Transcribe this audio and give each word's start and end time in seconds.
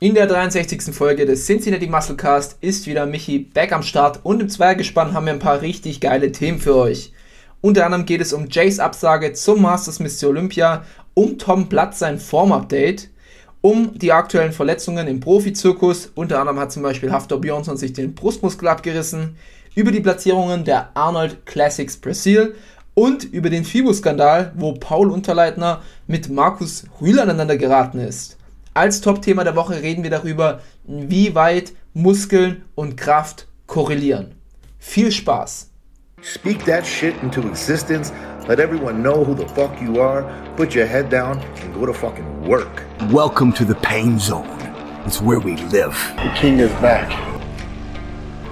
In 0.00 0.14
der 0.14 0.28
63. 0.28 0.94
Folge 0.94 1.26
des 1.26 1.44
Cincinnati 1.44 1.88
Musclecast 1.88 2.58
ist 2.60 2.86
wieder 2.86 3.04
Michi 3.04 3.40
back 3.40 3.72
am 3.72 3.82
Start 3.82 4.20
und 4.22 4.40
im 4.40 4.48
Zweiergespann 4.48 5.12
haben 5.12 5.26
wir 5.26 5.32
ein 5.32 5.40
paar 5.40 5.60
richtig 5.60 6.00
geile 6.00 6.30
Themen 6.30 6.60
für 6.60 6.76
euch. 6.76 7.12
Unter 7.62 7.84
anderem 7.84 8.06
geht 8.06 8.20
es 8.20 8.32
um 8.32 8.46
Jays 8.48 8.78
Absage 8.78 9.32
zum 9.32 9.60
Masters 9.60 9.98
Miss 9.98 10.22
Olympia, 10.22 10.84
um 11.14 11.36
Tom 11.36 11.68
Blatt 11.68 11.96
sein 11.96 12.20
Form-Update, 12.20 13.10
um 13.60 13.98
die 13.98 14.12
aktuellen 14.12 14.52
Verletzungen 14.52 15.08
im 15.08 15.18
Profizirkus. 15.18 16.12
Unter 16.14 16.38
anderem 16.38 16.60
hat 16.60 16.70
zum 16.70 16.84
Beispiel 16.84 17.10
Haftor 17.10 17.40
Björnsson 17.40 17.76
sich 17.76 17.92
den 17.92 18.14
Brustmuskel 18.14 18.68
abgerissen, 18.68 19.34
über 19.74 19.90
die 19.90 19.98
Platzierungen 19.98 20.62
der 20.62 20.96
Arnold 20.96 21.44
Classics 21.44 21.96
Brasil 21.96 22.54
und 22.94 23.24
über 23.24 23.50
den 23.50 23.64
FIBO-Skandal, 23.64 24.52
wo 24.54 24.74
Paul 24.74 25.10
Unterleitner 25.10 25.82
mit 26.06 26.28
Markus 26.28 26.84
Rühl 27.00 27.18
aneinander 27.18 27.56
geraten 27.56 27.98
ist. 27.98 28.37
Als 28.78 29.00
Top-Thema 29.00 29.42
der 29.42 29.56
Woche 29.56 29.82
reden 29.82 30.04
wir 30.04 30.10
darüber, 30.10 30.60
wie 30.84 31.34
weit 31.34 31.72
Muskeln 31.94 32.62
und 32.76 32.96
Kraft 32.96 33.48
korrelieren. 33.66 34.36
Viel 34.78 35.10
Spaß! 35.10 35.68
Speak 36.22 36.64
that 36.64 36.86
shit 36.86 37.20
into 37.20 37.40
existence. 37.48 38.12
Let 38.46 38.60
everyone 38.60 39.02
know 39.02 39.26
who 39.26 39.34
the 39.34 39.48
fuck 39.48 39.72
you 39.82 40.00
are. 40.00 40.24
Put 40.56 40.76
your 40.76 40.86
head 40.86 41.10
down 41.10 41.40
and 41.60 41.74
go 41.74 41.86
to 41.86 41.92
fucking 41.92 42.46
work. 42.46 42.84
Welcome 43.10 43.52
to 43.54 43.64
the 43.64 43.74
pain 43.74 44.16
zone. 44.16 44.46
It's 45.04 45.20
where 45.20 45.40
we 45.40 45.56
live. 45.72 45.96
The 46.14 46.32
king 46.36 46.60
is 46.60 46.70
back. 46.80 47.10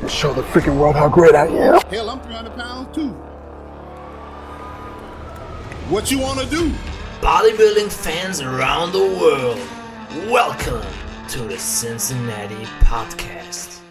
And 0.00 0.10
show 0.10 0.34
the 0.34 0.42
freaking 0.42 0.76
world 0.76 0.96
how 0.96 1.08
great 1.08 1.36
I 1.36 1.46
am. 1.46 1.80
Hell, 1.88 2.10
I'm 2.10 2.20
300 2.22 2.56
pounds 2.56 2.92
too. 2.92 3.10
What 5.88 6.10
you 6.10 6.18
wanna 6.18 6.46
do? 6.46 6.72
bodybuilding 7.20 7.90
fans 7.90 8.40
around 8.40 8.92
the 8.92 8.98
world, 8.98 9.58
welcome 10.24 10.80
to 11.28 11.46
the 11.46 11.56
Cincinnati 11.58 12.66
Podcast. 12.88 13.82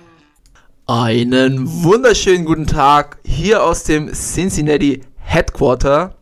Einen 0.87 1.83
wunderschönen 1.83 2.45
guten 2.45 2.65
Tag 2.65 3.19
hier 3.23 3.63
aus 3.63 3.83
dem 3.83 4.11
Cincinnati 4.11 5.01
Headquarter. 5.17 6.15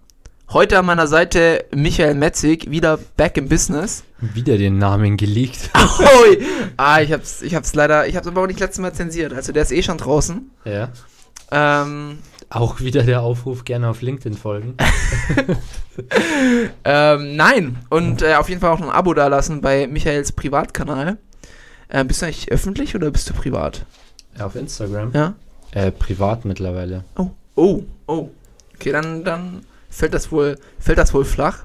Heute 0.52 0.78
an 0.78 0.86
meiner 0.86 1.08
Seite 1.08 1.66
Michael 1.74 2.16
Metzig, 2.16 2.70
wieder 2.70 3.00
back 3.16 3.38
in 3.38 3.48
business. 3.48 4.04
Wieder 4.20 4.58
den 4.58 4.78
Namen 4.78 5.16
geleakt. 5.16 5.72
Ui. 6.00 6.38
Ah, 6.76 7.00
ich 7.02 7.12
hab's, 7.14 7.42
ich 7.42 7.56
hab's 7.56 7.74
leider, 7.74 8.06
ich 8.06 8.18
hab's 8.18 8.28
aber 8.28 8.42
auch 8.42 8.48
nicht 8.48 8.60
letztes 8.60 8.82
Mal 8.82 8.94
zensiert. 8.94 9.34
Also 9.34 9.54
der 9.54 9.64
ist 9.64 9.72
eh 9.72 9.84
schon 9.84 9.98
draußen. 9.98 10.52
Ja. 10.66 10.90
Ähm, 11.50 12.20
Auch 12.54 12.82
wieder 12.82 13.02
der 13.02 13.24
Aufruf, 13.24 13.66
gerne 13.66 13.90
auf 13.90 14.04
LinkedIn 14.04 14.38
folgen. 14.38 14.76
ähm, 16.84 17.36
nein. 17.36 17.80
Und 17.90 18.22
äh, 18.22 18.36
auf 18.36 18.48
jeden 18.48 18.62
Fall 18.62 18.70
auch 18.70 18.80
noch 18.80 18.90
ein 18.90 18.94
Abo 18.94 19.16
dalassen 19.16 19.62
bei 19.62 19.88
Michaels 19.88 20.34
Privatkanal. 20.34 21.18
Äh, 21.88 22.06
bist 22.06 22.22
du 22.22 22.28
eigentlich 22.28 22.52
öffentlich 22.52 22.96
oder 22.96 23.10
bist 23.10 23.28
du 23.28 23.34
privat? 23.34 23.88
auf 24.40 24.56
Instagram. 24.56 25.12
Ja. 25.14 25.34
Äh, 25.72 25.92
privat 25.92 26.46
mittlerweile. 26.46 27.06
Oh, 27.18 27.32
oh, 27.56 27.82
oh. 28.06 28.30
Okay, 28.76 28.92
dann, 28.92 29.24
dann 29.24 29.66
fällt 29.90 30.14
das 30.14 30.32
wohl, 30.32 30.60
fällt 30.78 31.00
das 31.00 31.12
wohl 31.12 31.26
flach. 31.26 31.64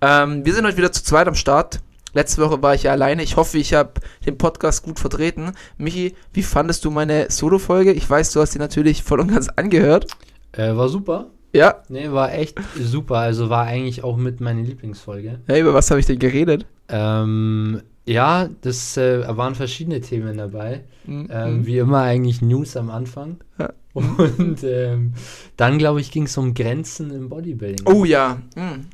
Ähm, 0.00 0.44
wir 0.44 0.54
sind 0.54 0.66
heute 0.66 0.76
wieder 0.76 0.90
zu 0.90 1.04
zweit 1.04 1.28
am 1.28 1.36
Start. 1.36 1.78
Letzte 2.16 2.40
Woche 2.40 2.62
war 2.62 2.74
ich 2.74 2.84
ja 2.84 2.92
alleine. 2.92 3.22
Ich 3.22 3.36
hoffe, 3.36 3.58
ich 3.58 3.74
habe 3.74 4.00
den 4.24 4.38
Podcast 4.38 4.82
gut 4.82 4.98
vertreten. 4.98 5.52
Michi, 5.76 6.14
wie 6.32 6.42
fandest 6.42 6.82
du 6.86 6.90
meine 6.90 7.30
Solo-Folge? 7.30 7.92
Ich 7.92 8.08
weiß, 8.08 8.32
du 8.32 8.40
hast 8.40 8.54
die 8.54 8.58
natürlich 8.58 9.02
voll 9.02 9.20
und 9.20 9.28
ganz 9.28 9.50
angehört. 9.50 10.06
Äh, 10.52 10.74
war 10.74 10.88
super. 10.88 11.26
Ja. 11.52 11.82
Nee, 11.90 12.10
war 12.10 12.32
echt 12.32 12.58
super. 12.74 13.16
Also 13.16 13.50
war 13.50 13.66
eigentlich 13.66 14.02
auch 14.02 14.16
mit 14.16 14.40
meiner 14.40 14.62
Lieblingsfolge. 14.62 15.40
Hey, 15.46 15.60
über 15.60 15.74
was 15.74 15.90
habe 15.90 16.00
ich 16.00 16.06
denn 16.06 16.18
geredet? 16.18 16.64
Ähm, 16.88 17.82
ja, 18.06 18.48
das 18.62 18.96
äh, 18.96 19.36
waren 19.36 19.54
verschiedene 19.54 20.00
Themen 20.00 20.38
dabei. 20.38 20.84
Mhm. 21.04 21.28
Ähm, 21.30 21.66
wie 21.66 21.76
immer 21.76 22.00
eigentlich 22.00 22.40
News 22.40 22.78
am 22.78 22.88
Anfang. 22.88 23.40
Ja. 23.58 23.74
Und 23.92 24.64
ähm, 24.64 25.12
dann, 25.58 25.76
glaube 25.76 26.00
ich, 26.00 26.10
ging 26.10 26.22
es 26.22 26.38
um 26.38 26.54
Grenzen 26.54 27.10
im 27.10 27.28
Bodybuilding. 27.28 27.86
Oh 27.86 28.06
ja. 28.06 28.38
Hm. 28.54 28.86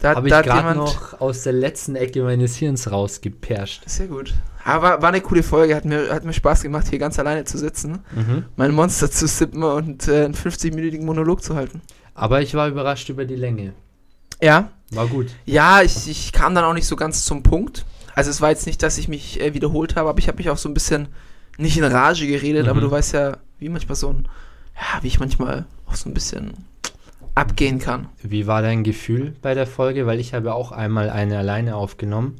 Da, 0.00 0.14
Habe 0.14 0.28
ich 0.28 0.34
gerade 0.34 0.76
noch 0.78 1.20
aus 1.20 1.42
der 1.44 1.54
letzten 1.54 1.96
Ecke 1.96 2.22
meines 2.22 2.56
Hirns 2.56 2.90
rausgeperscht. 2.90 3.82
Sehr 3.88 4.08
gut. 4.08 4.34
Aber 4.64 5.00
war 5.00 5.08
eine 5.08 5.20
coole 5.22 5.42
Folge. 5.42 5.74
Hat 5.74 5.84
mir, 5.86 6.10
hat 6.12 6.24
mir 6.24 6.32
Spaß 6.34 6.62
gemacht, 6.62 6.88
hier 6.90 6.98
ganz 6.98 7.18
alleine 7.18 7.44
zu 7.44 7.56
sitzen, 7.56 8.00
Mhm. 8.14 8.44
mein 8.56 8.72
Monster 8.72 9.10
zu 9.10 9.26
sippen 9.26 9.62
und 9.62 10.06
äh, 10.08 10.24
einen 10.26 10.34
50-minütigen 10.34 11.04
Monolog 11.04 11.42
zu 11.42 11.54
halten. 11.54 11.80
Aber 12.14 12.42
ich 12.42 12.52
war 12.54 12.68
überrascht 12.68 13.08
über 13.08 13.24
die 13.24 13.36
Länge. 13.36 13.72
Ja. 14.42 14.70
War 14.90 15.06
gut. 15.06 15.28
Ja, 15.46 15.82
ich, 15.82 16.08
ich 16.08 16.32
kam 16.32 16.54
dann 16.54 16.64
auch 16.64 16.74
nicht 16.74 16.86
so 16.86 16.94
ganz 16.96 17.24
zum 17.24 17.42
Punkt. 17.42 17.86
Also 18.14 18.30
es 18.30 18.40
war 18.40 18.50
jetzt 18.50 18.66
nicht, 18.66 18.82
dass 18.82 18.98
ich 18.98 19.08
mich 19.08 19.40
äh, 19.40 19.54
wiederholt 19.54 19.96
habe, 19.96 20.08
aber 20.10 20.18
ich 20.18 20.28
habe 20.28 20.36
mich 20.38 20.50
auch 20.50 20.58
so 20.58 20.68
ein 20.68 20.74
bisschen 20.74 21.08
nicht 21.58 21.76
in 21.78 21.84
Rage 21.84 22.26
geredet, 22.26 22.64
Mhm. 22.64 22.70
aber 22.70 22.80
du 22.82 22.90
weißt 22.90 23.14
ja, 23.14 23.38
wie 23.58 23.68
manchmal 23.70 23.96
so 23.96 24.10
ein, 24.10 24.28
ja, 24.76 25.02
wie 25.02 25.06
ich 25.08 25.18
manchmal 25.20 25.64
auch 25.86 25.94
so 25.94 26.08
ein 26.10 26.14
bisschen 26.14 26.52
abgehen 27.36 27.78
kann. 27.78 28.08
Wie 28.22 28.46
war 28.48 28.62
dein 28.62 28.82
Gefühl 28.82 29.34
bei 29.42 29.54
der 29.54 29.66
Folge? 29.68 30.06
Weil 30.06 30.18
ich 30.18 30.34
habe 30.34 30.52
auch 30.54 30.72
einmal 30.72 31.10
eine 31.10 31.38
alleine 31.38 31.76
aufgenommen. 31.76 32.34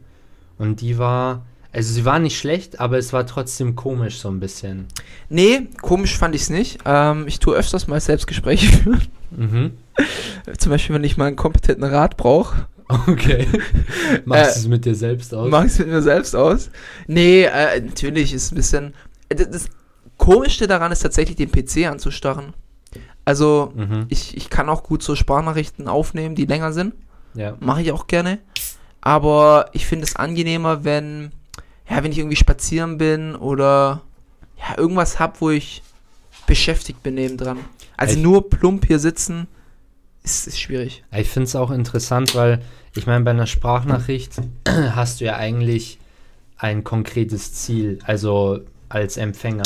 Und 0.59 0.81
die 0.81 0.99
war, 0.99 1.47
also 1.73 1.93
sie 1.93 2.05
war 2.05 2.19
nicht 2.19 2.37
schlecht, 2.39 2.81
aber 2.81 2.99
es 2.99 3.13
war 3.13 3.27
trotzdem 3.27 3.77
komisch 3.77 4.19
so 4.19 4.29
ein 4.29 4.41
bisschen. 4.41 4.87
Nee, 5.29 5.69
komisch 5.83 6.17
fand 6.19 6.35
ich 6.35 6.43
es 6.43 6.51
nicht. 6.51 6.79
Ähm, 6.85 7.27
ich 7.29 7.39
tue 7.39 7.55
öfters 7.55 7.87
mal 7.87 8.01
Selbstgespräche 8.01 8.67
führen. 8.79 9.03
Mhm. 9.31 9.73
Zum 10.59 10.71
Beispiel, 10.71 10.95
wenn 10.97 11.05
ich 11.05 11.17
mal 11.17 11.27
einen 11.27 11.37
kompetenten 11.37 11.85
Rat 11.85 12.17
brauche, 12.17 12.67
Okay. 13.09 13.47
Machst 14.25 14.51
Äh, 14.51 14.55
du 14.55 14.61
es 14.61 14.69
mit 14.69 14.85
dir 14.85 14.95
selbst 14.95 15.35
aus? 15.35 15.51
mache 15.51 15.67
ich 15.67 15.73
es 15.73 15.79
mit 15.81 15.89
mir 15.89 16.03
selbst 16.03 16.37
aus. 16.37 16.71
Nee, 17.09 17.43
äh, 17.43 17.81
natürlich 17.81 18.33
ist 18.33 18.53
ein 18.53 18.55
bisschen. 18.55 18.95
Das, 19.29 19.51
das 19.51 19.69
Komischste 20.19 20.69
daran 20.69 20.93
ist 20.93 21.01
tatsächlich, 21.01 21.37
den 21.37 21.51
PC 21.51 21.91
anzustarren. 21.91 22.55
Also, 23.27 23.73
Mhm. 23.75 24.07
ich, 24.09 24.35
ich 24.37 24.49
kann 24.49 24.71
auch 24.71 24.83
gut 24.85 25.03
so 25.03 25.15
Sprachnachrichten 25.15 25.89
aufnehmen, 25.89 26.35
die 26.35 26.47
länger 26.47 26.73
sind. 26.73 26.95
Ja. 27.35 27.55
Mache 27.61 27.83
ich 27.83 27.93
auch 27.93 28.07
gerne. 28.07 28.39
Aber 29.03 29.69
ich 29.73 29.85
finde 29.87 30.05
es 30.07 30.17
angenehmer, 30.17 30.85
wenn, 30.85 31.33
ja, 31.91 32.03
wenn 32.03 32.13
ich 32.13 32.19
irgendwie 32.19 32.37
spazieren 32.37 32.97
bin 32.99 33.35
oder 33.37 34.01
ja, 34.59 34.79
irgendwas 34.79 35.19
habe, 35.19 35.35
wo 35.41 35.51
ich 35.51 35.83
beschäftigt 36.47 37.03
bin 37.03 37.15
nebendran. 37.17 37.59
Also 37.97 38.17
Ich- 38.17 38.23
nur 38.23 38.49
plump 38.49 38.87
hier 38.87 38.99
sitzen, 38.99 39.49
ist, 40.23 40.47
ist 40.47 40.59
schwierig. 40.61 41.05
Ich 41.13 41.29
finde 41.29 41.47
es 41.49 41.57
auch 41.57 41.71
interessant, 41.71 42.35
weil 42.35 42.63
ich 42.95 43.07
meine, 43.07 43.25
bei 43.25 43.31
einer 43.33 43.47
Sprachnachricht 43.47 44.33
hast 44.69 45.21
du 45.21 45.25
ja 45.27 45.37
eigentlich 45.37 45.99
ein 46.59 46.85
konkretes 46.85 47.53
Ziel, 47.55 47.99
also 48.05 48.61
als 48.89 49.17
Empfänger. 49.19 49.65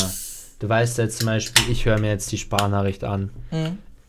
Du 0.61 0.69
weißt 0.69 0.99
jetzt 0.99 1.17
zum 1.17 1.25
Beispiel, 1.25 1.71
ich 1.71 1.87
höre 1.87 1.99
mir 1.99 2.09
jetzt 2.09 2.31
die 2.31 2.37
Sprachnachricht 2.37 3.03
an. 3.03 3.31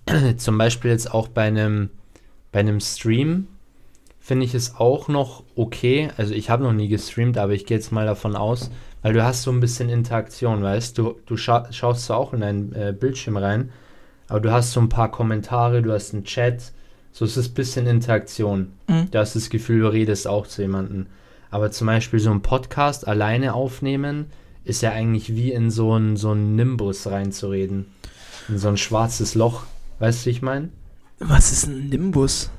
zum 0.36 0.58
Beispiel 0.58 0.90
jetzt 0.90 1.10
auch 1.10 1.28
bei 1.28 1.44
einem, 1.44 1.88
bei 2.52 2.60
einem 2.60 2.78
Stream 2.78 3.46
finde 4.20 4.44
ich 4.44 4.54
es 4.54 4.76
auch 4.76 5.08
noch 5.08 5.44
okay. 5.56 6.10
Also 6.18 6.34
ich 6.34 6.50
habe 6.50 6.62
noch 6.62 6.74
nie 6.74 6.88
gestreamt, 6.88 7.38
aber 7.38 7.54
ich 7.54 7.64
gehe 7.64 7.78
jetzt 7.78 7.90
mal 7.90 8.04
davon 8.04 8.36
aus, 8.36 8.70
weil 9.00 9.14
du 9.14 9.24
hast 9.24 9.44
so 9.44 9.50
ein 9.50 9.60
bisschen 9.60 9.88
Interaktion, 9.88 10.62
weißt 10.62 10.98
du, 10.98 11.18
du 11.24 11.38
scha 11.38 11.72
schaust 11.72 12.04
zwar 12.04 12.18
auch 12.18 12.34
in 12.34 12.42
deinen 12.42 12.74
äh, 12.74 12.92
Bildschirm 12.92 13.38
rein, 13.38 13.70
aber 14.28 14.40
du 14.40 14.52
hast 14.52 14.72
so 14.72 14.80
ein 14.80 14.90
paar 14.90 15.10
Kommentare, 15.10 15.80
du 15.80 15.90
hast 15.90 16.12
einen 16.12 16.24
Chat, 16.24 16.72
so 17.12 17.24
es 17.24 17.38
ist 17.38 17.52
ein 17.52 17.54
bisschen 17.54 17.86
Interaktion. 17.86 18.74
Mhm. 18.88 19.10
Du 19.10 19.18
hast 19.18 19.36
das 19.36 19.48
Gefühl, 19.48 19.80
du 19.80 19.88
redest 19.90 20.28
auch 20.28 20.46
zu 20.46 20.60
jemandem. 20.60 21.06
Aber 21.50 21.70
zum 21.70 21.86
Beispiel 21.86 22.20
so 22.20 22.30
ein 22.30 22.42
Podcast 22.42 23.08
alleine 23.08 23.54
aufnehmen, 23.54 24.26
ist 24.64 24.82
ja 24.82 24.92
eigentlich 24.92 25.34
wie 25.34 25.52
in 25.52 25.70
so 25.70 25.92
einen 25.92 26.16
so 26.16 26.30
einen 26.30 26.56
Nimbus 26.56 27.06
reinzureden. 27.06 27.86
In 28.48 28.58
so 28.58 28.68
ein 28.68 28.76
schwarzes 28.76 29.34
Loch. 29.34 29.64
Weißt 29.98 30.22
du, 30.22 30.26
wie 30.26 30.30
ich 30.30 30.42
meine? 30.42 30.70
Was 31.18 31.52
ist 31.52 31.66
ein 31.66 31.88
Nimbus? 31.88 32.50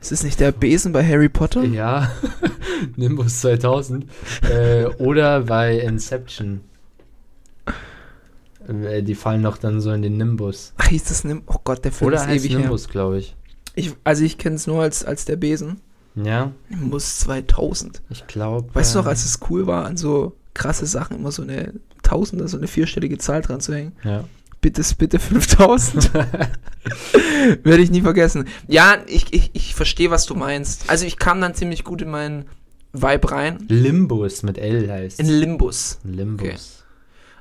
Ist 0.00 0.12
das 0.12 0.24
nicht 0.24 0.40
der 0.40 0.50
Besen 0.52 0.92
bei 0.92 1.06
Harry 1.06 1.28
Potter? 1.28 1.62
Ja, 1.64 2.10
Nimbus 2.96 3.40
2000. 3.42 4.06
äh, 4.50 4.86
oder 4.98 5.42
bei 5.42 5.78
Inception. 5.78 6.62
Äh, 8.66 9.02
die 9.02 9.14
fallen 9.14 9.42
doch 9.42 9.58
dann 9.58 9.80
so 9.80 9.92
in 9.92 10.02
den 10.02 10.16
Nimbus. 10.16 10.72
Ach, 10.78 10.86
hieß 10.88 11.04
das 11.04 11.24
Nimbus? 11.24 11.54
Oh 11.54 11.60
Gott, 11.62 11.84
der 11.84 11.92
Film 11.92 12.08
Oder 12.08 12.16
ist 12.16 12.26
heißt 12.26 12.44
ewig 12.44 12.56
Nimbus, 12.56 12.88
glaube 12.88 13.18
ich. 13.18 13.36
Ich, 13.74 13.92
also 14.04 14.24
ich 14.24 14.38
kenne 14.38 14.56
es 14.56 14.66
nur 14.66 14.82
als, 14.82 15.04
als 15.04 15.24
der 15.26 15.36
Besen. 15.36 15.80
Ja, 16.16 16.52
Nimbus 16.68 17.18
2000. 17.20 18.02
ich 18.10 18.26
glaube. 18.26 18.74
Weißt 18.74 18.94
du 18.94 18.98
noch, 18.98 19.06
als 19.06 19.24
es 19.24 19.38
cool 19.48 19.66
war, 19.66 19.84
an 19.84 19.96
so 19.96 20.34
krasse 20.60 20.84
Sachen 20.86 21.16
immer 21.16 21.32
so 21.32 21.42
eine 21.42 21.72
Tausender, 22.02 22.46
so 22.46 22.58
eine 22.58 22.66
vierstellige 22.66 23.16
Zahl 23.18 23.40
dran 23.40 23.60
zu 23.60 23.74
hängen? 23.74 23.92
Ja. 24.04 24.24
Bitte, 24.60 24.82
bitte 24.98 25.18
5000. 25.18 26.12
Werde 27.62 27.82
ich 27.82 27.90
nie 27.90 28.02
vergessen. 28.02 28.46
Ja, 28.68 28.98
ich, 29.06 29.32
ich, 29.32 29.50
ich 29.54 29.74
verstehe, 29.74 30.10
was 30.10 30.26
du 30.26 30.34
meinst. 30.34 30.90
Also 30.90 31.06
ich 31.06 31.16
kam 31.16 31.40
dann 31.40 31.54
ziemlich 31.54 31.82
gut 31.82 32.02
in 32.02 32.10
meinen 32.10 32.44
Vibe 32.92 33.32
rein. 33.32 33.64
Limbus 33.68 34.42
mit 34.42 34.58
L 34.58 34.90
heißt 34.90 35.18
In 35.18 35.28
Limbus. 35.28 35.98
Limbus. 36.04 36.84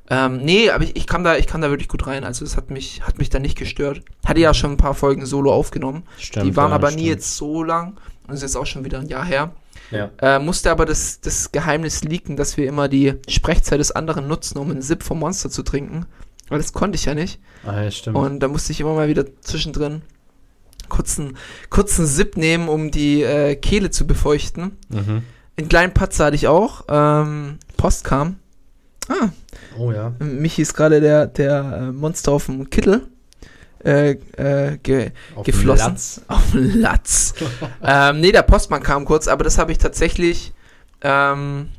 Ähm, 0.10 0.38
nee, 0.38 0.70
aber 0.70 0.86
ich, 0.86 0.96
ich 0.96 1.06
kam 1.06 1.26
da, 1.26 1.36
ich 1.36 1.46
kam 1.46 1.60
da 1.60 1.70
wirklich 1.70 1.90
gut 1.90 2.08
rein. 2.08 2.24
Also 2.24 2.46
es 2.46 2.56
hat 2.56 2.70
mich, 2.72 3.02
hat 3.02 3.18
mich 3.18 3.30
da 3.30 3.40
nicht 3.40 3.58
gestört. 3.58 4.02
Hatte 4.26 4.40
ja 4.40 4.54
schon 4.54 4.72
ein 4.72 4.78
paar 4.78 4.96
Folgen 4.96 5.26
solo 5.26 5.52
aufgenommen. 5.52 6.04
Stimmt. 6.18 6.46
die 6.46 6.56
waren 6.56 6.70
ja, 6.70 6.76
aber 6.76 6.88
stimmt. 6.88 7.04
nie 7.04 7.10
jetzt 7.10 7.36
so 7.36 7.64
lang. 7.64 7.98
Und 8.28 8.36
ist 8.36 8.44
jetzt 8.44 8.56
auch 8.56 8.66
schon 8.66 8.86
wieder 8.86 9.00
ein 9.00 9.10
Jahr 9.10 9.26
her. 9.26 9.52
Ja. 9.92 10.12
Äh, 10.22 10.40
musste 10.40 10.72
aber 10.72 10.86
das, 10.86 11.20
das 11.22 11.52
Geheimnis 11.52 12.04
leaken, 12.04 12.38
dass 12.38 12.58
wir 12.58 12.68
immer 12.68 12.88
die 12.88 13.16
Sprechzeit 13.28 13.80
des 13.80 13.92
anderen 13.92 14.28
nutzen, 14.28 14.58
um 14.58 14.70
einen 14.72 14.82
Sip 14.82 15.04
vom 15.04 15.20
Monster 15.20 15.50
zu 15.50 15.64
trinken. 15.64 16.06
Weil 16.50 16.60
das 16.60 16.74
konnte 16.74 16.96
ich 16.96 17.06
ja 17.06 17.16
nicht. 17.16 17.40
Ah, 17.66 17.82
ja, 17.84 17.92
stimmt. 17.92 18.18
Und 18.18 18.40
da 18.40 18.48
musste 18.48 18.72
ich 18.72 18.80
immer 18.82 18.94
mal 18.94 19.08
wieder 19.08 19.26
zwischendrin 19.42 20.02
kurzen, 20.90 21.38
kurzen 21.70 22.06
Sip 22.06 22.38
nehmen, 22.38 22.68
um 22.70 22.92
die 22.92 23.22
äh, 23.24 23.56
Kehle 23.56 23.92
zu 23.92 24.08
befeuchten. 24.08 24.78
mhm. 24.90 25.24
Einen 25.58 25.68
kleinen 25.68 25.94
Patzer 25.94 26.26
hatte 26.26 26.36
ich 26.38 26.48
auch. 26.48 26.86
Ähm, 26.88 27.58
Post 27.76 28.06
kam. 28.06 28.38
Ah, 29.10 29.30
Oh 29.78 29.92
ja. 29.92 30.14
Michi 30.20 30.62
ist 30.62 30.74
gerade 30.74 31.02
der, 31.02 31.28
der 31.28 31.90
äh, 31.90 31.92
Monster 31.92 32.32
auf 32.32 32.46
dem 32.46 32.70
Kittel 32.70 33.08
äh, 33.84 34.12
äh, 34.12 34.78
ge 34.78 35.12
Auf 35.36 35.46
geflossen. 35.46 35.88
Latz. 35.92 36.22
Auf 36.28 36.52
dem 36.52 36.80
Latz. 36.80 37.34
ähm, 37.84 38.20
nee, 38.20 38.32
der 38.32 38.44
Postmann 38.44 38.84
kam 38.84 39.06
kurz, 39.06 39.28
aber 39.28 39.44
das 39.44 39.58
habe 39.58 39.72
ich 39.72 39.78
tatsächlich 39.78 40.54
ähm, 41.02 41.70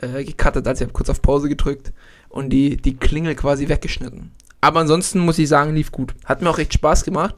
äh, 0.00 0.24
gecuttet, 0.24 0.66
also 0.66 0.82
ich 0.82 0.86
habe 0.86 0.92
kurz 0.92 1.08
auf 1.08 1.22
Pause 1.22 1.48
gedrückt 1.48 1.92
und 2.28 2.50
die, 2.50 2.76
die 2.76 2.96
Klingel 2.96 3.34
quasi 3.34 3.68
weggeschnitten. 3.68 4.32
Aber 4.60 4.80
ansonsten 4.80 5.18
muss 5.20 5.38
ich 5.38 5.48
sagen, 5.48 5.74
lief 5.74 5.92
gut. 5.92 6.14
Hat 6.24 6.42
mir 6.42 6.50
auch 6.50 6.58
echt 6.58 6.72
Spaß 6.72 7.04
gemacht. 7.04 7.34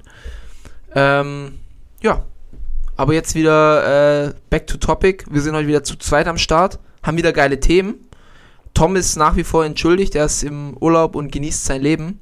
Ähm, 0.94 1.58
ja. 2.00 2.24
Aber 2.96 3.12
jetzt 3.12 3.34
wieder 3.34 4.28
äh, 4.28 4.34
back 4.48 4.66
to 4.66 4.78
topic. 4.78 5.24
Wir 5.30 5.42
sind 5.42 5.54
heute 5.54 5.68
wieder 5.68 5.84
zu 5.84 5.96
zweit 5.96 6.28
am 6.28 6.38
Start, 6.38 6.78
haben 7.02 7.18
wieder 7.18 7.32
geile 7.32 7.60
Themen. 7.60 7.96
Tom 8.72 8.96
ist 8.96 9.16
nach 9.16 9.36
wie 9.36 9.44
vor 9.44 9.64
entschuldigt, 9.64 10.14
er 10.14 10.26
ist 10.26 10.42
im 10.42 10.76
Urlaub 10.78 11.14
und 11.16 11.32
genießt 11.32 11.64
sein 11.64 11.82
Leben. 11.82 12.20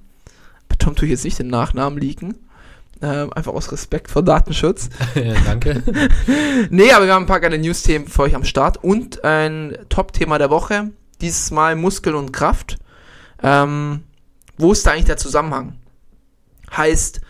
Tom 0.79 0.95
tue 0.95 1.07
ich 1.07 1.13
jetzt 1.13 1.25
nicht 1.25 1.39
den 1.39 1.49
Nachnamen 1.49 1.99
leaken. 1.99 2.35
Ähm, 3.03 3.33
einfach 3.33 3.53
aus 3.53 3.73
Respekt 3.73 4.11
vor 4.11 4.23
Datenschutz. 4.23 4.89
Ja, 5.15 5.35
Danke. 5.45 5.83
Nee, 6.71 6.93
aber 6.93 7.07
wir 7.07 7.15
haben 7.15 7.25
ein 7.25 7.29
paar 7.29 7.41
geile 7.41 7.59
News-Themen 7.59 8.09
für 8.09 8.23
euch 8.23 8.35
am 8.35 8.45
Start 8.45 8.83
und 8.83 9.25
ein 9.25 9.77
Top-Thema 9.89 10.39
der 10.39 10.51
Woche. 10.51 10.91
Dieses 11.21 11.51
Mal 11.51 11.77
Muskeln 11.77 12.17
und 12.17 12.33
Kraft. 12.33 12.79
Ähm, 13.43 14.05
wo 14.57 14.73
ist 14.73 14.87
da 14.87 14.93
eigentlich 14.93 15.05
der 15.07 15.17
Zusammenhang? 15.17 15.77
Heißt, 16.75 17.21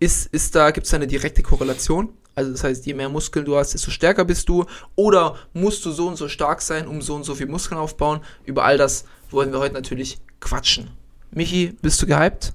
ist, 0.00 0.26
ist 0.26 0.54
da, 0.54 0.70
gibt 0.70 0.86
es 0.86 0.90
da 0.90 0.96
eine 0.96 1.06
direkte 1.06 1.42
Korrelation? 1.42 2.10
Also 2.34 2.50
das 2.50 2.64
heißt, 2.64 2.84
je 2.86 2.94
mehr 2.94 3.08
Muskeln 3.08 3.44
du 3.44 3.56
hast, 3.56 3.74
desto 3.74 3.90
stärker 3.90 4.24
bist 4.24 4.48
du. 4.48 4.64
Oder 4.96 5.36
musst 5.52 5.84
du 5.84 5.92
so 5.92 6.08
und 6.08 6.16
so 6.16 6.28
stark 6.28 6.62
sein, 6.62 6.88
um 6.88 7.00
so 7.00 7.14
und 7.14 7.24
so 7.24 7.34
viel 7.34 7.46
Muskeln 7.46 7.78
aufbauen? 7.78 8.20
Über 8.44 8.64
all 8.64 8.76
das 8.76 9.04
wollen 9.30 9.52
wir 9.52 9.60
heute 9.60 9.74
natürlich 9.74 10.18
quatschen. 10.40 10.90
Michi, 11.30 11.76
bist 11.80 12.02
du 12.02 12.06
gehypt? 12.06 12.52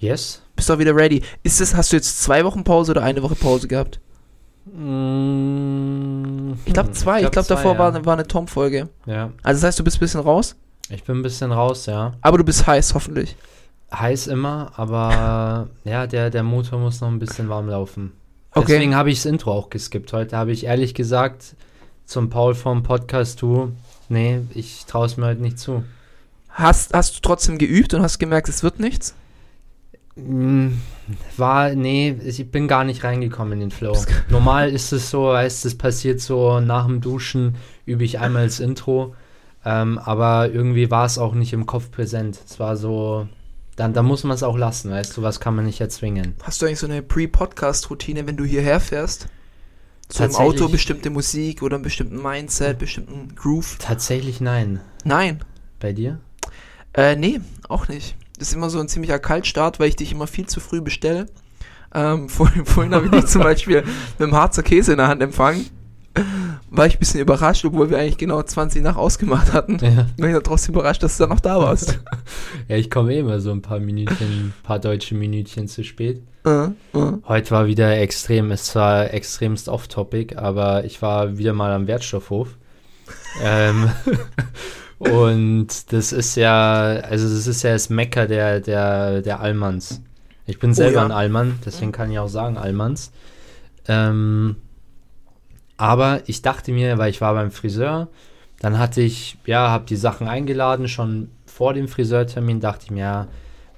Yes. 0.00 0.42
Bist 0.56 0.68
du 0.68 0.72
auch 0.74 0.78
wieder 0.78 0.96
ready? 0.96 1.22
Ist 1.42 1.60
es, 1.60 1.74
hast 1.74 1.92
du 1.92 1.96
jetzt 1.96 2.22
zwei 2.22 2.42
Wochen 2.44 2.64
Pause 2.64 2.92
oder 2.92 3.02
eine 3.02 3.22
Woche 3.22 3.34
Pause 3.34 3.68
gehabt? 3.68 4.00
Mm, 4.64 6.52
Ich 6.64 6.72
glaube 6.72 6.88
hm, 6.88 6.94
zwei. 6.94 7.22
Ich 7.22 7.30
glaube, 7.30 7.46
zwei, 7.46 7.54
davor 7.54 7.74
ja. 7.74 7.78
war, 7.78 8.06
war 8.06 8.14
eine 8.14 8.26
Tom-Folge. 8.26 8.88
Ja, 9.06 9.30
Also 9.42 9.60
das 9.60 9.68
heißt, 9.68 9.78
du 9.78 9.84
bist 9.84 9.98
ein 9.98 10.00
bisschen 10.00 10.20
raus, 10.20 10.56
ich 10.88 11.04
bin 11.04 11.18
ein 11.18 11.22
bisschen 11.22 11.52
raus, 11.52 11.86
ja. 11.86 12.14
aber 12.22 12.38
du 12.38 12.44
bist 12.44 12.66
heiß, 12.66 12.94
hoffentlich. 12.94 13.36
Heiß 13.92 14.26
immer, 14.28 14.72
aber 14.76 15.68
ja, 15.84 16.06
der, 16.06 16.30
der 16.30 16.42
Motor 16.42 16.78
muss 16.78 17.00
noch 17.00 17.08
ein 17.08 17.18
bisschen 17.18 17.48
warm 17.48 17.68
laufen. 17.68 18.12
Okay. 18.52 18.72
Deswegen 18.72 18.96
habe 18.96 19.10
ich 19.10 19.18
das 19.18 19.26
Intro 19.26 19.52
auch 19.52 19.70
geskippt. 19.70 20.12
Heute 20.12 20.36
habe 20.36 20.50
ich 20.50 20.64
ehrlich 20.64 20.94
gesagt 20.94 21.54
zum 22.06 22.30
Paul 22.30 22.54
vom 22.54 22.82
Podcast, 22.82 23.42
du, 23.42 23.72
nee, 24.08 24.40
ich 24.54 24.86
traue 24.86 25.06
es 25.06 25.16
mir 25.16 25.26
heute 25.26 25.42
nicht 25.42 25.58
zu. 25.58 25.84
Hast, 26.48 26.92
hast 26.94 27.16
du 27.16 27.20
trotzdem 27.20 27.58
geübt 27.58 27.94
und 27.94 28.02
hast 28.02 28.18
gemerkt, 28.18 28.48
es 28.48 28.62
wird 28.64 28.80
nichts? 28.80 29.14
Mm, 30.24 30.80
War, 31.36 31.74
nee, 31.74 32.16
ich 32.24 32.50
bin 32.50 32.68
gar 32.68 32.84
nicht 32.84 33.02
reingekommen 33.04 33.54
in 33.54 33.60
den 33.60 33.70
Flow. 33.70 33.96
Normal 34.28 34.70
ist 34.70 34.92
es 34.92 35.10
so, 35.10 35.24
weißt 35.24 35.64
es 35.66 35.76
passiert 35.76 36.20
so 36.20 36.60
nach 36.60 36.86
dem 36.86 37.00
Duschen, 37.00 37.56
übe 37.86 38.04
ich 38.04 38.18
einmal 38.20 38.44
das 38.44 38.60
Intro, 38.60 39.14
ähm, 39.64 39.98
aber 39.98 40.50
irgendwie 40.50 40.90
war 40.90 41.04
es 41.06 41.18
auch 41.18 41.34
nicht 41.34 41.52
im 41.52 41.66
Kopf 41.66 41.90
präsent. 41.90 42.38
Es 42.48 42.60
war 42.60 42.76
so, 42.76 43.26
dann, 43.76 43.92
dann 43.92 44.06
muss 44.06 44.22
man 44.24 44.34
es 44.34 44.42
auch 44.42 44.56
lassen, 44.56 44.90
weißt 44.90 45.16
du, 45.16 45.22
was 45.22 45.40
kann 45.40 45.56
man 45.56 45.64
nicht 45.66 45.80
erzwingen. 45.80 46.34
Hast 46.42 46.62
du 46.62 46.66
eigentlich 46.66 46.78
so 46.78 46.86
eine 46.86 47.02
Pre-Podcast-Routine, 47.02 48.26
wenn 48.26 48.36
du 48.36 48.44
hierher 48.44 48.78
fährst? 48.80 49.24
Im 49.24 50.16
Tatsächlich- 50.16 50.38
Auto 50.62 50.68
bestimmte 50.68 51.10
Musik 51.10 51.62
oder 51.62 51.76
einen 51.76 51.84
bestimmten 51.84 52.20
Mindset, 52.22 52.78
bestimmten 52.78 53.34
Groove? 53.36 53.76
Tatsächlich 53.78 54.40
nein. 54.40 54.80
Nein. 55.04 55.40
Bei 55.78 55.92
dir? 55.92 56.18
Äh, 56.94 57.16
nee, 57.16 57.40
auch 57.68 57.86
nicht. 57.88 58.16
Ist 58.40 58.54
immer 58.54 58.70
so 58.70 58.80
ein 58.80 58.88
ziemlicher 58.88 59.18
Kaltstart, 59.18 59.78
weil 59.78 59.88
ich 59.88 59.96
dich 59.96 60.12
immer 60.12 60.26
viel 60.26 60.46
zu 60.46 60.60
früh 60.60 60.80
bestelle. 60.80 61.26
Ähm, 61.94 62.28
vorhin 62.30 62.64
vorhin 62.64 62.94
habe 62.94 63.04
ich 63.04 63.10
dich 63.10 63.26
zum 63.26 63.42
Beispiel 63.42 63.82
mit 63.82 64.20
dem 64.20 64.34
Harzer 64.34 64.62
Käse 64.62 64.92
in 64.92 64.98
der 64.98 65.08
Hand 65.08 65.22
empfangen. 65.22 65.66
War 66.70 66.86
ich 66.86 66.96
ein 66.96 66.98
bisschen 66.98 67.20
überrascht, 67.20 67.64
obwohl 67.64 67.90
wir 67.90 67.98
eigentlich 67.98 68.16
genau 68.16 68.42
20 68.42 68.82
nach 68.82 68.96
ausgemacht 68.96 69.52
hatten. 69.52 69.78
Ja. 69.80 70.06
War 70.16 70.36
ich 70.36 70.42
trotzdem 70.42 70.74
überrascht, 70.74 71.02
dass 71.02 71.16
du 71.16 71.24
dann 71.24 71.30
noch 71.30 71.40
da 71.40 71.58
warst. 71.60 71.98
Ja, 72.68 72.76
ich 72.76 72.90
komme 72.90 73.12
eh 73.14 73.18
immer 73.18 73.40
so 73.40 73.50
ein 73.50 73.62
paar 73.62 73.80
Minütchen, 73.80 74.28
ein 74.28 74.54
paar 74.62 74.78
deutsche 74.78 75.16
Minütchen 75.16 75.66
zu 75.66 75.82
spät. 75.82 76.22
äh, 76.46 76.66
äh. 76.66 77.12
Heute 77.26 77.50
war 77.50 77.66
wieder 77.66 77.96
extrem, 77.98 78.52
es 78.52 78.74
war 78.76 79.12
extremst 79.12 79.68
off-topic, 79.68 80.36
aber 80.36 80.84
ich 80.84 81.02
war 81.02 81.36
wieder 81.36 81.52
mal 81.52 81.72
am 81.72 81.88
Wertstoffhof. 81.88 82.56
ähm, 83.42 83.90
und 85.00 85.92
das 85.92 86.12
ist 86.12 86.36
ja, 86.36 86.82
also 87.02 87.28
das 87.28 87.46
ist 87.46 87.62
ja 87.62 87.72
das 87.72 87.88
Mecker 87.90 88.26
der, 88.26 88.60
der, 88.60 89.22
der 89.22 89.40
Allmanns. 89.40 90.02
Ich 90.46 90.58
bin 90.58 90.74
selber 90.74 91.00
ja. 91.00 91.04
ein 91.04 91.12
Allmann, 91.12 91.58
deswegen 91.64 91.90
kann 91.90 92.10
ich 92.10 92.18
auch 92.18 92.28
sagen 92.28 92.58
Allmanns. 92.58 93.12
Ähm, 93.88 94.56
aber 95.76 96.20
ich 96.26 96.42
dachte 96.42 96.72
mir, 96.72 96.98
weil 96.98 97.10
ich 97.10 97.20
war 97.22 97.32
beim 97.32 97.50
Friseur, 97.50 98.08
dann 98.60 98.78
hatte 98.78 99.00
ich, 99.00 99.38
ja, 99.46 99.70
habe 99.70 99.86
die 99.86 99.96
Sachen 99.96 100.28
eingeladen, 100.28 100.86
schon 100.86 101.30
vor 101.46 101.72
dem 101.72 101.88
Friseurtermin 101.88 102.60
dachte 102.60 102.84
ich 102.84 102.90
mir, 102.90 103.00
ja, 103.00 103.28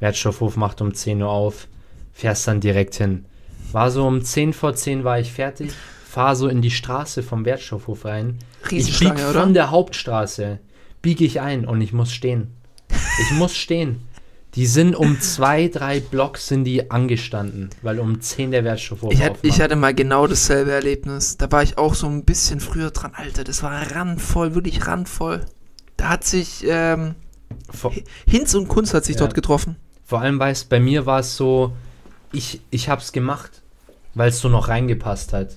Wertstoffhof 0.01 0.57
macht 0.57 0.81
um 0.81 0.93
10 0.93 1.23
Uhr 1.23 1.31
auf, 1.31 1.69
fährst 2.13 2.49
dann 2.49 2.61
direkt 2.61 2.97
hin. 2.97 3.25
War 3.71 3.93
so 3.93 4.05
um 4.05 4.25
10 4.25 4.53
vor 4.53 4.75
10 4.75 5.05
war 5.05 5.21
ich 5.21 5.33
fertig, 5.33 5.71
fahr 6.05 6.35
so 6.35 6.49
in 6.49 6.63
die 6.63 6.73
Straße 6.73 7.23
vom 7.23 7.45
Wertstoffhof 7.45 8.05
rein. 8.05 8.39
ich 8.65 8.69
bieg 8.69 8.73
Riesenschlange, 8.73 9.31
oder? 9.31 9.41
von 9.41 9.55
der 9.55 9.71
Hauptstraße, 9.71 10.59
biege 11.03 11.25
ich 11.25 11.41
ein 11.41 11.65
und 11.67 11.81
ich 11.81 11.93
muss 11.93 12.13
stehen. 12.13 12.55
Ich 12.89 13.31
muss 13.37 13.55
stehen. 13.57 14.01
Die 14.55 14.67
sind 14.67 14.95
um 14.95 15.19
zwei, 15.21 15.69
drei 15.69 16.01
Blocks 16.01 16.49
sind 16.49 16.65
die 16.65 16.91
angestanden, 16.91 17.71
weil 17.81 17.99
um 17.99 18.21
10 18.21 18.51
der 18.51 18.65
Wertstoffhof 18.65 19.11
Ich, 19.13 19.23
hatte, 19.23 19.39
ich 19.43 19.61
hatte 19.63 19.77
mal 19.77 19.95
genau 19.95 20.27
dasselbe 20.27 20.73
Erlebnis. 20.73 21.39
Da 21.39 21.51
war 21.51 21.63
ich 21.63 21.79
auch 21.79 21.95
so 21.95 22.07
ein 22.07 22.25
bisschen 22.27 22.61
früher 22.61 22.91
dran. 22.91 23.13
Alter, 23.15 23.45
das 23.45 23.63
war 23.63 23.91
randvoll, 23.93 24.55
wirklich 24.55 24.87
randvoll. 24.87 25.47
Da 25.97 26.11
hat 26.11 26.25
sich 26.25 26.65
ähm, 26.69 27.15
Vor- 27.71 27.95
Hinz 28.27 28.55
und 28.55 28.69
Kunz 28.69 28.93
hat 28.93 29.07
sich 29.07 29.15
Ja. 29.17 29.21
dort 29.21 29.35
getroffen. 29.35 29.77
Vor 30.05 30.21
allem, 30.21 30.39
weißt 30.39 30.69
bei 30.69 30.81
mir 30.81 31.07
war 31.07 31.21
es 31.21 31.35
so, 31.37 31.73
ich, 32.31 32.61
ich 32.71 32.91
hab's 32.91 33.13
gemacht, 33.13 33.63
weil 34.13 34.29
es 34.29 34.41
so 34.41 34.51
noch 34.51 34.69
reingepasst 34.69 35.33
hat. 35.33 35.57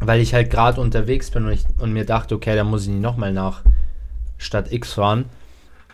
Weil 0.00 0.20
ich 0.20 0.34
halt 0.34 0.50
gerade 0.50 0.78
unterwegs 0.80 1.30
bin 1.30 1.46
und, 1.46 1.52
ich, 1.52 1.64
und 1.78 1.94
mir 1.94 2.04
dachte, 2.04 2.34
okay, 2.34 2.54
da 2.54 2.64
muss 2.64 2.82
ich 2.82 2.88
nicht 2.90 3.00
nochmal 3.00 3.32
nach 3.32 3.62
Stadt 4.38 4.72
X 4.72 4.94
fahren. 4.94 5.26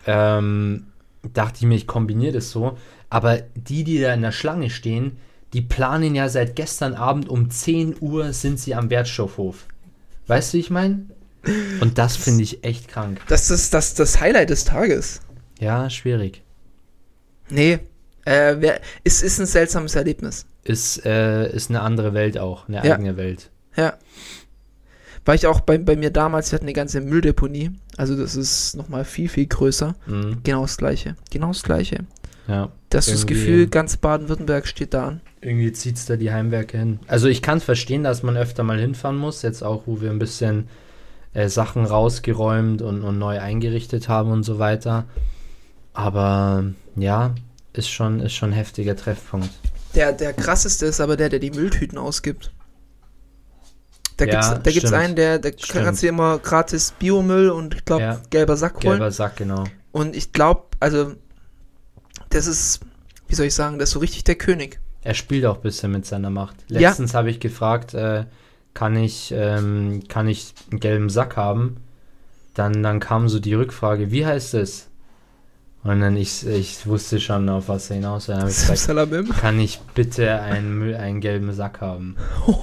Ähm, 0.07 0.87
dachte 1.33 1.57
ich 1.57 1.63
mir, 1.65 1.75
ich 1.75 1.87
kombiniere 1.87 2.33
das 2.33 2.51
so. 2.51 2.77
Aber 3.09 3.39
die, 3.55 3.83
die 3.83 3.99
da 3.99 4.13
in 4.13 4.21
der 4.21 4.31
Schlange 4.31 4.69
stehen, 4.69 5.17
die 5.53 5.61
planen 5.61 6.15
ja 6.15 6.29
seit 6.29 6.55
gestern 6.55 6.93
Abend 6.95 7.29
um 7.29 7.49
10 7.49 7.97
Uhr 7.99 8.33
sind 8.33 8.59
sie 8.59 8.75
am 8.75 8.89
Wertstoffhof. 8.89 9.65
Weißt 10.27 10.53
du, 10.53 10.57
wie 10.57 10.61
ich 10.61 10.69
meine? 10.69 11.05
Und 11.79 11.97
das 11.97 12.17
finde 12.17 12.43
ich 12.43 12.63
echt 12.63 12.87
krank. 12.87 13.21
Das 13.27 13.51
ist 13.51 13.73
das, 13.73 13.93
das 13.93 14.19
Highlight 14.19 14.49
des 14.49 14.65
Tages. 14.65 15.21
Ja, 15.59 15.89
schwierig. 15.89 16.41
Nee, 17.49 17.79
äh, 18.25 18.55
wer, 18.57 18.81
es 19.03 19.21
ist 19.21 19.39
ein 19.39 19.45
seltsames 19.45 19.93
Erlebnis. 19.95 20.45
Ist, 20.63 21.05
äh, 21.05 21.51
ist 21.53 21.69
eine 21.69 21.81
andere 21.81 22.13
Welt 22.15 22.37
auch, 22.39 22.67
eine 22.67 22.77
Ja. 22.85 22.95
eigene 22.95 23.15
Welt. 23.17 23.51
Ja. 23.75 23.93
War 25.25 25.33
ich 25.33 25.47
auch 25.47 25.59
bei, 25.59 25.77
bei 25.79 25.95
mir 25.95 26.11
damals, 26.11 26.51
wir 26.51 26.57
hatten 26.57 26.65
eine 26.65 26.73
ganze 26.73 27.01
Mülldeponie. 27.01 27.71
Also 27.97 28.15
das 28.15 28.35
ist 28.35 28.75
nochmal 28.75 29.03
viel, 29.03 29.27
viel 29.27 29.47
größer. 29.47 29.95
Mhm. 30.05 30.37
Genau 30.43 30.61
das 30.61 30.77
gleiche. 30.77 31.15
Genau 31.31 31.47
das 31.47 31.63
gleiche. 31.63 32.05
Ja. 32.47 32.71
Das 32.89 33.07
ist 33.07 33.15
das 33.15 33.27
Gefühl, 33.27 33.67
ganz 33.67 33.97
Baden-Württemberg 33.97 34.67
steht 34.67 34.93
da 34.93 35.07
an. 35.07 35.21
Irgendwie 35.41 35.71
zieht 35.73 35.97
es 35.97 36.05
da 36.05 36.15
die 36.15 36.31
Heimwerke 36.31 36.77
hin. 36.77 36.99
Also 37.07 37.27
ich 37.27 37.41
kann 37.41 37.59
verstehen, 37.59 38.03
dass 38.03 38.23
man 38.23 38.37
öfter 38.37 38.63
mal 38.63 38.79
hinfahren 38.79 39.17
muss, 39.17 39.41
jetzt 39.41 39.63
auch, 39.63 39.83
wo 39.87 39.99
wir 39.99 40.11
ein 40.11 40.19
bisschen 40.19 40.67
äh, 41.33 41.49
Sachen 41.49 41.85
rausgeräumt 41.85 42.83
und, 42.83 43.03
und 43.03 43.17
neu 43.17 43.39
eingerichtet 43.39 44.07
haben 44.07 44.31
und 44.31 44.43
so 44.43 44.59
weiter. 44.59 45.05
Aber 45.93 46.65
ja, 46.95 47.33
ist 47.73 47.89
schon, 47.89 48.19
ist 48.19 48.33
schon 48.33 48.51
ein 48.51 48.55
heftiger 48.55 48.95
Treffpunkt. 48.95 49.49
Der, 49.95 50.13
der 50.13 50.33
krasseste 50.33 50.85
ist 50.85 51.01
aber 51.01 51.17
der, 51.17 51.29
der 51.29 51.39
die 51.39 51.51
Mülltüten 51.51 51.97
ausgibt. 51.97 52.51
Da 54.17 54.25
Ja, 54.25 54.31
gibt's, 54.49 54.63
da 54.63 54.71
gibt's 54.71 54.93
einen, 54.93 55.15
der, 55.15 55.39
der 55.39 55.51
kannst 55.51 56.01
du 56.03 56.07
immer 56.07 56.39
gratis 56.39 56.93
Biomüll 56.97 57.49
und 57.49 57.75
ich 57.75 57.85
glaube 57.85 58.01
Ja. 58.03 58.21
gelber 58.29 58.55
Sack 58.55 58.75
holen. 58.75 58.81
Gelber 58.83 59.11
Sack, 59.11 59.37
genau. 59.37 59.65
Und 59.91 60.15
ich 60.15 60.31
glaube, 60.31 60.63
also 60.79 61.13
das 62.29 62.47
ist, 62.47 62.79
wie 63.27 63.35
soll 63.35 63.47
ich 63.47 63.53
sagen, 63.55 63.77
das 63.79 63.89
ist 63.89 63.93
so 63.93 63.99
richtig 63.99 64.23
der 64.23 64.35
König. 64.35 64.79
Er 65.01 65.13
spielt 65.13 65.45
auch 65.45 65.57
ein 65.57 65.61
bisschen 65.61 65.91
mit 65.91 66.05
seiner 66.05 66.29
Macht. 66.29 66.55
Ja. 66.69 66.79
Letztens 66.79 67.13
habe 67.13 67.29
ich 67.29 67.39
gefragt, 67.39 67.93
äh, 67.93 68.25
kann 68.73 68.95
ich, 68.95 69.33
ähm, 69.35 70.03
kann 70.07 70.27
ich 70.27 70.53
einen 70.71 70.79
gelben 70.79 71.09
Sack 71.09 71.37
haben? 71.37 71.77
Dann, 72.55 72.81
dann 72.83 72.99
kam 72.99 73.27
so 73.29 73.39
die 73.39 73.53
Rückfrage, 73.53 74.11
wie 74.11 74.25
heißt 74.25 74.53
es? 74.55 74.87
Und 75.83 75.99
dann 76.01 76.17
ich, 76.17 76.47
ich 76.47 76.87
wusste 76.87 77.19
schon, 77.19 77.47
auf 77.47 77.67
was 77.69 77.89
er 77.91 77.97
hinaus 77.97 78.27
will. 78.27 78.37
Kann 79.39 79.59
ich 79.59 79.79
bitte 79.93 80.41
einen, 80.41 80.79
Müll, 80.79 80.95
einen 80.95 81.21
gelben 81.21 81.53
Sack 81.53 81.79
haben? 81.81 82.15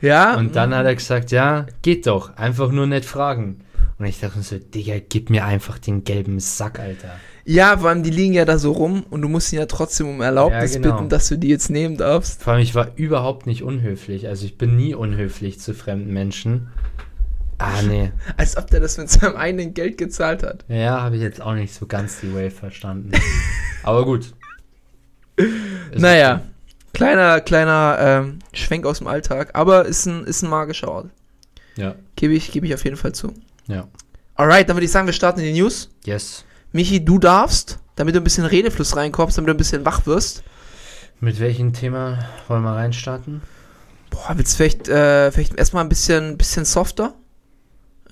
ja. 0.00 0.36
Und 0.36 0.56
dann 0.56 0.74
hat 0.74 0.86
er 0.86 0.94
gesagt, 0.94 1.30
ja, 1.30 1.66
geht 1.82 2.06
doch, 2.06 2.36
einfach 2.36 2.70
nur 2.70 2.86
nicht 2.86 3.04
fragen. 3.04 3.60
Und 3.98 4.06
ich 4.06 4.20
dachte 4.20 4.42
so, 4.42 4.58
Digga, 4.58 4.94
gib 5.08 5.30
mir 5.30 5.44
einfach 5.44 5.78
den 5.78 6.04
gelben 6.04 6.38
Sack, 6.38 6.78
Alter. 6.78 7.12
Ja, 7.44 7.78
vor 7.78 7.88
allem, 7.88 8.02
die 8.02 8.10
liegen 8.10 8.34
ja 8.34 8.44
da 8.44 8.58
so 8.58 8.72
rum 8.72 9.04
und 9.08 9.22
du 9.22 9.28
musst 9.28 9.52
ihn 9.52 9.60
ja 9.60 9.66
trotzdem 9.66 10.08
um 10.08 10.20
Erlaubnis 10.20 10.74
Ja, 10.74 10.80
genau. 10.80 10.96
bitten, 10.96 11.08
dass 11.08 11.28
du 11.28 11.38
die 11.38 11.48
jetzt 11.48 11.70
nehmen 11.70 11.96
darfst. 11.96 12.42
Vor 12.42 12.52
allem, 12.52 12.62
ich 12.62 12.74
war 12.74 12.90
überhaupt 12.96 13.46
nicht 13.46 13.62
unhöflich. 13.62 14.26
Also 14.26 14.44
ich 14.44 14.58
bin 14.58 14.76
nie 14.76 14.94
unhöflich 14.94 15.60
zu 15.60 15.72
fremden 15.72 16.12
Menschen. 16.12 16.68
Ah, 17.58 17.80
nee. 17.82 18.10
Als 18.36 18.56
ob 18.56 18.66
der 18.66 18.80
das 18.80 18.98
mit 18.98 19.08
seinem 19.08 19.36
eigenen 19.36 19.74
Geld 19.74 19.96
gezahlt 19.96 20.42
hat. 20.42 20.64
Ja, 20.68 21.00
habe 21.00 21.16
ich 21.16 21.22
jetzt 21.22 21.40
auch 21.40 21.54
nicht 21.54 21.72
so 21.72 21.86
ganz 21.86 22.20
die 22.20 22.34
Wave 22.34 22.50
verstanden. 22.50 23.12
Aber 23.82 24.04
gut. 24.04 24.34
Ist 25.36 26.00
naja, 26.00 26.34
okay. 26.34 26.44
Kleiner, 26.96 27.40
kleiner 27.40 27.96
ähm, 28.00 28.38
Schwenk 28.54 28.86
aus 28.86 28.98
dem 28.98 29.06
Alltag, 29.06 29.50
aber 29.52 29.84
ist 29.84 30.06
ein, 30.06 30.24
ist 30.24 30.42
ein 30.42 30.48
magischer 30.48 30.88
Ort. 30.88 31.10
Ja, 31.76 31.94
Gebe 32.16 32.32
ich, 32.32 32.50
gebe 32.52 32.66
ich 32.66 32.74
auf 32.74 32.84
jeden 32.84 32.96
Fall 32.96 33.12
zu. 33.12 33.32
ja. 33.68 33.86
Alright, 34.34 34.68
dann 34.68 34.76
würde 34.76 34.84
ich 34.84 34.90
sagen, 34.92 35.06
wir 35.06 35.14
starten 35.14 35.40
in 35.40 35.46
die 35.54 35.60
News. 35.60 35.88
Yes. 36.04 36.44
Michi, 36.72 37.02
du 37.02 37.18
darfst, 37.18 37.78
damit 37.94 38.14
du 38.14 38.20
ein 38.20 38.24
bisschen 38.24 38.44
Redefluss 38.44 38.94
reinkommst, 38.94 39.38
damit 39.38 39.48
du 39.48 39.54
ein 39.54 39.56
bisschen 39.56 39.86
wach 39.86 40.04
wirst. 40.06 40.42
Mit 41.20 41.40
welchem 41.40 41.72
Thema 41.72 42.18
wollen 42.46 42.62
wir 42.62 42.72
reinstarten? 42.74 43.40
Boah, 44.10 44.32
willst 44.36 44.52
du 44.52 44.56
vielleicht, 44.58 44.88
äh, 44.88 45.32
vielleicht 45.32 45.54
erstmal 45.54 45.84
ein 45.84 45.88
bisschen, 45.88 46.36
bisschen 46.36 46.66
softer? 46.66 47.14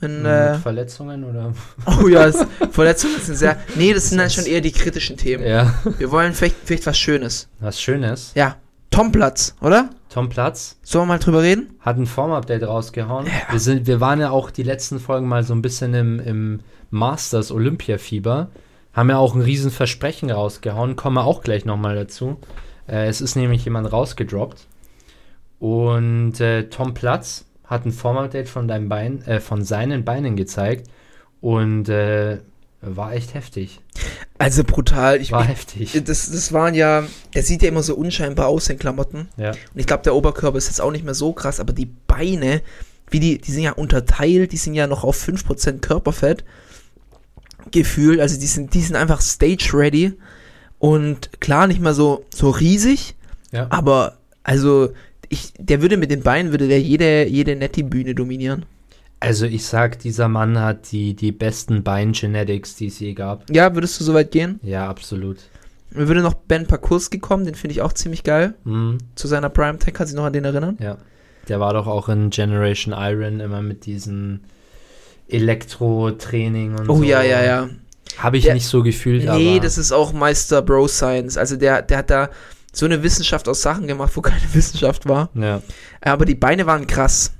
In, 0.00 0.24
äh, 0.24 0.52
Mit 0.52 0.62
Verletzungen 0.62 1.24
oder? 1.24 1.52
oh 2.02 2.08
ja, 2.08 2.24
das, 2.24 2.46
Verletzungen 2.70 3.20
sind 3.20 3.36
sehr. 3.36 3.58
Nee, 3.74 3.92
das 3.92 4.08
sind 4.08 4.16
dann 4.16 4.30
schon 4.30 4.46
eher 4.46 4.62
die 4.62 4.72
kritischen 4.72 5.18
Themen. 5.18 5.46
Ja. 5.46 5.74
Wir 5.98 6.10
wollen 6.10 6.32
vielleicht, 6.32 6.56
vielleicht 6.64 6.86
was 6.86 6.98
Schönes. 6.98 7.48
Was 7.60 7.80
Schönes. 7.80 8.32
Ja, 8.34 8.56
Tom 8.94 9.10
Platz, 9.10 9.56
oder? 9.60 9.90
Tom 10.08 10.28
Platz 10.28 10.78
Sollen 10.84 11.08
wir 11.08 11.14
mal 11.14 11.18
drüber 11.18 11.42
reden? 11.42 11.74
hat 11.80 11.96
ein 11.96 12.06
Form-Update 12.06 12.62
rausgehauen. 12.62 13.26
Ja. 13.26 13.32
Wir, 13.50 13.58
sind, 13.58 13.88
wir 13.88 14.00
waren 14.00 14.20
ja 14.20 14.30
auch 14.30 14.52
die 14.52 14.62
letzten 14.62 15.00
Folgen 15.00 15.26
mal 15.26 15.42
so 15.42 15.52
ein 15.52 15.62
bisschen 15.62 15.94
im, 15.94 16.20
im 16.20 16.60
Masters 16.90 17.50
Olympia-Fieber. 17.50 18.50
Haben 18.92 19.10
ja 19.10 19.18
auch 19.18 19.34
ein 19.34 19.40
riesen 19.40 19.72
Versprechen 19.72 20.30
rausgehauen. 20.30 20.94
Kommen 20.94 21.16
wir 21.16 21.24
auch 21.24 21.42
gleich 21.42 21.64
nochmal 21.64 21.96
dazu. 21.96 22.36
Äh, 22.86 23.08
es 23.08 23.20
ist 23.20 23.34
nämlich 23.34 23.64
jemand 23.64 23.92
rausgedroppt. 23.92 24.68
Und 25.58 26.40
äh, 26.40 26.68
Tom 26.68 26.94
Platz 26.94 27.46
hat 27.64 27.86
ein 27.86 27.90
Form-Update 27.90 28.48
von, 28.48 28.68
deinem 28.68 28.88
Bein, 28.88 29.22
äh, 29.22 29.40
von 29.40 29.64
seinen 29.64 30.04
Beinen 30.04 30.36
gezeigt. 30.36 30.88
Und 31.40 31.88
äh, 31.88 32.38
war 32.86 33.12
echt 33.12 33.34
heftig. 33.34 33.80
Also 34.38 34.64
brutal. 34.64 35.20
Ich, 35.20 35.32
War 35.32 35.42
ich, 35.42 35.48
heftig. 35.48 36.04
das, 36.04 36.30
das 36.30 36.52
waren 36.52 36.74
ja, 36.74 37.04
der 37.34 37.42
sieht 37.42 37.62
ja 37.62 37.68
immer 37.68 37.82
so 37.82 37.94
unscheinbar 37.94 38.48
aus 38.48 38.68
in 38.68 38.78
Klamotten. 38.78 39.28
Ja. 39.36 39.50
Und 39.50 39.58
ich 39.80 39.86
glaube, 39.86 40.02
der 40.02 40.14
Oberkörper 40.14 40.58
ist 40.58 40.66
jetzt 40.66 40.80
auch 40.80 40.90
nicht 40.90 41.04
mehr 41.04 41.14
so 41.14 41.32
krass, 41.32 41.60
aber 41.60 41.72
die 41.72 41.88
Beine, 42.06 42.62
wie 43.10 43.20
die, 43.20 43.38
die 43.38 43.52
sind 43.52 43.62
ja 43.62 43.72
unterteilt, 43.72 44.52
die 44.52 44.56
sind 44.56 44.74
ja 44.74 44.86
noch 44.86 45.04
auf 45.04 45.16
5% 45.16 45.80
Körperfett 45.80 46.44
gefühlt. 47.70 48.20
Also 48.20 48.38
die 48.38 48.46
sind, 48.46 48.74
die 48.74 48.80
sind 48.80 48.96
einfach 48.96 49.20
stage 49.20 49.70
ready. 49.72 50.14
Und 50.78 51.40
klar, 51.40 51.66
nicht 51.66 51.80
mal 51.80 51.94
so, 51.94 52.24
so 52.34 52.50
riesig, 52.50 53.14
ja. 53.52 53.68
aber 53.70 54.18
also 54.42 54.90
ich, 55.28 55.52
der 55.58 55.80
würde 55.80 55.96
mit 55.96 56.10
den 56.10 56.22
Beinen, 56.22 56.50
würde 56.50 56.68
der 56.68 56.80
jede, 56.80 57.26
jede 57.26 57.56
Netty-Bühne 57.56 58.14
dominieren. 58.14 58.66
Also 59.24 59.46
ich 59.46 59.64
sag, 59.64 59.98
dieser 60.00 60.28
Mann 60.28 60.58
hat 60.58 60.92
die, 60.92 61.14
die 61.14 61.32
besten 61.32 61.82
Bein-Genetics, 61.82 62.76
die 62.76 62.88
es 62.88 62.98
je 63.00 63.14
gab. 63.14 63.48
Ja, 63.50 63.74
würdest 63.74 63.98
du 64.00 64.04
so 64.04 64.12
weit 64.14 64.30
gehen? 64.30 64.60
Ja, 64.62 64.88
absolut. 64.88 65.38
Mir 65.90 66.08
würde 66.08 66.22
noch 66.22 66.34
Ben 66.34 66.66
Parkurski 66.66 67.18
kommen, 67.20 67.44
den 67.44 67.54
finde 67.54 67.72
ich 67.72 67.80
auch 67.82 67.92
ziemlich 67.92 68.22
geil. 68.24 68.54
Mhm. 68.64 68.98
Zu 69.14 69.28
seiner 69.28 69.48
Prime-Tech, 69.48 69.94
kannst 69.94 70.12
du 70.12 70.16
dich 70.16 70.20
noch 70.20 70.26
an 70.26 70.32
den 70.32 70.44
erinnern? 70.44 70.76
Ja. 70.80 70.98
Der 71.48 71.60
war 71.60 71.72
doch 71.74 71.86
auch 71.86 72.08
in 72.08 72.30
Generation 72.30 72.94
Iron 72.96 73.40
immer 73.40 73.62
mit 73.62 73.86
diesem 73.86 74.40
Elektro-Training 75.28 76.78
und 76.78 76.88
Oh 76.90 76.96
so. 76.98 77.02
ja, 77.04 77.22
ja, 77.22 77.42
ja. 77.44 77.68
Habe 78.18 78.36
ich 78.38 78.44
Der- 78.44 78.54
nicht 78.54 78.66
so 78.66 78.82
gefühlt, 78.82 79.26
aber. 79.28 79.38
Nee, 79.38 79.60
das 79.60 79.78
ist 79.78 79.92
auch 79.92 80.12
Meister 80.12 80.62
Bro 80.62 80.88
Science. 80.88 81.36
Also 81.36 81.56
der, 81.56 81.82
der 81.82 81.98
hat 81.98 82.10
da 82.10 82.30
so 82.72 82.86
eine 82.86 83.02
Wissenschaft 83.02 83.48
aus 83.48 83.62
Sachen 83.62 83.86
gemacht, 83.86 84.12
wo 84.14 84.20
keine 84.20 84.42
Wissenschaft 84.52 85.08
war. 85.08 85.30
Ja, 85.34 85.62
Aber 86.00 86.24
die 86.24 86.34
Beine 86.34 86.66
waren 86.66 86.86
krass. 86.86 87.32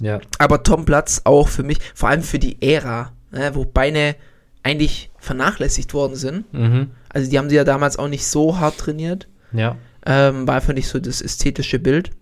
Ja, 0.00 0.20
Aber 0.38 0.62
Tom 0.62 0.84
Platz 0.84 1.22
auch 1.24 1.48
für 1.48 1.62
mich, 1.62 1.78
vor 1.94 2.08
allem 2.08 2.22
für 2.22 2.38
die 2.38 2.60
Ära, 2.62 3.12
ne, 3.30 3.50
wo 3.54 3.64
Beine 3.64 4.16
eigentlich 4.62 5.10
vernachlässigt 5.18 5.94
worden 5.94 6.16
sind. 6.16 6.52
mhm. 6.52 6.90
Also 7.10 7.30
die 7.30 7.38
haben 7.38 7.48
sie 7.48 7.56
ja 7.56 7.64
damals 7.64 7.98
auch 7.98 8.08
nicht 8.08 8.26
so 8.26 8.58
hart 8.58 8.78
trainiert. 8.78 9.28
ja. 9.52 9.76
Ähm, 10.06 10.46
war 10.46 10.54
einfach 10.54 10.74
nicht 10.74 10.88
so 10.88 11.00
das 11.00 11.20
ästhetische 11.20 11.78
Bild. 11.78 12.12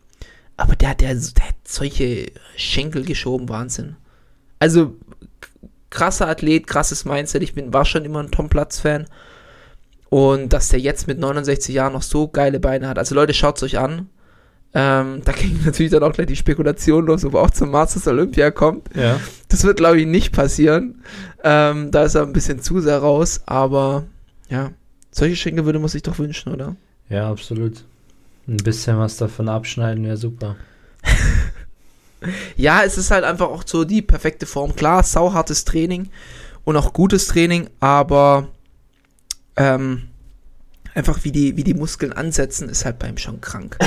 Aber 0.56 0.74
der, 0.74 0.94
der, 0.94 1.14
der 1.14 1.48
hat 1.48 1.54
solche 1.64 2.32
Schenkel 2.56 3.04
geschoben, 3.04 3.48
Wahnsinn. 3.48 3.96
Also 4.58 4.96
krasser 5.90 6.26
Athlet, 6.28 6.66
krasses 6.66 7.04
Mindset. 7.04 7.42
Ich 7.42 7.54
bin, 7.54 7.72
war 7.72 7.84
schon 7.84 8.04
immer 8.04 8.22
ein 8.22 8.30
Tom 8.30 8.48
Platz-Fan. 8.48 9.06
Und 10.08 10.52
dass 10.52 10.68
der 10.68 10.80
jetzt 10.80 11.06
mit 11.06 11.18
69 11.18 11.74
Jahren 11.74 11.92
noch 11.92 12.02
so 12.02 12.28
geile 12.28 12.60
Beine 12.60 12.88
hat. 12.88 12.98
Also 12.98 13.14
Leute, 13.14 13.34
schaut 13.34 13.56
es 13.58 13.62
euch 13.62 13.78
an. 13.78 14.08
Ähm, 14.74 15.22
da 15.24 15.32
ging 15.32 15.60
natürlich 15.64 15.92
dann 15.92 16.02
auch 16.02 16.12
gleich 16.12 16.26
die 16.26 16.36
Spekulation 16.36 17.06
los, 17.06 17.24
ob 17.24 17.34
er 17.34 17.40
auch 17.40 17.50
zum 17.50 17.70
Masters 17.70 18.06
Olympia 18.06 18.50
kommt. 18.50 18.88
Ja. 18.94 19.20
Das 19.48 19.64
wird, 19.64 19.78
glaube 19.78 20.00
ich, 20.00 20.06
nicht 20.06 20.32
passieren. 20.32 21.02
Ähm, 21.44 21.90
da 21.90 22.04
ist 22.04 22.14
er 22.14 22.22
ein 22.22 22.32
bisschen 22.32 22.60
zu 22.60 22.80
sehr 22.80 22.98
raus. 22.98 23.42
Aber 23.46 24.04
ja, 24.48 24.72
solche 25.10 25.36
Schenkel 25.36 25.64
würde 25.64 25.78
man 25.78 25.88
sich 25.88 26.02
doch 26.02 26.18
wünschen, 26.18 26.52
oder? 26.52 26.76
Ja, 27.08 27.30
absolut. 27.30 27.84
Ein 28.48 28.58
bisschen 28.58 28.98
was 28.98 29.16
davon 29.16 29.48
abschneiden 29.48 30.04
wäre 30.04 30.16
super. 30.16 30.56
Ja, 32.56 32.82
es 32.82 32.98
ist 32.98 33.10
halt 33.10 33.24
einfach 33.24 33.48
auch 33.48 33.62
so 33.66 33.84
die 33.84 34.02
perfekte 34.02 34.46
Form. 34.46 34.74
Klar, 34.74 35.02
sauhartes 35.02 35.64
Training 35.64 36.08
und 36.64 36.76
auch 36.76 36.92
gutes 36.92 37.26
Training, 37.26 37.68
aber 37.80 38.48
ähm, 39.56 40.08
einfach 40.96 41.22
wie 41.24 41.32
die, 41.32 41.56
wie 41.56 41.64
die 41.64 41.74
Muskeln 41.74 42.12
ansetzen, 42.12 42.68
ist 42.68 42.84
halt 42.84 42.98
bei 42.98 43.08
ihm 43.08 43.18
schon 43.18 43.40
krank. 43.40 43.78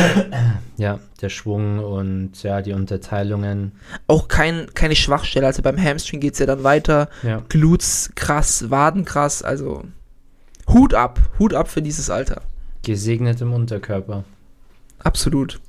Ja, 0.78 1.02
der 1.22 1.28
Schwung 1.28 1.80
und 1.80 2.42
ja, 2.42 2.62
die 2.62 2.72
Unterteilungen. 2.72 3.74
Auch 4.08 4.30
kein, 4.30 4.74
keine 4.76 4.96
Schwachstelle. 4.96 5.46
Also 5.46 5.62
beim 5.62 5.78
Hamstring 5.78 6.22
geht 6.22 6.34
es 6.34 6.40
ja 6.40 6.46
dann 6.46 6.64
weiter. 6.64 7.10
Ja. 7.22 7.44
Glutes 7.50 8.12
krass, 8.16 8.70
Waden 8.70 9.04
krass. 9.04 9.44
Also 9.44 9.84
Hut 10.70 10.94
ab, 10.94 11.20
Hut 11.38 11.54
ab 11.54 11.68
für 11.68 11.82
dieses 11.82 12.10
Alter. 12.10 12.44
Gesegnet 12.84 13.42
im 13.42 13.52
Unterkörper. 13.52 14.24
Absolut. 15.00 15.60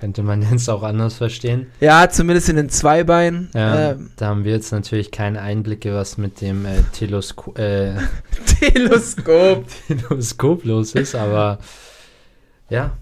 Könnte 0.00 0.22
man 0.22 0.42
jetzt 0.50 0.68
auch 0.68 0.82
anders 0.82 1.14
verstehen. 1.14 1.66
Ja, 1.80 2.08
zumindest 2.08 2.48
in 2.48 2.56
den 2.56 2.68
Zweibeinen. 2.68 3.50
Ja, 3.54 3.92
Ähm, 3.92 4.10
da 4.16 4.26
haben 4.28 4.44
wir 4.44 4.52
jetzt 4.52 4.72
natürlich 4.72 5.10
keine 5.10 5.40
Einblicke, 5.40 5.94
was 5.94 6.18
mit 6.18 6.40
dem 6.40 6.66
äh, 6.66 6.82
Telesko 6.92 7.52
äh, 7.54 7.94
Teleskop. 8.60 9.64
Teleskop 9.88 10.64
los 10.64 10.94
ist, 10.94 11.14
aber 11.14 11.58
ja. 12.68 12.96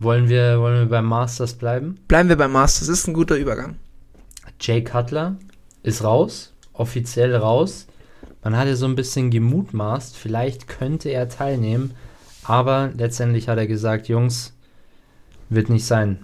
Wollen 0.00 0.28
wir, 0.28 0.60
wollen 0.60 0.80
wir 0.80 0.88
beim 0.88 1.06
Masters 1.06 1.54
bleiben? 1.54 1.98
Bleiben 2.08 2.28
wir 2.28 2.36
beim 2.36 2.52
Masters. 2.52 2.88
Ist 2.88 3.06
ein 3.06 3.14
guter 3.14 3.36
Übergang. 3.36 3.76
Jay 4.60 4.82
Cutler 4.82 5.36
ist 5.82 6.02
raus, 6.04 6.52
offiziell 6.72 7.34
raus. 7.34 7.86
Man 8.42 8.56
hatte 8.56 8.76
so 8.76 8.86
ein 8.86 8.96
bisschen 8.96 9.30
gemutmaßt, 9.30 10.16
vielleicht 10.16 10.68
könnte 10.68 11.08
er 11.08 11.28
teilnehmen, 11.28 11.94
aber 12.42 12.90
letztendlich 12.96 13.48
hat 13.48 13.56
er 13.58 13.66
gesagt, 13.66 14.08
Jungs, 14.08 14.53
wird 15.48 15.68
nicht 15.68 15.86
sein. 15.86 16.18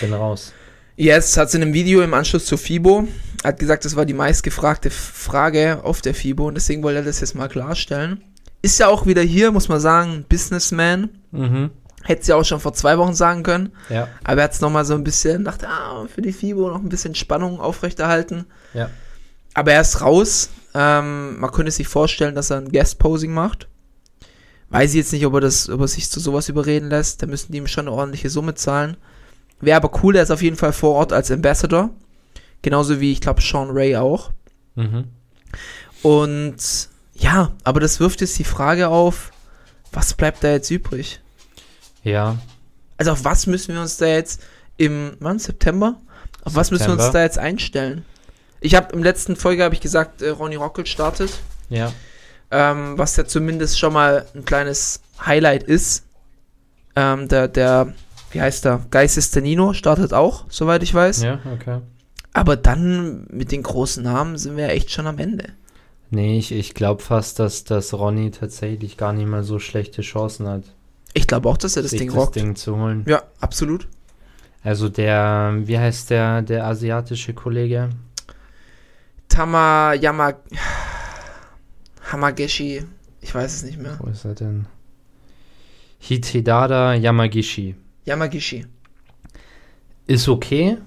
Bin 0.00 0.12
raus. 0.12 0.52
Yes, 0.96 1.36
hat 1.36 1.48
es 1.48 1.54
in 1.54 1.62
einem 1.62 1.74
Video 1.74 2.02
im 2.02 2.14
Anschluss 2.14 2.44
zur 2.46 2.58
FIBO, 2.58 3.08
hat 3.44 3.58
gesagt, 3.58 3.84
das 3.84 3.96
war 3.96 4.04
die 4.04 4.14
meistgefragte 4.14 4.90
Frage 4.90 5.80
auf 5.82 6.00
der 6.02 6.14
FIBO 6.14 6.46
und 6.48 6.54
deswegen 6.54 6.82
wollte 6.82 6.98
er 6.98 7.04
das 7.04 7.20
jetzt 7.20 7.34
mal 7.34 7.48
klarstellen. 7.48 8.22
Ist 8.60 8.78
ja 8.78 8.88
auch 8.88 9.06
wieder 9.06 9.22
hier, 9.22 9.50
muss 9.50 9.68
man 9.68 9.80
sagen, 9.80 10.24
Businessman. 10.28 11.08
Mhm. 11.32 11.70
Hätte 12.04 12.24
sie 12.24 12.32
auch 12.32 12.44
schon 12.44 12.60
vor 12.60 12.74
zwei 12.74 12.98
Wochen 12.98 13.14
sagen 13.14 13.42
können. 13.42 13.72
Ja, 13.88 14.08
Aber 14.24 14.40
er 14.40 14.44
hat 14.44 14.52
es 14.52 14.60
nochmal 14.60 14.84
so 14.84 14.94
ein 14.94 15.04
bisschen, 15.04 15.44
dachte, 15.44 15.68
ah, 15.68 16.06
für 16.12 16.20
die 16.20 16.32
FIBO 16.32 16.68
noch 16.68 16.82
ein 16.82 16.88
bisschen 16.88 17.14
Spannung 17.14 17.60
aufrechterhalten. 17.60 18.46
ja. 18.74 18.90
Aber 19.54 19.72
er 19.72 19.82
ist 19.82 20.00
raus. 20.00 20.48
Ähm, 20.74 21.38
man 21.38 21.50
könnte 21.52 21.70
sich 21.70 21.86
vorstellen, 21.86 22.34
dass 22.34 22.48
er 22.48 22.56
ein 22.56 22.70
Guest-Posing 22.72 23.34
macht. 23.34 23.68
Weiß 24.72 24.90
ich 24.90 24.96
jetzt 24.96 25.12
nicht, 25.12 25.26
ob 25.26 25.34
er, 25.34 25.40
das, 25.40 25.68
ob 25.68 25.80
er 25.80 25.88
sich 25.88 26.10
zu 26.10 26.18
sowas 26.18 26.48
überreden 26.48 26.88
lässt. 26.88 27.22
Da 27.22 27.26
müssen 27.26 27.52
die 27.52 27.58
ihm 27.58 27.66
schon 27.66 27.86
eine 27.86 27.96
ordentliche 27.96 28.30
Summe 28.30 28.54
zahlen. 28.54 28.96
Wäre 29.60 29.76
aber 29.76 29.90
cool, 30.02 30.16
er 30.16 30.22
ist 30.22 30.30
auf 30.30 30.42
jeden 30.42 30.56
Fall 30.56 30.72
vor 30.72 30.94
Ort 30.94 31.12
als 31.12 31.30
Ambassador. 31.30 31.90
Genauso 32.62 32.98
wie, 33.00 33.12
ich 33.12 33.20
glaube, 33.20 33.42
Sean 33.42 33.70
Ray 33.70 33.96
auch. 33.96 34.30
Mhm. 34.74 35.04
Und 36.02 36.88
ja, 37.14 37.52
aber 37.64 37.80
das 37.80 38.00
wirft 38.00 38.20
jetzt 38.20 38.38
die 38.38 38.44
Frage 38.44 38.88
auf, 38.88 39.30
was 39.92 40.14
bleibt 40.14 40.42
da 40.42 40.50
jetzt 40.50 40.70
übrig? 40.70 41.20
Ja, 42.02 42.38
Also 42.96 43.12
auf 43.12 43.24
was 43.24 43.46
müssen 43.46 43.74
wir 43.74 43.80
uns 43.80 43.96
da 43.98 44.06
jetzt 44.06 44.40
im 44.76 45.16
wann, 45.20 45.38
September. 45.38 46.00
Auf 46.44 46.54
was 46.54 46.70
müssen 46.70 46.86
wir 46.86 46.92
uns 46.94 47.02
September. 47.02 47.18
da 47.18 47.24
jetzt 47.24 47.38
einstellen? 47.38 48.04
Ich 48.60 48.74
habe 48.74 48.92
im 48.94 49.02
letzten 49.02 49.36
Folge 49.36 49.62
habe 49.64 49.74
ich 49.74 49.80
gesagt, 49.80 50.22
äh, 50.22 50.30
Ronny 50.30 50.56
Rockel 50.56 50.86
startet, 50.86 51.30
Ja. 51.68 51.92
Ähm, 52.52 52.98
was 52.98 53.16
ja 53.16 53.24
zumindest 53.24 53.78
schon 53.78 53.94
mal 53.94 54.26
ein 54.34 54.44
kleines 54.44 55.00
Highlight 55.24 55.62
ist. 55.64 56.04
Ähm, 56.94 57.26
der, 57.28 57.48
der, 57.48 57.94
wie 58.30 58.40
heißt 58.40 58.66
der? 58.66 58.82
Geistestanino 58.90 59.72
startet 59.72 60.12
auch, 60.12 60.44
soweit 60.50 60.82
ich 60.82 60.92
weiß. 60.92 61.22
Ja, 61.22 61.40
okay. 61.52 61.80
Aber 62.34 62.56
dann 62.56 63.26
mit 63.30 63.52
den 63.52 63.62
großen 63.62 64.02
Namen 64.02 64.36
sind 64.38 64.56
wir 64.56 64.66
ja 64.66 64.70
echt 64.70 64.90
schon 64.90 65.06
am 65.06 65.18
Ende. 65.18 65.48
Nee, 66.10 66.38
ich, 66.38 66.52
ich 66.52 66.74
glaube 66.74 67.02
fast, 67.02 67.38
dass, 67.38 67.64
dass 67.64 67.94
Ronny 67.94 68.30
tatsächlich 68.30 68.98
gar 68.98 69.14
nicht 69.14 69.26
mal 69.26 69.42
so 69.42 69.58
schlechte 69.58 70.02
Chancen 70.02 70.46
hat, 70.46 70.64
Ich 71.14 71.26
glaube 71.26 71.48
auch, 71.48 71.56
dass 71.56 71.76
er 71.76 71.82
das 71.82 71.92
Ding 71.92 72.08
das 72.08 72.16
rockt. 72.16 72.36
Ding 72.36 72.54
zu 72.54 72.76
holen. 72.76 73.04
Ja, 73.08 73.22
absolut. 73.40 73.88
Also 74.62 74.90
der, 74.90 75.54
wie 75.64 75.78
heißt 75.78 76.10
der, 76.10 76.42
der 76.42 76.66
asiatische 76.66 77.32
Kollege? 77.32 77.88
Tama 79.28 79.94
Yama 79.94 80.34
Hamageshi, 82.12 82.84
ich 83.20 83.34
weiß 83.34 83.54
es 83.54 83.62
nicht 83.62 83.78
mehr. 83.78 83.98
Wo 84.00 84.08
ist 84.10 84.24
er 84.24 84.34
denn? 84.34 84.66
Hitedada 85.98 86.94
Yamagishi. 86.94 87.74
Yamagishi. 88.04 88.66
Ist 90.06 90.28
okay, 90.28 90.78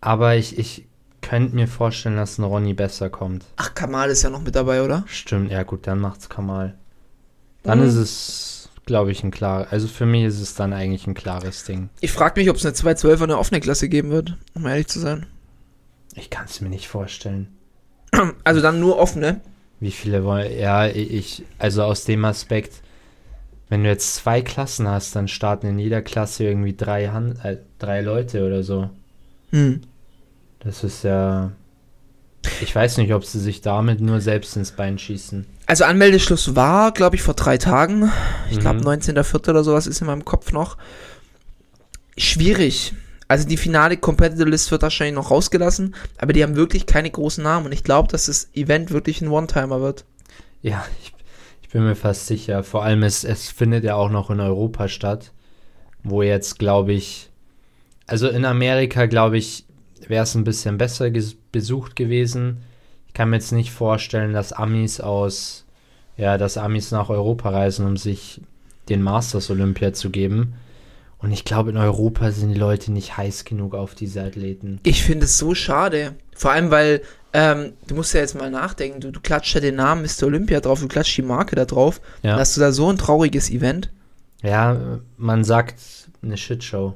aber 0.00 0.36
ich, 0.36 0.58
ich 0.58 0.86
könnte 1.20 1.54
mir 1.54 1.68
vorstellen, 1.68 2.16
dass 2.16 2.38
ein 2.38 2.44
Ronny 2.44 2.72
besser 2.74 3.10
kommt. 3.10 3.44
Ach, 3.56 3.74
Kamal 3.74 4.08
ist 4.10 4.22
ja 4.22 4.30
noch 4.30 4.40
mit 4.42 4.56
dabei, 4.56 4.82
oder? 4.82 5.04
Stimmt, 5.06 5.50
ja 5.52 5.62
gut, 5.62 5.86
dann 5.86 6.00
macht's 6.00 6.28
Kamal. 6.28 6.76
Dann 7.62 7.80
Mhm. 7.80 7.84
ist 7.86 7.94
es, 7.96 8.68
glaube 8.86 9.12
ich, 9.12 9.22
ein 9.22 9.30
klar. 9.30 9.66
Also 9.70 9.86
für 9.86 10.06
mich 10.06 10.24
ist 10.24 10.40
es 10.40 10.54
dann 10.54 10.72
eigentlich 10.72 11.06
ein 11.06 11.12
klares 11.14 11.64
Ding. 11.64 11.90
Ich 12.00 12.10
frage 12.10 12.40
mich, 12.40 12.48
ob 12.48 12.56
es 12.56 12.64
eine 12.64 12.74
212er 12.74 13.24
eine 13.24 13.38
offene 13.38 13.60
Klasse 13.60 13.90
geben 13.90 14.10
wird, 14.10 14.38
um 14.54 14.66
ehrlich 14.66 14.86
zu 14.88 14.98
sein. 14.98 15.26
Ich 16.14 16.30
kann 16.30 16.46
es 16.46 16.60
mir 16.62 16.70
nicht 16.70 16.88
vorstellen. 16.88 17.48
Also 18.42 18.60
dann 18.62 18.80
nur 18.80 18.98
offene. 18.98 19.42
Wie 19.80 19.90
viele 19.90 20.24
wollen. 20.24 20.56
Ja, 20.58 20.86
ich, 20.86 21.42
also 21.58 21.82
aus 21.84 22.04
dem 22.04 22.24
Aspekt, 22.24 22.74
wenn 23.70 23.82
du 23.82 23.88
jetzt 23.88 24.14
zwei 24.16 24.42
Klassen 24.42 24.86
hast, 24.88 25.16
dann 25.16 25.26
starten 25.26 25.66
in 25.66 25.78
jeder 25.78 26.02
Klasse 26.02 26.44
irgendwie 26.44 26.76
drei, 26.76 27.08
Hand, 27.08 27.42
äh, 27.44 27.56
drei 27.78 28.02
Leute 28.02 28.46
oder 28.46 28.62
so. 28.62 28.90
Hm. 29.50 29.80
Das 30.60 30.84
ist 30.84 31.04
ja. 31.04 31.52
Ich 32.62 32.74
weiß 32.74 32.98
nicht, 32.98 33.12
ob 33.14 33.24
sie 33.24 33.38
sich 33.40 33.60
damit 33.62 34.00
nur 34.00 34.20
selbst 34.20 34.56
ins 34.56 34.72
Bein 34.72 34.98
schießen. 34.98 35.46
Also 35.66 35.84
Anmeldeschluss 35.84 36.56
war, 36.56 36.92
glaube 36.92 37.16
ich, 37.16 37.22
vor 37.22 37.34
drei 37.34 37.58
Tagen. 37.58 38.10
Ich 38.50 38.58
glaube, 38.58 38.80
Mhm. 38.80 38.86
19.04. 38.86 39.50
oder 39.50 39.62
sowas 39.64 39.86
ist 39.86 40.00
in 40.00 40.06
meinem 40.06 40.24
Kopf 40.24 40.52
noch. 40.52 40.76
Schwierig. 42.18 42.92
Also 43.30 43.46
die 43.46 43.56
finale 43.56 43.96
Competitor 43.96 44.48
List 44.48 44.72
wird 44.72 44.82
wahrscheinlich 44.82 45.14
noch 45.14 45.30
rausgelassen, 45.30 45.94
aber 46.18 46.32
die 46.32 46.42
haben 46.42 46.56
wirklich 46.56 46.84
keine 46.86 47.12
großen 47.12 47.44
Namen 47.44 47.66
und 47.66 47.70
ich 47.70 47.84
glaube, 47.84 48.08
dass 48.08 48.26
das 48.26 48.48
Event 48.54 48.90
wirklich 48.90 49.20
ein 49.20 49.28
One-Timer 49.28 49.80
wird. 49.80 50.04
Ja, 50.62 50.84
ich, 51.00 51.14
ich 51.62 51.68
bin 51.68 51.84
mir 51.84 51.94
fast 51.94 52.26
sicher. 52.26 52.64
Vor 52.64 52.82
allem, 52.82 53.04
es, 53.04 53.22
es 53.22 53.48
findet 53.48 53.84
ja 53.84 53.94
auch 53.94 54.10
noch 54.10 54.30
in 54.30 54.40
Europa 54.40 54.88
statt, 54.88 55.30
wo 56.02 56.22
jetzt, 56.22 56.58
glaube 56.58 56.92
ich, 56.92 57.30
also 58.08 58.28
in 58.28 58.44
Amerika, 58.44 59.06
glaube 59.06 59.38
ich, 59.38 59.64
wäre 60.08 60.24
es 60.24 60.34
ein 60.34 60.42
bisschen 60.42 60.76
besser 60.76 61.08
besucht 61.52 61.94
gewesen. 61.94 62.64
Ich 63.06 63.14
kann 63.14 63.30
mir 63.30 63.36
jetzt 63.36 63.52
nicht 63.52 63.70
vorstellen, 63.70 64.32
dass 64.32 64.52
Amis 64.52 65.00
aus, 65.00 65.66
ja, 66.16 66.36
dass 66.36 66.58
Amis 66.58 66.90
nach 66.90 67.10
Europa 67.10 67.50
reisen, 67.50 67.86
um 67.86 67.96
sich 67.96 68.40
den 68.88 69.02
Masters 69.02 69.50
Olympia 69.50 69.92
zu 69.92 70.10
geben. 70.10 70.54
Und 71.22 71.32
ich 71.32 71.44
glaube, 71.44 71.70
in 71.70 71.76
Europa 71.76 72.30
sind 72.32 72.48
die 72.50 72.58
Leute 72.58 72.92
nicht 72.92 73.16
heiß 73.16 73.44
genug 73.44 73.74
auf 73.74 73.94
diese 73.94 74.22
Athleten. 74.22 74.80
Ich 74.84 75.02
finde 75.02 75.26
es 75.26 75.36
so 75.36 75.54
schade. 75.54 76.14
Vor 76.34 76.50
allem, 76.52 76.70
weil 76.70 77.02
ähm, 77.34 77.72
du 77.86 77.94
musst 77.94 78.14
ja 78.14 78.20
jetzt 78.20 78.34
mal 78.34 78.50
nachdenken, 78.50 79.00
du, 79.00 79.10
du 79.12 79.20
klatscht 79.20 79.54
ja 79.54 79.60
den 79.60 79.76
Namen 79.76 80.02
Mr. 80.02 80.24
Olympia 80.26 80.60
drauf, 80.60 80.80
du 80.80 80.88
klatscht 80.88 81.16
die 81.18 81.22
Marke 81.22 81.56
da 81.56 81.66
drauf. 81.66 82.00
Ja. 82.22 82.30
Dann 82.32 82.40
hast 82.40 82.56
du 82.56 82.60
da 82.60 82.72
so 82.72 82.88
ein 82.90 82.96
trauriges 82.96 83.50
Event. 83.50 83.90
Ja, 84.42 85.00
man 85.18 85.44
sagt 85.44 85.74
eine 86.22 86.36
Shitshow. 86.38 86.94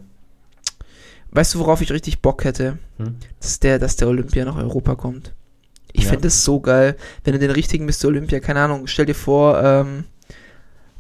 Weißt 1.31 1.55
du, 1.55 1.59
worauf 1.59 1.81
ich 1.83 1.91
richtig 1.93 2.21
Bock 2.23 2.45
hätte? 2.45 2.79
Hm? 2.99 3.17
Dass 3.41 3.61
der, 3.61 3.79
dass 3.79 3.97
der 3.97 4.09
Olympia 4.09 4.45
nach 4.45 4.57
Europa 4.57 4.95
kommt. 4.95 5.33
Ich 5.93 6.05
Ja. 6.05 6.11
finde 6.11 6.29
es 6.29 6.45
so 6.45 6.61
geil, 6.61 6.97
wenn 7.25 7.35
du 7.35 7.39
den 7.39 7.51
richtigen 7.51 7.85
Mr. 7.85 8.07
Olympia, 8.07 8.41
keine 8.41 8.61
Ahnung, 8.61 8.87
stell 8.87 9.07
dir 9.07 9.15
vor, 9.15 9.63
ähm, 9.63 10.05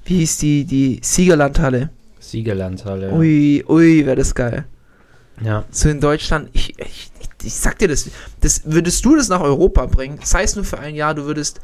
wie 0.04 0.18
hieß 0.18 0.38
die, 0.38 0.64
die 0.64 1.00
Siegerlandhalle. 1.02 1.90
Siegerlandhalle. 2.34 3.12
Ui, 3.12 3.64
ui, 3.68 4.04
wäre 4.04 4.16
das 4.16 4.34
geil. 4.34 4.64
Ja. 5.40 5.64
So 5.70 5.88
in 5.88 6.00
Deutschland, 6.00 6.50
ich, 6.52 6.76
ich, 6.78 7.10
ich, 7.44 7.54
sag 7.54 7.78
dir 7.78 7.86
das, 7.86 8.10
das, 8.40 8.62
würdest 8.64 9.04
du 9.04 9.14
das 9.14 9.28
nach 9.28 9.40
Europa 9.40 9.86
bringen, 9.86 10.18
sei 10.24 10.42
es 10.42 10.56
nur 10.56 10.64
für 10.64 10.80
ein 10.80 10.96
Jahr, 10.96 11.14
du 11.14 11.26
würdest 11.26 11.60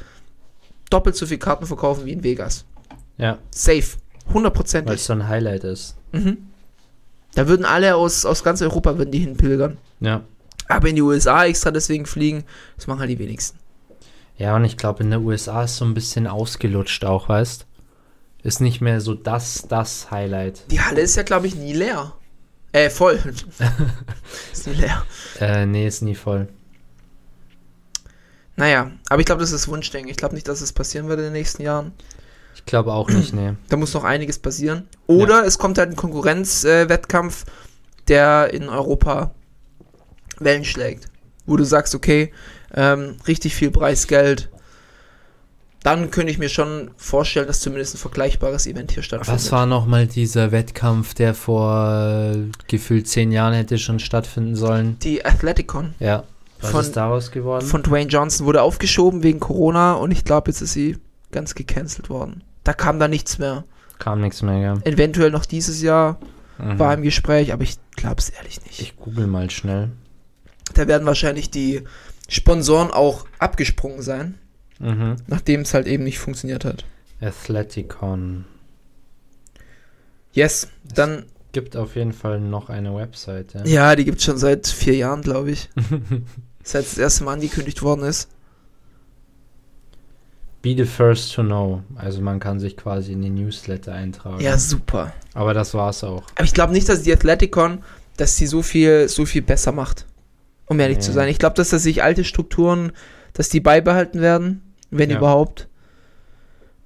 doppelt 0.88 1.16
so 1.16 1.26
viel 1.26 1.38
Karten 1.38 1.66
verkaufen 1.66 2.04
wie 2.04 2.12
in 2.12 2.22
Vegas. 2.22 2.64
Ja, 3.18 3.38
Safe. 3.50 3.84
weil 4.88 4.94
es 4.94 5.06
so 5.06 5.12
ein 5.12 5.26
Highlight 5.26 5.64
ist. 5.64 5.96
Mhm. 6.12 6.38
Da 7.34 7.48
würden 7.48 7.66
alle 7.66 7.96
aus, 7.96 8.24
aus 8.24 8.44
ganz 8.44 8.62
Europa 8.62 8.96
würden 8.96 9.10
die 9.10 9.18
hinpilgern. 9.18 9.76
Ja. 9.98 10.22
Aber 10.68 10.88
in 10.88 10.94
die 10.94 11.02
USA 11.02 11.46
extra 11.46 11.72
deswegen 11.72 12.06
fliegen, 12.06 12.44
das 12.76 12.86
machen 12.86 13.00
halt 13.00 13.10
die 13.10 13.18
wenigsten. 13.18 13.58
Ja, 14.38 14.54
und 14.54 14.64
ich 14.64 14.76
glaube, 14.76 15.02
in 15.02 15.10
den 15.10 15.24
USA 15.24 15.64
ist 15.64 15.76
so 15.76 15.84
ein 15.84 15.94
bisschen 15.94 16.28
ausgelutscht 16.28 17.04
auch, 17.04 17.28
weißt 17.28 17.66
Ist 18.42 18.60
nicht 18.60 18.80
mehr 18.80 19.00
so 19.00 19.14
das, 19.14 19.66
das 19.68 20.10
Highlight. 20.10 20.70
Die 20.70 20.80
Halle 20.80 21.00
ist 21.02 21.16
ja, 21.16 21.22
glaube 21.22 21.46
ich, 21.46 21.54
nie 21.54 21.72
leer. 21.72 22.14
Äh, 22.72 22.88
voll. 22.88 23.18
ist 24.52 24.66
nie 24.66 24.74
leer. 24.74 25.04
Äh, 25.40 25.66
nee, 25.66 25.86
ist 25.86 26.02
nie 26.02 26.14
voll. 26.14 26.48
Naja, 28.56 28.90
aber 29.08 29.20
ich 29.20 29.26
glaube, 29.26 29.40
das 29.40 29.52
ist 29.52 29.68
Wunschdenken. 29.68 30.10
Ich 30.10 30.16
glaube 30.16 30.34
nicht, 30.34 30.46
dass 30.46 30.60
es 30.60 30.72
passieren 30.72 31.08
wird 31.08 31.18
in 31.18 31.26
den 31.26 31.32
nächsten 31.32 31.62
Jahren. 31.62 31.92
Ich 32.54 32.66
glaube 32.66 32.92
auch 32.92 33.08
nicht, 33.08 33.32
nee. 33.32 33.54
Da 33.68 33.76
muss 33.76 33.94
noch 33.94 34.04
einiges 34.04 34.38
passieren. 34.38 34.88
Oder 35.06 35.44
es 35.46 35.58
kommt 35.58 35.78
halt 35.78 35.90
ein 35.90 35.96
Konkurrenzwettkampf, 35.96 37.44
äh, 37.46 37.50
der 38.08 38.52
in 38.52 38.68
Europa 38.68 39.34
Wellen 40.38 40.64
schlägt. 40.64 41.06
Wo 41.46 41.56
du 41.56 41.64
sagst, 41.64 41.94
okay, 41.94 42.32
ähm, 42.74 43.16
richtig 43.26 43.54
viel 43.54 43.70
Preisgeld. 43.70 44.50
Dann 45.82 46.10
könnte 46.10 46.30
ich 46.30 46.38
mir 46.38 46.50
schon 46.50 46.90
vorstellen, 46.98 47.46
dass 47.46 47.60
zumindest 47.60 47.94
ein 47.94 47.98
vergleichbares 47.98 48.66
Event 48.66 48.92
hier 48.92 49.02
stattfindet. 49.02 49.42
Was 49.42 49.50
war 49.50 49.64
nochmal 49.64 50.06
dieser 50.06 50.52
Wettkampf, 50.52 51.14
der 51.14 51.32
vor 51.34 52.32
äh, 52.34 52.38
gefühlt 52.68 53.08
zehn 53.08 53.32
Jahren 53.32 53.54
hätte 53.54 53.78
schon 53.78 53.98
stattfinden 53.98 54.56
sollen? 54.56 54.98
Die 55.00 55.24
Athleticon 55.24 55.94
Ja. 55.98 56.24
Was 56.60 56.72
Von- 56.72 56.80
ist 56.82 56.96
daraus 56.96 57.30
geworden? 57.30 57.64
von 57.66 57.82
Dwayne 57.82 58.10
Johnson 58.10 58.44
wurde 58.46 58.60
aufgeschoben 58.60 59.22
wegen 59.22 59.40
Corona 59.40 59.94
und 59.94 60.10
ich 60.10 60.24
glaube, 60.24 60.50
jetzt 60.50 60.60
ist 60.60 60.74
sie 60.74 60.98
ganz 61.32 61.54
gecancelt 61.54 62.10
worden. 62.10 62.42
Da 62.64 62.74
kam 62.74 62.98
da 62.98 63.08
nichts 63.08 63.38
mehr. 63.38 63.64
Kam 63.98 64.20
nichts 64.20 64.42
mehr, 64.42 64.58
ja. 64.58 64.74
Eventuell 64.84 65.30
noch 65.30 65.46
dieses 65.46 65.80
Jahr 65.80 66.18
Mhm. 66.58 66.78
war 66.78 66.92
im 66.92 67.02
Gespräch, 67.02 67.54
aber 67.54 67.62
ich 67.62 67.78
glaube 67.96 68.16
es 68.18 68.28
ehrlich 68.28 68.62
nicht. 68.66 68.80
Ich 68.82 68.96
google 68.98 69.26
mal 69.26 69.48
schnell. 69.48 69.88
Da 70.74 70.86
werden 70.86 71.06
wahrscheinlich 71.06 71.50
die 71.50 71.84
Sponsoren 72.28 72.90
auch 72.90 73.24
abgesprungen 73.38 74.02
sein, 74.02 74.34
Mhm. 74.80 75.16
nachdem 75.26 75.60
es 75.60 75.74
halt 75.74 75.86
eben 75.86 76.04
nicht 76.04 76.18
funktioniert 76.18 76.64
hat. 76.64 76.84
Athleticon. 77.20 78.46
Yes, 80.32 80.68
dann, 80.94 81.26
Gibt 81.52 81.76
auf 81.76 81.96
jeden 81.96 82.12
Fall 82.12 82.40
noch 82.40 82.70
eine 82.70 82.94
Website, 82.94 83.54
ja. 83.54 83.64
ja, 83.66 83.96
die 83.96 84.04
gibt 84.04 84.18
es 84.18 84.24
schon 84.24 84.38
seit 84.38 84.66
vier 84.68 84.94
Jahren, 84.96 85.22
glaube 85.22 85.50
ich. 85.52 85.68
Seit 86.62 86.84
das 86.84 86.98
erste 86.98 87.24
Mal 87.24 87.32
angekündigt 87.34 87.80
worden 87.82 88.04
ist. 88.04 88.28
Be 90.62 90.74
the 90.76 90.84
first 90.84 91.32
to 91.34 91.42
know. 91.42 91.82
Also 91.96 92.20
man 92.20 92.38
kann 92.38 92.60
sich 92.60 92.76
quasi 92.76 93.12
in 93.12 93.22
die 93.22 93.30
Newsletter 93.30 93.94
eintragen. 93.94 94.40
Ja, 94.42 94.58
super. 94.58 95.12
Aber 95.32 95.54
das 95.54 95.72
war's 95.72 96.04
auch. 96.04 96.22
Aber 96.34 96.44
ich 96.44 96.52
glaube 96.52 96.74
nicht, 96.74 96.86
dass 96.88 97.02
die 97.02 97.12
Athleticon, 97.12 97.82
dass 98.18 98.36
sie 98.36 98.46
so 98.46 98.60
viel, 98.62 99.08
so 99.08 99.24
viel 99.24 99.40
besser 99.42 99.72
macht. 99.72 100.06
Um 100.66 100.78
ehrlich 100.78 100.98
Nee. 100.98 101.02
zu 101.04 101.12
sein. 101.12 101.28
Ich 101.30 101.38
glaube, 101.38 101.56
dass 101.56 101.70
das 101.70 101.82
sich 101.82 102.02
alte 102.02 102.24
Strukturen, 102.24 102.92
dass 103.32 103.48
die 103.48 103.60
beibehalten 103.60 104.20
werden, 104.20 104.60
wenn 104.90 105.10
Ja. 105.10 105.18
überhaupt. 105.18 105.68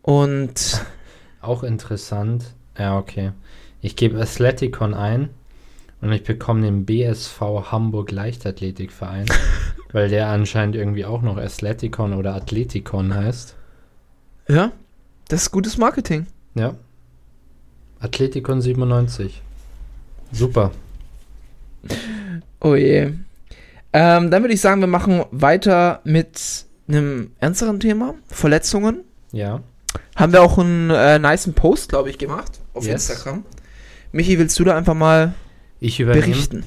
Und 0.02 0.84
Auch 1.40 1.62
interessant. 1.62 2.44
Ja, 2.78 2.96
okay. 2.98 3.32
Ich 3.82 3.96
gebe 3.96 4.18
Athleticon 4.18 4.94
ein 4.94 5.28
und 6.00 6.10
ich 6.12 6.24
bekomme 6.24 6.62
den 6.62 6.86
BSV 6.86 7.40
Hamburg 7.70 8.10
Leichtathletikverein, 8.10 9.26
weil 9.92 10.08
der 10.08 10.28
anscheinend 10.28 10.74
irgendwie 10.74 11.04
auch 11.04 11.20
noch 11.20 11.36
Athleticon 11.36 12.14
oder 12.14 12.34
Athleticon 12.34 13.14
heißt. 13.14 13.54
ja, 14.48 14.72
das 15.28 15.42
ist 15.42 15.50
gutes 15.50 15.76
Marketing. 15.78 16.26
Ja. 16.54 16.74
Athleticon 18.00 18.60
97. 18.62 19.42
Super. 20.32 20.70
Oh 22.60 22.74
je. 22.74 23.12
Ähm, 23.92 24.30
dann 24.30 24.42
würde 24.42 24.54
ich 24.54 24.60
sagen, 24.60 24.80
wir 24.80 24.86
machen 24.88 25.24
weiter 25.30 26.00
mit 26.04 26.64
einem 26.88 27.30
ernsteren 27.38 27.80
Thema. 27.80 28.14
Verletzungen. 28.28 29.04
Ja. 29.32 29.60
Haben 30.16 30.32
wir 30.32 30.42
auch 30.42 30.58
einen 30.58 30.90
äh, 30.90 31.18
niceen 31.18 31.54
Post, 31.54 31.88
glaube 31.90 32.10
ich, 32.10 32.18
gemacht 32.18 32.60
auf 32.72 32.84
Yes. 32.84 33.08
Instagram. 33.10 33.44
Michi, 34.12 34.38
willst 34.38 34.58
du 34.58 34.64
da 34.64 34.76
einfach 34.76 34.94
mal 34.94 35.34
Ich 35.80 35.98
übernehme. 36.00 36.26
berichten. 36.26 36.64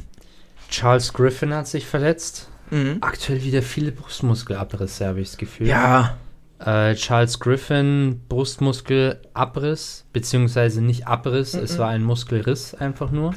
Charles 0.70 1.14
Griffin 1.14 1.54
hat 1.54 1.68
sich 1.68 1.86
verletzt. 1.88 2.50
Mhm. 2.72 2.98
Aktuell 3.00 3.42
wieder 3.44 3.62
viele 3.62 3.92
Brustmuskelabrisse, 3.94 5.08
habe 5.08 5.22
ich 5.22 5.30
das 5.30 5.38
Gefühl. 5.38 5.68
Ja, 5.68 6.18
Äh, 6.60 6.96
Charles 6.96 7.40
Griffin, 7.40 8.22
Brustmuskelabriss, 8.28 10.06
beziehungsweise 10.14 10.82
nicht 10.82 11.08
Abriss, 11.08 11.54
es 11.54 11.78
war 11.78 11.90
ein 11.90 12.04
Muskelriss 12.04 12.74
einfach 12.74 13.12
nur. 13.12 13.34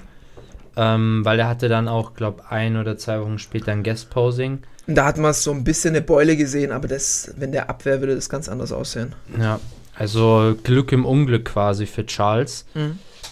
Ähm, 0.76 1.20
weil 1.24 1.38
er 1.38 1.48
hatte 1.48 1.68
dann 1.68 1.86
auch, 1.88 2.14
glaube 2.14 2.50
ein 2.50 2.76
oder 2.76 2.96
zwei 2.96 3.20
Wochen 3.20 3.38
später 3.38 3.72
ein 3.72 3.82
Guest-Posing. 3.82 4.60
Und 4.86 4.94
da 4.94 5.04
hat 5.04 5.18
man 5.18 5.32
so 5.32 5.52
ein 5.52 5.64
bisschen 5.64 5.94
eine 5.94 6.02
Beule 6.02 6.36
gesehen, 6.36 6.72
aber 6.72 6.88
das, 6.88 7.32
wenn 7.36 7.52
der 7.52 7.70
abwehr 7.70 8.00
würde 8.00 8.14
das 8.14 8.28
ganz 8.28 8.48
anders 8.48 8.72
aussehen. 8.72 9.14
Ja, 9.38 9.60
also 9.94 10.56
Glück 10.62 10.92
im 10.92 11.04
Unglück 11.04 11.44
quasi 11.44 11.86
für 11.86 12.06
Charles. 12.06 12.64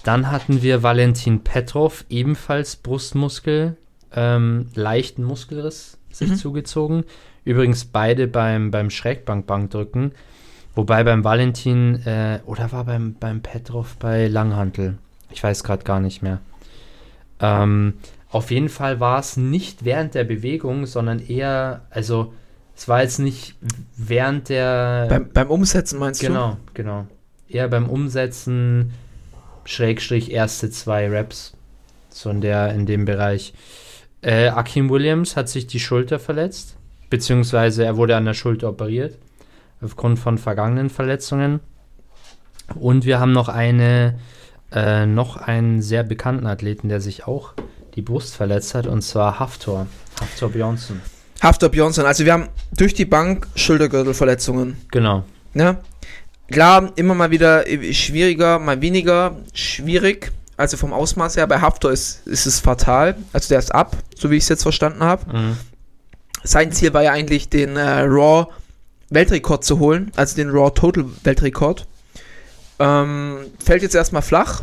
Dann 0.04 0.30
hatten 0.30 0.62
wir 0.62 0.82
Valentin 0.82 1.40
Petrov, 1.40 2.04
ebenfalls 2.08 2.76
Brustmuskel, 2.76 3.76
ähm, 4.14 4.66
leichten 4.74 5.24
Muskelriss 5.24 5.98
sich 6.10 6.36
zugezogen. 6.36 7.04
Übrigens 7.44 7.86
beide 7.86 8.26
beim, 8.26 8.70
beim 8.70 8.90
Schrägbankbankdrücken. 8.90 10.12
Wobei 10.74 11.02
beim 11.02 11.24
Valentin, 11.24 12.06
äh, 12.06 12.40
oder 12.46 12.70
war 12.72 12.84
beim, 12.84 13.14
beim 13.14 13.40
Petrov 13.40 13.96
bei 13.96 14.28
Langhantel? 14.28 14.98
Ich 15.30 15.42
weiß 15.42 15.64
gerade 15.64 15.84
gar 15.84 16.00
nicht 16.00 16.22
mehr. 16.22 16.40
Ähm, 17.40 17.94
auf 18.30 18.50
jeden 18.50 18.68
Fall 18.68 19.00
war 19.00 19.18
es 19.18 19.36
nicht 19.36 19.84
während 19.84 20.14
der 20.14 20.24
Bewegung, 20.24 20.86
sondern 20.86 21.18
eher, 21.18 21.86
also 21.90 22.34
es 22.76 22.86
war 22.86 23.02
jetzt 23.02 23.18
nicht 23.18 23.56
während 23.96 24.50
der 24.50 25.06
Beim, 25.08 25.30
beim 25.32 25.50
Umsetzen 25.50 25.98
meinst 25.98 26.20
Genau, 26.20 26.58
genau. 26.74 27.06
Eher 27.48 27.68
beim 27.68 27.88
Umsetzen, 27.88 28.92
Schrägstrich, 29.64 30.30
erste 30.30 30.70
zwei 30.70 31.08
Raps. 31.08 31.54
So 32.10 32.30
in, 32.30 32.40
der, 32.40 32.74
in 32.74 32.84
dem 32.84 33.04
Bereich. 33.04 33.54
Äh, 34.22 34.48
Akim 34.48 34.90
Williams 34.90 35.36
hat 35.36 35.48
sich 35.48 35.66
die 35.66 35.80
Schulter 35.80 36.18
verletzt, 36.18 36.76
beziehungsweise 37.10 37.84
er 37.84 37.96
wurde 37.96 38.16
an 38.16 38.24
der 38.24 38.34
Schulter 38.34 38.68
operiert, 38.68 39.18
aufgrund 39.80 40.18
von 40.18 40.36
vergangenen 40.36 40.90
Verletzungen. 40.90 41.60
Und 42.74 43.04
wir 43.04 43.20
haben 43.20 43.32
noch 43.32 43.48
eine, 43.48 44.18
äh, 44.72 45.06
noch 45.06 45.36
einen 45.36 45.80
sehr 45.80 46.02
bekannten 46.02 46.46
Athleten, 46.46 46.88
der 46.88 47.00
sich 47.00 47.26
auch 47.26 47.54
die 47.98 48.02
Brust 48.02 48.36
verletzt 48.36 48.76
hat, 48.76 48.86
und 48.86 49.02
zwar 49.02 49.40
Haftor. 49.40 49.88
Haftor 50.20 50.50
Bjornsson. 50.50 51.00
du? 51.40 51.46
Haftor 51.46 51.68
Björnsson. 51.68 52.06
Also 52.06 52.24
wir 52.24 52.32
haben 52.32 52.48
durch 52.76 52.94
die 52.94 53.04
Bank 53.04 53.48
Schultergürtelverletzungen. 53.56 54.76
Genau. 54.92 55.24
Ne? 55.52 55.78
Klar, 56.48 56.92
immer 56.94 57.14
mal 57.14 57.32
wieder 57.32 57.64
schwieriger, 57.92 58.60
mal 58.60 58.80
weniger 58.80 59.36
schwierig. 59.52 60.30
Also 60.56 60.76
vom 60.76 60.92
Ausmaß 60.92 61.36
her, 61.36 61.48
bei 61.48 61.60
Haftor 61.60 61.90
ist, 61.90 62.24
ist 62.26 62.46
es 62.46 62.60
fatal. 62.60 63.16
Also 63.32 63.48
der 63.48 63.58
ist 63.58 63.74
ab, 63.74 63.96
so 64.16 64.30
wie 64.30 64.36
ich 64.36 64.44
es 64.44 64.48
jetzt 64.48 64.62
verstanden 64.62 65.02
habe. 65.02 65.36
Mhm. 65.36 65.56
Sein 66.44 66.70
Ziel 66.70 66.94
war 66.94 67.02
ja 67.02 67.10
eigentlich, 67.10 67.48
den 67.48 67.76
äh, 67.76 68.00
Raw 68.02 68.46
Weltrekord 69.10 69.64
zu 69.64 69.80
holen, 69.80 70.12
also 70.14 70.36
den 70.36 70.50
Raw 70.50 70.70
Total 70.70 71.04
Weltrekord. 71.24 71.88
Ähm, 72.78 73.38
fällt 73.58 73.82
jetzt 73.82 73.96
erstmal 73.96 74.22
flach. 74.22 74.62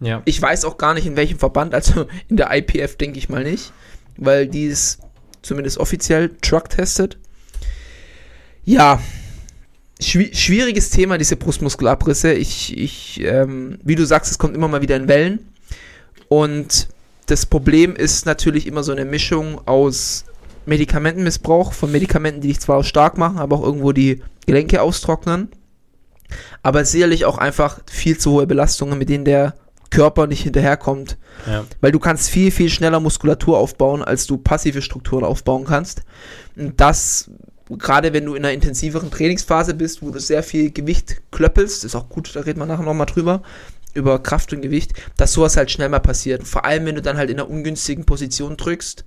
Ja. 0.00 0.22
Ich 0.24 0.40
weiß 0.40 0.64
auch 0.64 0.78
gar 0.78 0.94
nicht, 0.94 1.06
in 1.06 1.16
welchem 1.16 1.38
Verband, 1.38 1.74
also 1.74 2.06
in 2.28 2.36
der 2.36 2.50
IPF 2.52 2.96
denke 2.96 3.18
ich 3.18 3.28
mal 3.28 3.44
nicht, 3.44 3.72
weil 4.16 4.46
die 4.46 4.66
ist 4.66 4.98
zumindest 5.42 5.78
offiziell 5.78 6.30
Truck 6.40 6.70
testet. 6.70 7.18
Ja, 8.64 9.00
schwi 10.00 10.34
schwieriges 10.34 10.90
Thema, 10.90 11.18
diese 11.18 11.36
Brustmuskelabrisse. 11.36 12.32
Ich, 12.32 12.76
ich 12.76 13.20
ähm, 13.22 13.78
wie 13.82 13.94
du 13.94 14.04
sagst, 14.04 14.30
es 14.30 14.38
kommt 14.38 14.54
immer 14.54 14.68
mal 14.68 14.82
wieder 14.82 14.96
in 14.96 15.08
Wellen. 15.08 15.50
Und 16.28 16.88
das 17.26 17.46
Problem 17.46 17.96
ist 17.96 18.26
natürlich 18.26 18.66
immer 18.66 18.82
so 18.82 18.92
eine 18.92 19.04
Mischung 19.04 19.60
aus 19.66 20.24
Medikamentenmissbrauch, 20.66 21.72
von 21.72 21.90
Medikamenten, 21.90 22.40
die 22.40 22.48
dich 22.48 22.60
zwar 22.60 22.84
stark 22.84 23.18
machen, 23.18 23.38
aber 23.38 23.56
auch 23.56 23.62
irgendwo 23.64 23.92
die 23.92 24.22
Gelenke 24.46 24.82
austrocknen. 24.82 25.48
Aber 26.62 26.84
sicherlich 26.84 27.24
auch 27.24 27.38
einfach 27.38 27.80
viel 27.90 28.18
zu 28.18 28.32
hohe 28.32 28.46
Belastungen, 28.46 28.98
mit 28.98 29.08
denen 29.08 29.24
der 29.24 29.54
Körper 29.90 30.26
nicht 30.26 30.42
hinterherkommt. 30.42 31.18
Ja. 31.46 31.64
Weil 31.80 31.92
du 31.92 31.98
kannst 31.98 32.30
viel, 32.30 32.50
viel 32.50 32.70
schneller 32.70 33.00
Muskulatur 33.00 33.58
aufbauen, 33.58 34.02
als 34.02 34.26
du 34.26 34.38
passive 34.38 34.82
Strukturen 34.82 35.24
aufbauen 35.24 35.64
kannst. 35.64 36.02
Und 36.56 36.80
das, 36.80 37.30
gerade 37.68 38.12
wenn 38.12 38.24
du 38.24 38.34
in 38.34 38.44
einer 38.44 38.54
intensiveren 38.54 39.10
Trainingsphase 39.10 39.74
bist, 39.74 40.02
wo 40.02 40.10
du 40.10 40.20
sehr 40.20 40.42
viel 40.42 40.70
Gewicht 40.70 41.20
klöppelst, 41.30 41.84
ist 41.84 41.96
auch 41.96 42.08
gut, 42.08 42.34
da 42.34 42.40
reden 42.40 42.60
wir 42.60 42.66
nachher 42.66 42.84
nochmal 42.84 43.06
drüber, 43.06 43.42
über 43.94 44.22
Kraft 44.22 44.52
und 44.52 44.62
Gewicht, 44.62 44.92
dass 45.16 45.32
sowas 45.32 45.56
halt 45.56 45.70
schnell 45.70 45.88
mal 45.88 45.98
passiert. 45.98 46.46
Vor 46.46 46.64
allem, 46.64 46.86
wenn 46.86 46.94
du 46.94 47.02
dann 47.02 47.16
halt 47.16 47.30
in 47.30 47.40
einer 47.40 47.50
ungünstigen 47.50 48.04
Position 48.04 48.56
drückst, 48.56 49.04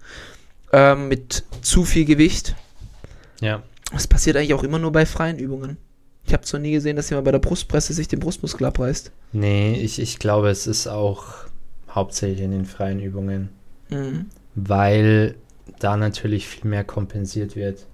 ähm, 0.74 1.08
mit 1.08 1.46
zu 1.62 1.86
viel 1.86 2.04
Gewicht. 2.04 2.56
Ja. 3.39 3.63
Das 3.91 4.08
passiert 4.08 4.36
eigentlich 4.36 4.54
auch 4.54 4.63
immer 4.63 4.80
nur 4.80 4.91
bei 4.91 5.06
freien 5.06 5.38
Übungen. 5.38 5.78
Ich 6.26 6.34
habe 6.34 6.44
zwar 6.44 6.60
nie 6.60 6.72
gesehen, 6.72 6.96
dass 6.96 7.10
jemand 7.10 7.26
bei 7.26 7.32
der 7.32 7.40
Brustpresse 7.40 7.94
sich 7.94 8.08
den 8.08 8.20
Brustmuskel 8.20 8.66
abreißt. 8.66 9.12
Nee, 9.34 9.76
ich, 9.82 10.00
ich 10.00 10.20
glaube, 10.20 10.50
es 10.50 10.68
ist 10.68 10.88
auch 10.88 11.26
hauptsächlich 11.90 12.42
in 12.42 12.52
den 12.52 12.66
freien 12.66 13.00
Übungen, 13.00 13.50
Mhm. 13.90 14.26
weil 14.56 15.36
da 15.80 15.98
natürlich 15.98 16.48
viel 16.48 16.70
mehr 16.70 16.84
kompensiert 16.84 17.56
wird. 17.56 17.86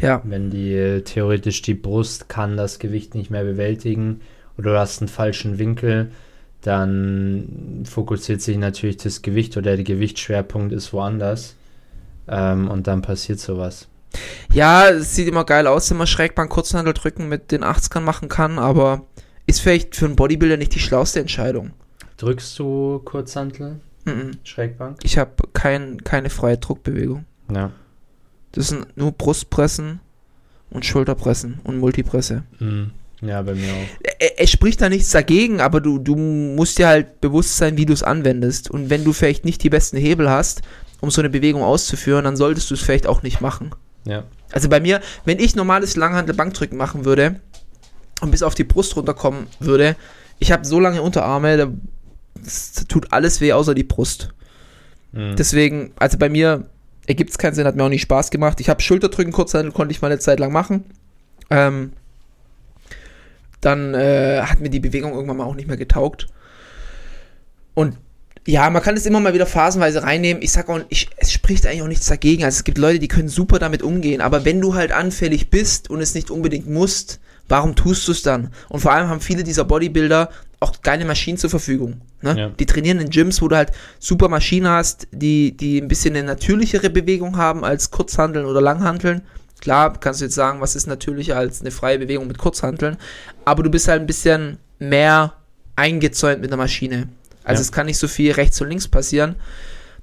Ja, 0.00 0.22
Wenn 0.24 0.50
die 0.50 0.72
äh, 0.74 1.02
theoretisch 1.02 1.62
die 1.62 1.74
Brust 1.74 2.28
kann 2.28 2.56
das 2.56 2.78
Gewicht 2.78 3.14
nicht 3.14 3.30
mehr 3.30 3.44
bewältigen 3.44 4.20
oder 4.58 4.72
du 4.72 4.78
hast 4.78 5.00
einen 5.00 5.08
falschen 5.08 5.58
Winkel, 5.58 6.10
dann 6.62 7.82
fokussiert 7.88 8.40
sich 8.42 8.56
natürlich 8.56 8.96
das 8.98 9.22
Gewicht 9.22 9.56
oder 9.56 9.76
der 9.76 9.84
Gewichtsschwerpunkt 9.84 10.72
ist 10.72 10.92
woanders 10.92 11.56
ähm, 12.28 12.68
und 12.68 12.86
dann 12.86 13.02
passiert 13.02 13.38
sowas. 13.40 13.88
Ja, 14.52 14.88
es 14.88 15.14
sieht 15.14 15.28
immer 15.28 15.44
geil 15.44 15.66
aus, 15.66 15.90
wenn 15.90 15.98
man 15.98 16.06
Schrägbank 16.06 16.50
Kurzhandel 16.50 16.94
drücken 16.94 17.28
mit 17.28 17.52
den 17.52 17.62
80ern 17.64 18.00
machen 18.00 18.28
kann, 18.28 18.58
aber 18.58 19.06
ist 19.46 19.60
vielleicht 19.60 19.96
für 19.96 20.06
einen 20.06 20.16
Bodybuilder 20.16 20.56
nicht 20.56 20.74
die 20.74 20.80
schlauste 20.80 21.20
Entscheidung. 21.20 21.70
Drückst 22.16 22.58
du 22.58 23.00
Kurzhantel, 23.04 23.80
Mhm. 24.06 24.32
Schrägbank? 24.44 24.98
Ich 25.02 25.18
habe 25.18 25.32
kein, 25.52 26.02
keine 26.04 26.30
freie 26.30 26.56
Druckbewegung. 26.58 27.26
Ja. 27.54 27.70
Das 28.52 28.68
sind 28.68 28.96
nur 28.96 29.12
Brustpressen 29.12 30.00
und 30.70 30.84
Schulterpressen 30.86 31.60
und 31.64 31.78
Multipresse. 31.78 32.42
Mhm. 32.58 32.92
Ja, 33.20 33.42
bei 33.42 33.54
mir 33.54 33.68
auch. 33.72 34.06
Es, 34.18 34.30
es 34.38 34.50
spricht 34.50 34.80
da 34.80 34.88
nichts 34.88 35.10
dagegen, 35.10 35.60
aber 35.60 35.80
du, 35.82 35.98
du 35.98 36.16
musst 36.16 36.78
dir 36.78 36.88
halt 36.88 37.20
bewusst 37.20 37.58
sein, 37.58 37.76
wie 37.76 37.84
du 37.86 37.92
es 37.92 38.02
anwendest. 38.02 38.70
Und 38.70 38.88
wenn 38.88 39.04
du 39.04 39.12
vielleicht 39.12 39.44
nicht 39.44 39.62
die 39.62 39.70
besten 39.70 39.98
Hebel 39.98 40.30
hast, 40.30 40.62
um 41.02 41.10
so 41.10 41.20
eine 41.20 41.28
Bewegung 41.30 41.62
auszuführen, 41.62 42.24
dann 42.24 42.36
solltest 42.36 42.70
du 42.70 42.74
es 42.74 42.80
vielleicht 42.80 43.06
auch 43.06 43.22
nicht 43.22 43.40
machen. 43.42 43.70
Ja. 44.04 44.24
Also 44.52 44.68
bei 44.68 44.80
mir, 44.80 45.00
wenn 45.24 45.38
ich 45.38 45.54
normales 45.54 45.96
Langhandel-Bankdrücken 45.96 46.76
machen 46.76 47.04
würde 47.04 47.40
und 48.20 48.30
bis 48.30 48.42
auf 48.42 48.54
die 48.54 48.64
Brust 48.64 48.96
runterkommen 48.96 49.46
würde, 49.60 49.96
ich 50.38 50.52
habe 50.52 50.64
so 50.64 50.80
lange 50.80 51.02
Unterarme, 51.02 51.56
da 51.56 51.68
das 52.42 52.86
tut 52.88 53.12
alles 53.12 53.40
weh 53.40 53.52
außer 53.52 53.74
die 53.74 53.84
Brust. 53.84 54.30
Mhm. 55.12 55.36
Deswegen, 55.36 55.92
also 55.96 56.18
bei 56.18 56.28
mir 56.28 56.66
ergibt 57.06 57.30
es 57.30 57.38
keinen 57.38 57.54
Sinn, 57.54 57.66
hat 57.66 57.76
mir 57.76 57.84
auch 57.84 57.88
nicht 57.88 58.02
Spaß 58.02 58.30
gemacht. 58.30 58.60
Ich 58.60 58.68
habe 58.68 58.80
Schulterdrücken, 58.80 59.32
Kurzhandel 59.32 59.72
konnte 59.72 59.92
ich 59.92 60.00
mal 60.00 60.08
eine 60.08 60.20
Zeit 60.20 60.40
lang 60.40 60.52
machen. 60.52 60.84
Ähm, 61.50 61.92
dann 63.60 63.94
äh, 63.94 64.42
hat 64.42 64.60
mir 64.60 64.70
die 64.70 64.80
Bewegung 64.80 65.12
irgendwann 65.12 65.36
mal 65.36 65.44
auch 65.44 65.54
nicht 65.54 65.68
mehr 65.68 65.76
getaugt. 65.76 66.28
Und 67.74 67.96
ja, 68.50 68.68
man 68.68 68.82
kann 68.82 68.96
es 68.96 69.06
immer 69.06 69.20
mal 69.20 69.32
wieder 69.32 69.46
phasenweise 69.46 70.02
reinnehmen. 70.02 70.42
Ich 70.42 70.50
sag 70.50 70.68
auch, 70.68 70.80
ich, 70.88 71.08
es 71.16 71.32
spricht 71.32 71.66
eigentlich 71.66 71.82
auch 71.82 71.88
nichts 71.88 72.06
dagegen. 72.06 72.42
Also 72.44 72.56
es 72.56 72.64
gibt 72.64 72.78
Leute, 72.78 72.98
die 72.98 73.08
können 73.08 73.28
super 73.28 73.58
damit 73.60 73.82
umgehen. 73.82 74.20
Aber 74.20 74.44
wenn 74.44 74.60
du 74.60 74.74
halt 74.74 74.90
anfällig 74.90 75.50
bist 75.50 75.88
und 75.88 76.00
es 76.00 76.14
nicht 76.14 76.30
unbedingt 76.30 76.68
musst, 76.68 77.20
warum 77.48 77.76
tust 77.76 78.08
du 78.08 78.12
es 78.12 78.22
dann? 78.22 78.52
Und 78.68 78.80
vor 78.80 78.92
allem 78.92 79.08
haben 79.08 79.20
viele 79.20 79.44
dieser 79.44 79.64
Bodybuilder 79.64 80.30
auch 80.58 80.82
geile 80.82 81.04
Maschinen 81.04 81.38
zur 81.38 81.48
Verfügung. 81.48 82.00
Ne? 82.22 82.36
Ja. 82.36 82.48
Die 82.48 82.66
trainieren 82.66 82.98
in 82.98 83.10
Gyms, 83.10 83.40
wo 83.40 83.48
du 83.48 83.56
halt 83.56 83.70
super 84.00 84.28
Maschinen 84.28 84.68
hast, 84.68 85.06
die, 85.12 85.56
die 85.56 85.80
ein 85.80 85.88
bisschen 85.88 86.16
eine 86.16 86.26
natürlichere 86.26 86.90
Bewegung 86.90 87.36
haben 87.36 87.64
als 87.64 87.90
Kurzhanteln 87.90 88.46
oder 88.46 88.60
Langhanteln. 88.60 89.22
Klar, 89.60 89.98
kannst 89.98 90.20
du 90.20 90.24
jetzt 90.24 90.34
sagen, 90.34 90.60
was 90.60 90.74
ist 90.74 90.86
natürlicher 90.86 91.36
als 91.36 91.60
eine 91.60 91.70
freie 91.70 91.98
Bewegung 91.98 92.26
mit 92.26 92.38
Kurzhanteln, 92.38 92.96
aber 93.44 93.62
du 93.62 93.70
bist 93.70 93.88
halt 93.88 94.00
ein 94.00 94.06
bisschen 94.06 94.58
mehr 94.78 95.34
eingezäunt 95.76 96.40
mit 96.40 96.50
der 96.50 96.56
Maschine. 96.56 97.08
Also 97.44 97.60
Ja. 97.60 97.62
es 97.62 97.72
kann 97.72 97.86
nicht 97.86 97.98
so 97.98 98.08
viel 98.08 98.32
rechts 98.32 98.60
und 98.60 98.68
links 98.68 98.88
passieren. 98.88 99.36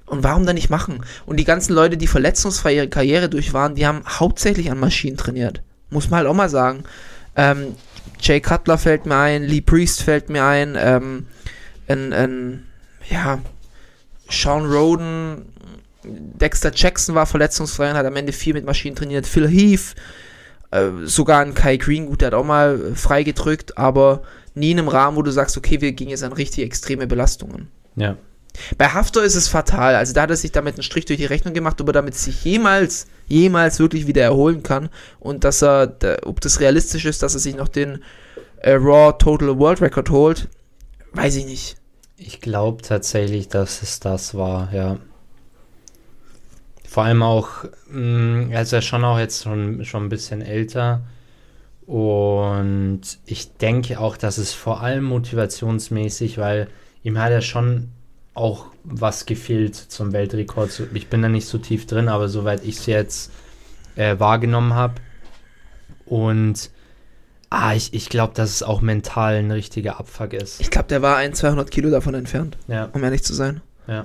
Und 0.06 0.24
warum 0.24 0.46
dann 0.46 0.54
nicht 0.54 0.70
machen? 0.70 1.04
Und 1.26 1.36
die 1.36 1.44
ganzen 1.44 1.74
Leute, 1.74 1.96
die 1.96 2.06
verletzungsfrei 2.06 2.74
ihre 2.74 2.88
Karriere 2.88 3.28
durch 3.28 3.52
waren, 3.52 3.74
die 3.74 3.86
haben 3.86 4.02
hauptsächlich 4.06 4.70
an 4.70 4.80
Maschinen 4.80 5.16
trainiert. 5.18 5.62
Muss 5.90 6.08
man 6.08 6.18
halt 6.18 6.28
auch 6.28 6.34
mal 6.34 6.48
sagen. 6.48 6.84
Ähm, 7.36 7.74
Jay 8.20 8.40
Cutler 8.40 8.78
fällt 8.78 9.06
mir 9.06 9.16
ein, 9.16 9.44
Lee 9.44 9.60
Priest 9.60 10.02
fällt 10.02 10.30
mir 10.30 10.44
ein, 10.44 10.76
ähm, 10.80 11.26
ein, 11.88 12.12
ein 12.12 12.66
ja, 13.08 13.38
Sean 14.30 14.66
Roden, 14.66 15.46
Dexter 16.04 16.72
Jackson 16.74 17.14
war 17.14 17.26
verletzungsfrei 17.26 17.90
und 17.90 17.96
hat 17.96 18.06
am 18.06 18.16
Ende 18.16 18.32
viel 18.32 18.54
mit 18.54 18.64
Maschinen 18.64 18.96
trainiert. 18.96 19.26
Phil 19.26 19.48
Heath, 19.48 19.94
äh, 20.70 20.88
sogar 21.04 21.40
ein 21.40 21.54
Kai 21.54 21.76
Green, 21.76 22.06
gut, 22.06 22.22
der 22.22 22.28
hat 22.28 22.34
auch 22.34 22.44
mal 22.44 22.92
äh, 22.92 22.94
frei 22.94 23.22
gedrückt, 23.22 23.76
aber 23.76 24.22
nie 24.54 24.72
in 24.72 24.78
einem 24.78 24.88
Rahmen, 24.88 25.16
wo 25.16 25.22
du 25.22 25.30
sagst, 25.30 25.56
okay, 25.56 25.80
wir 25.80 25.92
gehen 25.92 26.08
jetzt 26.08 26.24
an 26.24 26.32
richtig 26.32 26.64
extreme 26.64 27.06
Belastungen. 27.06 27.68
Ja. 27.96 28.16
Bei 28.76 28.88
Haftor 28.88 29.22
ist 29.22 29.34
es 29.34 29.48
fatal. 29.48 29.94
Also 29.94 30.12
da 30.12 30.22
hat 30.22 30.30
er 30.30 30.36
sich 30.36 30.52
damit 30.52 30.74
einen 30.74 30.82
Strich 30.82 31.04
durch 31.04 31.18
die 31.18 31.26
Rechnung 31.26 31.54
gemacht, 31.54 31.80
ob 31.80 31.88
er 31.88 31.92
damit 31.92 32.14
sich 32.14 32.44
jemals, 32.44 33.06
jemals 33.26 33.78
wirklich 33.78 34.06
wieder 34.06 34.22
erholen 34.22 34.62
kann. 34.62 34.88
Und 35.20 35.44
dass 35.44 35.62
er, 35.62 35.96
ob 36.24 36.40
das 36.40 36.60
realistisch 36.60 37.04
ist, 37.04 37.22
dass 37.22 37.34
er 37.34 37.40
sich 37.40 37.56
noch 37.56 37.68
den 37.68 38.02
äh, 38.58 38.72
Raw 38.72 39.16
Total 39.18 39.58
World 39.58 39.80
Record 39.80 40.10
holt, 40.10 40.48
weiß 41.12 41.36
ich 41.36 41.46
nicht. 41.46 41.76
Ich 42.16 42.40
glaube 42.40 42.82
tatsächlich, 42.82 43.48
dass 43.48 43.82
es 43.82 44.00
das 44.00 44.34
war, 44.34 44.72
ja. 44.74 44.98
Vor 46.88 47.04
allem 47.04 47.22
auch, 47.22 47.64
mh, 47.90 48.50
er 48.50 48.62
ist 48.62 48.72
ja 48.72 48.82
schon 48.82 49.04
auch 49.04 49.18
jetzt 49.18 49.44
schon, 49.44 49.84
schon 49.84 50.06
ein 50.06 50.08
bisschen 50.08 50.42
älter. 50.42 51.02
Und 51.88 53.00
ich 53.24 53.56
denke 53.56 53.98
auch, 53.98 54.18
dass 54.18 54.36
es 54.36 54.52
vor 54.52 54.82
allem 54.82 55.04
motivationsmäßig, 55.04 56.36
weil 56.36 56.68
ihm 57.02 57.18
hat 57.18 57.30
ja 57.30 57.40
schon 57.40 57.88
auch 58.34 58.66
was 58.84 59.24
gefehlt 59.24 59.74
zum 59.74 60.12
Weltrekord. 60.12 60.82
Ich 60.92 61.08
bin 61.08 61.22
da 61.22 61.30
nicht 61.30 61.46
so 61.46 61.56
tief 61.56 61.86
drin, 61.86 62.08
aber 62.10 62.28
soweit 62.28 62.62
ich 62.62 62.76
es 62.76 62.84
jetzt 62.86 63.32
äh, 63.96 64.18
wahrgenommen 64.18 64.74
habe. 64.74 64.96
Und 66.04 66.68
ah, 67.48 67.72
ich, 67.74 67.94
ich 67.94 68.10
glaube, 68.10 68.34
dass 68.34 68.50
es 68.50 68.62
auch 68.62 68.82
mental 68.82 69.36
ein 69.36 69.50
richtiger 69.50 69.98
Abfuck 69.98 70.34
ist. 70.34 70.60
Ich 70.60 70.70
glaube, 70.70 70.88
der 70.88 71.00
war 71.00 71.16
ein 71.16 71.32
200 71.32 71.70
Kilo 71.70 71.88
davon 71.88 72.12
entfernt, 72.14 72.58
Ja, 72.68 72.90
um 72.92 73.02
ehrlich 73.02 73.22
zu 73.24 73.32
sein. 73.32 73.62
ja. 73.86 74.04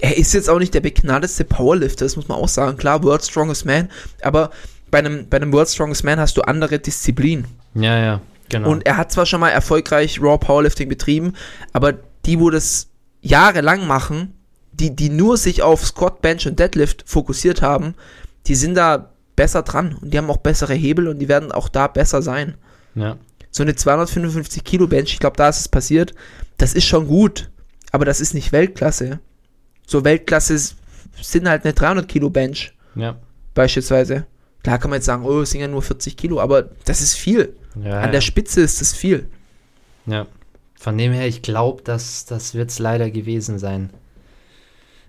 Er 0.00 0.16
ist 0.16 0.32
jetzt 0.32 0.48
auch 0.48 0.60
nicht 0.60 0.72
der 0.74 0.80
begnadetste 0.80 1.44
Powerlifter, 1.44 2.04
das 2.04 2.14
muss 2.14 2.28
man 2.28 2.38
auch 2.38 2.46
sagen. 2.46 2.76
Klar, 2.76 3.02
World 3.02 3.24
Strongest 3.24 3.66
Man, 3.66 3.90
aber 4.22 4.50
bei 4.90 4.98
einem, 4.98 5.28
bei 5.28 5.36
einem 5.36 5.52
World 5.52 5.68
Strongest 5.68 6.04
Man 6.04 6.18
hast 6.18 6.36
du 6.36 6.42
andere 6.42 6.78
Disziplinen. 6.78 7.46
Ja, 7.74 7.98
ja, 7.98 8.20
genau. 8.48 8.70
Und 8.70 8.86
er 8.86 8.96
hat 8.96 9.12
zwar 9.12 9.26
schon 9.26 9.40
mal 9.40 9.50
erfolgreich 9.50 10.20
Raw 10.20 10.38
Powerlifting 10.38 10.88
betrieben, 10.88 11.34
aber 11.72 11.94
die, 12.24 12.40
wo 12.40 12.50
das 12.50 12.88
jahrelang 13.20 13.86
machen, 13.86 14.34
die, 14.72 14.94
die 14.94 15.08
nur 15.08 15.36
sich 15.36 15.62
auf 15.62 15.84
Squat, 15.84 16.22
Bench 16.22 16.46
und 16.46 16.58
Deadlift 16.58 17.04
fokussiert 17.06 17.62
haben, 17.62 17.94
die 18.46 18.54
sind 18.54 18.74
da 18.74 19.10
besser 19.36 19.62
dran 19.62 19.96
und 20.00 20.12
die 20.12 20.18
haben 20.18 20.30
auch 20.30 20.38
bessere 20.38 20.74
Hebel 20.74 21.08
und 21.08 21.18
die 21.18 21.28
werden 21.28 21.52
auch 21.52 21.68
da 21.68 21.86
besser 21.86 22.22
sein. 22.22 22.54
ja. 22.94 23.16
So 23.50 23.62
eine 23.62 23.74
255 23.74 24.62
Kilo 24.62 24.86
Bench, 24.86 25.14
ich 25.14 25.20
glaube, 25.20 25.36
da 25.36 25.48
ist 25.48 25.58
es 25.60 25.68
passiert, 25.68 26.14
das 26.58 26.74
ist 26.74 26.84
schon 26.84 27.08
gut, 27.08 27.50
aber 27.92 28.04
das 28.04 28.20
ist 28.20 28.34
nicht 28.34 28.52
Weltklasse. 28.52 29.20
So 29.86 30.04
Weltklasse 30.04 30.58
sind 31.20 31.48
halt 31.48 31.64
eine 31.64 31.72
300 31.72 32.06
Kilo 32.06 32.28
Bench 32.28 32.74
Ja, 32.94 33.16
beispielsweise. 33.54 34.26
Klar 34.68 34.78
kann 34.80 34.90
man 34.90 34.98
jetzt 34.98 35.06
sagen, 35.06 35.24
oh, 35.24 35.40
es 35.40 35.50
sind 35.50 35.62
ja 35.62 35.68
nur 35.68 35.80
40 35.80 36.14
Kilo, 36.14 36.40
aber 36.40 36.64
das 36.84 37.00
ist 37.00 37.14
viel. 37.14 37.56
ja, 37.82 38.00
An 38.00 38.12
der 38.12 38.20
Spitze 38.20 38.60
ist 38.60 38.82
das 38.82 38.92
viel. 38.92 39.30
ja. 40.04 40.26
Von 40.78 40.96
dem 40.96 41.10
her, 41.12 41.26
ich 41.26 41.42
glaube, 41.42 41.82
dass 41.82 42.26
das 42.26 42.54
wird 42.54 42.70
es 42.70 42.78
leider 42.78 43.10
gewesen 43.10 43.58
sein. 43.58 43.90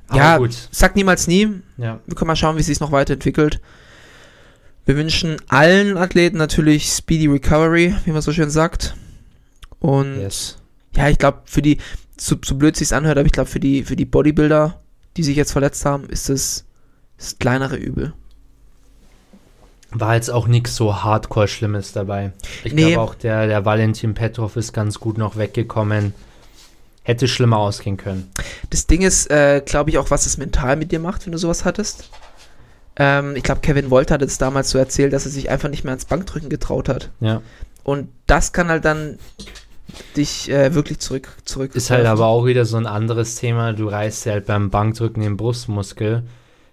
Aber 0.08 0.18
ja, 0.18 0.38
gut. 0.38 0.70
sag 0.72 0.96
niemals 0.96 1.28
nie. 1.28 1.62
Ja, 1.78 2.00
Wir 2.08 2.16
können 2.16 2.28
mal 2.28 2.36
schauen, 2.38 2.56
wie 2.56 2.62
es 2.62 2.66
sich 2.68 2.80
noch 2.80 2.92
weiterentwickelt. 2.92 3.60
Wir 4.86 4.96
wünschen 4.96 5.38
allen 5.50 5.98
Athleten 5.98 6.38
natürlich 6.38 6.88
Speedy 6.88 7.28
Recovery, 7.28 7.94
wie 8.06 8.12
man 8.12 8.22
so 8.22 8.32
schön 8.32 8.50
sagt. 8.50 8.96
Und 9.80 10.20
yes. 10.22 10.58
ja, 10.96 11.10
ich 11.10 11.20
glaube, 11.20 11.42
für 11.46 11.62
die, 11.62 11.80
so, 12.18 12.38
so 12.44 12.56
blöd 12.56 12.78
sich's 12.78 12.94
anhört, 12.94 13.18
aber 13.18 13.28
ich 13.28 13.34
glaube, 13.34 13.50
für 13.50 13.60
die, 13.60 13.84
für 13.84 13.98
die 13.98 14.06
Bodybuilder, 14.06 14.82
die 15.18 15.24
sich 15.24 15.36
jetzt 15.36 15.52
verletzt 15.52 15.86
haben, 15.86 16.06
ist 16.06 16.30
das 16.30 16.66
das 17.18 17.38
kleinere 17.38 17.76
Übel. 17.76 18.14
War 19.92 20.16
jetzt 20.16 20.30
auch 20.30 20.48
nichts 20.48 20.76
so 20.76 21.04
Hardcore-Schlimmes 21.04 21.94
dabei. 21.94 22.32
Ich 22.64 22.74
Nee. 22.74 22.92
glaube 22.94 23.02
auch, 23.02 23.16
der, 23.16 23.48
der 23.48 23.66
Valentin 23.66 24.14
Petrov 24.14 24.56
ist 24.56 24.72
ganz 24.74 25.00
gut 25.00 25.18
noch 25.18 25.36
weggekommen. 25.38 26.14
Hätte 27.04 27.28
schlimmer 27.28 27.58
ausgehen 27.58 27.98
können. 27.98 28.30
Das 28.70 28.86
Ding 28.86 29.02
ist, 29.02 29.32
äh, 29.32 29.62
glaube 29.66 29.90
ich, 29.90 29.98
auch, 29.98 30.12
was 30.12 30.26
es 30.28 30.38
mental 30.38 30.76
mit 30.76 30.92
dir 30.92 31.00
macht, 31.00 31.26
wenn 31.26 31.32
du 31.32 31.40
sowas 31.40 31.66
hattest. 31.66 32.10
Ähm, 32.98 33.36
ich 33.36 33.42
glaube, 33.44 33.62
Kevin 33.62 33.90
Wolter 33.90 34.16
hat 34.16 34.22
es 34.22 34.38
damals 34.38 34.70
so 34.70 34.78
erzählt, 34.78 35.14
dass 35.14 35.26
er 35.26 35.32
sich 35.32 35.50
einfach 35.50 35.70
nicht 35.70 35.84
mehr 35.84 35.92
ans 35.92 36.06
Bankdrücken 36.06 36.50
getraut 36.50 36.88
hat. 36.88 37.10
Ja. 37.20 37.42
Und 37.84 38.10
das 38.28 38.52
kann 38.52 38.68
halt 38.68 38.86
dann 38.86 39.18
dich 40.16 40.52
äh, 40.52 40.76
wirklich 40.76 41.00
zurück, 41.00 41.30
zurück. 41.46 41.74
Ist 41.74 41.90
halt 41.90 42.06
aber 42.06 42.28
auch 42.28 42.46
wieder 42.46 42.66
so 42.66 42.78
ein 42.78 42.86
anderes 42.86 43.36
Thema. 43.36 43.74
Du 43.74 43.88
reißt 43.88 44.26
dir 44.26 44.34
halt 44.34 44.46
beim 44.46 44.70
Bankdrücken 44.70 45.24
den 45.24 45.36
Brustmuskel, 45.38 46.24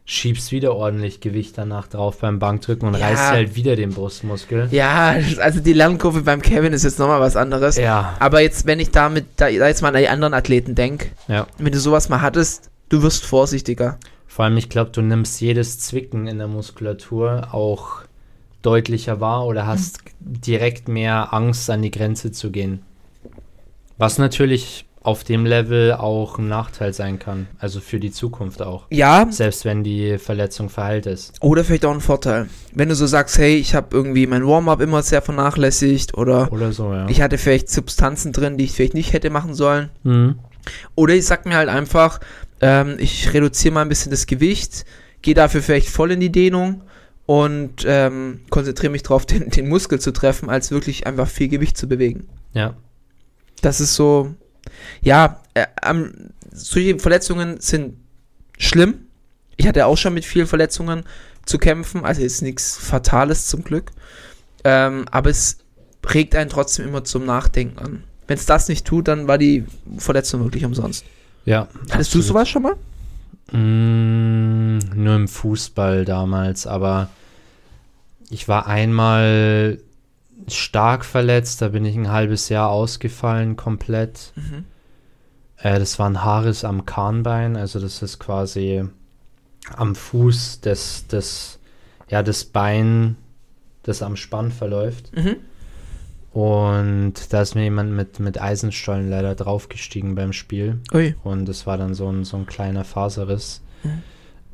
schiebst 0.09 0.53
wieder 0.53 0.75
ordentlich 0.75 1.21
Gewicht 1.21 1.59
danach 1.59 1.89
drauf 1.89 2.19
beim 2.19 2.39
Bankdrücken 2.39 2.87
und 2.89 2.97
Ja. 2.97 3.09
reißt 3.09 3.31
halt 3.31 3.57
wieder 3.57 3.75
den 3.75 3.91
Brustmuskel. 3.91 4.69
Ja, 4.71 5.17
also 5.41 5.59
die 5.61 5.73
Lernkurve 5.73 6.23
beim 6.23 6.41
Kevin 6.41 6.73
ist 6.73 6.85
jetzt 6.85 7.01
nochmal 7.01 7.21
was 7.21 7.35
anderes. 7.37 7.77
Ja, 7.77 8.15
Aber 8.21 8.41
jetzt, 8.41 8.67
wenn 8.67 8.79
ich 8.79 8.93
damit, 8.93 9.27
da, 9.37 9.49
jetzt 9.49 9.83
mal 9.83 9.95
an 9.95 10.01
die 10.01 10.09
anderen 10.09 10.33
Athleten 10.33 10.77
denke, 10.77 11.09
ja. 11.27 11.47
wenn 11.59 11.73
du 11.73 11.81
sowas 11.81 12.09
mal 12.09 12.21
hattest, 12.23 12.71
du 12.89 13.03
wirst 13.03 13.25
vorsichtiger. 13.27 13.99
Vor 14.29 14.45
allem, 14.45 14.57
ich 14.57 14.69
glaube, 14.69 14.93
du 14.93 15.03
nimmst 15.03 15.41
jedes 15.41 15.81
Zwicken 15.81 16.29
in 16.29 16.39
der 16.39 16.47
Muskulatur 16.47 17.49
auch 17.53 18.03
deutlicher 18.63 19.19
wahr 19.21 19.45
oder 19.47 19.67
hast 19.67 19.99
direkt 20.21 20.87
mehr 20.89 21.35
Angst, 21.35 21.69
an 21.69 21.83
die 21.83 21.91
Grenze 21.91 22.31
zu 22.31 22.53
gehen. 22.53 22.83
Was 23.99 24.19
natürlich 24.19 24.87
auf 25.07 25.23
dem 25.23 25.47
Level 25.47 25.93
auch 25.93 26.39
ein 26.39 26.49
Nachteil 26.49 26.93
sein 26.93 27.19
kann. 27.21 27.47
Also 27.59 27.81
für 27.81 28.01
die 28.01 28.11
Zukunft 28.11 28.61
auch. 28.61 28.87
Ja, 28.91 29.27
Selbst 29.31 29.65
wenn 29.65 29.85
die 29.85 30.19
Verletzung 30.19 30.69
verheilt 30.69 31.07
ist. 31.07 31.35
oder 31.41 31.63
vielleicht 31.65 31.85
auch 31.85 31.95
ein 31.95 32.01
Vorteil. 32.01 32.49
Wenn 32.75 32.89
du 32.89 32.97
so 32.97 33.07
sagst, 33.07 33.39
hey, 33.39 33.55
ich 33.57 33.75
habe 33.75 33.97
irgendwie 33.97 34.27
mein 34.27 34.45
Warm-up 34.47 34.81
immer 34.81 35.03
sehr 35.03 35.23
vernachlässigt 35.23 36.17
oder 36.19 36.51
Oder 36.53 36.73
so, 36.73 36.93
ja. 36.93 37.09
ich 37.09 37.23
hatte 37.23 37.39
vielleicht 37.39 37.71
Substanzen 37.71 38.33
drin, 38.33 38.57
die 38.57 38.65
ich 38.65 38.73
vielleicht 38.73 38.95
nicht 38.95 39.13
hätte 39.13 39.31
machen 39.31 39.55
sollen. 39.55 39.91
mhm. 40.03 40.41
Oder 40.97 41.15
ich 41.15 41.25
sag 41.25 41.47
mir 41.47 41.55
halt 41.55 41.69
einfach, 41.69 42.19
ähm, 42.61 42.97
ich 42.99 43.33
reduziere 43.33 43.75
mal 43.75 43.83
ein 43.83 43.89
bisschen 43.89 44.11
das 44.11 44.27
Gewicht, 44.27 44.85
gehe 45.23 45.35
dafür 45.35 45.63
vielleicht 45.63 45.89
voll 45.89 46.11
in 46.11 46.19
die 46.19 46.33
Dehnung 46.33 46.83
und 47.27 47.85
ähm, 47.87 48.41
konzentriere 48.51 48.91
mich 48.91 49.05
darauf, 49.05 49.25
den, 49.27 49.51
den 49.51 49.69
Muskel 49.69 50.01
zu 50.01 50.13
treffen, 50.13 50.51
als 50.51 50.73
wirklich 50.73 51.07
einfach 51.07 51.29
viel 51.29 51.47
Gewicht 51.47 51.79
zu 51.79 51.87
bewegen. 51.87 52.27
Ja. 52.55 52.75
Das 53.63 53.81
ist 53.81 53.95
so, 53.95 54.35
ja, 55.01 55.41
äh, 55.55 55.67
ähm, 55.85 56.31
solche 56.53 56.99
Verletzungen 56.99 57.61
sind 57.61 57.97
schlimm. 58.59 59.07
Ich 59.57 59.67
hatte 59.67 59.87
auch 59.87 59.97
schon 59.97 60.15
mit 60.15 60.25
vielen 60.25 60.47
Verletzungen 60.47 61.05
zu 61.45 61.59
kämpfen, 61.59 62.05
also 62.05 62.23
ist 62.23 62.43
nichts 62.43 62.77
Fatales 62.77 63.47
zum 63.47 63.63
Glück. 63.63 63.93
Ähm, 64.65 65.07
aber 65.11 65.31
es 65.31 65.59
regt 66.13 66.35
einen 66.35 66.51
trotzdem 66.51 66.89
immer 66.89 67.05
zum 67.05 67.25
Nachdenken 67.25 67.79
an. 67.79 68.05
Wenn 68.27 68.39
es 68.39 68.47
das 68.47 68.69
nicht 68.69 68.85
tut, 68.87 69.09
dann 69.09 69.29
war 69.29 69.39
die 69.39 69.65
Verletzung 69.99 70.43
wirklich 70.43 70.65
umsonst. 70.65 71.05
Ja. 71.45 71.69
Hattest 71.91 72.15
du 72.15 72.19
absolut. 72.19 72.25
sowas 72.25 72.49
schon 72.49 72.63
mal? 72.63 72.77
Mm, 73.53 74.79
nur 74.95 75.15
im 75.15 75.29
Fußball 75.29 76.05
damals, 76.05 76.67
aber 76.67 77.09
ich 78.29 78.49
war 78.49 78.67
einmal 78.67 79.79
stark 80.49 81.05
verletzt, 81.05 81.63
da 81.63 81.69
bin 81.69 81.85
ich 81.85 81.97
ein 81.97 82.11
halbes 82.11 82.49
Jahr 82.49 82.71
ausgefallen 82.71 83.57
komplett. 83.57 84.33
Äh, 85.57 85.79
das 85.79 85.99
war 85.99 86.09
ein 86.09 86.23
Haares 86.23 86.65
am 86.65 86.85
Kahnbein, 86.87 87.57
also 87.57 87.81
das 87.81 88.03
ist 88.03 88.19
quasi 88.19 88.85
am 89.75 89.95
Fuß 89.95 90.61
des, 90.61 91.07
des, 91.09 91.59
ja, 92.09 92.23
das 92.23 92.45
Bein, 92.45 93.17
das 93.83 94.03
am 94.03 94.17
Spann 94.17 94.53
verläuft. 94.53 95.17
Mhm. 95.17 95.37
Und 96.33 97.33
da 97.33 97.41
ist 97.41 97.55
mir 97.55 97.63
jemand 97.63 97.93
mit, 97.93 98.21
mit 98.21 98.41
Eisenstollen 98.41 99.09
leider 99.09 99.35
draufgestiegen 99.35 100.15
beim 100.15 100.35
Spiel. 100.35 100.81
Ui. 100.93 101.17
Und 101.25 101.47
das 101.47 101.67
war 101.67 101.79
dann 101.79 101.95
so 101.95 102.13
ein, 102.13 102.25
so 102.25 102.37
ein 102.37 102.45
kleiner 102.45 102.85
Faserriss. 102.85 103.63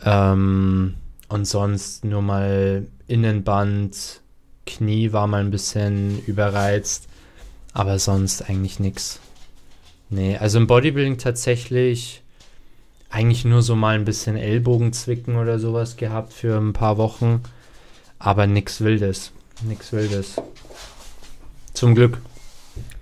Ähm, 0.05 0.95
und 1.29 1.45
sonst 1.47 2.05
nur 2.05 2.23
mal 2.23 2.87
Innenband, 3.09 4.22
Knie 4.67 5.13
war 5.13 5.27
mal 5.27 5.41
ein 5.41 5.51
bisschen 5.51 6.23
überreizt, 6.25 7.09
aber 7.73 7.99
sonst 7.99 8.49
eigentlich 8.49 8.81
nichts. 8.81 9.21
Nee, 10.11 10.37
also 10.37 10.59
im 10.59 10.67
Bodybuilding 10.67 11.19
tatsächlich 11.19 12.23
eigentlich 13.09 13.45
nur 13.45 13.63
so 13.63 13.77
mal 13.77 13.95
ein 13.95 14.05
bisschen 14.05 14.37
Ellbogenzwicken 14.37 15.37
oder 15.37 15.59
sowas 15.59 15.97
gehabt 15.97 16.33
für 16.33 16.59
ein 16.59 16.73
paar 16.73 16.97
Wochen, 16.97 17.43
aber 18.19 18.47
nichts 18.47 18.81
Wildes. 18.81 19.33
Nichts 19.63 19.93
Wildes. 19.93 20.37
Zum 21.75 21.95
Glück. 21.95 22.19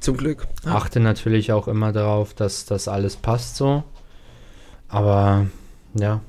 Zum 0.01 0.17
Glück. 0.17 0.47
Ja. 0.65 0.77
Achte 0.77 1.01
natürlich 1.01 1.53
auch 1.53 1.69
immer 1.69 1.93
darauf, 1.93 2.35
dass 2.35 2.65
das 2.65 2.89
alles 2.89 3.17
passt 3.17 3.57
so. 3.57 3.85
Aber 4.89 5.47
ja. 5.95 6.21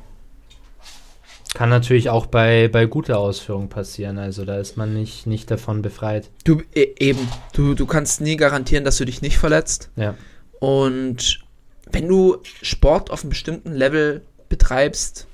Kann 1.53 1.69
natürlich 1.69 2.09
auch 2.09 2.27
bei, 2.27 2.69
bei 2.69 2.85
guter 2.85 3.19
Ausführung 3.19 3.67
passieren. 3.67 4.17
Also 4.17 4.45
da 4.45 4.57
ist 4.57 4.77
man 4.77 4.93
nicht, 4.93 5.27
nicht 5.27 5.51
davon 5.51 5.81
befreit. 5.81 6.29
Du, 6.45 6.61
e 6.73 6.93
eben, 6.97 7.27
du, 7.53 7.73
du 7.73 7.85
kannst 7.85 8.21
nie 8.21 8.37
garantieren, 8.37 8.85
dass 8.85 8.97
du 8.97 9.05
dich 9.05 9.21
nicht 9.21 9.37
verletzt. 9.37 9.89
Ja. 9.97 10.15
Und 10.59 11.41
wenn 11.91 12.07
du 12.07 12.37
Sport 12.61 13.11
auf 13.11 13.21
einem 13.21 13.29
bestimmten 13.29 13.73
Level 13.73 14.21
betreibst, 14.47 15.27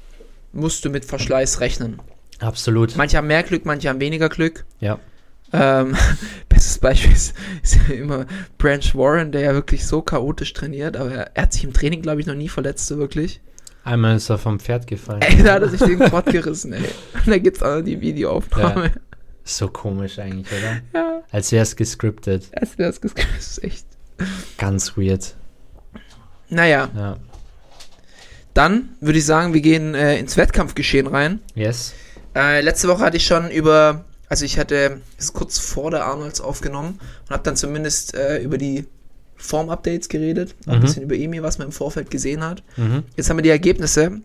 musst 0.54 0.84
du 0.86 0.90
mit 0.90 1.06
Verschleiß 1.06 1.60
rechnen. 1.60 2.00
Absolut. 2.40 2.96
Manche 2.96 3.18
haben 3.18 3.28
mehr 3.28 3.44
Glück, 3.44 3.66
manche 3.66 3.90
haben 3.90 4.00
weniger 4.00 4.30
Glück. 4.30 4.66
Ja. 4.80 5.00
Ähm, 5.54 5.96
bestes 6.50 6.80
Beispiel 6.80 7.12
ist, 7.12 7.36
ist 7.64 7.78
ja 7.88 7.96
immer 7.96 8.26
Branch 8.58 8.94
Warren, 8.94 9.32
der 9.32 9.42
ja 9.42 9.54
wirklich 9.54 9.86
so 9.86 10.02
chaotisch 10.02 10.54
trainiert, 10.54 10.98
aber 10.98 11.12
er, 11.12 11.32
er 11.36 11.44
hat 11.44 11.54
sich 11.54 11.64
im 11.64 11.74
Training, 11.74 12.02
glaube 12.02 12.22
ich, 12.22 12.28
noch 12.28 12.36
nie 12.36 12.50
verletzt, 12.50 12.88
so 12.88 12.98
wirklich. 12.98 13.42
Einmal 13.88 14.18
ist 14.18 14.30
er 14.30 14.38
vom 14.38 14.60
Pferd 14.60 14.86
gefallen. 14.86 15.22
Ey, 15.22 15.42
da 15.44 15.54
hat 15.54 15.62
er 15.62 15.70
sich 15.70 15.80
den 15.80 16.00
Quad 16.00 16.26
gerissen, 16.26 16.74
ey. 16.74 16.84
Und 17.14 17.28
da 17.28 17.38
gibt's 17.38 17.64
auch 17.64 17.76
noch 17.78 17.82
die 17.84 18.02
Videoaufnahme. 18.02 18.92
So 19.46 19.70
komisch 19.70 20.20
eigentlich, 20.20 20.48
oder? 20.52 20.82
Ja, 20.94 21.22
Als 21.32 21.54
wäre 21.54 21.64
es 21.64 21.76
gescriptet. 21.78 22.50
als 22.54 22.78
wäre 22.78 22.90
es 22.90 23.00
das 23.00 23.14
ist 23.40 23.64
echt. 23.64 23.86
Ganz 24.58 24.98
weird. 24.98 25.36
Naja, 26.50 26.90
Ja. 26.96 27.18
dann 28.54 28.90
würde 29.00 29.20
ich 29.20 29.26
sagen, 29.26 29.54
wir 29.54 29.62
gehen 29.62 29.96
äh, 29.96 30.18
ins 30.20 30.36
Wettkampfgeschehen 30.36 31.08
rein. 31.08 31.40
Yes. 31.56 31.94
Äh, 32.36 32.60
letzte 32.62 32.90
Woche 32.90 33.00
hatte 33.06 33.16
ich 33.16 33.26
schon 33.26 33.50
über, 33.50 34.04
also 34.28 34.44
ich 34.44 34.60
hatte 34.60 35.00
es 35.18 35.32
kurz 35.32 35.60
vor 35.60 35.92
der 35.92 36.06
Arnolds 36.06 36.42
aufgenommen 36.42 37.00
und 37.26 37.30
habe 37.30 37.44
dann 37.44 37.56
zumindest 37.56 38.16
äh, 38.16 38.40
über 38.40 38.58
die 38.58 38.86
Form-Updates 39.38 40.10
geredet, 40.10 40.56
auch 40.66 40.74
ein 40.74 40.80
Mhm. 40.80 40.82
bisschen 40.82 41.04
über 41.04 41.16
Emil, 41.16 41.44
was 41.44 41.58
man 41.58 41.68
im 41.68 41.72
Vorfeld 41.72 42.10
gesehen 42.12 42.44
hat. 42.44 42.64
Mhm. 42.76 43.04
Jetzt 43.16 43.30
haben 43.30 43.38
wir 43.38 43.44
die 43.44 43.50
Ergebnisse. 43.50 44.22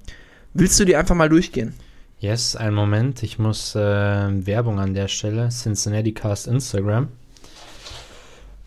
Willst 0.55 0.79
du 0.81 0.85
die 0.85 0.97
einfach 0.97 1.15
mal 1.15 1.29
durchgehen? 1.29 1.75
Yes, 2.19 2.57
einen 2.57 2.75
Moment. 2.75 3.23
Ich 3.23 3.39
muss 3.39 3.75
äh, 3.75 3.79
Werbung 3.81 4.79
an 4.79 4.95
der 4.95 5.09
Stelle. 5.09 5.49
Cincinnati 5.51 6.13
Cast 6.13 6.47
Instagram. 6.47 7.09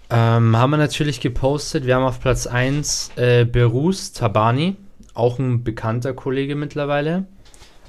Ähm, 0.10 0.56
haben 0.56 0.70
wir 0.72 0.78
natürlich 0.78 1.20
gepostet. 1.20 1.86
Wir 1.86 1.96
haben 1.96 2.04
auf 2.04 2.20
Platz 2.20 2.46
1 2.48 3.12
äh, 3.16 3.46
Berus 3.46 4.12
Tabani, 4.14 4.76
auch 5.14 5.40
ein 5.40 5.64
bekannter 5.64 6.14
Kollege 6.14 6.56
mittlerweile. 6.56 7.26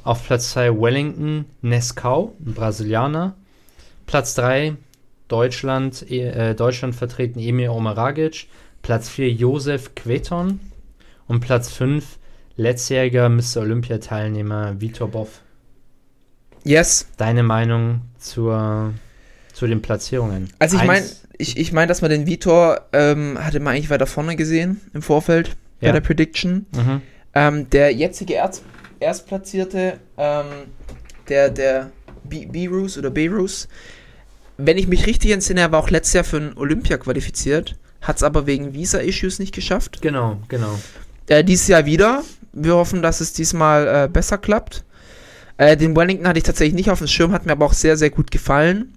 Auf 0.02 0.24
Platz 0.24 0.52
2 0.52 0.80
Wellington 0.80 1.44
Nescau, 1.62 2.32
ein 2.44 2.54
Brasilianer. 2.54 3.34
Platz 4.06 4.34
3 4.34 4.76
Deutschland, 5.28 6.08
eh- 6.10 6.28
äh, 6.50 6.54
Deutschland 6.54 6.94
vertreten 6.94 7.38
Emir 7.40 7.72
Omaragic. 7.72 8.46
Platz 8.82 9.08
4 9.08 9.30
Josef 9.32 9.94
Queton. 9.94 10.60
Und 11.26 11.40
Platz 11.40 11.72
5 11.72 12.18
letztjähriger 12.56 13.28
Mr. 13.28 13.58
Olympia-Teilnehmer 13.62 14.80
Vitor 14.80 15.08
Boff. 15.08 15.40
Yes. 16.64 17.06
Deine 17.16 17.42
Meinung 17.42 18.02
zur, 18.18 18.92
zu 19.52 19.66
den 19.66 19.82
Platzierungen? 19.82 20.50
Also 20.58 20.76
ich 20.76 20.84
meine, 20.84 21.06
ich, 21.38 21.56
ich 21.58 21.72
meine, 21.72 21.86
dass 21.88 22.00
man 22.02 22.10
den 22.10 22.26
Vitor 22.26 22.80
ähm, 22.92 23.38
hatte 23.40 23.60
man 23.60 23.74
eigentlich 23.74 23.90
weiter 23.90 24.06
vorne 24.06 24.36
gesehen 24.36 24.80
im 24.94 25.02
Vorfeld 25.02 25.56
bei 25.80 25.88
Ja. 25.88 25.92
der 25.92 26.00
Prediction. 26.00 26.66
Mhm. 26.74 27.02
Ähm, 27.34 27.70
der 27.70 27.92
jetzige 27.92 28.34
Erst, 28.34 28.62
Erstplatzierte, 29.00 29.98
ähm, 30.16 30.46
der, 31.28 31.50
der 31.50 31.90
B-Roos 32.24 32.96
oder 32.98 33.10
B-Roos, 33.10 33.68
wenn 34.58 34.78
ich 34.78 34.86
mich 34.88 35.06
richtig 35.06 35.32
entsinne, 35.32 35.60
er 35.60 35.72
war 35.72 35.80
auch 35.80 35.90
letztes 35.90 36.14
Jahr 36.14 36.24
für 36.24 36.38
ein 36.38 36.56
Olympia 36.56 36.96
qualifiziert, 36.98 37.76
hat 38.00 38.16
es 38.16 38.22
aber 38.22 38.46
wegen 38.46 38.74
Visa-Issues 38.74 39.38
nicht 39.38 39.54
geschafft. 39.54 40.00
Genau, 40.02 40.38
genau. 40.48 40.78
Äh, 41.28 41.44
dieses 41.44 41.68
Jahr 41.68 41.86
wieder. 41.86 42.22
Wir 42.52 42.74
hoffen, 42.74 43.02
dass 43.02 43.20
es 43.20 43.32
diesmal 43.32 43.86
äh, 43.86 44.08
besser 44.08 44.38
klappt. 44.38 44.84
Äh, 45.58 45.76
den 45.76 45.96
Wellington 45.96 46.26
hatte 46.26 46.38
ich 46.38 46.44
tatsächlich 46.44 46.74
nicht 46.74 46.90
auf 46.90 46.98
dem 46.98 47.08
Schirm, 47.08 47.32
hat 47.32 47.46
mir 47.46 47.52
aber 47.52 47.66
auch 47.66 47.72
sehr, 47.72 47.96
sehr 47.96 48.10
gut 48.10 48.30
gefallen. 48.30 48.94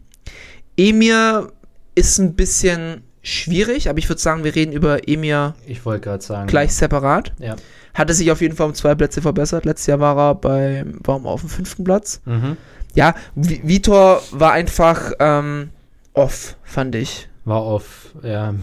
Emir 0.77 1.51
ist 1.95 2.19
ein 2.19 2.35
bisschen 2.35 3.03
schwierig, 3.21 3.89
aber 3.89 3.99
ich 3.99 4.07
würde 4.07 4.21
sagen, 4.21 4.43
wir 4.43 4.55
reden 4.55 4.71
über 4.71 5.07
Emir 5.07 5.55
Ich 5.67 5.81
sagen. 5.81 6.47
gleich 6.47 6.73
separat. 6.73 7.33
Ja. 7.39 7.55
Hatte 7.93 8.13
sich 8.13 8.31
auf 8.31 8.39
jeden 8.41 8.55
Fall 8.55 8.67
um 8.67 8.73
zwei 8.73 8.95
Plätze 8.95 9.21
verbessert. 9.21 9.65
Letztes 9.65 9.87
Jahr 9.87 9.99
war 9.99 10.17
er 10.17 10.35
bei, 10.35 10.85
war 11.03 11.23
auf 11.25 11.41
dem 11.41 11.49
fünften 11.49 11.83
Platz. 11.83 12.21
Mhm. 12.25 12.55
Ja, 12.95 13.13
Vi- 13.35 13.61
Vitor 13.63 14.21
war 14.31 14.51
einfach 14.53 15.11
ähm, 15.19 15.69
off, 16.13 16.55
fand 16.63 16.95
ich. 16.95 17.29
War 17.45 17.61
auf, 17.61 18.13
ja, 18.23 18.53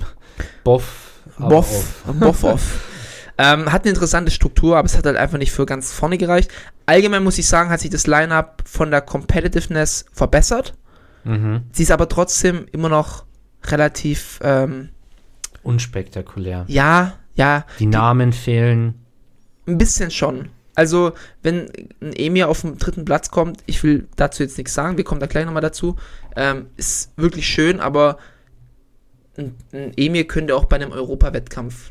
Boff. 0.64 1.02
Boff, 1.38 2.02
Boff 2.20 2.44
off. 2.44 2.80
ähm, 3.38 3.70
hat 3.72 3.82
eine 3.84 3.90
interessante 3.90 4.30
Struktur, 4.30 4.76
aber 4.76 4.86
es 4.86 4.96
hat 4.96 5.04
halt 5.06 5.16
einfach 5.16 5.38
nicht 5.38 5.52
für 5.52 5.66
ganz 5.66 5.92
vorne 5.92 6.18
gereicht. 6.18 6.50
Allgemein 6.86 7.24
muss 7.24 7.38
ich 7.38 7.46
sagen, 7.48 7.68
hat 7.70 7.80
sich 7.80 7.90
das 7.90 8.06
Line-Up 8.06 8.62
von 8.64 8.90
der 8.90 9.00
Competitiveness 9.00 10.06
verbessert. 10.12 10.74
Mhm. 11.24 11.62
Sie 11.72 11.82
ist 11.82 11.90
aber 11.90 12.08
trotzdem 12.08 12.66
immer 12.72 12.88
noch 12.88 13.24
relativ, 13.64 14.38
ähm, 14.42 14.90
Unspektakulär. 15.62 16.64
ja, 16.68 17.14
ja, 17.34 17.66
Die 17.78 17.86
Namen 17.86 18.32
fehlen. 18.32 18.94
ein 19.66 19.78
bisschen 19.78 20.10
schon. 20.10 20.48
Also, 20.76 21.12
wenn 21.42 21.68
ein 22.00 22.12
Emir 22.12 22.48
auf 22.48 22.60
dem 22.60 22.78
dritten 22.78 23.04
Platz 23.04 23.30
kommt, 23.30 23.62
ich 23.66 23.82
will 23.82 24.06
dazu 24.16 24.42
jetzt 24.42 24.58
nichts 24.58 24.74
sagen, 24.74 24.96
wir 24.96 25.04
kommen 25.04 25.20
da 25.20 25.26
gleich 25.26 25.44
nochmal 25.46 25.62
dazu, 25.62 25.96
ähm, 26.36 26.66
ist 26.76 27.12
wirklich 27.16 27.46
schön, 27.48 27.80
aber 27.80 28.18
ein, 29.36 29.54
ein 29.72 29.92
Emir 29.96 30.26
könnte 30.28 30.54
auch 30.54 30.66
bei 30.66 30.76
einem 30.76 30.92
Europawettkampf 30.92 31.90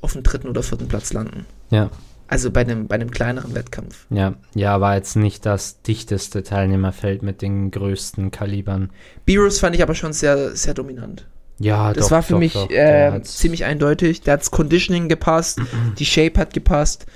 auf 0.00 0.14
dem 0.14 0.22
dritten 0.22 0.48
oder 0.48 0.62
vierten 0.62 0.88
Platz 0.88 1.12
landen. 1.12 1.46
Ja, 1.70 1.90
Also 2.26 2.50
bei 2.50 2.62
einem, 2.62 2.86
bei 2.88 2.96
einem 2.96 3.10
kleineren 3.10 3.54
Wettkampf. 3.54 4.06
ja, 4.10 4.34
ja, 4.54 4.80
war 4.80 4.96
jetzt 4.96 5.14
nicht 5.16 5.46
das 5.46 5.82
dichteste 5.82 6.42
Teilnehmerfeld 6.42 7.22
mit 7.22 7.40
den 7.42 7.70
größten 7.70 8.30
Kalibern. 8.30 8.90
Beerus 9.26 9.58
fand 9.60 9.76
ich 9.76 9.82
aber 9.82 9.94
schon 9.94 10.12
sehr, 10.12 10.56
sehr 10.56 10.74
dominant. 10.74 11.26
Ja, 11.58 11.92
Das 11.92 12.06
doch, 12.06 12.10
war 12.12 12.22
für 12.22 12.32
doch, 12.32 12.38
mich 12.40 12.54
doch, 12.54 12.70
äh, 12.70 13.20
ziemlich 13.22 13.64
eindeutig. 13.64 14.22
Der 14.22 14.34
hat's 14.34 14.50
Conditioning 14.50 15.08
gepasst, 15.08 15.60
die 15.98 16.06
Shape 16.06 16.40
hat 16.40 16.52
gepasst, 16.54 17.06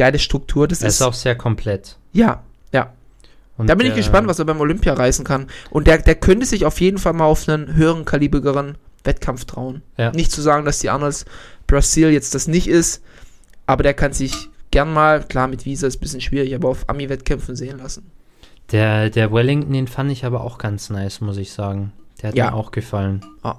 geile 0.00 0.18
Struktur. 0.18 0.66
Das 0.66 0.80
ist, 0.82 0.94
ist 0.94 1.02
auch 1.02 1.14
sehr 1.14 1.36
komplett. 1.36 1.96
ja, 2.12 2.42
ja. 2.72 2.92
Und 3.58 3.66
Da 3.68 3.74
bin 3.74 3.86
ich 3.86 3.92
der- 3.92 3.98
gespannt, 4.02 4.26
was 4.26 4.38
er 4.38 4.46
beim 4.46 4.58
Olympia 4.60 4.94
reißen 4.94 5.22
kann. 5.24 5.46
Und 5.70 5.86
der, 5.86 5.98
der 5.98 6.14
könnte 6.14 6.46
sich 6.46 6.64
auf 6.64 6.80
jeden 6.80 6.96
Fall 6.96 7.12
mal 7.12 7.26
auf 7.26 7.46
einen 7.46 7.74
höheren 7.74 8.06
kaliberigeren 8.06 8.78
Wettkampf 9.04 9.44
trauen. 9.44 9.82
Ja. 9.98 10.12
Nicht 10.12 10.32
zu 10.32 10.40
sagen, 10.40 10.64
dass 10.64 10.78
die 10.78 10.88
Arnolds 10.88 11.26
Brasil 11.66 12.08
jetzt 12.10 12.34
das 12.34 12.48
nicht 12.48 12.68
ist, 12.68 13.02
aber 13.66 13.82
der 13.82 13.92
kann 13.92 14.14
sich 14.14 14.48
gern 14.70 14.90
mal, 14.92 15.22
klar, 15.24 15.46
mit 15.46 15.66
Visa 15.66 15.86
ist 15.86 15.96
ein 15.98 16.00
bisschen 16.00 16.20
schwierig, 16.22 16.54
aber 16.54 16.68
auf 16.70 16.88
Ami-Wettkämpfen 16.88 17.54
sehen 17.54 17.78
lassen. 17.78 18.10
Der, 18.72 19.10
der 19.10 19.30
Wellington, 19.30 19.72
den 19.74 19.88
fand 19.88 20.10
ich 20.10 20.24
aber 20.24 20.42
auch 20.42 20.56
ganz 20.56 20.88
nice, 20.88 21.20
muss 21.20 21.36
ich 21.36 21.52
sagen. 21.52 21.92
Der 22.22 22.28
hat 22.30 22.36
Ja. 22.36 22.46
mir 22.50 22.54
auch 22.56 22.70
gefallen. 22.70 23.20
Ah. 23.42 23.56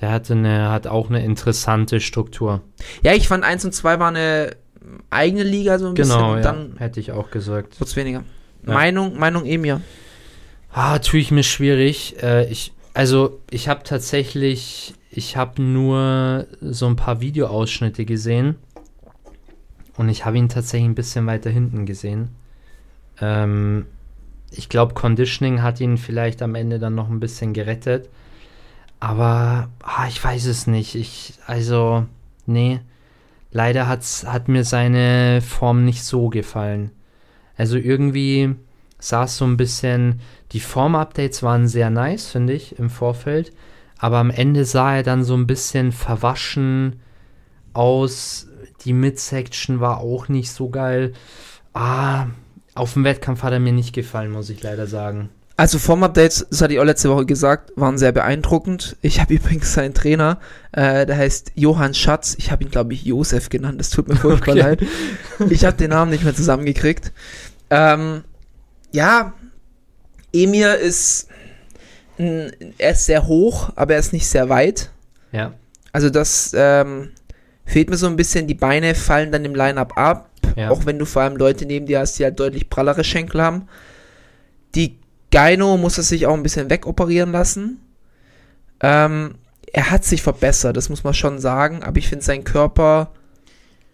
Der 0.00 0.10
hatte 0.10 0.34
eine, 0.34 0.70
hat 0.70 0.86
auch 0.86 1.08
eine 1.08 1.24
interessante 1.24 2.00
Struktur. 2.00 2.60
Ja, 3.02 3.12
ich 3.14 3.28
fand 3.28 3.44
1 3.44 3.64
und 3.64 3.72
2 3.74 3.98
war 3.98 4.08
eine 4.08 4.56
eigene 5.10 5.42
Liga 5.42 5.78
so 5.78 5.88
ein 5.88 5.94
Genau, 5.94 6.14
bisschen. 6.14 6.20
ja, 6.28 6.34
Und 6.36 6.44
dann 6.70 6.76
hätte 6.78 7.00
ich 7.00 7.12
auch 7.12 7.30
gesagt. 7.30 7.78
wird's 7.80 7.96
weniger. 7.96 8.24
Ja. 8.66 8.74
Meinung, 8.74 9.18
Meinung 9.18 9.46
Emir. 9.46 9.80
Ah, 10.72 10.98
tue 10.98 11.20
ich 11.20 11.30
mir 11.30 11.42
schwierig. 11.42 12.16
Äh, 12.22 12.50
ich, 12.50 12.72
also, 12.94 13.40
ich 13.50 13.68
habe 13.68 13.82
tatsächlich, 13.84 14.94
ich 15.10 15.36
habe 15.36 15.62
nur 15.62 16.46
so 16.60 16.86
ein 16.86 16.96
paar 16.96 17.20
Videoausschnitte 17.20 18.04
gesehen. 18.04 18.56
Und 19.96 20.08
ich 20.08 20.24
habe 20.24 20.38
ihn 20.38 20.48
tatsächlich 20.48 20.88
ein 20.88 20.94
bisschen 20.94 21.26
weiter 21.26 21.50
hinten 21.50 21.84
gesehen. 21.86 22.30
Ähm, 23.20 23.86
ich 24.50 24.68
glaube, 24.68 24.94
Conditioning 24.94 25.62
hat 25.62 25.80
ihn 25.80 25.98
vielleicht 25.98 26.42
am 26.42 26.54
Ende 26.54 26.78
dann 26.78 26.94
noch 26.94 27.10
ein 27.10 27.20
bisschen 27.20 27.52
gerettet. 27.52 28.08
Aber 28.98 29.68
ah, 29.82 30.06
ich 30.08 30.22
weiß 30.22 30.46
es 30.46 30.66
nicht. 30.66 30.94
Ich, 30.94 31.34
also, 31.46 32.04
nee. 32.46 32.80
Leider 33.52 33.88
hat's, 33.88 34.24
hat 34.26 34.48
mir 34.48 34.64
seine 34.64 35.40
Form 35.40 35.84
nicht 35.84 36.04
so 36.04 36.28
gefallen. 36.28 36.92
Also 37.56 37.76
irgendwie 37.76 38.54
sah 38.98 39.24
es 39.24 39.36
so 39.36 39.44
ein 39.44 39.56
bisschen, 39.56 40.20
die 40.52 40.60
Form-Updates 40.60 41.42
waren 41.42 41.66
sehr 41.66 41.90
nice, 41.90 42.28
finde 42.28 42.52
ich, 42.52 42.78
im 42.78 42.90
Vorfeld. 42.90 43.52
Aber 43.98 44.18
am 44.18 44.30
Ende 44.30 44.64
sah 44.64 44.96
er 44.96 45.02
dann 45.02 45.24
so 45.24 45.34
ein 45.34 45.46
bisschen 45.46 45.92
verwaschen 45.92 47.00
aus. 47.72 48.48
Die 48.84 48.92
Midsection 48.92 49.80
war 49.80 49.98
auch 49.98 50.28
nicht 50.28 50.50
so 50.50 50.70
geil. 50.70 51.12
Ah, 51.74 52.28
auf 52.74 52.94
dem 52.94 53.04
Wettkampf 53.04 53.42
hat 53.42 53.52
er 53.52 53.60
mir 53.60 53.72
nicht 53.72 53.92
gefallen, 53.92 54.30
muss 54.30 54.48
ich 54.48 54.62
leider 54.62 54.86
sagen. 54.86 55.28
Also 55.60 55.78
Form-Updates, 55.78 56.46
das 56.48 56.62
hatte 56.62 56.72
ich 56.72 56.78
auch 56.80 56.84
letzte 56.84 57.10
Woche 57.10 57.26
gesagt, 57.26 57.70
waren 57.76 57.98
sehr 57.98 58.12
beeindruckend. 58.12 58.96
Ich 59.02 59.20
habe 59.20 59.34
übrigens 59.34 59.74
seinen 59.74 59.92
Trainer, 59.92 60.38
äh, 60.72 61.04
der 61.04 61.18
heißt 61.18 61.52
Johann 61.54 61.92
Schatz. 61.92 62.34
Ich 62.38 62.50
habe 62.50 62.64
ihn, 62.64 62.70
glaube 62.70 62.94
ich, 62.94 63.04
Josef 63.04 63.50
genannt. 63.50 63.78
Das 63.78 63.90
tut 63.90 64.08
mir 64.08 64.16
furchtbar 64.16 64.52
Okay. 64.52 64.58
leid. 64.60 64.82
Ich 65.50 65.66
habe 65.66 65.76
den 65.76 65.90
Namen 65.90 66.12
nicht 66.12 66.24
mehr 66.24 66.34
zusammengekriegt. 66.34 67.12
Ähm, 67.68 68.24
ja, 68.92 69.34
Emir 70.32 70.76
ist, 70.76 71.28
ein, 72.18 72.50
er 72.78 72.92
ist 72.92 73.04
sehr 73.04 73.26
hoch, 73.26 73.70
aber 73.76 73.92
er 73.92 74.00
ist 74.00 74.14
nicht 74.14 74.26
sehr 74.28 74.48
weit. 74.48 74.90
Ja, 75.30 75.52
Also 75.92 76.08
das 76.08 76.52
ähm, 76.56 77.10
fehlt 77.66 77.90
mir 77.90 77.98
so 77.98 78.06
ein 78.06 78.16
bisschen. 78.16 78.46
Die 78.46 78.54
Beine 78.54 78.94
fallen 78.94 79.30
dann 79.30 79.44
im 79.44 79.54
Line-Up 79.54 79.92
ab. 79.98 80.30
ja. 80.56 80.70
Auch 80.70 80.86
wenn 80.86 80.98
du 80.98 81.04
vor 81.04 81.20
allem 81.20 81.36
Leute 81.36 81.66
neben 81.66 81.84
dir 81.84 82.00
hast, 82.00 82.18
die 82.18 82.24
halt 82.24 82.40
deutlich 82.40 82.70
prallere 82.70 83.04
Schenkel 83.04 83.42
haben. 83.42 83.68
Die 84.74 84.99
Gyno 85.30 85.76
muss 85.76 85.96
er 85.98 86.04
sich 86.04 86.26
auch 86.26 86.34
ein 86.34 86.42
bisschen 86.42 86.70
wegoperieren 86.70 87.32
lassen. 87.32 87.80
Ähm, 88.80 89.34
er 89.72 89.90
hat 89.90 90.04
sich 90.04 90.22
verbessert, 90.22 90.76
das 90.76 90.88
muss 90.88 91.04
man 91.04 91.14
schon 91.14 91.38
sagen, 91.38 91.82
aber 91.82 91.98
ich 91.98 92.08
finde 92.08 92.24
sein 92.24 92.44
Körper, 92.44 93.12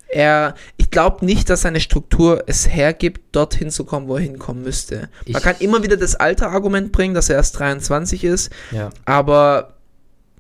er, 0.09 0.55
ich, 0.77 0.91
glaube 0.91 1.27
nicht, 1.27 1.51
dass 1.51 1.63
seine 1.63 1.81
Struktur 1.81 2.45
es 2.47 2.69
hergibt, 2.69 3.21
dorthin 3.35 3.71
zu 3.71 3.85
kommen, 3.85 4.07
wo 4.09 4.15
er 4.15 4.23
hinkommen 4.23 4.63
müsste. 4.63 4.97
Man 5.01 5.09
Ich- 5.27 5.43
kann 5.43 5.57
immer 5.59 5.83
wieder 5.83 5.97
das 5.97 6.15
alte 6.15 6.47
Argument 6.49 6.93
bringen, 6.93 7.15
dass 7.15 7.29
er 7.29 7.37
erst 7.37 7.59
23 7.59 8.23
ist, 8.25 8.51
Ja. 8.71 8.91
aber 9.05 9.75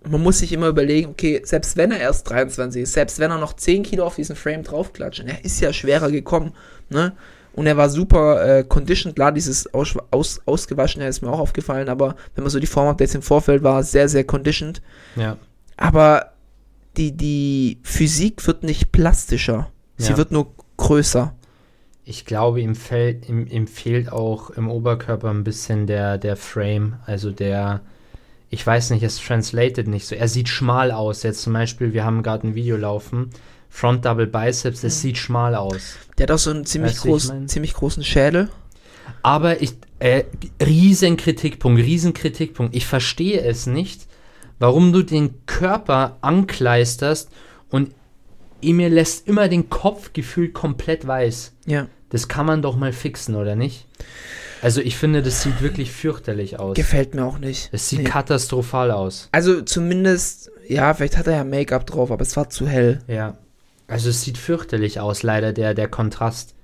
man 0.08 0.22
muss 0.22 0.38
sich 0.38 0.52
immer 0.52 0.68
überlegen, 0.68 1.10
okay, 1.10 1.42
selbst 1.44 1.76
wenn 1.76 1.90
er 1.90 1.98
erst 1.98 2.30
23 2.30 2.84
ist, 2.84 2.92
selbst 2.92 3.18
wenn 3.18 3.32
er 3.32 3.38
noch 3.38 3.54
10 3.54 3.82
Kilo 3.82 4.06
auf 4.06 4.14
diesen 4.14 4.36
Frame 4.36 4.62
draufklatscht, 4.62 5.24
er 5.26 5.44
ist 5.44 5.60
ja 5.60 5.72
schwerer 5.72 6.12
gekommen, 6.12 6.52
ne? 6.88 7.12
Und 7.56 7.66
er 7.66 7.76
war 7.76 7.88
super 7.88 8.58
äh, 8.58 8.64
conditioned, 8.64 9.16
klar, 9.16 9.32
dieses 9.32 9.72
aus, 9.74 9.94
aus, 10.10 10.40
Ausgewaschene 10.44 11.08
ist 11.08 11.22
mir 11.22 11.30
auch 11.30 11.40
aufgefallen, 11.40 11.88
aber 11.88 12.14
wenn 12.34 12.44
man 12.44 12.50
so 12.50 12.60
die 12.60 12.66
Form-Updates 12.66 13.14
im 13.14 13.22
Vorfeld 13.22 13.62
war, 13.62 13.82
sehr, 13.82 14.08
sehr 14.08 14.24
conditioned. 14.24 14.82
Ja. 15.16 15.38
Aber 15.78 16.32
die, 16.98 17.16
die 17.16 17.80
Physik 17.82 18.46
wird 18.46 18.62
nicht 18.62 18.92
plastischer. 18.92 19.70
Sie 19.96 20.12
Ja. 20.12 20.18
wird 20.18 20.32
nur 20.32 20.52
größer. 20.76 21.34
Ich 22.04 22.24
glaube, 22.24 22.60
ihm, 22.60 22.74
fällt, 22.74 23.28
ihm, 23.28 23.46
ihm 23.46 23.66
fehlt 23.66 24.12
auch 24.12 24.50
im 24.50 24.68
Oberkörper 24.70 25.30
ein 25.30 25.42
bisschen 25.42 25.86
der, 25.86 26.18
der 26.18 26.36
Frame, 26.36 26.96
also 27.06 27.30
der, 27.30 27.80
ich 28.50 28.64
weiß 28.64 28.90
nicht, 28.90 29.02
es 29.02 29.18
translated 29.18 29.88
nicht 29.88 30.06
so. 30.06 30.14
Er 30.14 30.28
sieht 30.28 30.48
schmal 30.48 30.92
aus. 30.92 31.22
Jetzt 31.24 31.42
zum 31.42 31.54
Beispiel, 31.54 31.92
wir 31.94 32.04
haben 32.04 32.22
gerade 32.22 32.46
ein 32.46 32.54
Video 32.54 32.76
laufen, 32.76 33.30
Front 33.68 34.04
Double 34.04 34.26
Biceps, 34.26 34.82
es 34.84 35.00
sieht 35.00 35.18
schmal 35.18 35.54
aus. 35.54 35.96
Der 36.18 36.24
hat 36.24 36.30
auch 36.30 36.38
so 36.38 36.50
einen 36.50 36.64
ziemlich, 36.64 36.92
Weißt 36.92 37.04
ich 37.04 37.10
groß, 37.10 37.28
mein? 37.28 37.48
ziemlich 37.48 37.74
großen 37.74 38.02
Schädel. 38.04 38.48
Aber 39.22 39.60
ich, 39.62 39.74
äh, 39.98 40.24
riesen 40.64 41.16
Kritikpunkt, 41.16 41.80
riesen 41.80 42.14
Kritikpunkt. 42.14 42.74
Ich 42.74 42.86
verstehe 42.86 43.40
es 43.42 43.66
nicht, 43.66 44.06
warum 44.58 44.92
du 44.92 45.02
den 45.02 45.44
Körper 45.46 46.16
ankleisterst 46.22 47.28
und 47.70 47.92
Emil 48.62 48.88
lässt 48.92 49.28
immer 49.28 49.48
den 49.48 49.68
Kopf 49.68 50.12
gefühlt 50.12 50.54
komplett 50.54 51.06
weiß. 51.06 51.52
Ja. 51.66 51.88
Das 52.08 52.28
kann 52.28 52.46
man 52.46 52.62
doch 52.62 52.76
mal 52.76 52.92
fixen, 52.92 53.34
oder 53.34 53.54
nicht? 53.56 53.86
Also 54.62 54.80
ich 54.80 54.96
finde, 54.96 55.22
das 55.22 55.42
sieht 55.42 55.60
wirklich 55.60 55.90
fürchterlich 55.92 56.58
aus. 56.58 56.74
Gefällt 56.76 57.14
mir 57.14 57.24
auch 57.24 57.38
nicht. 57.38 57.68
Es 57.72 57.88
sieht 57.88 57.98
Nee. 58.00 58.04
katastrophal 58.04 58.90
aus. 58.90 59.28
Also 59.32 59.60
zumindest, 59.60 60.50
ja, 60.66 60.94
vielleicht 60.94 61.18
hat 61.18 61.26
er 61.26 61.36
ja 61.36 61.44
Make-up 61.44 61.86
drauf, 61.86 62.10
aber 62.10 62.22
es 62.22 62.36
war 62.36 62.48
zu 62.48 62.66
hell. 62.66 63.02
Ja. 63.06 63.36
Also 63.88 64.10
es 64.10 64.22
sieht 64.22 64.38
fürchterlich 64.38 65.00
aus, 65.00 65.22
leider, 65.22 65.52
der, 65.52 65.74
der 65.74 65.88
Kontrast. 65.88 66.54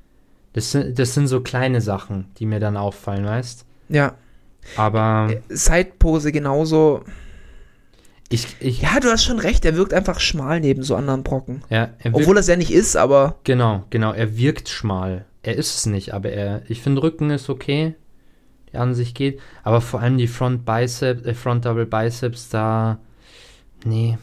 Das 0.53 0.73
sind, 0.73 0.99
das 0.99 1.14
sind 1.14 1.29
so 1.29 1.41
kleine 1.41 1.81
Sachen, 1.81 2.27
die 2.39 2.47
mir 2.47 2.61
dann 2.61 2.77
auffallen, 2.77 3.25
weißt? 3.25 3.64
Ja. 3.89 4.14
Aber 4.77 5.31
Sidepose 5.49 6.31
genauso. 6.33 7.05
ich, 8.29 8.57
ich, 8.61 8.83
Ja, 8.83 9.01
du 9.01 9.11
hast 9.11 9.25
schon 9.25 9.39
recht, 9.39 9.64
er 9.64 9.77
wirkt 9.77 9.95
einfach 9.95 10.20
schmal 10.20 10.61
neben 10.61 10.83
so 10.83 10.95
anderen 10.95 11.23
Brocken. 11.23 11.62
ja, 11.70 11.91
er 11.99 12.05
wirkt, 12.05 12.16
Obwohl 12.16 12.37
er 12.37 12.41
es 12.41 12.47
ja 12.47 12.57
nicht 12.57 12.73
ist, 12.73 12.97
aber 12.97 13.37
genau, 13.45 13.85
genau, 13.91 14.12
er 14.12 14.37
wirkt 14.37 14.68
schmal. 14.68 15.25
Er 15.43 15.57
ist 15.57 15.77
es 15.77 15.87
nicht, 15.87 16.14
aber 16.14 16.31
er, 16.31 16.62
ich 16.68 16.83
finde 16.83 17.03
Rücken 17.03 17.31
ist 17.31 17.51
okay, 17.51 17.95
die 18.73 18.77
an 18.77 18.95
sich 18.95 19.14
geht, 19.14 19.41
aber 19.64 19.81
vor 19.81 20.01
allem 20.01 20.18
die 20.18 20.29
Front 20.29 20.64
Biceps, 20.64 21.25
äh, 21.25 21.35
Front 21.35 21.64
Double 21.64 21.87
Biceps 21.87 22.49
da, 22.49 22.99
nee. 23.85 24.18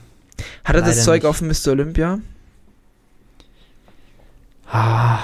hat 0.64 0.76
er 0.76 0.82
das 0.82 1.04
Zeug 1.04 1.24
nicht. 1.24 1.30
auf 1.30 1.41
Mr. 1.41 1.72
Olympia? 1.72 2.20
Ah, 4.72 5.20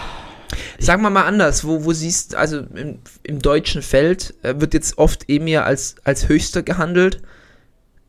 Sagen 0.80 1.02
wir 1.02 1.10
mal 1.10 1.26
anders, 1.26 1.66
wo, 1.66 1.84
wo 1.86 1.94
siehst, 1.94 2.36
also 2.36 2.60
im, 2.76 3.00
im 3.24 3.40
deutschen 3.40 3.82
Feld 3.82 4.34
äh, 4.44 4.56
wird 4.60 4.74
jetzt 4.74 4.98
oft 4.98 5.28
Emir 5.30 5.66
als, 5.66 5.96
als 6.04 6.28
höchster 6.30 6.64
gehandelt. 6.64 7.22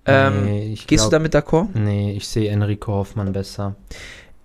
Ähm, 0.04 0.44
nee, 0.44 0.72
ich 0.72 0.86
gehst 0.86 1.04
du 1.04 1.08
glaub- 1.08 1.20
damit 1.22 1.34
d'accord? 1.34 1.68
Nee, 1.74 2.12
ich 2.12 2.28
sehe 2.28 2.48
Enrico 2.50 2.92
Hoffmann 2.92 3.32
besser. 3.32 3.74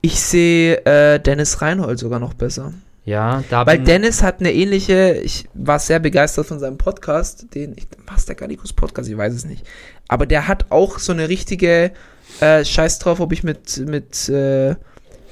Ich 0.02 0.20
sehe 0.20 0.84
äh, 0.86 1.20
Dennis 1.20 1.62
Reinhold 1.62 2.00
sogar 2.00 2.20
noch 2.20 2.34
besser. 2.34 2.74
Ja, 3.06 3.44
da 3.50 3.66
Weil 3.66 3.80
Dennis 3.80 4.22
hat 4.24 4.40
eine 4.40 4.54
ähnliche, 4.54 5.14
ich 5.24 5.48
war 5.54 5.80
sehr 5.80 6.00
begeistert 6.00 6.46
von 6.48 6.60
seinem 6.60 6.78
Podcast, 6.78 7.54
den, 7.54 7.74
ich, 7.76 7.88
was 8.08 8.26
der 8.26 8.36
Gallicus 8.36 8.74
Podcast, 8.74 9.10
ich 9.10 9.18
weiß 9.18 9.34
es 9.34 9.46
nicht. 9.46 9.66
Aber 10.08 10.26
der 10.26 10.48
hat 10.48 10.66
auch 10.70 11.00
so 11.00 11.12
eine 11.12 11.28
richtige, 11.30 11.92
äh, 12.40 12.64
Scheiß 12.64 13.00
drauf, 13.00 13.20
ob 13.20 13.32
ich 13.34 13.44
mit, 13.44 13.78
mit, 13.88 14.30
äh, 14.30 14.76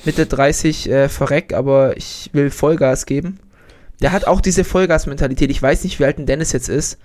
Mitte 0.05 0.25
30 0.25 0.89
äh, 0.89 1.09
verreck, 1.09 1.53
aber 1.53 1.97
ich 1.97 2.29
will 2.33 2.51
Vollgas 2.51 3.05
geben. 3.05 3.39
Der 4.01 4.11
hat 4.11 4.25
auch 4.25 4.41
diese 4.41 4.63
Vollgas-Mentalität. 4.63 5.51
Ich 5.51 5.61
weiß 5.61 5.83
nicht, 5.83 5.99
wie 5.99 6.05
alt 6.05 6.19
ein 6.19 6.25
Dennis 6.25 6.53
jetzt 6.53 6.69
ist. 6.69 6.99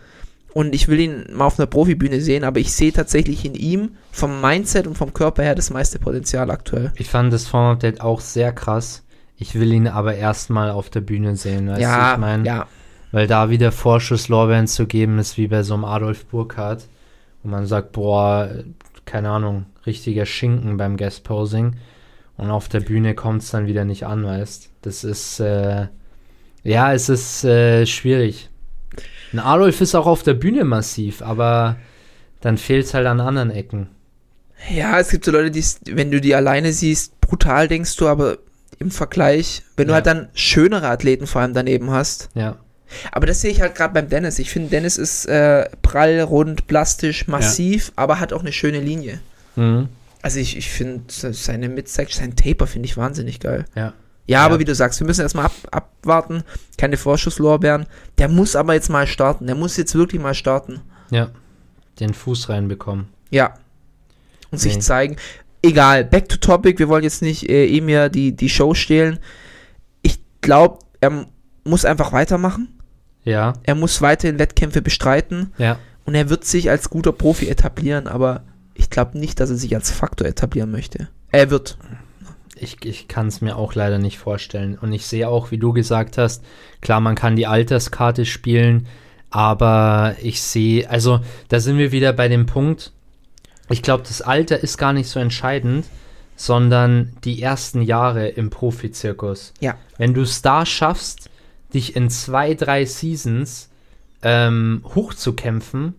Und 0.53 0.73
ich 0.73 0.87
will 0.87 1.01
ihn 1.01 1.25
mal 1.33 1.47
auf 1.47 1.59
einer 1.59 1.67
Profibühne 1.67 2.21
sehen, 2.21 2.45
aber 2.45 2.61
ich 2.61 2.73
sehe 2.73 2.93
tatsächlich 2.93 3.45
in 3.45 3.55
ihm 3.55 3.97
vom 4.13 4.41
Mindset 4.41 4.87
und 4.87 4.97
vom 4.97 5.13
Körper 5.13 5.43
her 5.43 5.57
das 5.57 5.71
meiste 5.71 5.99
Potenzial 5.99 6.49
aktuell. 6.53 6.93
Ich 6.95 7.11
fand 7.11 7.33
das 7.33 7.49
Form-Update 7.49 8.01
auch 8.01 8.21
sehr 8.21 8.53
krass. 8.53 9.03
Ich 9.37 9.57
will 9.57 9.73
ihn 9.73 9.89
aber 9.89 10.15
erstmal 10.15 10.71
auf 10.71 10.91
der 10.91 11.01
Bühne 11.01 11.35
sehen, 11.35 11.67
weißt 11.67 11.81
du, 11.81 11.83
ja, 11.83 12.13
ich 12.13 12.21
meine, 12.21 12.47
ja. 12.47 12.69
weil 13.11 13.27
da 13.27 13.51
wieder 13.51 13.73
Vorschusslorbeeren 13.73 14.69
zu 14.69 14.87
geben 14.87 15.19
ist 15.19 15.37
wie 15.37 15.49
bei 15.49 15.65
so 15.65 15.75
einem 15.75 15.85
Adolf 15.85 16.25
Burkhardt, 16.27 16.85
wo 17.43 17.49
man 17.49 17.67
sagt, 17.67 17.91
boah, 17.91 18.49
keine 19.07 19.31
Ahnung, 19.31 19.67
richtiger 19.87 20.25
Schinken 20.25 20.77
beim 20.77 20.97
Guest-Posing 20.97 21.75
und 22.37 22.51
auf 22.51 22.69
der 22.69 22.81
Bühne 22.81 23.15
kommt 23.15 23.43
es 23.43 23.51
dann 23.51 23.67
wieder 23.67 23.85
nicht 23.85 24.05
an, 24.07 24.25
weißt 24.25 24.71
Das 24.83 25.05
ist, 25.05 25.41
äh, 25.41 25.87
ja, 26.63 26.93
es 26.93 27.09
ist 27.09 27.45
äh, 27.45 27.87
schwierig. 27.87 28.51
Ein 29.33 29.41
Adolf 29.41 29.81
ist 29.81 29.95
auch 29.95 30.07
auf 30.07 30.23
der 30.23 30.35
Bühne 30.35 30.65
massiv, 30.65 31.23
aber 31.23 31.77
dann 32.41 32.59
fehlt 32.59 32.87
es 32.87 32.95
halt 32.95 33.07
an 33.07 33.21
anderen 33.21 33.51
Ecken. 33.51 33.89
Ja, 34.71 34.99
es 34.99 35.11
gibt 35.11 35.25
so 35.25 35.31
Leute, 35.33 35.51
die, 35.51 35.65
wenn 35.91 36.11
du 36.11 36.21
die 36.21 36.35
alleine 36.35 36.73
siehst, 36.73 37.21
brutal 37.21 37.69
denkst 37.69 37.97
du, 37.97 38.09
aber 38.09 38.39
im 38.79 38.91
Vergleich, 38.91 39.63
wenn 39.77 39.87
du 39.89 39.93
Ja. 39.93 39.97
halt 39.97 40.07
dann 40.07 40.29
schönere 40.35 40.89
Athleten 40.89 41.27
vor 41.27 41.43
allem 41.43 41.55
daneben 41.55 41.91
hast. 41.91 42.29
Ja, 42.35 42.57
Aber 43.13 43.27
das 43.27 43.41
sehe 43.41 43.51
ich 43.51 43.61
halt 43.61 43.75
gerade 43.75 43.95
beim 43.95 44.09
Dennis. 44.09 44.39
Ich 44.39 44.51
finde, 44.51 44.71
Dennis 44.71 44.99
ist 44.99 45.27
äh, 45.27 45.69
prall, 45.83 46.21
rund, 46.21 46.67
plastisch, 46.67 47.27
massiv, 47.27 47.93
aber 47.97 48.21
hat 48.21 48.33
auch 48.33 48.41
eine 48.41 48.53
schöne 48.53 48.81
Linie. 48.81 49.21
mhm. 49.57 49.89
Also 50.25 50.39
ich, 50.41 50.57
ich 50.57 50.71
finde 50.71 51.05
seine 51.09 51.69
Midsection, 51.69 52.21
sein 52.25 52.35
Taper 52.37 52.67
finde 52.67 52.87
ich 52.87 52.97
wahnsinnig 52.97 53.41
geil. 53.41 53.67
ja. 53.75 53.93
Ja, 54.27 54.43
aber 54.47 54.55
Ja. 54.55 54.61
wie 54.61 54.65
du 54.65 54.75
sagst, 54.75 54.99
wir 55.01 55.07
müssen 55.07 55.21
erstmal 55.21 55.45
ab, 55.45 55.53
abwarten. 55.71 56.45
Keine 56.79 56.97
Vorschusslorbeeren. 56.97 57.85
Der 58.17 58.29
muss 58.29 58.57
aber 58.57 58.73
jetzt 58.73 58.89
mal 58.89 59.07
starten. 59.07 59.45
Der 59.47 59.55
muss 59.55 59.77
jetzt 59.77 59.95
wirklich 59.95 60.19
mal 60.23 60.33
starten. 60.33 60.81
Ja, 61.11 61.29
den 62.01 62.15
Fuß 62.15 62.49
reinbekommen. 62.49 63.09
Ja. 63.29 63.53
Und 64.51 64.57
sich 64.57 64.77
Nee. 64.77 64.81
zeigen. 64.81 65.17
Egal, 65.61 66.07
back 66.07 66.31
to 66.31 66.39
topic. 66.39 66.79
Wir 66.79 66.89
wollen 66.89 67.05
jetzt 67.05 67.21
nicht 67.21 67.51
äh, 67.51 67.67
eh 67.67 67.83
mir 67.83 68.09
die, 68.09 68.35
die 68.35 68.49
Show 68.49 68.73
stehlen. 68.73 69.19
Ich 70.01 70.19
glaube, 70.41 70.79
er 71.03 71.27
muss 71.65 71.85
einfach 71.85 72.13
weitermachen. 72.13 72.79
Ja, 73.25 73.53
Er 73.65 73.75
muss 73.75 74.01
weiterhin 74.01 74.39
Wettkämpfe 74.39 74.81
bestreiten. 74.81 75.53
ja. 75.59 75.79
Und 76.07 76.15
er 76.15 76.31
wird 76.31 76.47
sich 76.47 76.71
als 76.71 76.89
guter 76.89 77.13
Profi 77.13 77.49
etablieren. 77.49 78.07
Aber 78.09 78.43
ich 78.75 78.91
glaube 78.91 79.19
nicht, 79.19 79.41
dass 79.41 79.51
er 79.51 79.57
sich 79.57 79.75
als 79.75 79.91
Faktor 79.91 80.27
etablieren 80.27 80.71
möchte. 80.71 81.09
Er 81.31 81.51
wird. 81.51 81.79
Ich, 82.57 82.85
ich 82.85 83.09
kann 83.09 83.29
es 83.29 83.41
mir 83.41 83.57
auch 83.57 83.75
leider 83.75 83.99
nicht 83.99 84.19
vorstellen. 84.19 84.79
Und 84.79 84.93
ich 84.93 85.07
sehe 85.07 85.29
auch, 85.29 85.51
wie 85.51 85.59
du 85.59 85.73
gesagt 85.73 86.19
hast, 86.19 86.45
klar, 86.81 87.01
man 87.01 87.15
kann 87.15 87.37
die 87.37 87.47
Alterskarte 87.47 88.25
spielen, 88.25 88.87
aber 89.31 90.15
ich 90.23 90.41
sehe, 90.41 90.89
also 90.89 91.21
da 91.49 91.59
sind 91.59 91.79
wir 91.79 91.91
wieder 91.91 92.13
bei 92.13 92.29
dem 92.29 92.47
Punkt, 92.47 92.93
ich 93.69 93.83
glaube, 93.83 94.05
das 94.07 94.23
Alter 94.23 94.61
ist 94.61 94.79
gar 94.79 94.93
nicht 94.93 95.09
so 95.09 95.19
entscheidend, 95.19 95.87
sondern 96.37 97.17
die 97.25 97.43
ersten 97.43 97.83
Jahre 97.83 98.29
im 98.29 98.51
Profizirkus. 98.51 99.53
Ja. 99.61 99.77
Wenn 99.99 100.15
du 100.15 100.23
es 100.23 100.43
da 100.43 100.67
schaffst, 100.67 101.31
dich 101.73 101.97
in 101.97 102.11
zwei, 102.11 102.55
drei 102.55 102.85
Seasons 102.85 103.71
ähm, 104.23 104.85
hochzukämpfen 104.95 105.95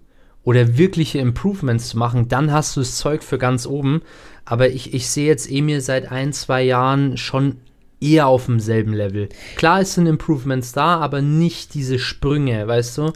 oder 0.46 0.78
wirkliche 0.78 1.18
Improvements 1.20 1.90
zu 1.90 1.98
machen, 1.98 2.30
dann 2.30 2.52
hast 2.54 2.76
du 2.78 2.80
das 2.80 2.96
Zeug 2.96 3.24
für 3.24 3.38
ganz 3.38 3.66
oben. 3.66 4.02
Aber 4.46 4.70
ich, 4.70 4.94
ich 4.94 5.10
sehe 5.10 5.26
jetzt 5.28 5.52
Emil 5.52 5.82
seit 5.82 6.12
ein, 6.12 6.32
zwei 6.32 6.62
Jahren 6.64 7.18
schon 7.18 7.58
eher 8.00 8.28
auf 8.28 8.46
demselben 8.46 8.94
Level. 8.94 9.28
Klar, 9.56 9.82
es 9.82 9.96
sind 9.96 10.06
Improvements 10.06 10.72
da, 10.72 11.00
aber 11.00 11.22
nicht 11.22 11.74
diese 11.74 11.98
Sprünge, 11.98 12.68
weißt 12.68 12.98
du? 13.00 13.12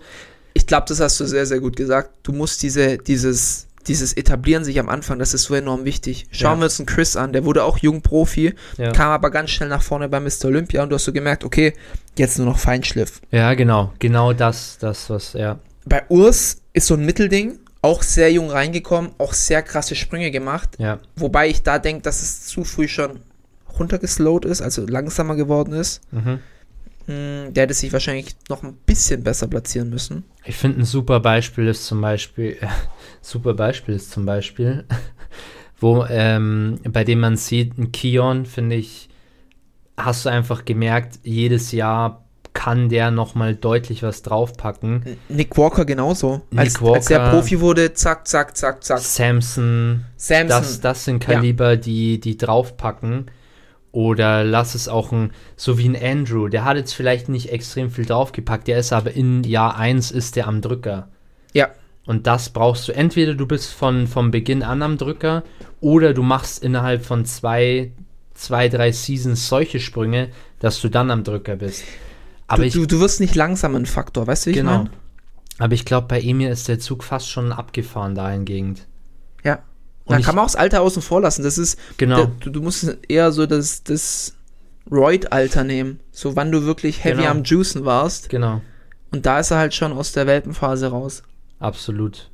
Ich 0.56 0.66
glaube, 0.66 0.86
das 0.90 1.00
hast 1.00 1.20
du 1.20 1.26
sehr, 1.26 1.46
sehr 1.46 1.60
gut 1.60 1.76
gesagt. 1.76 2.10
Du 2.24 2.32
musst 2.32 2.64
diese, 2.64 2.98
dieses, 2.98 3.68
dieses 3.88 4.14
Etablieren 4.14 4.64
sich 4.64 4.80
am 4.80 4.90
Anfang, 4.90 5.20
das 5.20 5.36
ist 5.36 5.44
so 5.44 5.54
enorm 5.54 5.86
wichtig. 5.86 6.26
Schauen 6.32 6.54
Ja. 6.56 6.62
wir 6.62 6.64
uns 6.66 6.80
einen 6.80 6.88
Chris 6.88 7.16
an, 7.16 7.32
der 7.34 7.46
wurde 7.46 7.64
auch 7.64 7.78
Jungprofi, 7.78 8.56
Ja. 8.78 8.92
kam 8.92 9.12
aber 9.12 9.30
ganz 9.30 9.52
schnell 9.52 9.70
nach 9.70 9.84
vorne 9.84 10.10
bei 10.10 10.20
Mr. 10.20 10.46
Olympia 10.46 10.82
und 10.82 10.90
du 10.90 10.96
hast 10.96 11.06
so 11.06 11.14
gemerkt, 11.14 11.44
okay, 11.44 11.74
jetzt 12.18 12.40
nur 12.40 12.48
noch 12.48 12.58
Feinschliff. 12.58 13.22
Ja, 13.30 13.54
genau. 13.54 13.94
Genau 14.00 14.34
das, 14.34 14.80
das, 14.80 15.10
was, 15.12 15.34
ja. 15.34 15.60
Bei 15.86 16.04
Urs 16.10 16.62
ist 16.80 16.88
so 16.88 16.96
ein 16.96 17.06
Mittelding, 17.06 17.60
auch 17.82 18.02
sehr 18.04 18.32
jung 18.32 18.50
reingekommen, 18.50 19.12
auch 19.20 19.34
sehr 19.34 19.62
krasse 19.62 19.96
Sprünge 19.96 20.32
gemacht, 20.32 20.76
Ja, 20.80 21.00
wobei 21.16 21.48
ich 21.50 21.64
da 21.64 21.80
denke, 21.80 22.02
dass 22.02 22.22
es 22.22 22.46
zu 22.48 22.64
früh 22.64 22.88
schon 22.88 23.20
runtergeslowt 23.78 24.46
ist, 24.46 24.62
also 24.62 24.86
langsamer 24.86 25.36
geworden 25.36 25.74
ist. 25.74 26.02
mhm. 26.12 26.40
Hm, 27.06 27.54
Der 27.54 27.64
hätte 27.64 27.74
sich 27.74 27.92
wahrscheinlich 27.94 28.36
noch 28.50 28.62
ein 28.64 28.74
bisschen 28.86 29.24
besser 29.24 29.48
platzieren 29.48 29.90
müssen. 29.90 30.26
Ich 30.46 30.56
finde 30.58 30.82
ein 30.82 30.86
super 30.86 31.20
Beispiel 31.20 31.68
ist 31.68 31.86
zum 31.86 32.02
Beispiel, 32.02 32.58
äh, 32.62 32.68
super 33.22 33.54
Beispiel 33.54 33.96
ist 33.96 34.12
zum 34.12 34.26
Beispiel, 34.26 34.86
wo, 35.80 36.06
ähm, 36.10 36.80
bei 36.92 37.04
dem 37.04 37.20
man 37.22 37.38
sieht, 37.38 37.78
ein 37.78 37.92
Kion, 37.92 38.46
finde 38.46 38.76
ich, 38.76 39.10
hast 39.98 40.26
du 40.26 40.30
einfach 40.30 40.66
gemerkt, 40.66 41.20
jedes 41.24 41.72
Jahr 41.72 42.26
kann 42.54 42.90
der 42.90 43.12
nochmal 43.12 43.56
deutlich 43.56 44.04
was 44.04 44.22
draufpacken. 44.22 45.18
Nick 45.30 45.58
Walker 45.58 45.86
genauso. 45.86 46.42
Nick 46.52 46.60
als, 46.60 46.82
als 46.82 47.06
der 47.06 47.20
Walker. 47.20 47.32
Profi 47.32 47.60
wurde, 47.62 47.94
zack, 47.94 48.28
zack, 48.28 48.58
zack, 48.58 48.84
zack. 48.84 49.00
Samson, 49.00 50.06
Samson. 50.18 50.48
das, 50.48 50.82
das 50.82 51.06
sind 51.06 51.20
Kaliber, 51.20 51.78
die, 51.78 52.20
die 52.20 52.38
draufpacken. 52.38 53.32
Oder 53.92 54.44
lass 54.44 54.76
es 54.76 54.88
auch 54.88 55.12
ein, 55.12 55.32
so 55.56 55.78
wie 55.80 55.90
ein 55.90 55.98
Andrew, 56.02 56.48
der 56.48 56.64
hat 56.64 56.78
jetzt 56.78 56.94
vielleicht 56.94 57.28
nicht 57.28 57.52
extrem 57.52 57.90
viel 57.90 58.06
draufgepackt, 58.06 58.68
der 58.68 58.80
ist 58.80 58.94
aber 58.94 59.12
in 59.14 59.44
Jahr 59.44 59.78
1 59.78 60.12
ist 60.12 60.36
der 60.36 60.48
am 60.48 60.62
Drücker. 60.62 61.08
Ja. 61.54 61.70
Und 62.06 62.28
das 62.28 62.50
brauchst 62.50 62.88
du. 62.88 62.92
Entweder 62.92 63.34
du 63.36 63.48
bist 63.48 63.72
von, 63.72 64.08
vom 64.08 64.32
Beginn 64.32 64.64
an 64.64 64.82
am 64.82 64.98
Drücker 64.98 65.44
oder 65.82 66.14
du 66.14 66.24
machst 66.24 66.64
innerhalb 66.64 67.06
von 67.06 67.26
zwei, 67.26 67.92
zwei, 68.34 68.70
drei 68.70 68.92
Seasons 68.92 69.48
solche 69.48 69.80
Sprünge, 69.80 70.30
dass 70.60 70.82
du 70.82 70.90
dann 70.90 71.12
am 71.12 71.24
Drücker 71.24 71.56
bist. 71.56 71.84
Aber 72.50 72.64
du, 72.64 72.68
ich, 72.68 72.74
du, 72.74 72.86
du 72.86 73.00
wirst 73.00 73.20
nicht 73.20 73.36
langsam 73.36 73.76
ein 73.76 73.86
Faktor, 73.86 74.28
weißt 74.28 74.46
du, 74.46 74.48
wie 74.48 74.52
ich 74.52 74.58
genau. 74.58 74.78
meine? 74.80 74.90
Aber 75.58 75.74
ich 75.74 75.86
glaube, 75.86 76.08
bei 76.08 76.22
Emir 76.22 76.52
ist 76.52 76.68
der 76.68 76.80
Zug 76.80 77.04
fast 77.04 77.30
schon 77.30 77.52
abgefahren 77.52 78.16
dahingehend. 78.16 78.88
Ja. 79.44 79.60
Und 80.06 80.14
Da 80.14 80.20
ich- 80.20 80.26
kann 80.26 80.36
man 80.36 80.44
auch 80.44 80.48
das 80.50 80.56
Alter 80.56 80.82
außen 80.82 81.02
vor 81.02 81.22
lassen. 81.22 81.44
Das 81.44 81.58
ist, 81.58 81.78
Genau. 81.98 82.26
da, 82.26 82.32
du, 82.40 82.50
du 82.50 82.62
musst 82.62 82.98
eher 83.08 83.32
so 83.32 83.46
das, 83.46 83.84
das 83.84 84.36
Roid-Alter 84.92 85.64
nehmen. 85.64 86.00
So 86.12 86.36
wann 86.36 86.52
du 86.52 86.64
wirklich 86.64 87.04
heavy 87.04 87.18
Genau. 87.22 87.32
am 87.32 87.44
Juicen 87.44 87.86
warst. 87.86 88.30
Genau. 88.30 88.62
Und 89.12 89.26
da 89.26 89.40
ist 89.40 89.52
er 89.52 89.58
halt 89.58 89.74
schon 89.74 89.92
aus 89.94 90.12
der 90.14 90.26
Welpenphase 90.28 90.88
raus. 90.88 91.24
Absolut. 91.60 92.30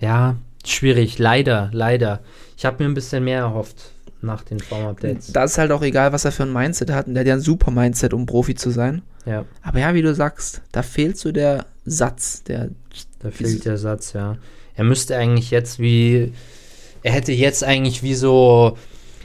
Ja, 0.00 0.36
schwierig. 0.64 1.18
Leider, 1.18 1.70
leider. 1.72 2.20
Ich 2.56 2.64
habe 2.64 2.82
mir 2.82 2.88
ein 2.88 2.94
bisschen 2.94 3.24
mehr 3.24 3.40
erhofft 3.40 3.90
nach 4.24 4.42
den 4.42 4.58
Form-Updates. 4.60 5.32
Da 5.32 5.44
ist 5.44 5.58
halt 5.58 5.70
auch 5.72 5.82
egal, 5.82 6.12
was 6.12 6.24
er 6.24 6.32
für 6.32 6.42
ein 6.44 6.52
Mindset 6.52 6.90
hat. 6.90 7.06
Und 7.06 7.14
der 7.14 7.20
hat 7.20 7.28
ja 7.28 7.34
ein 7.34 7.40
super 7.40 7.70
Mindset, 7.70 8.12
um 8.14 8.26
Profi 8.26 8.54
zu 8.54 8.70
sein. 8.70 9.02
Ja, 9.26 9.44
Aber 9.62 9.78
ja, 9.78 9.94
wie 9.94 10.02
du 10.02 10.14
sagst, 10.14 10.62
da 10.72 10.82
fehlt 10.82 11.16
so 11.18 11.32
der 11.32 11.66
Satz, 11.86 12.42
der 12.44 12.70
da 13.20 13.30
fehlt 13.30 13.64
der 13.64 13.78
Satz, 13.78 14.12
ja. 14.12 14.36
Er 14.76 14.84
müsste 14.84 15.16
eigentlich 15.16 15.50
jetzt 15.50 15.78
wie. 15.78 16.32
Er 17.02 17.12
hätte 17.12 17.32
jetzt 17.32 17.62
eigentlich 17.64 18.02
wie 18.02 18.14
so. 18.14 18.76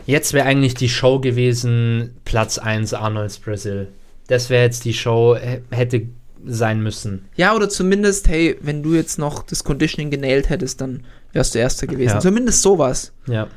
Jetzt 0.05 0.33
wäre 0.33 0.45
eigentlich 0.47 0.73
die 0.73 0.89
Show 0.89 1.19
gewesen, 1.19 2.15
Platz 2.25 2.57
1 2.57 2.93
Arnolds 2.93 3.39
Brasil. 3.39 3.87
Das 4.27 4.49
wäre 4.49 4.63
jetzt 4.63 4.85
die 4.85 4.93
Show, 4.93 5.35
hä- 5.35 5.61
hätte 5.71 6.03
sein 6.45 6.81
müssen. 6.81 7.25
Ja, 7.35 7.53
oder 7.55 7.67
zumindest, 7.69 8.27
hey, 8.27 8.57
wenn 8.61 8.81
du 8.81 8.95
jetzt 8.95 9.19
noch 9.19 9.43
das 9.43 9.63
Conditioning 9.63 10.09
genailt 10.09 10.49
hättest, 10.49 10.81
dann 10.81 11.03
wärst 11.33 11.53
du 11.53 11.59
Erster 11.59 11.85
gewesen. 11.87 12.13
Ja. 12.13 12.19
Zumindest 12.19 12.61
sowas. 12.61 13.11
Ja. 13.27 13.47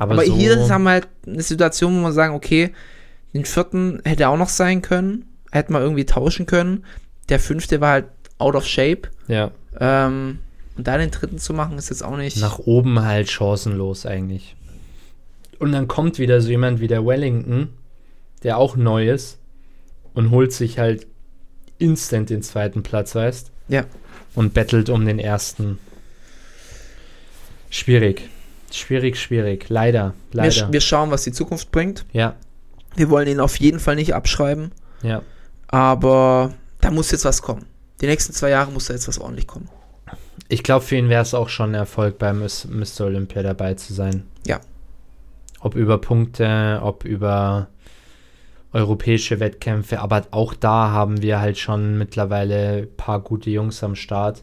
Aber, 0.00 0.14
Aber 0.14 0.24
so, 0.24 0.34
hier 0.34 0.68
haben 0.70 0.84
wir 0.84 0.90
halt 0.92 1.08
eine 1.26 1.42
Situation, 1.42 2.00
wo 2.00 2.06
wir 2.06 2.12
sagen, 2.12 2.34
okay, 2.34 2.72
den 3.34 3.44
vierten 3.44 4.00
hätte 4.04 4.28
auch 4.28 4.38
noch 4.38 4.48
sein 4.48 4.80
können, 4.80 5.26
hätte 5.52 5.72
man 5.72 5.82
irgendwie 5.82 6.06
tauschen 6.06 6.46
können. 6.46 6.86
Der 7.28 7.38
fünfte 7.38 7.82
war 7.82 7.90
halt 7.92 8.06
out 8.38 8.54
of 8.54 8.66
shape. 8.66 9.02
Ja, 9.28 9.50
Ähm, 9.78 10.38
und 10.78 10.86
da 10.86 10.96
den 10.96 11.10
dritten 11.10 11.36
zu 11.36 11.52
machen, 11.52 11.76
ist 11.76 11.90
jetzt 11.90 12.02
auch 12.02 12.16
nicht. 12.16 12.38
nach 12.38 12.58
oben 12.60 13.02
halt 13.02 13.30
chancenlos 13.30 14.06
eigentlich. 14.06 14.56
Und 15.58 15.72
dann 15.72 15.86
kommt 15.86 16.18
wieder 16.18 16.40
so 16.40 16.48
jemand 16.48 16.80
wie 16.80 16.88
der 16.88 17.04
Wellington, 17.04 17.68
der 18.42 18.56
auch 18.56 18.76
neu 18.76 19.10
ist 19.10 19.36
und 20.14 20.30
holt 20.30 20.54
sich 20.54 20.78
halt 20.78 21.06
instant 21.76 22.30
den 22.30 22.40
zweiten 22.42 22.82
Platz, 22.82 23.14
weißt? 23.14 23.50
Ja. 23.68 23.84
Und 24.34 24.54
bettelt 24.54 24.88
um 24.88 25.04
den 25.04 25.18
ersten. 25.18 25.78
Schwierig. 27.68 28.30
Schwierig, 28.72 29.18
schwierig. 29.18 29.68
Leider, 29.68 30.14
wir, 30.30 30.36
leider. 30.42 30.50
sch- 30.50 30.72
wir 30.72 30.80
schauen, 30.80 31.10
was 31.10 31.24
die 31.24 31.32
Zukunft 31.32 31.70
bringt. 31.72 32.04
ja, 32.12 32.34
Wir 32.96 33.10
wollen 33.10 33.28
ihn 33.28 33.40
auf 33.40 33.56
jeden 33.56 33.80
Fall 33.80 33.96
nicht 33.96 34.14
abschreiben, 34.14 34.72
ja. 35.02 35.22
aber 35.68 36.52
da 36.80 36.90
muss 36.90 37.10
jetzt 37.10 37.24
was 37.24 37.42
kommen. 37.42 37.66
Die 38.00 38.06
nächsten 38.06 38.32
zwei 38.32 38.50
Jahre 38.50 38.70
muss 38.70 38.86
da 38.86 38.94
jetzt 38.94 39.08
was 39.08 39.18
ordentlich 39.18 39.46
kommen. 39.46 39.68
Ich 40.48 40.62
glaube, 40.62 40.84
für 40.84 40.96
ihn 40.96 41.08
wäre 41.08 41.22
es 41.22 41.34
auch 41.34 41.48
schon 41.48 41.70
ein 41.70 41.74
Erfolg, 41.74 42.18
bei 42.18 42.32
Mr. 42.32 43.04
Olympia 43.04 43.42
dabei 43.42 43.74
zu 43.74 43.92
sein. 43.92 44.24
Ja. 44.46 44.60
Ob 45.60 45.74
über 45.76 45.98
Punkte, 45.98 46.80
ob 46.82 47.04
über 47.04 47.68
europäische 48.72 49.40
Wettkämpfe, 49.40 50.00
aber 50.00 50.22
auch 50.30 50.54
da 50.54 50.90
haben 50.90 51.22
wir 51.22 51.40
halt 51.40 51.58
schon 51.58 51.98
mittlerweile 51.98 52.82
ein 52.82 52.96
paar 52.96 53.20
gute 53.20 53.50
Jungs 53.50 53.82
am 53.82 53.94
Start. 53.96 54.42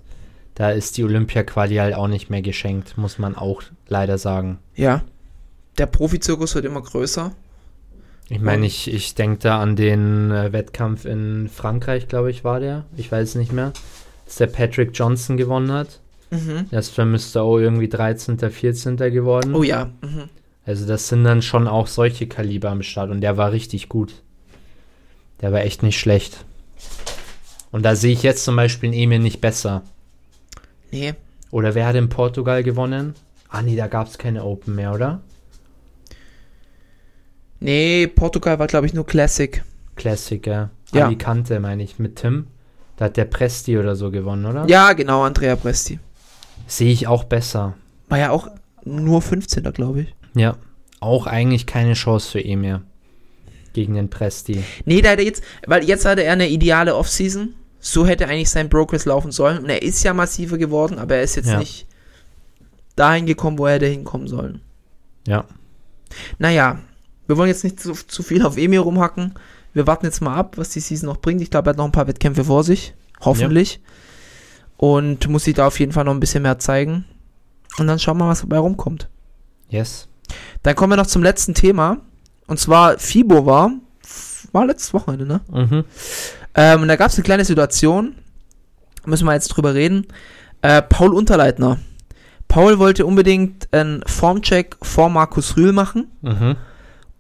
Da 0.58 0.72
ist 0.72 0.98
die 0.98 1.04
Olympia-Quali 1.04 1.76
halt 1.76 1.94
auch 1.94 2.08
nicht 2.08 2.32
mehr 2.32 2.42
geschenkt, 2.42 2.98
muss 2.98 3.20
man 3.20 3.36
auch 3.36 3.62
leider 3.88 4.18
sagen. 4.18 4.58
Ja. 4.74 5.04
Der 5.78 5.86
Profizirkus 5.86 6.56
wird 6.56 6.66
immer 6.66 6.82
größer. 6.82 7.32
Ich 8.28 8.42
meine, 8.42 8.66
ich, 8.66 8.92
ich 8.92 9.14
denke 9.14 9.38
da 9.38 9.62
an 9.62 9.76
den 9.76 10.32
äh, 10.32 10.52
Wettkampf 10.52 11.06
in 11.06 11.48
Frankreich, 11.48 12.08
glaube 12.08 12.32
ich, 12.32 12.44
war 12.44 12.60
der. 12.60 12.86
Ich 12.98 13.12
weiß 13.12 13.30
es 13.30 13.36
nicht 13.36 13.54
mehr. 13.54 13.72
Dass 14.26 14.38
der 14.38 14.48
Patrick 14.48 14.90
Johnson 14.96 15.38
gewonnen 15.38 15.72
hat. 15.72 16.00
Mhm. 16.32 16.68
Der 16.72 16.80
ist 16.80 16.90
für 16.90 17.06
Mr. 17.06 17.46
O 17.46 17.60
irgendwie 17.60 17.88
13., 17.88 18.40
14. 18.40 18.98
geworden. 18.98 19.54
Oh 19.54 19.62
ja. 19.62 19.92
Mhm. 20.02 20.24
Also 20.66 20.88
das 20.88 21.08
sind 21.08 21.24
dann 21.24 21.44
schon 21.44 21.68
auch 21.68 21.86
solche 21.86 22.26
Kaliber 22.26 22.72
am 22.72 22.82
Start 22.82 23.12
und 23.12 23.22
der 23.22 23.38
war 23.38 23.52
richtig 23.52 23.90
gut. 23.90 24.24
Der 25.40 25.52
war 25.52 25.62
echt 25.62 25.84
nicht 25.84 26.00
schlecht. 26.00 26.46
Und 27.72 27.84
da 27.84 27.96
sehe 27.96 28.12
ich 28.12 28.24
jetzt 28.24 28.44
zum 28.44 28.56
Beispiel 28.56 28.92
in 28.92 29.00
Emil 29.00 29.20
nicht 29.20 29.40
besser. 29.40 29.84
Nee. 30.92 31.14
Oder 31.52 31.76
wer 31.76 31.88
hat 31.88 31.96
in 31.96 32.10
Portugal 32.10 32.64
gewonnen? 32.64 33.16
Ah 33.50 33.62
nee, 33.62 33.76
da 33.76 33.88
gab 33.88 34.08
es 34.08 34.18
keine 34.18 34.44
Open 34.44 34.76
mehr, 34.76 34.94
oder? 34.94 35.22
Nee, 37.60 38.08
Portugal 38.08 38.60
war, 38.60 38.68
glaube 38.68 38.86
ich, 38.86 38.94
nur 38.94 39.06
Classic. 39.06 39.64
Klassiker. 39.96 40.70
Ja. 40.94 41.06
Alicante, 41.08 41.60
meine 41.60 41.84
ich, 41.84 42.00
mit 42.00 42.18
Tim. 42.18 42.48
Da 42.98 43.06
hat 43.06 43.18
der 43.18 43.26
Presti 43.26 43.78
oder 43.78 43.96
so 43.96 44.12
gewonnen, 44.12 44.46
oder? 44.46 44.66
Ja, 44.68 44.94
genau, 44.94 45.24
Andrea 45.24 45.56
Presti. 45.56 46.00
Sehe 46.68 46.92
ich 46.92 47.08
auch 47.08 47.24
besser. 47.24 47.76
War 48.10 48.18
ja 48.18 48.32
auch 48.32 48.48
nur 48.84 49.22
15. 49.22 49.64
glaube 49.74 50.02
ich. 50.02 50.16
Ja. 50.36 50.58
Auch 51.00 51.28
eigentlich 51.28 51.66
keine 51.66 51.94
Chance 51.94 52.32
für 52.32 52.44
Emir. 52.44 52.82
Gegen 53.74 53.94
den 53.94 54.10
Presti. 54.10 54.64
Nee, 54.86 55.02
da 55.02 55.12
hat 55.12 55.20
er 55.20 55.26
jetzt, 55.26 55.44
weil 55.68 55.84
jetzt 55.84 56.06
hatte 56.06 56.24
er 56.24 56.34
eine 56.34 56.50
ideale 56.50 56.96
Offseason. 56.96 57.54
So 57.90 58.06
hätte 58.06 58.28
eigentlich 58.28 58.50
sein 58.50 58.70
Progress 58.70 59.06
laufen 59.06 59.32
sollen. 59.32 59.60
Und 59.60 59.70
er 59.70 59.82
ist 59.82 60.04
ja 60.04 60.14
massiver 60.14 60.58
geworden, 60.58 61.00
aber 61.00 61.16
er 61.16 61.24
ist 61.24 61.36
jetzt 61.36 61.50
Ja. 61.50 61.58
nicht 61.60 61.88
dahin 62.98 63.26
gekommen, 63.26 63.58
wo 63.58 63.66
er 63.66 63.76
hätte 63.76 63.86
hinkommen 63.86 64.28
sollen. 64.28 64.62
Ja. 65.26 65.46
Naja, 66.38 66.80
wir 67.28 67.38
wollen 67.38 67.48
jetzt 67.50 67.64
nicht 67.64 67.80
zu, 67.80 67.94
zu 67.94 68.24
viel 68.24 68.46
auf 68.46 68.58
Emir 68.58 68.82
rumhacken. 68.82 69.36
Wir 69.74 69.88
warten 69.88 70.06
jetzt 70.06 70.22
mal 70.22 70.36
ab, 70.36 70.58
was 70.58 70.70
die 70.70 70.80
Season 70.82 71.08
noch 71.08 71.18
bringt. 71.18 71.42
Ich 71.42 71.50
glaube, 71.50 71.70
er 71.70 71.72
hat 71.72 71.78
noch 71.78 71.86
ein 71.86 71.92
paar 71.94 72.08
Wettkämpfe 72.08 72.44
vor 72.44 72.64
sich. 72.64 72.94
Hoffentlich. 73.22 73.82
Und 74.76 75.28
muss 75.30 75.46
sich 75.46 75.54
da 75.56 75.68
auf 75.68 75.80
jeden 75.80 75.92
Fall 75.94 76.04
noch 76.04 76.14
ein 76.14 76.20
bisschen 76.20 76.44
mehr 76.44 76.60
zeigen. 76.60 77.06
Und 77.78 77.88
dann 77.88 78.00
schauen 78.00 78.18
wir 78.18 78.26
mal, 78.26 78.32
was 78.32 78.42
dabei 78.42 78.58
rumkommt. 78.58 79.08
Yes. 79.70 80.08
Dann 80.64 80.76
kommen 80.76 80.92
wir 80.92 80.98
noch 80.98 81.08
zum 81.08 81.24
letzten 81.24 81.54
Thema. 81.54 81.98
Und 82.48 82.60
zwar 82.60 82.98
FIBO 83.00 83.46
war, 83.46 83.72
war 84.52 84.66
letztes 84.66 84.94
Wochenende, 84.94 85.26
ne? 85.26 85.42
Mhm. 85.52 85.84
Ähm, 86.58 86.82
und 86.82 86.88
da 86.88 86.96
gab 86.96 87.10
es 87.10 87.16
eine 87.16 87.24
kleine 87.24 87.46
Situation, 87.46 88.16
müssen 89.06 89.26
wir 89.26 89.34
jetzt 89.34 89.50
drüber 89.50 89.74
reden. 89.74 90.08
Äh, 90.62 90.82
Paul 90.82 91.14
Unterleitner. 91.14 91.78
Paul 92.48 92.80
wollte 92.80 93.06
unbedingt 93.06 93.68
einen 93.72 94.02
Formcheck 94.06 94.76
vor 94.82 95.10
Markus 95.10 95.56
Rühl 95.56 95.72
machen 95.72 96.08
Mhm. 96.22 96.56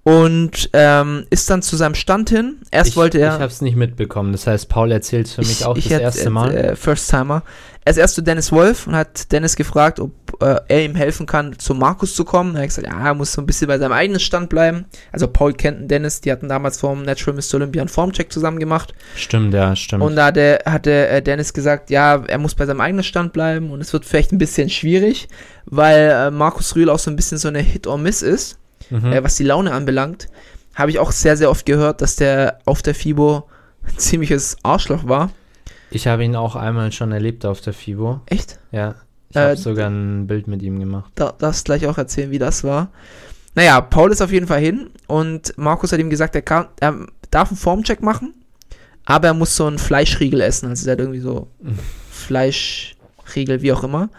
Und 0.07 0.69
ähm, 0.71 1.25
ist 1.31 1.49
dann 1.49 1.61
zu 1.61 1.75
seinem 1.75 1.93
Stand 1.93 2.29
hin. 2.29 2.59
Erst 2.71 2.91
ich, 2.91 2.95
wollte 2.95 3.17
er. 3.19 3.27
Ich 3.35 3.41
habe 3.41 3.51
es 3.51 3.59
nicht 3.59 3.75
mitbekommen. 3.75 4.31
Das 4.31 4.47
heißt, 4.47 4.69
Paul 4.69 4.89
erzählt 4.93 5.27
für 5.27 5.41
mich 5.41 5.65
auch 5.65 5.75
das 5.75 5.83
hätte- 5.89 6.01
erste 6.01 6.29
Mal. 6.29 6.55
Äh, 6.55 6.75
First 6.77 7.09
Timer. 7.09 7.43
Er 7.83 7.91
ist 7.91 7.97
erst 7.97 8.15
zu 8.15 8.21
Dennis 8.21 8.53
Wolf 8.53 8.87
und 8.87 8.95
hat 8.95 9.31
Dennis 9.33 9.57
gefragt, 9.57 9.99
ob 9.99 10.11
äh, 10.41 10.61
er 10.69 10.85
ihm 10.85 10.95
helfen 10.95 11.25
kann, 11.25 11.59
zu 11.59 11.73
Markus 11.73 12.15
zu 12.15 12.23
kommen. 12.23 12.55
Er 12.55 12.61
hat 12.61 12.69
gesagt, 12.69 12.87
ja, 12.87 13.05
er 13.05 13.13
muss 13.15 13.33
so 13.33 13.41
ein 13.41 13.45
bisschen 13.45 13.67
bei 13.67 13.77
seinem 13.77 13.91
eigenen 13.91 14.21
Stand 14.21 14.47
bleiben. 14.47 14.85
Also 15.11 15.27
Paul 15.27 15.51
kennt 15.51 15.91
Dennis, 15.91 16.21
die 16.21 16.31
hatten 16.31 16.47
damals 16.47 16.79
vom 16.79 17.03
Natural 17.03 17.35
Mr. 17.37 17.55
Olympia 17.55 17.81
einen 17.81 17.89
Formcheck 17.89 18.31
zusammen 18.31 18.59
gemacht. 18.59 18.93
Stimmt, 19.17 19.53
ja, 19.53 19.75
stimmt. 19.75 20.03
Und 20.03 20.15
da 20.15 20.27
hatte, 20.27 20.59
hatte 20.65 21.07
äh, 21.09 21.21
Dennis 21.21 21.51
gesagt, 21.53 21.89
ja, 21.89 22.23
er 22.27 22.37
muss 22.37 22.55
bei 22.55 22.65
seinem 22.65 22.79
eigenen 22.79 23.03
Stand 23.03 23.33
bleiben 23.33 23.71
und 23.71 23.81
es 23.81 23.91
wird 23.91 24.05
vielleicht 24.05 24.31
ein 24.31 24.37
bisschen 24.37 24.69
schwierig, 24.69 25.27
weil 25.65 26.09
äh, 26.11 26.31
Markus 26.31 26.75
Rühl 26.77 26.89
auch 26.89 26.99
so 26.99 27.09
ein 27.11 27.17
bisschen 27.17 27.37
so 27.37 27.49
eine 27.49 27.59
Hit-or-Miss 27.59 28.21
ist, 28.21 28.57
mhm. 28.89 29.11
äh, 29.11 29.23
was 29.23 29.35
die 29.35 29.43
Laune 29.43 29.71
anbelangt. 29.73 30.27
Habe 30.75 30.91
ich 30.91 30.99
auch 30.99 31.11
sehr, 31.11 31.37
sehr 31.37 31.49
oft 31.49 31.65
gehört, 31.65 32.01
dass 32.01 32.15
der 32.15 32.59
auf 32.65 32.81
der 32.81 32.93
FIBO 32.95 33.47
ein 33.87 33.97
ziemliches 33.97 34.57
Arschloch 34.63 35.07
war. 35.07 35.31
ich 35.89 36.07
habe 36.07 36.23
ihn 36.23 36.35
auch 36.35 36.55
einmal 36.55 36.91
schon 36.91 37.11
erlebt 37.11 37.45
auf 37.45 37.61
der 37.61 37.73
FIBO. 37.73 38.21
Echt? 38.27 38.59
Ja. 38.71 38.95
Ich 39.29 39.35
Äh, 39.35 39.39
habe 39.41 39.57
sogar 39.57 39.89
ein 39.89 40.27
Bild 40.27 40.47
mit 40.47 40.61
ihm 40.61 40.79
gemacht. 40.79 41.11
Da, 41.15 41.33
darfst 41.37 41.65
gleich 41.65 41.85
auch 41.87 41.97
erzählen, 41.97 42.31
wie 42.31 42.39
das 42.39 42.63
war. 42.63 42.89
Naja, 43.55 43.81
Paul 43.81 44.11
ist 44.11 44.21
auf 44.21 44.31
jeden 44.31 44.47
Fall 44.47 44.59
hin 44.61 44.89
und 45.07 45.57
Markus 45.57 45.91
hat 45.91 45.99
ihm 45.99 46.09
gesagt, 46.11 46.35
er, 46.35 46.43
kann, 46.43 46.67
er 46.79 47.07
darf 47.31 47.49
einen 47.49 47.57
Formcheck 47.57 48.01
machen, 48.03 48.35
aber 49.05 49.29
er 49.29 49.33
muss 49.33 49.55
so 49.55 49.65
einen 49.65 49.79
Fleischriegel 49.79 50.41
essen. 50.41 50.69
Also 50.69 50.87
er 50.87 50.91
hat 50.93 50.99
irgendwie 50.99 51.19
so 51.21 51.47
Fleischriegel, 52.11 53.61
wie 53.61 53.71
auch 53.73 53.83
immer. 53.83 54.09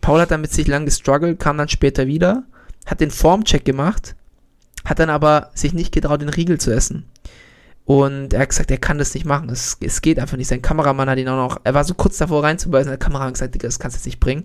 Paul 0.00 0.20
hat 0.20 0.30
damit 0.30 0.52
sich 0.52 0.66
lang 0.68 0.84
gestruggelt, 0.84 1.40
kam 1.40 1.58
dann 1.58 1.68
später 1.68 2.06
wieder, 2.06 2.44
hat 2.86 3.00
den 3.00 3.10
Formcheck 3.10 3.64
gemacht, 3.64 4.14
hat 4.84 4.98
dann 4.98 5.10
aber 5.10 5.50
sich 5.54 5.72
nicht 5.72 5.92
getraut, 5.92 6.22
den 6.22 6.28
Riegel 6.28 6.58
zu 6.58 6.72
essen. 6.72 7.04
Und 7.84 8.34
er 8.34 8.40
hat 8.40 8.50
gesagt, 8.50 8.70
er 8.70 8.78
kann 8.78 8.98
das 8.98 9.14
nicht 9.14 9.26
machen. 9.26 9.48
Es, 9.48 9.76
es 9.80 10.00
geht 10.00 10.18
einfach 10.18 10.36
nicht. 10.36 10.48
Sein 10.48 10.62
Kameramann 10.62 11.10
hat 11.10 11.18
ihn 11.18 11.28
auch 11.28 11.48
noch, 11.50 11.60
er 11.64 11.74
war 11.74 11.84
so 11.84 11.94
kurz 11.94 12.18
davor 12.18 12.44
reinzubeißen, 12.44 12.90
der 12.90 12.98
Kameramann 12.98 13.28
hat 13.28 13.34
gesagt, 13.34 13.54
Digga, 13.54 13.66
das 13.66 13.78
kannst 13.78 13.96
du 13.96 13.98
jetzt 13.98 14.06
nicht 14.06 14.20
bringen. 14.20 14.44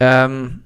Ähm, 0.00 0.62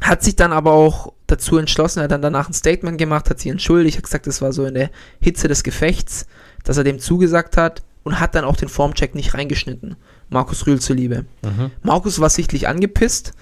hat 0.00 0.22
sich 0.22 0.36
dann 0.36 0.52
aber 0.52 0.72
auch 0.72 1.12
dazu 1.26 1.56
entschlossen, 1.56 2.00
er 2.00 2.04
hat 2.04 2.10
dann 2.10 2.22
danach 2.22 2.48
ein 2.48 2.52
Statement 2.54 2.98
gemacht, 2.98 3.30
hat 3.30 3.38
sich 3.38 3.50
entschuldigt, 3.50 3.96
hat 3.96 4.04
gesagt, 4.04 4.26
das 4.26 4.42
war 4.42 4.52
so 4.52 4.66
in 4.66 4.74
der 4.74 4.90
Hitze 5.20 5.48
des 5.48 5.62
Gefechts, 5.62 6.26
dass 6.64 6.76
er 6.76 6.84
dem 6.84 6.98
zugesagt 6.98 7.56
hat 7.56 7.82
und 8.02 8.20
hat 8.20 8.34
dann 8.34 8.44
auch 8.44 8.56
den 8.56 8.68
Formcheck 8.68 9.14
nicht 9.14 9.34
reingeschnitten. 9.34 9.96
Markus 10.28 10.66
Rühl 10.66 10.80
zuliebe. 10.80 11.24
Markus 11.82 12.20
war 12.20 12.30
sichtlich 12.30 12.68
angepisst, 12.68 13.32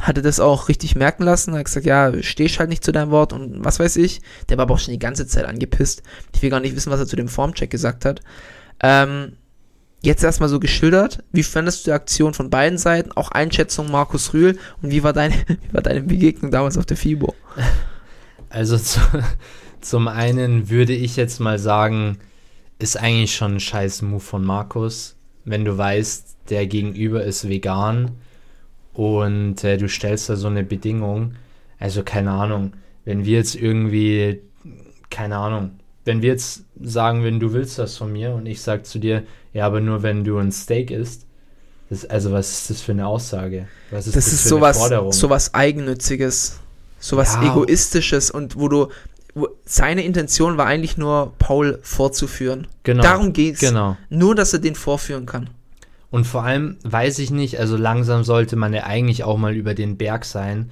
hatte 0.00 0.22
das 0.22 0.40
auch 0.40 0.68
richtig 0.68 0.94
merken 0.94 1.24
lassen, 1.24 1.54
hat 1.54 1.64
gesagt, 1.64 1.86
ja, 1.86 2.12
stehst 2.22 2.58
halt 2.58 2.68
nicht 2.68 2.84
zu 2.84 2.92
deinem 2.92 3.10
Wort 3.10 3.32
und 3.32 3.64
was 3.64 3.80
weiß 3.80 3.96
ich. 3.96 4.20
Der 4.48 4.56
war 4.56 4.62
aber 4.62 4.74
auch 4.74 4.78
schon 4.78 4.92
die 4.92 4.98
ganze 4.98 5.26
Zeit 5.26 5.44
angepisst. 5.44 6.02
Ich 6.34 6.42
will 6.42 6.50
gar 6.50 6.60
nicht 6.60 6.76
wissen, 6.76 6.92
was 6.92 7.00
er 7.00 7.06
zu 7.06 7.16
dem 7.16 7.28
Formcheck 7.28 7.70
gesagt 7.70 8.04
hat. 8.04 8.20
Ähm, 8.80 9.32
jetzt 10.02 10.22
erstmal 10.22 10.48
so 10.48 10.60
geschildert. 10.60 11.24
Wie 11.32 11.42
fandest 11.42 11.80
du 11.80 11.90
die 11.90 11.94
Aktion 11.94 12.32
von 12.32 12.48
beiden 12.48 12.78
Seiten? 12.78 13.12
Auch 13.12 13.32
Einschätzung 13.32 13.90
Markus 13.90 14.32
Rühl 14.32 14.58
und 14.82 14.90
wie 14.90 15.02
war 15.02 15.12
deine, 15.12 15.34
wie 15.48 15.74
war 15.74 15.82
deine 15.82 16.02
Begegnung 16.02 16.50
damals 16.52 16.78
auf 16.78 16.86
der 16.86 16.96
FIBO? 16.96 17.34
Also 18.50 18.78
zu, 18.78 19.00
zum 19.80 20.06
einen 20.06 20.70
würde 20.70 20.94
ich 20.94 21.16
jetzt 21.16 21.40
mal 21.40 21.58
sagen, 21.58 22.18
ist 22.78 22.96
eigentlich 22.96 23.34
schon 23.34 23.54
ein 23.54 23.60
scheiß 23.60 24.02
Move 24.02 24.20
von 24.20 24.44
Markus, 24.44 25.16
wenn 25.44 25.64
du 25.64 25.76
weißt, 25.76 26.36
der 26.50 26.66
Gegenüber 26.68 27.24
ist 27.24 27.48
vegan 27.48 28.12
und 28.98 29.62
äh, 29.62 29.76
du 29.76 29.88
stellst 29.88 30.28
da 30.28 30.34
so 30.34 30.48
eine 30.48 30.64
Bedingung. 30.64 31.36
Also 31.78 32.02
keine 32.02 32.32
Ahnung, 32.32 32.72
wenn 33.04 33.24
wir 33.24 33.36
jetzt 33.36 33.54
irgendwie, 33.54 34.40
keine 35.08 35.36
Ahnung, 35.36 35.70
wenn 36.04 36.20
wir 36.20 36.30
jetzt 36.30 36.64
sagen 36.82 37.22
würden, 37.22 37.38
du 37.38 37.52
willst 37.52 37.78
das 37.78 37.96
von 37.96 38.12
mir 38.12 38.32
und 38.34 38.46
ich 38.46 38.60
sag 38.60 38.86
zu 38.86 38.98
dir, 38.98 39.22
ja, 39.52 39.66
aber 39.66 39.80
nur 39.80 40.02
wenn 40.02 40.24
du 40.24 40.36
ein 40.38 40.50
Steak 40.50 40.90
isst, 40.90 41.26
das, 41.90 42.06
also 42.06 42.32
was 42.32 42.50
ist 42.50 42.70
das 42.70 42.80
für 42.80 42.90
eine 42.90 43.06
Aussage? 43.06 43.68
Was 43.92 44.08
ist 44.08 44.16
Das 44.16 44.24
das, 44.24 44.32
ist 44.34 44.42
für 44.42 44.48
sowas, 44.48 44.76
eine 44.78 44.88
Forderung? 44.88 45.12
sowas 45.12 45.54
Eigennütziges, 45.54 46.58
sowas 46.98 47.38
Ja. 47.40 47.52
Egoistisches 47.52 48.32
und 48.32 48.56
wo 48.58 48.66
du, 48.66 48.88
wo, 49.32 49.46
seine 49.64 50.02
Intention 50.02 50.56
war 50.56 50.66
eigentlich 50.66 50.96
nur, 50.98 51.34
Paul 51.38 51.78
vorzuführen. 51.82 52.66
Genau, 52.82 53.04
Darum 53.04 53.32
geht's. 53.32 53.60
genau. 53.60 53.96
Nur, 54.10 54.34
dass 54.34 54.52
er 54.54 54.58
den 54.58 54.74
vorführen 54.74 55.24
kann. 55.24 55.50
Und 56.10 56.26
vor 56.26 56.42
allem 56.42 56.76
weiß 56.84 57.18
ich 57.18 57.30
nicht, 57.30 57.58
also 57.58 57.76
langsam 57.76 58.24
sollte 58.24 58.56
man 58.56 58.72
ja 58.72 58.84
eigentlich 58.84 59.24
auch 59.24 59.36
mal 59.36 59.54
über 59.54 59.74
den 59.74 59.96
Berg 59.98 60.24
sein, 60.24 60.70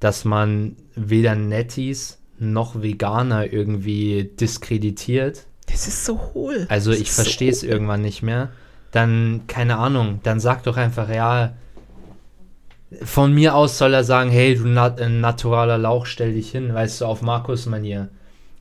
dass 0.00 0.24
man 0.24 0.76
weder 0.94 1.34
Netties 1.34 2.18
noch 2.38 2.82
Veganer 2.82 3.52
irgendwie 3.52 4.30
diskreditiert. 4.38 5.46
Das 5.66 5.88
ist 5.88 6.04
so 6.04 6.20
hohl. 6.34 6.66
Also 6.68 6.90
Das 6.92 7.00
ich 7.00 7.12
so 7.12 7.22
verstehe 7.22 7.50
es 7.50 7.62
hohl. 7.62 7.70
irgendwann 7.70 8.02
nicht 8.02 8.22
mehr. 8.22 8.50
Dann, 8.92 9.42
keine 9.48 9.78
Ahnung, 9.78 10.20
dann 10.22 10.38
sag 10.38 10.62
doch 10.62 10.76
einfach, 10.76 11.08
ja, 11.10 11.54
von 13.02 13.34
mir 13.34 13.54
aus 13.56 13.78
soll 13.78 13.92
er 13.94 14.04
sagen, 14.04 14.30
hey, 14.30 14.54
du 14.54 14.68
nat 14.68 15.00
äh, 15.00 15.08
naturaler 15.08 15.76
Lauch, 15.78 16.06
stell 16.06 16.34
dich 16.34 16.50
hin, 16.52 16.72
weißt 16.72 17.00
du, 17.00 17.06
auf 17.06 17.20
Markus-Manier. 17.22 18.08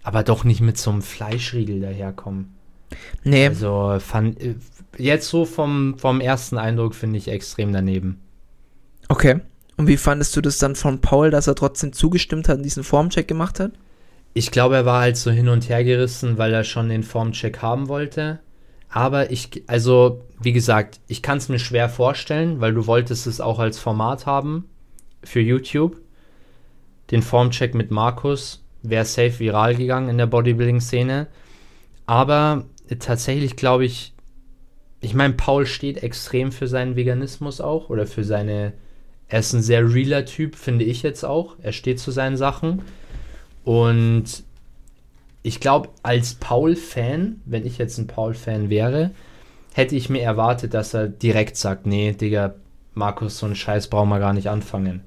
Aber 0.04 0.24
doch 0.24 0.44
nicht 0.44 0.62
mit 0.62 0.78
so 0.78 0.90
einem 0.92 1.02
Fleischriegel 1.04 1.80
daherkommen. 1.82 2.56
Nee, 3.24 3.48
Also 3.48 3.98
fand, 4.00 4.42
äh, 4.42 4.56
jetzt 4.98 5.30
so 5.30 5.46
vom, 5.46 5.98
vom 5.98 6.22
ersten 6.22 6.58
Eindruck 6.58 6.96
finde 6.96 7.18
ich 7.18 7.28
extrem 7.28 7.74
daneben. 7.74 8.22
okay. 9.10 9.42
Und 9.78 9.88
wie 9.88 9.98
fandest 9.98 10.36
du 10.36 10.42
das 10.42 10.58
dann 10.58 10.76
von 10.76 11.02
Paul, 11.02 11.32
dass 11.32 11.48
er 11.48 11.56
trotzdem 11.56 11.92
zugestimmt 11.92 12.48
hat 12.48 12.58
und 12.58 12.64
diesen 12.64 12.86
Formcheck 12.86 13.28
gemacht 13.28 13.60
hat? 13.60 13.74
Ich 14.34 14.52
glaube, 14.52 14.76
er 14.76 14.86
war 14.86 15.02
halt 15.02 15.18
so 15.18 15.32
hin 15.32 15.50
und 15.50 15.68
her 15.68 15.84
gerissen, 15.84 16.38
weil 16.38 16.54
er 16.54 16.64
schon 16.64 16.90
den 16.90 17.04
Formcheck 17.04 17.62
haben 17.62 17.90
wollte. 17.90 18.40
Aber 18.90 19.32
ich, 19.32 19.64
also, 19.68 20.24
wie 20.42 20.54
gesagt, 20.54 21.02
ich 21.08 21.22
kann 21.22 21.38
es 21.38 21.50
mir 21.50 21.60
schwer 21.60 21.90
vorstellen, 21.90 22.62
weil 22.62 22.74
du 22.74 22.88
wolltest 22.88 23.28
es 23.28 23.42
auch 23.42 23.60
als 23.60 23.78
Format 23.78 24.26
haben 24.26 24.70
für 25.24 25.42
YouTube. 25.42 25.98
Den 27.12 27.22
Formcheck 27.22 27.76
mit 27.76 27.92
Markus 27.92 28.64
wäre 28.82 29.06
safe 29.06 29.40
viral 29.40 29.76
gegangen 29.76 30.10
in 30.10 30.18
der 30.18 30.28
Bodybuilding-Szene. 30.28 31.28
Aber 32.06 32.66
tatsächlich 33.00 33.56
glaube 33.58 33.86
ich, 33.86 34.15
ich 35.06 35.14
meine, 35.14 35.36
Paul 35.36 35.68
steht 35.68 36.02
extrem 36.02 36.52
für 36.52 36.68
seinen 36.68 36.96
Veganismus 36.96 37.62
auch 37.62 37.90
oder 37.92 38.08
für 38.08 38.24
seine. 38.24 38.74
Er 39.28 39.40
ist 39.40 39.54
ein 39.54 39.62
sehr 39.62 39.94
realer 39.94 40.26
Typ, 40.26 40.56
finde 40.56 40.84
ich 40.84 41.04
jetzt 41.04 41.24
auch. 41.24 41.58
Er 41.62 41.74
steht 41.74 42.00
zu 42.00 42.10
seinen 42.10 42.38
Sachen. 42.38 42.82
Und 43.64 44.44
ich 45.44 45.60
glaube, 45.60 45.90
als 46.02 46.34
Paul-Fan, 46.34 47.42
wenn 47.46 47.68
ich 47.68 47.78
jetzt 47.78 48.00
ein 48.00 48.08
Paul-Fan 48.08 48.72
wäre, 48.72 49.12
hätte 49.74 49.96
ich 49.96 50.10
mir 50.10 50.24
erwartet, 50.24 50.74
dass 50.74 50.96
er 50.96 51.08
direkt 51.08 51.58
sagt, 51.58 51.86
nee, 51.86 52.12
Digga, 52.12 52.56
Markus, 52.96 53.38
so 53.38 53.46
einen 53.46 53.56
Scheiß 53.56 53.90
brauchen 53.90 54.10
wir 54.10 54.20
gar 54.20 54.34
nicht 54.34 54.50
anfangen. 54.50 55.02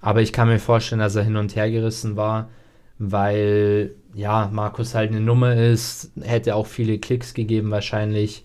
Aber 0.00 0.22
ich 0.22 0.32
kann 0.32 0.46
mir 0.46 0.60
vorstellen, 0.60 1.00
dass 1.00 1.16
er 1.16 1.24
hin 1.24 1.36
und 1.36 1.56
her 1.56 1.70
gerissen 1.70 2.14
war, 2.16 2.50
weil, 2.98 3.96
ja, 4.14 4.48
Markus 4.52 4.94
halt 4.94 5.10
eine 5.10 5.20
Nummer 5.20 5.56
ist, 5.56 6.12
hätte 6.20 6.54
auch 6.54 6.68
viele 6.68 6.98
Klicks 6.98 7.34
gegeben 7.34 7.72
wahrscheinlich. 7.72 8.44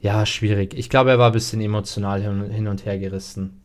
Ja, 0.00 0.24
schwierig. 0.26 0.74
Ich 0.74 0.88
glaube, 0.90 1.10
er 1.10 1.18
war 1.18 1.30
ein 1.30 1.32
bisschen 1.32 1.60
emotional 1.60 2.22
hin, 2.22 2.68
und 2.68 2.84
her 2.84 2.98
gerissen. 2.98 3.62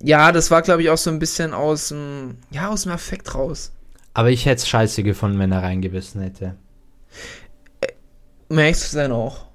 Ja, 0.00 0.32
das 0.32 0.50
war, 0.50 0.62
glaube 0.62 0.82
ich, 0.82 0.90
auch 0.90 0.98
so 0.98 1.10
ein 1.10 1.18
bisschen 1.18 1.54
aus 1.54 1.88
dem, 1.88 2.36
ja, 2.50 2.68
aus 2.68 2.84
dem 2.84 2.92
Affekt 2.92 3.34
raus. 3.34 3.72
Aber 4.14 4.30
ich 4.30 4.46
hätte 4.46 4.56
es 4.56 4.68
scheiße 4.68 5.02
gefunden, 5.02 5.38
wenn 5.38 5.52
er 5.52 5.62
reingebissen 5.62 6.20
hätte. 6.20 6.56
Ehrlich 8.48 8.78
zu 8.78 8.90
sein 8.90 9.12
auch. 9.12 9.46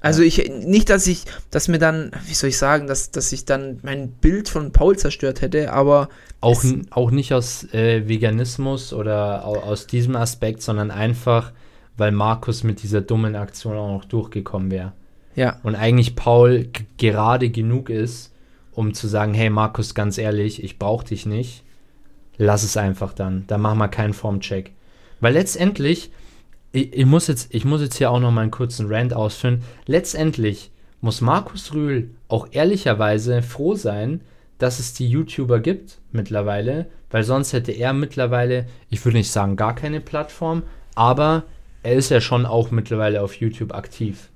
Also 0.00 0.22
ich, 0.22 0.48
nicht, 0.48 0.90
dass 0.90 1.06
ich, 1.08 1.24
dass 1.50 1.66
mir 1.66 1.78
dann, 1.78 2.12
wie 2.26 2.34
soll 2.34 2.50
ich 2.50 2.58
sagen, 2.58 2.86
dass, 2.86 3.10
dass 3.10 3.32
ich 3.32 3.44
dann 3.44 3.80
mein 3.82 4.10
Bild 4.12 4.48
von 4.48 4.72
Paul 4.72 4.96
zerstört 4.96 5.40
hätte, 5.40 5.72
aber 5.72 6.08
Auch, 6.40 6.62
auch 6.90 7.10
nicht 7.10 7.34
aus 7.34 7.64
äh, 7.74 8.08
Veganismus 8.08 8.92
oder 8.92 9.44
au, 9.44 9.56
aus 9.56 9.88
diesem 9.88 10.14
Aspekt, 10.14 10.62
sondern 10.62 10.92
einfach, 10.92 11.52
weil 11.96 12.12
Markus 12.12 12.62
mit 12.62 12.82
dieser 12.84 13.00
dummen 13.00 13.34
Aktion 13.34 13.76
auch 13.76 13.92
noch 13.92 14.04
durchgekommen 14.04 14.70
wäre. 14.70 14.92
Ja, 15.38 15.60
Und 15.62 15.76
eigentlich 15.76 16.16
Paul 16.16 16.68
gerade 16.96 17.48
genug 17.48 17.90
ist, 17.90 18.34
um 18.72 18.92
zu 18.92 19.06
sagen, 19.06 19.34
hey 19.34 19.50
Markus, 19.50 19.94
ganz 19.94 20.18
ehrlich, 20.18 20.64
ich 20.64 20.80
brauche 20.80 21.06
dich 21.06 21.26
nicht. 21.26 21.62
Lass 22.38 22.64
es 22.64 22.76
einfach 22.76 23.12
dann. 23.12 23.44
Dann 23.46 23.60
machen 23.60 23.78
wir 23.78 23.86
keinen 23.86 24.14
Formcheck. 24.14 24.72
Weil 25.20 25.34
letztendlich, 25.34 26.10
ich, 26.72 26.92
ich, 26.92 27.06
muss 27.06 27.28
jetzt, 27.28 27.54
ich 27.54 27.64
muss 27.64 27.80
jetzt 27.80 27.98
hier 27.98 28.10
auch 28.10 28.18
noch 28.18 28.32
mal 28.32 28.40
einen 28.40 28.50
kurzen 28.50 28.92
Rant 28.92 29.14
ausführen. 29.14 29.62
Letztendlich 29.86 30.72
muss 31.00 31.20
Markus 31.20 31.72
Rühl 31.72 32.10
auch 32.26 32.48
ehrlicherweise 32.50 33.40
froh 33.40 33.76
sein, 33.76 34.22
dass 34.58 34.80
es 34.80 34.92
die 34.94 35.08
YouTuber 35.08 35.60
gibt 35.60 36.00
mittlerweile, 36.10 36.86
weil 37.10 37.22
sonst 37.22 37.52
hätte 37.52 37.70
er 37.70 37.92
mittlerweile, 37.92 38.66
ich 38.90 39.04
würde 39.04 39.18
nicht 39.18 39.30
sagen 39.30 39.54
gar 39.54 39.76
keine 39.76 40.00
Plattform, 40.00 40.64
aber 40.96 41.44
er 41.84 41.94
ist 41.94 42.10
ja 42.10 42.20
schon 42.20 42.44
auch 42.44 42.72
mittlerweile 42.72 43.22
auf 43.22 43.34
YouTube 43.34 43.72
aktiv. 43.72 44.30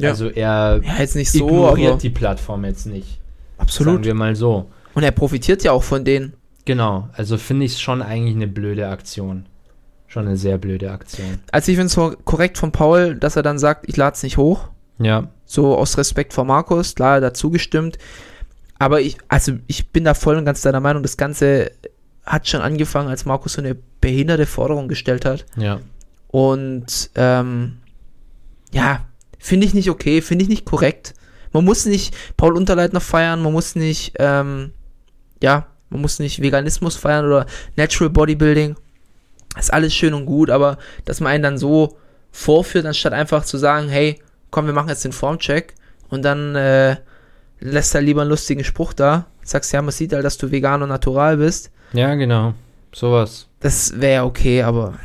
Ja. 0.00 0.10
Also 0.10 0.28
er 0.28 0.80
ja, 0.82 0.98
jetzt 0.98 1.16
nicht 1.16 1.30
so, 1.30 1.46
ignoriert 1.46 2.02
die 2.02 2.10
Plattform 2.10 2.64
jetzt 2.64 2.86
nicht. 2.86 3.08
Sagen 3.08 3.20
absolut. 3.58 4.04
wir 4.04 4.14
mal 4.14 4.36
so. 4.36 4.70
Und 4.94 5.02
er 5.02 5.10
profitiert 5.10 5.62
ja 5.64 5.72
auch 5.72 5.82
von 5.82 6.04
denen. 6.04 6.34
Genau, 6.64 7.08
also 7.12 7.38
finde 7.38 7.66
ich 7.66 7.72
es 7.72 7.80
schon 7.80 8.02
eigentlich 8.02 8.36
eine 8.36 8.46
blöde 8.48 8.88
Aktion. 8.88 9.46
Schon 10.06 10.26
eine 10.26 10.36
sehr 10.36 10.58
blöde 10.58 10.90
Aktion. 10.90 11.38
Also 11.52 11.70
ich 11.70 11.76
finde 11.76 11.86
es 11.86 11.92
so 11.92 12.14
korrekt 12.24 12.58
von 12.58 12.72
Paul, 12.72 13.14
dass 13.14 13.36
er 13.36 13.42
dann 13.42 13.58
sagt, 13.58 13.88
ich 13.88 13.96
lade 13.96 14.14
es 14.14 14.22
nicht 14.22 14.36
hoch. 14.36 14.68
Ja, 14.98 15.28
So 15.44 15.76
aus 15.76 15.96
Respekt 15.96 16.32
vor 16.32 16.44
Markus, 16.44 16.94
klar, 16.94 17.10
er 17.10 17.16
hat 17.16 17.22
dazu 17.22 17.50
gestimmt. 17.50 17.98
Aber 18.78 19.00
ich, 19.00 19.16
also 19.28 19.52
ich 19.66 19.88
bin 19.90 20.04
da 20.04 20.14
voll 20.14 20.36
und 20.36 20.44
ganz 20.44 20.62
deiner 20.62 20.80
Meinung, 20.80 21.02
das 21.02 21.16
Ganze 21.16 21.70
hat 22.24 22.48
schon 22.48 22.60
angefangen, 22.60 23.08
als 23.08 23.24
Markus 23.24 23.54
so 23.54 23.62
eine 23.62 23.76
behinderte 24.00 24.46
Forderung 24.46 24.88
gestellt 24.88 25.24
hat. 25.24 25.46
ja. 25.56 25.80
Und 26.30 27.10
ähm, 27.14 27.78
ja, 28.70 29.06
finde 29.38 29.66
ich 29.66 29.74
nicht 29.74 29.90
okay, 29.90 30.20
finde 30.20 30.42
ich 30.42 30.48
nicht 30.48 30.64
korrekt. 30.64 31.14
Man 31.52 31.64
muss 31.64 31.86
nicht 31.86 32.14
Paul 32.36 32.56
Unterleitner 32.56 33.00
feiern, 33.00 33.42
man 33.42 33.52
muss 33.52 33.74
nicht, 33.74 34.14
ähm, 34.18 34.72
ja, 35.42 35.66
man 35.90 36.00
muss 36.00 36.18
nicht 36.18 36.42
Veganismus 36.42 36.96
feiern 36.96 37.26
oder 37.26 37.46
Natural 37.76 38.10
Bodybuilding. 38.10 38.76
Ist 39.58 39.72
alles 39.72 39.94
schön 39.94 40.14
und 40.14 40.26
gut, 40.26 40.50
aber 40.50 40.78
dass 41.04 41.20
man 41.20 41.32
einen 41.32 41.42
dann 41.42 41.58
so 41.58 41.96
vorführt, 42.30 42.86
anstatt 42.86 43.12
einfach 43.12 43.44
zu 43.44 43.56
sagen, 43.56 43.88
hey, 43.88 44.20
komm, 44.50 44.66
wir 44.66 44.72
machen 44.72 44.90
jetzt 44.90 45.04
den 45.04 45.12
Formcheck 45.12 45.74
und 46.10 46.22
dann 46.22 46.54
äh, 46.54 46.96
lässt 47.60 47.94
er 47.94 48.02
lieber 48.02 48.22
einen 48.22 48.30
lustigen 48.30 48.64
Spruch 48.64 48.92
da. 48.92 49.26
Sagst, 49.42 49.72
ja, 49.72 49.80
man 49.80 49.92
sieht 49.92 50.12
halt, 50.12 50.24
dass 50.24 50.36
du 50.36 50.50
vegan 50.50 50.82
und 50.82 50.90
natural 50.90 51.38
bist. 51.38 51.70
Ja, 51.94 52.14
genau. 52.14 52.54
Sowas. 52.92 53.46
Das 53.60 53.98
wäre 54.00 54.24
okay, 54.24 54.62
aber 54.62 54.98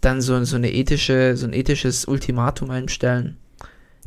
dann 0.00 0.20
so, 0.20 0.42
so 0.44 0.56
eine 0.56 0.72
ethische, 0.72 1.36
so 1.36 1.46
ein 1.46 1.52
ethisches 1.52 2.04
Ultimatum 2.06 2.70
einstellen. 2.70 3.36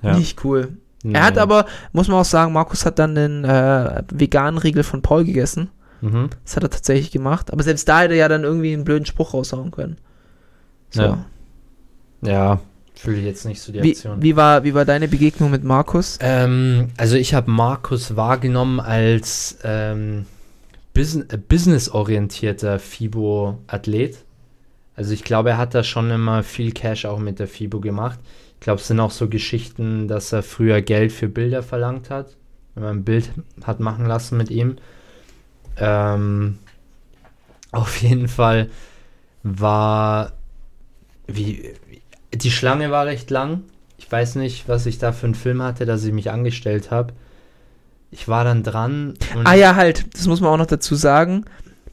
Ja. 0.03 0.17
Nicht 0.17 0.43
cool. 0.43 0.77
Nee. 1.03 1.15
Er 1.15 1.25
hat 1.25 1.37
aber, 1.37 1.65
muss 1.91 2.07
man 2.07 2.19
auch 2.19 2.25
sagen, 2.25 2.53
Markus 2.53 2.85
hat 2.85 2.99
dann 2.99 3.15
den 3.15 3.43
äh, 3.43 4.03
veganen 4.11 4.57
Riegel 4.57 4.83
von 4.83 5.01
Paul 5.01 5.25
gegessen. 5.25 5.69
Mhm. 6.01 6.29
Das 6.43 6.55
hat 6.55 6.63
er 6.63 6.69
tatsächlich 6.69 7.11
gemacht. 7.11 7.51
Aber 7.51 7.63
selbst 7.63 7.87
da 7.89 8.01
hätte 8.01 8.13
er 8.13 8.19
ja 8.19 8.27
dann 8.27 8.43
irgendwie 8.43 8.73
einen 8.73 8.85
blöden 8.85 9.05
Spruch 9.05 9.33
raushauen 9.33 9.71
können. 9.71 9.97
So. 10.91 11.01
Ja. 11.01 11.25
Ja, 12.21 12.61
fühle 12.95 13.17
ich 13.17 13.25
jetzt 13.25 13.45
nicht 13.45 13.61
so 13.61 13.73
die 13.73 13.83
Wie, 13.83 13.91
Aktion. 13.91 14.21
wie, 14.21 14.35
war, 14.35 14.63
wie 14.63 14.73
war 14.73 14.85
deine 14.85 15.07
Begegnung 15.09 15.51
mit 15.51 15.63
Markus? 15.63 16.17
Ähm, 16.21 16.89
also 16.97 17.15
ich 17.17 17.33
habe 17.33 17.51
Markus 17.51 18.15
wahrgenommen 18.15 18.79
als 18.79 19.57
ähm, 19.63 20.25
busin 20.93 21.29
äh, 21.29 21.37
businessorientierter 21.37 22.79
FIBO-Athlet. 22.79 24.19
Also 24.95 25.13
ich 25.13 25.23
glaube, 25.23 25.51
er 25.51 25.57
hat 25.57 25.73
da 25.75 25.83
schon 25.83 26.11
immer 26.11 26.43
viel 26.43 26.71
Cash 26.71 27.05
auch 27.05 27.19
mit 27.19 27.39
der 27.39 27.47
FIBO 27.47 27.81
gemacht. 27.81 28.19
Ich 28.63 28.65
glaube, 28.65 28.79
es 28.79 28.87
sind 28.87 29.01
auch 29.01 29.11
so 29.11 29.27
Geschichten, 29.27 30.07
dass 30.07 30.31
er 30.31 30.41
früher 30.41 30.81
Geld 30.81 31.11
für 31.11 31.27
Bilder 31.27 31.63
verlangt 31.63 32.09
hat, 32.09 32.37
wenn 32.73 32.83
man 32.83 32.97
ein 32.99 33.03
Bild 33.03 33.29
hat 33.65 33.81
machen 33.81 34.05
lassen 34.05 34.37
mit 34.37 34.49
ihm. 34.49 34.77
Ähm, 35.75 36.59
auf 37.73 38.01
jeden 38.01 38.29
Fall 38.29 38.69
war 39.43 40.31
wie, 41.27 41.73
wie 41.89 42.01
die 42.37 42.51
Schlange 42.51 42.89
war 42.89 43.05
recht 43.05 43.29
lang. 43.31 43.63
Ich 43.97 44.09
weiß 44.09 44.35
nicht, 44.35 44.69
was 44.69 44.85
ich 44.85 44.97
da 44.97 45.11
für 45.11 45.25
einen 45.25 45.35
Film 45.35 45.61
hatte, 45.61 45.85
dass 45.85 46.05
ich 46.05 46.13
mich 46.13 46.31
angestellt 46.31 46.89
habe. 46.89 47.11
Ich 48.11 48.29
war 48.29 48.45
dann 48.45 48.63
dran. 48.63 49.15
Ah 49.43 49.55
ja, 49.55 49.75
halt, 49.75 50.05
das 50.15 50.25
muss 50.25 50.39
man 50.39 50.51
auch 50.51 50.57
noch 50.57 50.67
dazu 50.67 50.95
sagen. 50.95 51.43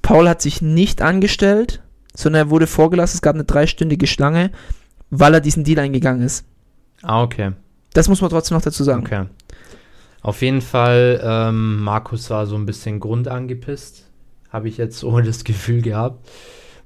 Paul 0.03 0.29
hat 0.29 0.41
sich 0.41 0.63
nicht 0.63 1.03
angestellt, 1.03 1.83
sondern 2.15 2.47
er 2.47 2.51
wurde 2.51 2.69
vorgelassen. 2.69 3.17
Es 3.17 3.23
gab 3.23 3.35
eine 3.35 3.43
dreistündige 3.43 4.07
Schlange, 4.07 4.53
weil 5.11 5.35
er 5.35 5.41
diesen 5.41 5.65
Deal 5.65 5.81
eingegangen 5.81 6.23
ist. 6.23 6.45
Ah, 7.03 7.23
okay. 7.23 7.53
Das 7.93 8.09
muss 8.09 8.21
man 8.21 8.31
trotzdem 8.31 8.57
noch 8.57 8.63
dazu 8.63 8.85
sagen. 8.85 9.03
Okay. 9.05 9.27
Auf 10.23 10.43
jeden 10.43 10.61
Fall, 10.61 11.21
ähm, 11.25 11.83
Markus 11.83 12.29
war 12.31 12.47
so 12.47 12.57
ein 12.57 12.67
bisschen 12.67 13.01
grundangepisst. 13.01 14.07
Habe 14.51 14.69
ich 14.69 14.77
jetzt 14.77 14.99
so 15.01 15.21
das 15.21 15.45
Gefühl 15.45 15.83
gehabt. 15.83 16.29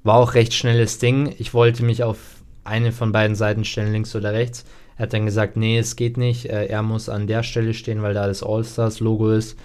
War 0.02 0.16
auch 0.16 0.34
recht 0.34 0.54
schnelles 0.54 0.98
Ding. 0.98 1.34
Ich 1.38 1.54
wollte 1.54 1.84
mich 1.84 2.02
auf 2.02 2.18
eine 2.62 2.92
von 2.92 3.12
beiden 3.12 3.36
Seiten 3.36 3.64
stellen, 3.64 3.92
links 3.92 4.14
oder 4.14 4.32
rechts. 4.32 4.64
Er 4.96 5.04
hat 5.04 5.12
dann 5.12 5.26
gesagt, 5.26 5.56
nee, 5.56 5.78
es 5.78 5.96
geht 5.96 6.16
nicht. 6.16 6.46
Äh, 6.46 6.66
er 6.66 6.82
muss 6.82 7.08
an 7.08 7.26
der 7.26 7.42
Stelle 7.42 7.74
stehen, 7.74 8.02
weil 8.02 8.14
da 8.14 8.26
das 8.26 8.42
All-Stars-Logo 8.42 9.30
ist. 9.30 9.58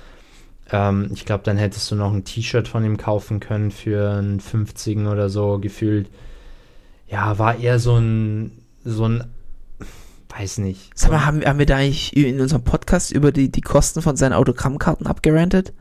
Ähm, 0.71 1.11
ich 1.13 1.25
glaube, 1.25 1.43
dann 1.43 1.57
hättest 1.57 1.89
du 1.91 1.95
noch 1.95 2.13
ein 2.13 2.23
T-Shirt 2.23 2.67
von 2.67 2.83
ihm 2.83 2.97
kaufen 2.97 3.39
können 3.39 3.71
für 3.71 4.11
einen 4.11 4.39
50 4.39 4.99
oder 5.07 5.29
so 5.29 5.59
gefühlt. 5.59 6.09
Ja, 7.07 7.37
war 7.39 7.57
eher 7.57 7.79
so 7.79 7.95
ein, 7.97 8.63
so 8.83 9.05
ein, 9.05 9.23
weiß 10.39 10.59
nicht. 10.59 10.91
Sag 10.95 11.11
mal, 11.11 11.25
haben, 11.25 11.43
haben 11.43 11.59
wir 11.59 11.65
da 11.65 11.77
eigentlich 11.77 12.15
in 12.15 12.39
unserem 12.39 12.63
Podcast 12.63 13.11
über 13.11 13.31
die, 13.31 13.51
die 13.51 13.61
Kosten 13.61 14.01
von 14.01 14.15
seinen 14.15 14.33
Autogrammkarten 14.33 15.05
abgerantet? 15.05 15.73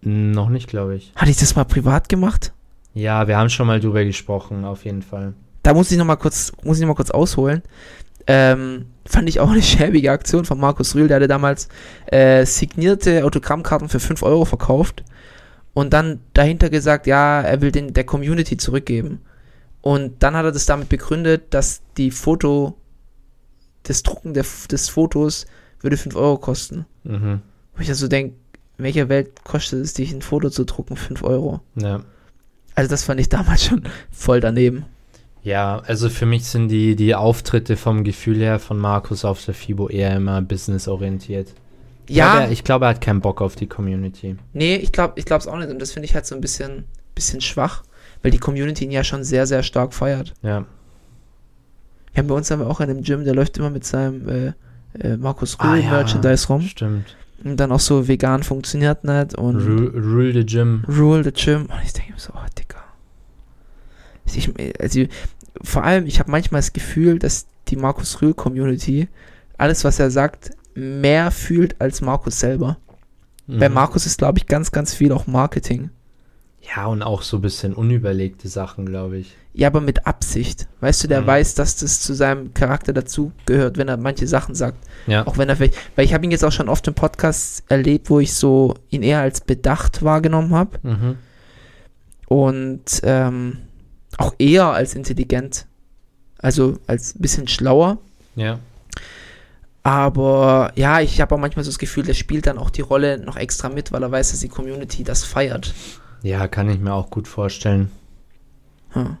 Noch 0.00 0.48
nicht, 0.48 0.68
glaube 0.68 0.96
ich. 0.96 1.12
Hatte 1.16 1.30
ich 1.30 1.36
das 1.36 1.54
mal 1.54 1.64
privat 1.64 2.08
gemacht? 2.08 2.52
Ja, 2.94 3.26
wir 3.28 3.36
haben 3.36 3.50
schon 3.50 3.66
mal 3.66 3.80
drüber 3.80 4.04
gesprochen, 4.04 4.64
auf 4.64 4.84
jeden 4.84 5.02
Fall. 5.02 5.34
Da 5.62 5.74
muss 5.74 5.90
ich 5.90 5.98
noch 5.98 6.04
mal 6.04 6.16
kurz, 6.16 6.52
muss 6.62 6.78
ich 6.78 6.82
noch 6.82 6.88
mal 6.88 6.94
kurz 6.94 7.10
ausholen. 7.10 7.62
Ähm, 8.26 8.86
fand 9.04 9.28
ich 9.28 9.40
auch 9.40 9.50
eine 9.50 9.62
schäbige 9.62 10.12
Aktion 10.12 10.44
von 10.44 10.58
Markus 10.58 10.94
Rühl, 10.94 11.08
der 11.08 11.16
hatte 11.16 11.28
damals 11.28 11.68
äh, 12.06 12.46
signierte 12.46 13.24
Autogrammkarten 13.24 13.88
für 13.88 14.00
5 14.00 14.22
Euro 14.22 14.44
verkauft 14.44 15.04
und 15.74 15.92
dann 15.92 16.20
dahinter 16.32 16.70
gesagt, 16.70 17.06
ja, 17.06 17.42
er 17.42 17.60
will 17.60 17.72
den 17.72 17.92
der 17.92 18.04
Community 18.04 18.56
zurückgeben. 18.56 19.20
Und 19.82 20.22
dann 20.22 20.34
hat 20.34 20.46
er 20.46 20.52
das 20.52 20.64
damit 20.64 20.88
begründet, 20.88 21.52
dass 21.52 21.82
die 21.98 22.10
Foto, 22.10 22.76
das 23.84 24.02
Drucken 24.02 24.34
der, 24.34 24.44
des 24.70 24.88
Fotos 24.88 25.46
würde 25.80 25.96
5 25.96 26.16
Euro 26.16 26.38
kosten. 26.38 26.86
Mhm. 27.04 27.40
Wo 27.76 27.82
ich 27.82 27.88
also 27.88 28.08
denke, 28.08 28.34
in 28.78 28.84
welcher 28.84 29.08
Welt 29.08 29.44
kostet 29.44 29.84
es 29.84 29.94
dich, 29.94 30.12
ein 30.12 30.22
Foto 30.22 30.50
zu 30.50 30.64
drucken, 30.64 30.96
5 30.96 31.22
Euro? 31.22 31.60
Ja. 31.76 32.00
Also 32.74 32.90
das 32.90 33.04
fand 33.04 33.20
ich 33.20 33.28
damals 33.28 33.64
schon 33.64 33.84
voll 34.10 34.40
daneben. 34.40 34.86
Ja, 35.42 35.82
also 35.86 36.08
für 36.08 36.26
mich 36.26 36.46
sind 36.46 36.68
die, 36.68 36.96
die 36.96 37.14
Auftritte 37.14 37.76
vom 37.76 38.02
Gefühl 38.02 38.38
her 38.38 38.58
von 38.58 38.78
Markus 38.78 39.24
auf 39.24 39.44
der 39.44 39.54
FIBO 39.54 39.88
eher 39.88 40.16
immer 40.16 40.40
businessorientiert. 40.40 41.52
Ja, 42.08 42.38
glaube, 42.38 42.52
ich 42.52 42.64
glaube, 42.64 42.86
er 42.86 42.88
hat 42.90 43.00
keinen 43.00 43.20
Bock 43.20 43.42
auf 43.42 43.54
die 43.54 43.66
Community. 43.66 44.36
Nee, 44.54 44.76
ich 44.76 44.90
glaube 44.90 45.14
ich 45.16 45.30
es 45.30 45.46
auch 45.46 45.58
nicht. 45.58 45.70
Und 45.70 45.80
das 45.80 45.92
finde 45.92 46.06
ich 46.06 46.14
halt 46.14 46.26
so 46.26 46.34
ein 46.34 46.40
bisschen, 46.40 46.84
bisschen 47.14 47.42
schwach, 47.42 47.82
weil 48.22 48.30
die 48.30 48.38
Community 48.38 48.84
ihn 48.84 48.90
ja 48.90 49.04
schon 49.04 49.22
sehr, 49.22 49.46
sehr 49.46 49.62
stark 49.62 49.92
feiert. 49.92 50.32
Ja. 50.42 50.64
Haben 52.16 52.28
bei 52.28 52.34
uns 52.34 52.50
haben 52.50 52.60
wir 52.60 52.66
auch 52.68 52.80
einen 52.80 52.98
im 52.98 53.04
Gym, 53.04 53.24
der 53.24 53.34
läuft 53.34 53.58
immer 53.58 53.70
mit 53.70 53.84
seinem 53.84 54.28
äh, 54.28 54.52
äh, 55.00 55.16
Markus 55.16 55.58
Rühl 55.60 55.68
Ah, 55.70 55.76
ja. 55.76 55.90
Merchandise 55.90 56.48
rum. 56.48 56.62
Stimmt. 56.62 57.16
Und 57.42 57.58
dann 57.58 57.72
auch 57.72 57.80
so 57.80 58.06
vegan 58.08 58.42
funktioniert 58.42 59.04
nicht. 59.04 59.34
Und 59.34 59.56
Rule, 59.56 59.90
Rule 59.92 60.32
the 60.32 60.46
Gym. 60.46 60.84
Rule 60.88 61.24
the 61.24 61.32
Gym. 61.32 61.62
Und 61.66 61.82
ich 61.84 61.92
denke 61.92 62.12
mir 62.12 62.18
so, 62.18 62.32
oh, 62.34 62.46
Dicker. 62.58 62.82
Ich, 64.26 64.50
also, 64.80 65.04
vor 65.62 65.84
allem, 65.84 66.06
ich 66.06 66.18
habe 66.20 66.30
manchmal 66.30 66.60
das 66.60 66.72
Gefühl, 66.72 67.18
dass 67.18 67.46
die 67.68 67.76
Markus 67.76 68.22
Rühl 68.22 68.34
Community 68.34 69.08
alles, 69.58 69.84
was 69.84 69.98
er 70.00 70.10
sagt, 70.10 70.50
mehr 70.74 71.30
fühlt 71.30 71.80
als 71.80 72.00
Markus 72.00 72.40
selber. 72.40 72.78
Bei 73.46 73.68
Mhm. 73.68 73.74
Markus 73.74 74.06
ist, 74.06 74.18
glaube 74.18 74.38
ich, 74.38 74.46
ganz, 74.46 74.72
ganz 74.72 74.94
viel 74.94 75.12
auch 75.12 75.26
Marketing. 75.26 75.90
Ja, 76.74 76.86
und 76.86 77.02
auch 77.02 77.22
so 77.22 77.36
ein 77.38 77.42
bisschen 77.42 77.74
unüberlegte 77.74 78.48
Sachen, 78.48 78.86
glaube 78.86 79.18
ich. 79.18 79.34
Ja, 79.52 79.68
aber 79.68 79.80
mit 79.80 80.06
Absicht. 80.06 80.66
Weißt 80.80 81.04
du, 81.04 81.08
der 81.08 81.20
Mhm. 81.22 81.26
weiß, 81.26 81.54
dass 81.54 81.76
das 81.76 82.00
zu 82.00 82.14
seinem 82.14 82.54
Charakter 82.54 82.92
dazu 82.92 83.32
gehört, 83.46 83.76
wenn 83.76 83.86
er 83.88 83.96
manche 83.96 84.26
Sachen 84.26 84.54
sagt. 84.54 84.78
Ja. 85.06 85.26
Auch 85.26 85.36
wenn 85.38 85.48
er 85.48 85.56
vielleicht, 85.56 85.74
weil 85.94 86.04
ich 86.04 86.14
habe 86.14 86.24
ihn 86.24 86.30
jetzt 86.30 86.44
auch 86.44 86.52
schon 86.52 86.68
oft 86.68 86.86
im 86.88 86.94
Podcast 86.94 87.62
erlebt, 87.68 88.08
wo 88.10 88.18
ich 88.18 88.34
so 88.34 88.74
ihn 88.90 89.02
eher 89.02 89.20
als 89.20 89.40
bedacht 89.42 90.02
wahrgenommen 90.02 90.54
habe 90.54 90.78
Mhm. 90.82 91.16
und 92.26 92.84
ähm, 93.04 93.58
auch 94.16 94.34
eher 94.38 94.66
als 94.66 94.94
intelligent. 94.94 95.66
Also 96.38 96.78
als 96.86 97.14
ein 97.14 97.20
bisschen 97.20 97.46
schlauer. 97.48 97.98
Ja. 98.36 98.58
Aber 99.82 100.72
ja, 100.76 101.00
ich 101.00 101.20
habe 101.20 101.34
auch 101.34 101.38
manchmal 101.38 101.64
so 101.64 101.70
das 101.70 101.78
Gefühl, 101.78 102.04
der 102.04 102.14
spielt 102.14 102.46
dann 102.46 102.58
auch 102.58 102.70
die 102.70 102.80
Rolle 102.80 103.18
noch 103.18 103.36
extra 103.36 103.68
mit, 103.68 103.92
weil 103.92 104.02
er 104.02 104.10
weiß, 104.10 104.30
dass 104.30 104.40
die 104.40 104.48
Community 104.48 105.04
das 105.04 105.24
feiert. 105.24 105.74
Ja, 106.24 106.48
kann 106.48 106.70
ich 106.70 106.80
mir 106.80 106.94
auch 106.94 107.10
gut 107.10 107.28
vorstellen. 107.28 107.90
Hm. 108.92 109.18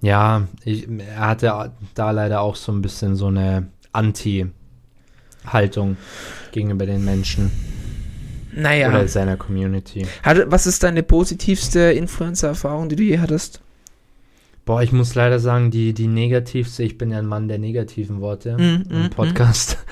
Ja, 0.00 0.46
ich, 0.64 0.86
er 0.88 1.26
hatte 1.26 1.72
da 1.94 2.12
leider 2.12 2.42
auch 2.42 2.54
so 2.54 2.70
ein 2.70 2.80
bisschen 2.80 3.16
so 3.16 3.26
eine 3.26 3.66
Anti-Haltung 3.92 5.96
gegenüber 6.52 6.86
den 6.86 7.04
Menschen 7.04 7.50
Naja. 8.54 8.88
oder 8.88 9.08
seiner 9.08 9.36
Community. 9.36 10.06
Hatte, 10.22 10.48
was 10.48 10.68
ist 10.68 10.84
deine 10.84 11.02
positivste 11.02 11.80
Influencer-Erfahrung, 11.80 12.88
die 12.88 12.94
du 12.94 13.02
je 13.02 13.18
hattest? 13.18 13.60
Boah, 14.64 14.80
ich 14.80 14.92
muss 14.92 15.16
leider 15.16 15.40
sagen, 15.40 15.72
die, 15.72 15.92
die 15.92 16.06
negativste, 16.06 16.84
ich 16.84 16.98
bin 16.98 17.10
ja 17.10 17.18
ein 17.18 17.26
Mann 17.26 17.48
der 17.48 17.58
negativen 17.58 18.20
Worte 18.20 18.56
Mm, 18.56 18.84
mm, 18.88 19.04
im 19.04 19.10
Podcast. 19.10 19.76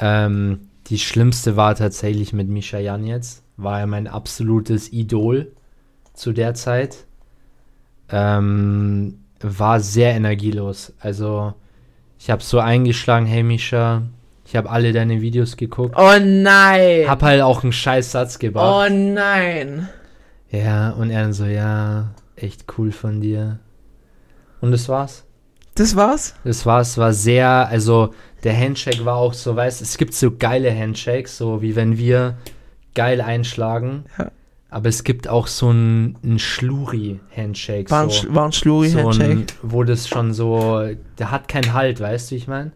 Ähm, 0.00 0.68
die 0.86 0.98
schlimmste 1.00 1.56
war 1.56 1.74
tatsächlich 1.74 2.32
mit 2.32 2.48
Misha 2.48 2.78
Jan 2.78 3.04
jetzt. 3.04 3.42
War 3.56 3.80
er 3.80 3.88
mein 3.88 4.06
absolutes 4.06 4.92
Idol 4.92 5.50
zu 6.18 6.32
der 6.32 6.54
Zeit. 6.54 7.06
Ähm, 8.10 9.20
war 9.40 9.80
sehr 9.80 10.12
energielos. 10.12 10.92
Also, 11.00 11.54
ich 12.18 12.30
habe 12.30 12.42
so 12.42 12.58
eingeschlagen, 12.58 13.26
hey 13.26 13.42
Misha, 13.42 14.02
ich 14.44 14.56
habe 14.56 14.70
alle 14.70 14.92
deine 14.92 15.20
Videos 15.20 15.56
geguckt. 15.56 15.94
Oh 15.96 16.18
nein! 16.20 17.08
Hab 17.08 17.22
halt 17.22 17.42
auch 17.42 17.62
einen 17.62 17.72
scheiß 17.72 18.12
Satz 18.12 18.38
gebracht. 18.38 18.90
oh 18.90 18.94
nein! 18.94 19.88
Ja, 20.50 20.90
und 20.90 21.10
er 21.10 21.22
dann 21.22 21.32
so, 21.34 21.44
ja, 21.44 22.14
echt 22.34 22.64
cool 22.78 22.90
von 22.90 23.20
dir. 23.20 23.58
Und 24.60 24.72
das 24.72 24.88
war's. 24.88 25.24
Das 25.74 25.94
war's? 25.94 26.34
Das 26.44 26.66
war, 26.66 26.80
es 26.80 26.98
war 26.98 27.12
sehr, 27.12 27.68
also 27.68 28.12
der 28.42 28.58
Handshake 28.58 29.04
war 29.04 29.16
auch 29.16 29.34
so, 29.34 29.54
weißt 29.54 29.82
es 29.82 29.96
gibt 29.98 30.14
so 30.14 30.32
geile 30.36 30.74
Handshakes, 30.74 31.36
so 31.36 31.62
wie 31.62 31.76
wenn 31.76 31.98
wir 31.98 32.38
geil 32.94 33.20
einschlagen. 33.20 34.06
Ja. 34.18 34.32
Aber 34.70 34.88
es 34.90 35.02
gibt 35.02 35.28
auch 35.28 35.46
so 35.46 35.70
ein, 35.70 36.16
ein 36.22 36.38
Schluri-Handshake. 36.38 37.90
War 37.90 38.02
ein, 38.02 38.10
so, 38.10 38.34
war 38.34 38.44
ein 38.44 38.52
so 38.52 38.58
Schluri-Handshake. 38.58 39.30
ein, 39.30 39.46
wo 39.62 39.82
das 39.82 40.06
schon 40.08 40.34
so, 40.34 40.82
der 41.18 41.30
hat 41.30 41.48
keinen 41.48 41.72
Halt, 41.72 42.00
weißt 42.00 42.30
du, 42.30 42.34
wie 42.34 42.38
ich 42.38 42.48
meine? 42.48 42.72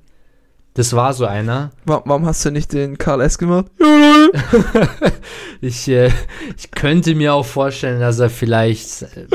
Das 0.74 0.94
war 0.96 1.12
so 1.12 1.26
einer. 1.26 1.70
Wa- 1.84 2.00
Warum 2.06 2.24
hast 2.24 2.42
du 2.46 2.50
nicht 2.50 2.72
den 2.72 2.96
Karl 2.96 3.20
S. 3.20 3.36
gemacht? 3.38 3.66
Ich, 5.60 5.86
äh, 5.88 6.10
ich 6.56 6.70
könnte 6.72 7.14
mir 7.14 7.34
auch 7.34 7.46
vorstellen, 7.46 8.00
dass 8.00 8.18
er 8.18 8.30
vielleicht 8.30 9.02
äh, 9.02 9.26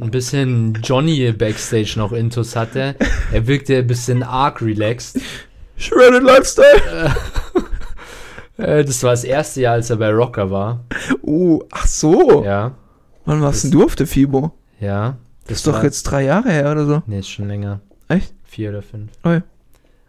ein 0.00 0.10
bisschen 0.12 0.78
Johnny 0.82 1.32
Backstage 1.32 1.94
noch 1.96 2.12
Intus 2.12 2.54
hatte. 2.54 2.94
Er 3.32 3.46
wirkte 3.48 3.78
ein 3.78 3.86
bisschen 3.88 4.22
arg 4.22 4.62
relaxed. 4.62 5.18
Shredded 5.76 6.22
Lifestyle! 6.22 7.16
Äh, 8.56 8.84
das 8.84 9.02
war 9.02 9.10
das 9.10 9.24
erste 9.24 9.62
Jahr, 9.62 9.74
als 9.74 9.90
er 9.90 9.96
bei 9.96 10.10
Rocker 10.10 10.50
war. 10.50 10.84
Oh, 11.22 11.60
ach 11.70 11.86
so. 11.86 12.44
Ja, 12.44 12.72
Wann 13.24 13.40
warst 13.40 13.64
Das- 13.64 13.70
denn 13.70 13.78
du 13.78 13.84
auf 13.84 13.96
der 13.96 14.06
FIBO? 14.06 14.52
ja. 14.80 15.16
Das 15.48 15.58
ist 15.58 15.66
doch 15.66 15.82
jetzt 15.82 16.04
drei 16.04 16.22
Jahre 16.22 16.50
her 16.52 16.70
oder 16.70 16.86
so. 16.86 17.02
Nee, 17.06 17.18
ist 17.18 17.28
schon 17.28 17.48
länger. 17.48 17.80
Echt? 18.06 18.32
Vier 18.44 18.70
oder 18.70 18.80
fünf. 18.80 19.10
Oh 19.24 19.30
ja. 19.30 19.42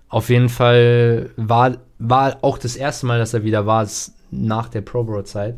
Auf 0.08 0.30
jeden 0.30 0.48
Fall 0.48 1.32
war, 1.38 1.78
war 1.98 2.38
auch 2.44 2.60
das 2.60 2.76
erste 2.76 3.08
Mal, 3.08 3.18
dass 3.18 3.34
er 3.34 3.44
wieder 3.44 3.66
war, 3.66 3.88
nach 4.30 4.70
der 4.70 4.82
Pro 4.82 5.04
Bro 5.04 5.24
Zeit. 5.24 5.56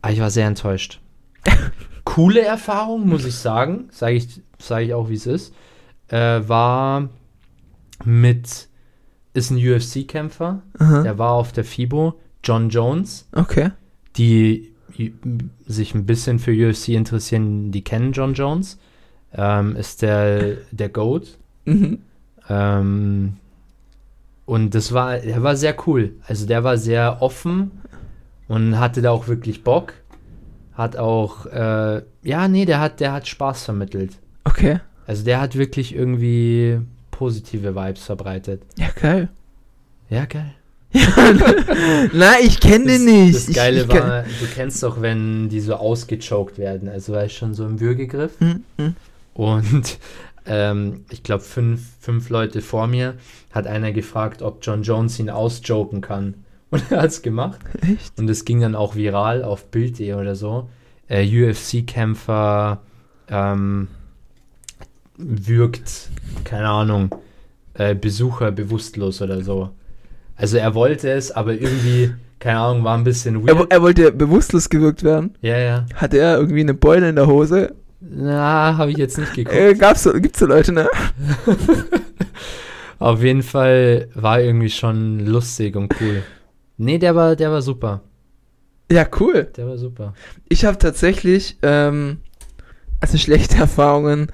Aber 0.00 0.12
ich 0.14 0.20
war 0.20 0.30
sehr 0.30 0.46
enttäuscht. 0.46 0.98
Coole 2.04 2.40
Erfahrung, 2.40 3.06
muss 3.06 3.26
ich 3.26 3.34
sagen. 3.34 3.88
Sage 3.92 4.14
ich, 4.14 4.40
sag 4.58 4.80
ich 4.80 4.94
auch, 4.94 5.10
wie 5.10 5.14
es 5.14 5.26
ist. 5.26 5.52
Äh, 6.08 6.40
war 6.48 7.10
mit, 8.04 8.66
ist 9.32 9.50
ein 9.50 9.56
UFC-Kämpfer. 9.56 10.62
Der 10.78 11.18
war 11.18 11.32
auf 11.32 11.52
der 11.52 11.64
FIBO. 11.64 12.18
John 12.42 12.70
Jones. 12.70 13.28
Okay. 13.32 13.70
Die 14.16 14.72
sich 15.66 15.94
ein 15.94 16.06
bisschen 16.06 16.38
für 16.38 16.52
UFC 16.52 16.88
interessieren, 16.88 17.70
die 17.70 17.82
kennen 17.82 18.12
John 18.12 18.34
Jones. 18.34 18.78
Ähm, 19.32 19.76
ist 19.76 20.02
der, 20.02 20.56
der 20.70 20.88
GOAT. 20.88 21.38
Mhm. 21.64 22.00
Ähm, 22.48 23.36
und 24.46 24.74
das 24.74 24.92
war, 24.92 25.18
der 25.18 25.42
war 25.42 25.54
sehr 25.56 25.76
cool. 25.86 26.14
Also 26.26 26.46
der 26.46 26.64
war 26.64 26.76
sehr 26.76 27.22
offen 27.22 27.70
und 28.48 28.78
hatte 28.78 29.00
da 29.00 29.12
auch 29.12 29.28
wirklich 29.28 29.62
Bock. 29.62 29.94
Hat 30.72 30.96
auch, 30.96 31.46
äh, 31.46 32.02
ja, 32.22 32.48
nee, 32.48 32.64
der 32.64 32.80
hat, 32.80 33.00
der 33.00 33.12
hat 33.12 33.28
Spaß 33.28 33.64
vermittelt. 33.64 34.18
Okay. 34.44 34.80
Also 35.06 35.24
der 35.24 35.40
hat 35.40 35.56
wirklich 35.56 35.94
irgendwie 35.94 36.80
positive 37.20 37.74
Vibes 37.76 38.02
verbreitet. 38.02 38.62
Ja, 38.78 38.88
geil. 38.98 39.28
Ja, 40.08 40.24
geil. 40.24 40.54
Na, 42.14 42.32
ich 42.42 42.58
kenne 42.60 42.86
den 42.86 43.04
nicht. 43.04 43.34
Das 43.36 43.48
Ich- 43.48 43.54
Geile 43.54 43.82
ich 43.82 43.88
kenn- 43.88 44.02
war, 44.08 44.22
du 44.22 44.46
kennst 44.54 44.82
doch, 44.82 45.02
wenn 45.02 45.50
die 45.50 45.60
so 45.60 45.74
ausgechoked 45.74 46.56
werden. 46.58 46.88
Also 46.88 47.12
war 47.12 47.26
ich 47.26 47.36
schon 47.36 47.52
so 47.52 47.66
im 47.66 47.78
Würgegriff. 47.78 48.40
Hm, 48.40 48.64
hm. 48.78 48.96
Und 49.34 49.98
ähm, 50.46 51.04
ich 51.10 51.22
glaube, 51.22 51.42
fünf, 51.44 51.82
fünf 52.00 52.30
Leute 52.30 52.62
vor 52.62 52.86
mir 52.86 53.14
hat 53.52 53.66
einer 53.66 53.92
gefragt, 53.92 54.40
ob 54.40 54.58
John 54.62 54.82
Jones 54.82 55.18
ihn 55.18 55.28
ausjoken 55.30 56.00
kann. 56.00 56.34
Und 56.70 56.82
er 56.90 57.02
hat 57.02 57.10
es 57.10 57.20
gemacht. 57.22 57.60
Echt? 57.82 58.18
Und 58.18 58.30
es 58.30 58.44
ging 58.46 58.60
dann 58.62 58.74
auch 58.74 58.94
viral 58.96 59.44
auf 59.44 59.66
Bild.de 59.66 60.14
oder 60.14 60.34
so. 60.34 60.70
Äh, 61.08 61.24
UFC-Kämpfer 61.26 62.80
ähm, 63.28 63.88
wirkt, 65.22 66.08
keine 66.44 66.68
Ahnung, 66.68 67.14
äh, 67.74 67.94
Besucher 67.94 68.50
bewusstlos 68.52 69.20
oder 69.22 69.42
so. 69.42 69.70
Also 70.36 70.56
er 70.56 70.74
wollte 70.74 71.10
es, 71.10 71.30
aber 71.30 71.52
irgendwie, 71.52 72.12
keine 72.38 72.58
Ahnung, 72.60 72.84
war 72.84 72.96
ein 72.96 73.04
bisschen 73.04 73.46
Er, 73.46 73.58
weird. 73.58 73.72
er 73.72 73.82
wollte 73.82 74.12
bewusstlos 74.12 74.68
gewirkt 74.68 75.02
werden. 75.02 75.34
Ja, 75.42 75.58
ja. 75.58 75.86
Hatte 75.94 76.18
er 76.18 76.38
irgendwie 76.38 76.60
eine 76.60 76.74
Beule 76.74 77.08
in 77.10 77.16
der 77.16 77.26
Hose? 77.26 77.74
Na, 78.00 78.76
habe 78.78 78.90
ich 78.92 78.96
jetzt 78.96 79.18
nicht 79.18 79.34
geguckt. 79.34 79.54
Äh, 79.54 79.74
gab's 79.74 80.04
gibt's 80.04 80.38
so 80.38 80.46
Leute, 80.46 80.72
ne? 80.72 80.88
Auf 82.98 83.22
jeden 83.22 83.42
Fall 83.42 84.08
war 84.14 84.40
irgendwie 84.40 84.70
schon 84.70 85.20
lustig 85.26 85.76
und 85.76 85.94
cool. 86.00 86.22
Nee, 86.76 86.98
der 86.98 87.14
war, 87.14 87.36
der 87.36 87.50
war 87.50 87.62
super. 87.62 88.00
Ja, 88.90 89.06
cool. 89.20 89.48
Der 89.56 89.66
war 89.66 89.78
super. 89.78 90.14
Ich 90.48 90.64
habe 90.64 90.78
tatsächlich, 90.78 91.58
ähm, 91.62 92.18
also 93.00 93.16
schlechte 93.18 93.56
Erfahrungen 93.58 94.30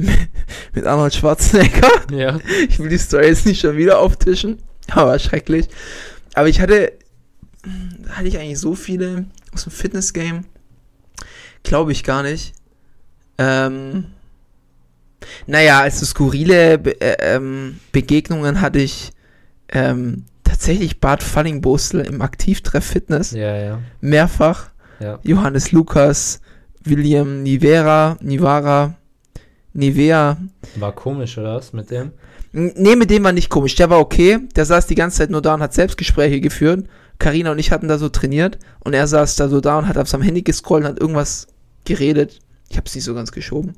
mit, 0.74 0.86
Arnold 0.86 1.14
Schwarzenegger. 1.14 1.90
Ja. 2.12 2.38
Ich 2.68 2.78
will 2.78 2.88
die 2.88 2.98
Story 2.98 3.26
jetzt 3.26 3.46
nicht 3.46 3.60
schon 3.60 3.76
wieder 3.76 3.98
auftischen, 3.98 4.58
aber 4.90 5.18
schrecklich. 5.18 5.68
Aber 6.34 6.48
ich 6.48 6.60
hatte, 6.60 6.92
hatte 8.08 8.28
ich 8.28 8.38
eigentlich 8.38 8.58
so 8.58 8.74
viele 8.74 9.26
aus 9.52 9.64
dem 9.64 9.72
Fitness-Game? 9.72 10.44
Glaube 11.62 11.92
ich 11.92 12.04
gar 12.04 12.22
nicht. 12.22 12.54
Ähm, 13.38 14.06
naja, 15.46 15.80
also 15.80 16.06
skurrile 16.06 16.78
Be 16.78 17.00
äh, 17.00 17.36
ähm, 17.36 17.78
Begegnungen 17.92 18.60
hatte 18.60 18.78
ich 18.78 19.10
ähm, 19.68 20.24
tatsächlich 20.44 21.00
Bart 21.00 21.22
Fallingbostel 21.22 22.00
im 22.00 22.22
Aktivtreff 22.22 22.84
Fitness. 22.84 23.32
Ja, 23.32 23.56
ja. 23.56 23.78
Mehrfach. 24.00 24.70
Ja. 25.00 25.18
Johannes 25.22 25.72
Lukas, 25.72 26.40
William 26.84 27.42
Nivera, 27.42 28.16
Nivara, 28.20 28.94
Nivea. 29.72 30.36
War 30.76 30.92
komisch, 30.92 31.38
oder 31.38 31.56
was 31.56 31.72
mit 31.72 31.90
dem? 31.90 32.10
Nee, 32.52 32.96
mit 32.96 33.10
dem 33.10 33.22
war 33.24 33.32
nicht 33.32 33.48
komisch. 33.50 33.76
Der 33.76 33.90
war 33.90 34.00
okay. 34.00 34.38
Der 34.56 34.64
saß 34.64 34.86
die 34.86 34.94
ganze 34.96 35.18
Zeit 35.18 35.30
nur 35.30 35.42
da 35.42 35.54
und 35.54 35.62
hat 35.62 35.72
Selbstgespräche 35.74 36.40
geführt. 36.40 36.86
Karina 37.18 37.52
und 37.52 37.58
ich 37.58 37.70
hatten 37.70 37.86
da 37.86 37.98
so 37.98 38.08
trainiert 38.08 38.58
und 38.80 38.94
er 38.94 39.06
saß 39.06 39.36
da 39.36 39.48
so 39.48 39.60
da 39.60 39.78
und 39.78 39.86
hat 39.86 39.98
auf 39.98 40.08
seinem 40.08 40.22
Handy 40.22 40.42
gescrollt 40.42 40.84
und 40.84 40.90
hat 40.90 40.98
irgendwas 41.00 41.46
geredet. 41.84 42.40
Ich 42.70 42.76
habe 42.76 42.86
es 42.86 42.94
nicht 42.94 43.04
so 43.04 43.14
ganz 43.14 43.30
geschoben. 43.32 43.74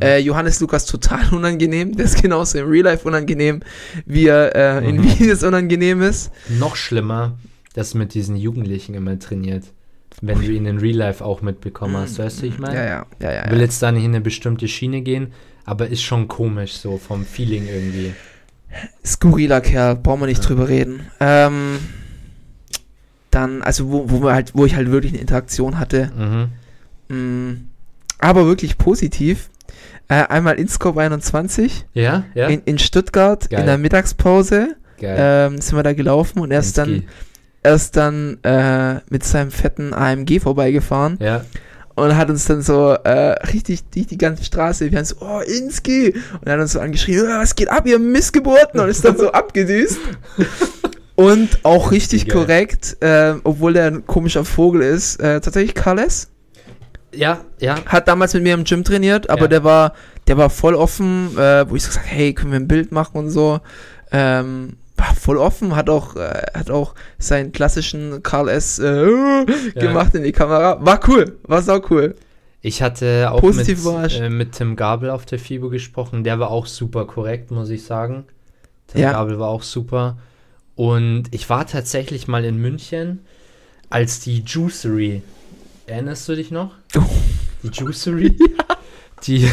Äh, 0.00 0.20
Johannes 0.20 0.60
Lukas 0.60 0.86
total 0.86 1.28
unangenehm. 1.32 1.94
Der 1.96 2.06
ist 2.06 2.20
genauso 2.22 2.58
im 2.58 2.68
Real 2.68 2.84
Life 2.84 3.06
unangenehm, 3.06 3.60
wie 4.06 4.26
er 4.26 4.54
äh, 4.82 4.88
in 4.88 4.96
Mhm. 4.96 5.04
Videos 5.04 5.42
unangenehm 5.42 6.00
ist. 6.02 6.30
Noch 6.48 6.74
schlimmer, 6.76 7.38
dass 7.74 7.94
mit 7.94 8.14
diesen 8.14 8.36
Jugendlichen 8.36 8.94
immer 8.94 9.18
trainiert. 9.18 9.64
Wenn 10.22 10.40
du 10.40 10.50
ihn 10.50 10.64
in 10.66 10.78
Real 10.78 10.96
Life 10.96 11.24
auch 11.24 11.42
mitbekommen 11.42 11.96
hast, 11.96 12.18
weißt 12.18 12.42
du, 12.42 12.46
ich 12.46 12.58
meine? 12.58 12.74
Ja, 12.74 12.84
ja, 12.84 13.06
ja, 13.20 13.32
ja. 13.32 13.50
Will 13.50 13.58
ja. 13.58 13.64
jetzt 13.64 13.82
da 13.82 13.92
nicht 13.92 14.04
in 14.04 14.12
eine 14.12 14.20
bestimmte 14.22 14.66
Schiene 14.66 15.02
gehen, 15.02 15.32
aber 15.64 15.88
ist 15.88 16.02
schon 16.02 16.26
komisch 16.28 16.72
so 16.72 16.96
vom 16.96 17.24
Feeling 17.24 17.66
irgendwie. 17.68 18.14
Skurriler 19.04 19.60
Kerl, 19.60 19.96
brauchen 19.96 20.20
wir 20.20 20.26
nicht 20.26 20.46
drüber 20.46 20.68
reden. 20.68 21.06
Ähm, 21.20 21.78
dann, 23.30 23.62
also 23.62 23.90
wo, 23.90 24.10
wo 24.10 24.22
wir 24.22 24.32
halt, 24.32 24.52
wo 24.54 24.64
ich 24.64 24.74
halt 24.74 24.90
wirklich 24.90 25.12
eine 25.12 25.20
Interaktion 25.20 25.78
hatte. 25.78 26.10
Mhm. 27.08 27.14
Mm, 27.14 27.68
aber 28.18 28.46
wirklich 28.46 28.78
positiv. 28.78 29.50
Äh, 30.08 30.24
einmal 30.28 30.58
InScope 30.58 31.00
21 31.00 31.84
Ja, 31.92 32.24
ja. 32.34 32.46
in, 32.46 32.62
in 32.64 32.78
Stuttgart 32.78 33.50
Geil. 33.50 33.60
in 33.60 33.66
der 33.66 33.76
Mittagspause 33.76 34.76
Geil. 35.00 35.16
ähm, 35.52 35.60
sind 35.60 35.76
wir 35.76 35.82
da 35.82 35.92
gelaufen 35.92 36.38
und 36.40 36.52
er 36.52 36.60
ist 36.60 36.78
dann. 36.78 37.04
Er 37.66 37.74
ist 37.74 37.96
dann 37.96 38.38
äh, 38.44 39.00
mit 39.10 39.24
seinem 39.24 39.50
fetten 39.50 39.92
AMG 39.92 40.40
vorbeigefahren 40.40 41.18
Ja, 41.20 41.44
und 41.96 42.16
hat 42.16 42.28
uns 42.30 42.44
dann 42.44 42.62
so 42.62 42.92
äh, 42.92 43.32
richtig 43.52 43.84
durch 43.90 44.06
die 44.06 44.18
ganze 44.18 44.44
Straße, 44.44 44.90
wir 44.90 44.98
haben 44.98 45.04
so, 45.04 45.16
oh, 45.20 45.40
Inski! 45.40 46.14
Und 46.32 46.46
er 46.46 46.52
hat 46.54 46.60
uns 46.60 46.72
so 46.72 46.80
angeschrien, 46.80 47.24
"Ja, 47.28 47.40
was 47.40 47.54
geht 47.56 47.68
ab, 47.70 47.86
ihr 47.86 47.98
Missgeburten? 47.98 48.78
Und 48.80 48.88
ist 48.88 49.04
dann 49.04 49.16
so 49.16 49.32
abgedüst. 49.42 49.98
Und 51.14 51.60
auch 51.64 51.92
richtig 51.92 52.26
Geil. 52.26 52.36
korrekt, 52.36 52.98
äh, 53.00 53.34
obwohl 53.44 53.72
der 53.72 53.86
ein 53.86 54.06
komischer 54.06 54.44
Vogel 54.44 54.82
ist, 54.82 55.16
äh, 55.20 55.40
tatsächlich 55.40 55.74
Carles 55.74 56.28
ja, 57.14 57.40
ja. 57.58 57.76
hat 57.86 58.06
damals 58.08 58.34
mit 58.34 58.42
mir 58.42 58.52
im 58.52 58.64
Gym 58.64 58.84
trainiert, 58.84 59.30
aber 59.30 59.42
Ja. 59.42 59.48
der 59.48 59.64
war, 59.64 59.94
der 60.28 60.36
war 60.36 60.50
voll 60.50 60.74
offen, 60.74 61.36
äh, 61.38 61.64
wo 61.68 61.74
ich 61.76 61.82
so 61.84 61.88
gesagt, 61.88 62.06
hey, 62.06 62.34
können 62.34 62.52
wir 62.52 62.60
ein 62.60 62.68
Bild 62.68 62.92
machen 62.92 63.16
und 63.16 63.30
so. 63.30 63.60
Ähm, 64.12 64.74
voll 65.18 65.36
offen, 65.38 65.76
hat 65.76 65.90
auch, 65.90 66.16
äh, 66.16 66.42
hat 66.54 66.70
auch 66.70 66.94
seinen 67.18 67.52
klassischen 67.52 68.22
Karl 68.22 68.48
S. 68.48 68.78
Äh, 68.78 69.44
gemacht 69.74 70.14
in 70.14 70.22
die 70.22 70.32
Kamera. 70.32 70.84
War 70.84 71.00
cool, 71.08 71.38
war 71.44 71.62
sau 71.62 71.80
cool. 71.90 72.14
Ich 72.62 72.82
hatte 72.82 73.30
auch 73.30 73.40
Positiv 73.40 73.84
mit, 73.84 74.12
äh, 74.20 74.28
mit 74.28 74.52
Tim 74.52 74.74
Gabel 74.74 75.10
auf 75.10 75.24
der 75.26 75.38
FIBO 75.38 75.68
gesprochen. 75.68 76.24
Der 76.24 76.38
war 76.38 76.50
auch 76.50 76.66
super 76.66 77.04
korrekt, 77.06 77.50
muss 77.50 77.70
ich 77.70 77.84
sagen. 77.84 78.24
Tim 78.88 79.02
Ja. 79.02 79.12
Gabel 79.12 79.38
war 79.38 79.48
auch 79.48 79.62
super. 79.62 80.18
Und 80.74 81.24
ich 81.30 81.48
war 81.48 81.66
tatsächlich 81.66 82.28
mal 82.28 82.44
in 82.44 82.58
München, 82.58 83.20
als 83.88 84.20
die 84.20 84.42
Juicery. 84.44 85.22
Erinnerst 85.86 86.28
du 86.28 86.34
dich 86.34 86.50
noch? 86.50 86.72
Oh. 86.96 87.02
Die 87.62 87.68
Juicery? 87.68 88.36
Die, 89.22 89.50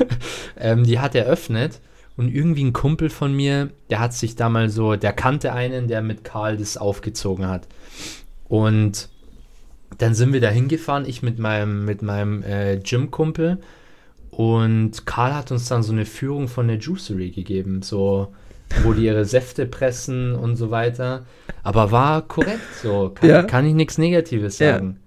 ähm, 0.56 0.84
die 0.84 1.00
hat 1.00 1.16
eröffnet. 1.16 1.80
Und 2.20 2.28
irgendwie 2.34 2.64
ein 2.64 2.74
Kumpel 2.74 3.08
von 3.08 3.32
mir, 3.32 3.70
der 3.88 3.98
hat 3.98 4.12
sich 4.12 4.36
da 4.36 4.50
mal 4.50 4.68
so, 4.68 4.94
der 4.94 5.14
kannte 5.14 5.54
einen, 5.54 5.88
der 5.88 6.02
mit 6.02 6.22
Karl 6.22 6.58
das 6.58 6.76
aufgezogen 6.76 7.48
hat. 7.48 7.66
Und 8.46 9.08
dann 9.96 10.12
sind 10.12 10.34
wir 10.34 10.42
da 10.42 10.50
hingefahren, 10.50 11.06
ich 11.06 11.22
mit 11.22 11.38
meinem, 11.38 11.86
mit 11.86 12.02
meinem 12.02 12.42
äh, 12.42 12.76
Gym-Kumpel. 12.76 13.56
Und 14.30 15.06
Karl 15.06 15.34
hat 15.34 15.50
uns 15.50 15.66
dann 15.68 15.82
so 15.82 15.92
eine 15.92 16.04
Führung 16.04 16.48
von 16.48 16.68
der 16.68 16.76
Juicery 16.76 17.30
gegeben, 17.30 17.80
so 17.80 18.34
wo 18.82 18.92
die 18.92 19.06
ihre 19.06 19.24
Säfte 19.24 19.64
pressen 19.64 20.34
und 20.34 20.56
so 20.56 20.70
weiter. 20.70 21.24
Aber 21.62 21.90
war 21.90 22.20
korrekt, 22.28 22.60
so 22.82 23.08
kann, 23.14 23.30
Ja. 23.30 23.42
kann 23.44 23.64
ich 23.64 23.72
nichts 23.72 23.96
Negatives 23.96 24.58
Ja. 24.58 24.74
sagen. 24.74 24.98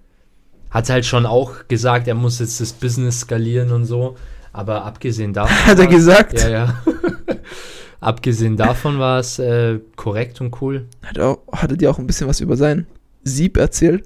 Hat 0.68 0.90
halt 0.90 1.06
schon 1.06 1.26
auch 1.26 1.68
gesagt, 1.68 2.08
er 2.08 2.16
muss 2.16 2.40
jetzt 2.40 2.60
das 2.60 2.72
Business 2.72 3.20
skalieren 3.20 3.70
und 3.70 3.84
so. 3.84 4.16
Aber 4.54 4.84
abgesehen 4.86 5.32
davon. 5.34 5.66
Hat 5.66 5.78
er 5.78 5.86
gesagt? 5.86 6.40
Ja, 6.40 6.48
ja. 6.48 6.82
abgesehen 8.00 8.56
davon 8.56 8.98
war 8.98 9.18
es 9.18 9.38
äh, 9.38 9.80
korrekt 9.96 10.40
und 10.40 10.60
cool. 10.62 10.86
Hat 11.02 11.18
auch, 11.18 11.38
hatte 11.52 11.76
dir 11.76 11.90
auch 11.90 11.98
ein 11.98 12.06
bisschen 12.06 12.28
was 12.28 12.40
über 12.40 12.56
sein 12.56 12.86
Sieb 13.24 13.56
erzählt? 13.56 14.04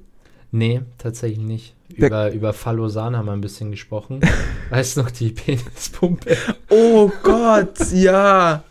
Nee, 0.51 0.83
tatsächlich 0.99 1.39
nicht. 1.45 1.75
Der- 1.91 2.09
Über, 2.09 2.31
über 2.33 2.53
Fallosan 2.53 3.17
haben 3.17 3.27
wir 3.27 3.33
ein 3.33 3.41
bisschen 3.41 3.71
gesprochen. 3.71 4.21
weißt 4.71 4.97
du 4.97 5.03
noch, 5.03 5.11
die 5.11 5.31
Penispumpe? 5.31 6.37
Oh 6.71 7.11
Gott, 7.23 7.93
ja. 7.93 8.63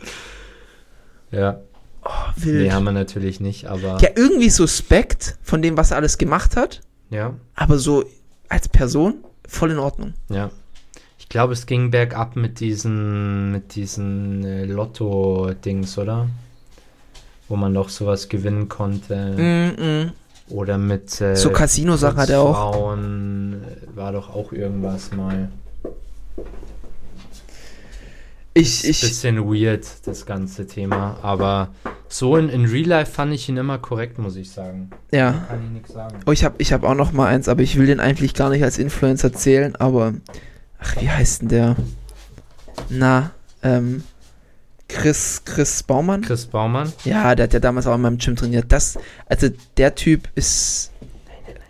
Ja. 1.31 1.59
Wild. 2.37 2.61
Nee, 2.63 2.71
haben 2.71 2.85
wir 2.85 2.91
natürlich 2.93 3.39
nicht, 3.41 3.65
aber. 3.65 3.97
ja, 4.01 4.09
irgendwie 4.15 4.49
suspekt 4.49 5.37
von 5.43 5.61
dem, 5.61 5.75
was 5.77 5.91
er 5.91 5.97
alles 5.97 6.17
gemacht 6.17 6.55
hat, 6.55 6.81
Ja, 7.09 7.33
aber 7.53 7.77
so 7.79 8.05
als 8.47 8.69
Person 8.69 9.15
voll 9.47 9.71
in 9.71 9.77
Ordnung. 9.79 10.13
ja. 10.29 10.49
Ich 11.27 11.29
glaube, 11.29 11.51
es 11.51 11.65
ging 11.65 11.91
bergab 11.91 12.37
mit 12.37 12.61
diesen, 12.61 13.51
mit 13.51 13.75
diesen 13.75 14.45
äh, 14.45 14.63
Lotto-Dings, 14.63 15.97
oder? 15.97 16.29
Wo 17.49 17.57
man 17.57 17.73
doch 17.73 17.89
sowas 17.89 18.29
gewinnen 18.29 18.69
konnte. 18.69 19.33
Mm 19.35 19.81
-mm. 19.81 20.11
Oder 20.47 20.77
mit 20.77 21.19
äh, 21.19 21.35
So 21.35 21.49
Casino-Sachen 21.49 22.17
hat 22.17 22.29
er 22.29 22.39
auch. 22.39 22.71
Frauen 22.71 23.61
äh, 23.61 23.97
war 23.97 24.13
doch 24.13 24.33
auch 24.33 24.53
irgendwas 24.53 25.11
mal. 25.11 25.49
Ich, 28.53 28.87
ich, 28.87 29.01
Bisschen 29.01 29.43
weird, 29.53 29.85
das 30.07 30.25
ganze 30.25 30.65
Thema. 30.65 31.17
Aber 31.23 31.71
so 32.07 32.37
in, 32.37 32.47
in 32.47 32.63
Real 32.67 32.87
Life 32.87 33.11
fand 33.11 33.33
ich 33.33 33.49
ihn 33.49 33.57
immer 33.57 33.79
korrekt, 33.79 34.17
muss 34.17 34.37
ich 34.37 34.49
sagen. 34.49 34.91
ja. 35.11 35.45
Kann 35.49 35.65
ich 35.65 35.71
nichts 35.71 35.91
sagen. 35.91 36.19
Oh, 36.25 36.31
ich 36.31 36.45
habe 36.45 36.55
ich 36.59 36.71
hab 36.71 36.85
auch 36.85 36.95
noch 36.95 37.11
mal 37.11 37.27
eins, 37.27 37.49
aber 37.49 37.63
ich 37.63 37.77
will 37.77 37.85
den 37.85 37.99
eigentlich 37.99 38.33
gar 38.33 38.49
nicht 38.49 38.63
als 38.63 38.77
Influencer 38.77 39.33
zählen, 39.33 39.75
aber 39.75 40.13
ach, 40.79 41.01
wie 41.01 41.09
heißt 41.09 41.43
denn 41.43 41.49
der? 41.49 41.75
Na, 42.89 43.31
ähm 43.63 44.03
Chris 44.89 45.41
Chris 45.43 45.83
Baumann? 45.83 46.21
Chris 46.21 46.45
Baumann. 46.45 46.93
Ja, 47.03 47.35
der 47.35 47.43
hat 47.43 47.53
ja 47.53 47.59
damals 47.59 47.87
auch 47.87 47.95
in 47.95 48.01
meinem 48.01 48.17
Gym 48.17 48.35
trainiert. 48.35 48.65
Das 48.69 48.97
also 49.27 49.49
der 49.75 49.95
Typ 49.95 50.29
ist 50.35 50.91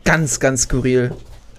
ganz 0.04 0.40
ganz 0.40 0.64
skurril. 0.64 1.12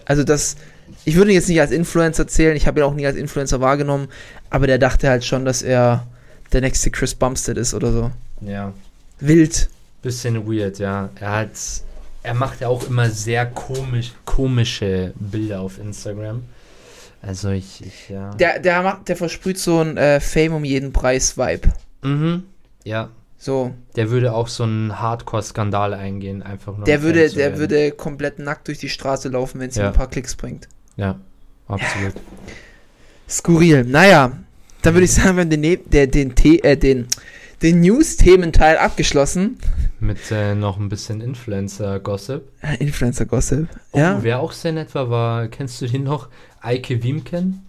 Also 0.04 0.22
das 0.24 0.56
ich 1.04 1.16
würde 1.16 1.30
ihn 1.30 1.34
jetzt 1.34 1.48
nicht 1.48 1.60
als 1.60 1.70
Influencer 1.70 2.26
zählen, 2.28 2.56
ich 2.56 2.66
habe 2.66 2.80
ihn 2.80 2.84
auch 2.84 2.94
nie 2.94 3.06
als 3.06 3.16
Influencer 3.16 3.60
wahrgenommen, 3.60 4.08
aber 4.50 4.66
der 4.66 4.78
dachte 4.78 5.08
halt 5.08 5.24
schon, 5.24 5.44
dass 5.44 5.62
er 5.62 6.06
der 6.52 6.60
nächste 6.60 6.90
Chris 6.90 7.14
Bumstead 7.14 7.56
ist 7.56 7.74
oder 7.74 7.92
so. 7.92 8.10
Ja. 8.40 8.72
Wild. 9.20 9.68
Bisschen 10.02 10.46
weird, 10.46 10.78
ja. 10.78 11.10
Er 11.16 11.32
hat. 11.32 11.50
Er 12.22 12.34
macht 12.34 12.60
ja 12.60 12.68
auch 12.68 12.86
immer 12.86 13.10
sehr 13.10 13.46
komisch, 13.46 14.12
komische 14.24 15.12
Bilder 15.18 15.60
auf 15.60 15.78
Instagram. 15.78 16.42
Also 17.22 17.50
ich, 17.50 17.84
ich 17.84 18.08
ja. 18.08 18.30
Der 18.34 18.58
der 18.60 18.82
macht 18.82 19.08
der 19.08 19.16
versprüht 19.16 19.58
so 19.58 19.80
ein 19.80 19.96
äh, 19.96 20.20
Fame 20.20 20.54
um 20.54 20.64
jeden 20.64 20.92
Preis 20.92 21.36
Vibe. 21.36 21.72
mhm. 22.02 22.44
Ja. 22.84 23.10
So, 23.40 23.72
Der 23.94 24.10
würde 24.10 24.32
auch 24.32 24.48
so 24.48 24.64
einen 24.64 24.98
Hardcore-Skandal 25.00 25.94
eingehen, 25.94 26.42
einfach 26.42 26.76
nur. 26.76 26.84
der 26.86 27.02
würde 27.02 27.20
der 27.28 27.36
werden. 27.36 27.58
würde 27.60 27.92
komplett 27.92 28.40
nackt 28.40 28.66
durch 28.66 28.78
die 28.78 28.88
Straße 28.88 29.28
laufen, 29.28 29.60
wenn 29.60 29.68
es 29.68 29.76
ihm 29.76 29.82
Ja. 29.82 29.86
ein 29.88 29.92
paar 29.94 30.10
Klicks 30.10 30.34
bringt. 30.34 30.66
Ja, 30.96 31.20
absolut. 31.68 32.14
Skurril. 33.28 33.84
Naja, 33.84 34.32
dann 34.82 34.94
würde 34.94 35.04
ich 35.04 35.12
sagen, 35.12 35.36
wir 35.36 35.42
haben 35.42 35.50
den, 35.50 35.60
ne 35.60 35.76
der, 35.76 36.06
den, 36.08 36.34
The 36.36 36.62
äh, 36.64 36.76
den, 36.76 37.06
den 37.62 37.80
News-Thementeil 37.80 38.76
abgeschlossen. 38.78 39.58
Mit 40.00 40.18
äh, 40.30 40.54
noch 40.54 40.78
ein 40.78 40.88
bisschen 40.88 41.20
Influencer-Gossip. 41.20 42.42
Äh, 42.62 42.76
Influencer-Gossip. 42.84 43.66
Oh, 43.92 43.98
Ja. 43.98 44.18
wer 44.22 44.40
auch 44.40 44.52
sehr 44.52 44.72
nett 44.72 44.94
war, 44.94 45.10
war, 45.10 45.48
kennst 45.48 45.80
du 45.80 45.86
den 45.86 46.04
noch? 46.04 46.28
Eike 46.60 47.02
Wiemken? 47.02 47.62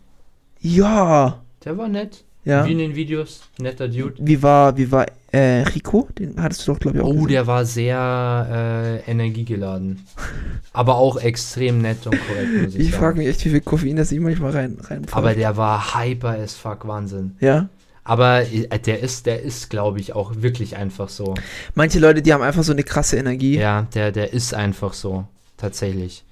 Ja. 0.60 1.40
Der 1.66 1.78
war 1.78 1.88
nett. 1.88 2.24
Ja. 2.46 2.66
Wie 2.66 2.72
in 2.72 2.78
den 2.78 2.96
Videos. 2.96 3.42
Netter 3.60 3.88
Dude. 3.88 4.16
Wie 4.20 4.42
war, 4.42 4.76
wie 4.78 4.92
war 4.92 5.06
äh, 5.32 5.62
Rico? 5.64 6.08
Den 6.18 6.42
hattest 6.42 6.68
du 6.68 6.74
doch, 6.74 6.80
glaube 6.80 6.98
ich, 6.98 7.04
auch 7.04 7.08
Oh, 7.10 7.14
gesehen. 7.14 7.28
der 7.28 7.48
war 7.48 7.66
sehr 7.66 9.02
äh, 9.06 9.12
energiegeladen. 9.12 10.06
Aber 10.74 10.96
auch 10.96 11.18
extrem 11.18 11.82
nett 11.82 12.06
und 12.08 12.16
korrekt, 12.28 12.64
muss 12.64 12.76
ich, 12.76 12.82
Ich 12.88 12.92
frage 12.92 13.18
mich 13.18 13.28
echt, 13.28 13.44
wie 13.46 13.50
viel 13.50 13.62
Koffein 13.62 13.96
das 13.98 14.12
ihm 14.12 14.24
manchmal 14.24 14.52
rein, 14.52 14.78
rein 14.82 15.06
Aber 15.12 15.34
der 15.36 15.58
war 15.58 15.96
hyper 16.00 16.30
as 16.40 16.54
fuck, 16.56 16.88
Wahnsinn. 16.88 17.36
Ja. 17.40 17.70
Aber 18.10 18.42
äh, 18.42 18.80
der 18.80 19.02
ist, 19.02 19.28
der 19.28 19.44
ist, 19.44 19.70
glaube 19.70 20.00
ich, 20.00 20.14
auch 20.16 20.32
wirklich 20.38 20.76
einfach 20.76 21.10
so. 21.10 21.36
Manche 21.76 22.00
Leute, 22.00 22.24
die 22.24 22.34
haben 22.34 22.42
einfach 22.42 22.64
so 22.64 22.72
eine 22.72 22.84
krasse 22.84 23.18
Energie. 23.18 23.60
Ja, 23.60 23.84
der, 23.94 24.12
der 24.12 24.34
ist 24.34 24.56
einfach 24.56 24.94
so. 24.94 25.28
Tatsächlich. 25.58 26.24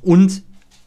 Und, 0.00 0.42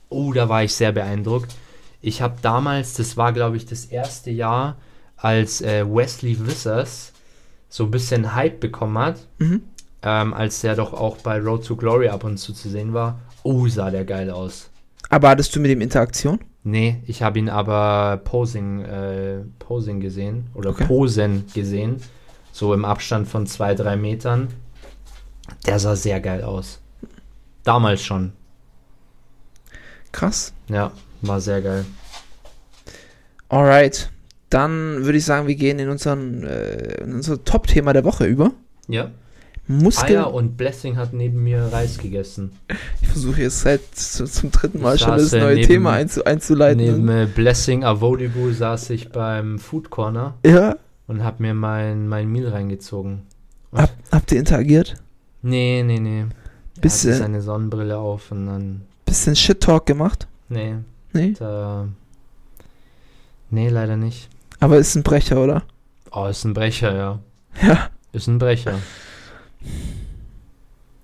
oh, 0.08 0.32
da 0.32 0.48
war 0.48 0.64
ich 0.64 0.74
sehr 0.74 0.93
beeindruckt. 0.93 1.54
Ich 2.00 2.22
habe 2.22 2.36
damals, 2.41 2.93
das 2.93 3.18
war, 3.18 3.34
glaube 3.34 3.58
ich, 3.58 3.66
das 3.66 3.84
erste 3.86 4.32
Jahr, 4.32 4.78
als 5.18 5.62
äh, 5.62 5.84
Wesley 5.86 6.38
Wissers 6.48 7.12
so 7.68 7.84
ein 7.84 7.91
bisschen 7.91 8.34
Hype 8.34 8.62
bekommen 8.62 8.98
hat, 8.98 9.28
Mhm. 9.39 9.64
ähm, 10.04 10.34
als 10.34 10.62
der 10.62 10.76
doch 10.76 10.93
auch 10.93 11.18
bei 11.18 11.39
Road 11.39 11.66
to 11.66 11.76
Glory 11.76 12.08
ab 12.08 12.24
und 12.24 12.38
zu 12.38 12.54
zu 12.54 12.70
sehen 12.70 12.93
war. 12.93 13.20
Oh, 13.43 13.68
sah 13.68 13.91
der 13.91 14.06
geil 14.06 14.30
aus. 14.32 14.70
Aber 15.10 15.28
hattest 15.28 15.54
du 15.56 15.60
mit 15.60 15.72
dem 15.72 15.82
Interaktion? 15.82 16.39
Nee, 16.70 17.01
ich 17.07 17.22
habe 17.24 17.39
ihn 17.39 17.47
aber 17.47 18.18
Posing, 18.26 18.82
äh, 18.82 19.38
Posing 19.57 20.01
gesehen 20.01 20.47
oder 20.53 20.72
Okay. 20.72 20.86
Posen 20.86 21.45
gesehen. 21.53 22.01
So 22.51 22.74
im 22.74 22.84
Abstand 22.84 23.30
von 23.30 23.47
zwei, 23.47 23.74
drei 23.74 23.95
Metern. 23.95 24.49
Der 25.65 25.80
sah 25.80 25.95
sehr 25.95 26.20
geil 26.20 26.43
aus. 26.43 26.82
Damals 27.63 28.03
schon. 28.03 28.34
Krass. 30.11 30.51
Ja, 30.68 30.91
war 31.22 31.39
sehr 31.39 31.61
geil. 31.61 31.86
Alright. 33.47 34.11
Dann 34.49 35.05
würde 35.05 35.20
ich 35.20 35.24
sagen, 35.24 35.47
wir 35.47 35.55
gehen 35.55 35.80
in, 35.80 35.88
unseren, 35.88 36.43
äh, 36.43 37.01
in 37.01 37.13
unser 37.13 37.45
Top-Thema 37.45 37.93
der 37.93 38.03
Woche 38.03 38.26
über. 38.26 38.51
Ja. 38.89 39.11
Muskeln. 39.68 40.18
Eier 40.20 40.34
und 40.34 40.55
Blessing 40.57 40.95
hat 40.97 41.11
neben 41.13 41.43
mir 41.43 41.61
Reis 41.72 41.97
gegessen. 41.97 42.51
Ich 43.01 43.07
versuche 43.09 43.41
jetzt 43.41 43.61
seit 43.61 43.82
zu, 43.95 44.26
zum 44.26 44.51
dritten 44.51 44.82
Mal 44.82 44.95
Ich 44.95 45.01
schon 45.01 45.18
das 45.18 45.34
äh, 45.34 45.39
neue 45.39 45.55
neben- 45.55 45.68
Thema 45.68 45.91
einzu, 45.93 46.24
einzuleiten. 46.24 46.78
Neben 46.84 47.09
äh, 47.09 47.26
Blessing 47.34 47.84
Avodibu 47.84 48.51
saß 48.51 48.89
ich 48.91 49.09
beim 49.09 49.59
Food 49.59 49.89
Corner 49.89 50.36
ja, 50.45 50.78
und 51.07 51.24
hab 51.24 51.39
mir 51.41 51.53
mein, 51.53 52.07
mein 52.07 52.32
Meal 52.32 52.47
reingezogen. 52.49 53.24
hab, 53.74 53.91
habt 54.11 54.32
ihr 54.32 54.39
interagiert? 54.39 54.95
Nee, 55.41 55.84
nee, 55.86 55.99
nee. 55.99 56.22
Er 56.22 56.82
Bisschen- 56.82 57.11
hatte 57.11 57.24
seine 57.24 57.41
Sonnenbrille 57.41 57.97
auf 57.97 58.32
und 58.32 58.45
dann. 58.47 58.82
Bisschen 59.05 59.36
Shit-Talk 59.36 59.86
gemacht? 59.86 60.28
Nee, 60.49 60.76
Nee. 61.13 61.34
da. 61.38 61.88
Nee, 63.49 63.70
leider 63.70 63.95
nicht. 63.97 64.30
Aber 64.59 64.78
ist 64.78 64.95
ein 64.95 65.03
Brecher, 65.03 65.41
oder? 65.43 65.63
Oh, 66.11 66.26
ist 66.28 66.43
ein 66.45 66.53
Brecher, 66.53 66.95
ja. 66.95 67.20
Ja. 67.61 67.89
Ist 68.11 68.28
ein 68.28 68.39
Brecher. 68.39 68.76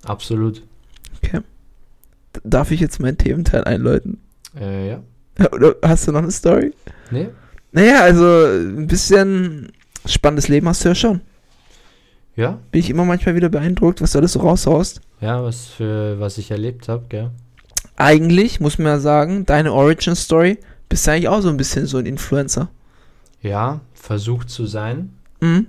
Absolut. 0.06 0.62
D- 1.24 1.42
Darf 2.44 2.72
ich 2.72 2.80
jetzt 2.80 3.00
meinen 3.00 3.18
Thementeil 3.18 3.64
einläuten? 3.64 4.20
Äh, 4.60 4.90
ja. 4.90 5.00
Oder 5.52 5.76
hast 5.84 6.08
du 6.08 6.12
noch 6.12 6.22
eine 6.24 6.32
Story? 6.32 6.74
Nee? 7.12 7.30
Naja, 7.72 8.02
also 8.02 8.24
ein 8.46 8.88
bisschen 8.88 9.72
spannendes 10.06 10.48
Leben 10.48 10.68
hast 10.68 10.84
du 10.84 10.90
ja 10.90 10.96
schon. 10.96 11.22
Ja? 12.36 12.60
Bin 12.72 12.80
ich 12.80 12.90
immer 12.90 13.06
manchmal 13.06 13.36
wieder 13.36 13.50
beeindruckt, 13.50 14.02
was 14.02 14.12
du 14.12 14.20
alles 14.20 14.34
so 14.34 14.40
raushaust. 14.40 15.02
Ja, 15.22 15.44
was 15.44 15.68
für 15.68 16.20
was 16.20 16.38
ich 16.38 16.52
erlebt 16.52 16.88
habe, 16.90 17.06
gell? 17.10 17.32
Eigentlich, 17.96 18.60
muss 18.60 18.78
man 18.80 18.88
ja 18.88 19.00
sagen, 19.00 19.46
deine 19.46 19.72
Origin-Story, 19.72 20.58
bist 20.90 21.06
du 21.06 21.12
eigentlich 21.12 21.28
auch 21.30 21.42
so 21.42 21.50
ein 21.50 21.58
bisschen 21.58 21.86
so 21.86 21.98
ein 22.00 22.08
Influencer. 22.08 22.70
Ja, 23.42 23.82
versucht 23.94 24.50
zu 24.50 24.66
sein. 24.66 25.14
Mhm. 25.40 25.68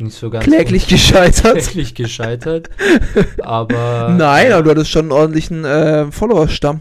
Nicht 0.00 0.16
so 0.16 0.30
ganz. 0.30 0.44
Kläglich 0.44 0.88
gescheitert. 0.88 1.58
Kläglich 1.58 1.94
gescheitert. 1.94 2.70
aber. 3.42 4.08
Nein, 4.16 4.52
aber 4.52 4.62
du 4.62 4.70
hattest 4.70 4.90
schon 4.90 5.02
einen 5.06 5.12
ordentlichen 5.12 5.64
äh, 5.64 6.10
Follower-Stamm. 6.10 6.80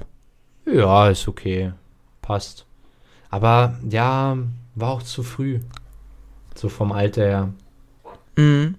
Ja, 0.65 1.09
ist 1.09 1.27
okay. 1.27 1.73
Passt. 2.21 2.65
Aber 3.29 3.77
ja, 3.89 4.37
war 4.75 4.89
auch 4.91 5.03
zu 5.03 5.23
früh. 5.23 5.59
So 6.55 6.69
vom 6.69 6.91
Alter 6.91 7.23
her. 7.23 7.49
Mhm. 8.37 8.75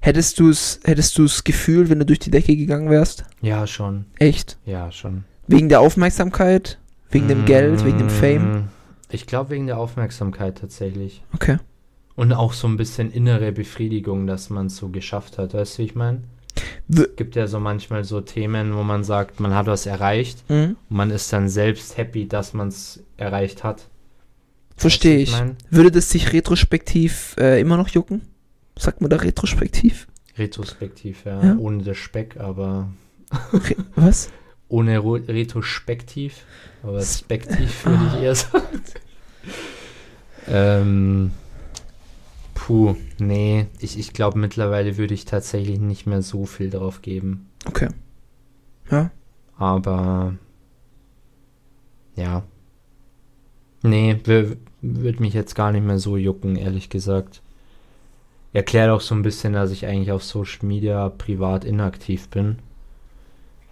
Hättest 0.00 0.38
du 0.38 0.48
es 0.50 0.80
hättest 0.84 1.18
du's 1.18 1.42
Gefühl, 1.42 1.88
wenn 1.90 1.98
du 1.98 2.06
durch 2.06 2.20
die 2.20 2.30
Decke 2.30 2.56
gegangen 2.56 2.88
wärst? 2.90 3.24
Ja, 3.40 3.66
schon. 3.66 4.06
Echt? 4.18 4.58
Ja, 4.64 4.92
schon. 4.92 5.24
Wegen 5.48 5.68
der 5.68 5.80
Aufmerksamkeit? 5.80 6.78
Wegen 7.10 7.28
dem 7.28 7.44
Geld? 7.44 7.84
Wegen 7.84 7.98
dem 7.98 8.10
Fame? 8.10 8.52
Mm, 8.52 8.68
Ich 9.10 9.26
glaube 9.26 9.50
wegen 9.50 9.66
der 9.66 9.78
Aufmerksamkeit 9.78 10.58
tatsächlich. 10.58 11.22
Okay. 11.34 11.58
Und 12.14 12.32
auch 12.32 12.52
so 12.52 12.68
ein 12.68 12.76
bisschen 12.76 13.10
innere 13.10 13.52
Befriedigung, 13.52 14.26
dass 14.26 14.50
man 14.50 14.66
es 14.66 14.76
so 14.76 14.88
geschafft 14.88 15.38
hat. 15.38 15.54
Weißt 15.54 15.78
du, 15.78 15.82
wie 15.82 15.86
ich 15.86 15.94
meine? 15.94 16.22
Es 16.88 17.08
gibt 17.16 17.36
ja 17.36 17.46
so 17.46 17.58
manchmal 17.58 18.04
so 18.04 18.20
Themen, 18.20 18.74
wo 18.76 18.82
man 18.82 19.02
sagt, 19.04 19.40
man 19.40 19.54
hat 19.54 19.66
was 19.66 19.86
erreicht 19.86 20.44
Mhm. 20.50 20.76
und 20.90 20.96
man 20.96 21.10
ist 21.10 21.32
dann 21.32 21.48
selbst 21.48 21.96
happy, 21.96 22.28
dass 22.28 22.52
man 22.52 22.68
es 22.68 23.02
erreicht 23.16 23.64
hat. 23.64 23.88
Verstehe 24.76 25.18
ich. 25.18 25.30
mein? 25.32 25.56
Würde 25.70 25.90
das 25.90 26.10
sich 26.10 26.32
retrospektiv 26.32 27.34
äh, 27.38 27.60
immer 27.60 27.76
noch 27.78 27.88
jucken? 27.88 28.22
Sagt 28.76 29.00
man 29.00 29.08
da 29.10 29.16
retrospektiv? 29.16 30.06
Retrospektiv, 30.36 31.24
ja. 31.24 31.42
Ja. 31.42 31.56
Ohne 31.56 31.82
das 31.82 31.96
Speck, 31.98 32.38
aber 32.38 32.90
Re 33.52 33.76
was? 33.96 34.30
ohne 34.68 34.98
Ro 34.98 35.14
Retrospektiv. 35.14 36.44
Aber 36.82 37.00
Spektiv 37.02 37.84
würde 37.86 38.06
ich 38.16 38.22
eher 38.22 38.34
sagen. 38.34 38.82
ähm, 40.48 41.30
puh, 42.62 42.94
nee. 43.18 43.66
Ich, 43.80 43.98
ich 43.98 44.12
glaube, 44.12 44.38
mittlerweile 44.38 44.96
würde 44.96 45.14
ich 45.14 45.24
tatsächlich 45.24 45.80
nicht 45.80 46.06
mehr 46.06 46.22
so 46.22 46.46
viel 46.46 46.70
drauf 46.70 47.02
geben. 47.02 47.48
Okay. 47.66 47.88
Ja. 48.88 49.10
Aber 49.56 50.34
ja. 52.14 52.44
Nee, 53.82 54.20
würde 54.24 55.22
mich 55.22 55.34
jetzt 55.34 55.56
gar 55.56 55.72
nicht 55.72 55.84
mehr 55.84 55.98
so 55.98 56.16
jucken, 56.16 56.54
ehrlich 56.54 56.88
gesagt. 56.88 57.42
Erklärt 58.52 58.90
auch 58.90 59.00
so 59.00 59.16
ein 59.16 59.22
bisschen, 59.22 59.54
dass 59.54 59.72
ich 59.72 59.86
eigentlich 59.86 60.12
auf 60.12 60.22
Social 60.22 60.64
Media 60.64 61.08
privat 61.08 61.64
inaktiv 61.64 62.28
bin. 62.28 62.58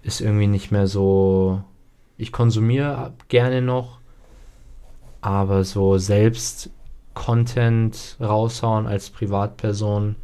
Ist 0.03 0.21
irgendwie 0.21 0.49
nicht 0.49 0.73
mehr 0.73 0.89
so. 0.89 1.63
Ich 2.17 2.33
konsumiere 2.33 3.13
gerne 3.29 3.63
noch, 3.63 4.01
aber 5.21 5.63
so 5.63 5.97
selbst 5.99 6.71
Content 7.15 8.17
raushauen 8.21 8.87
als 8.87 9.11
Privatperson 9.11 10.17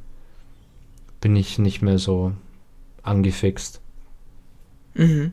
bin 1.21 1.37
ich 1.37 1.59
nicht 1.59 1.83
mehr 1.83 1.99
so 1.99 2.33
angefixt. 3.03 3.81
Mhm. 4.95 5.33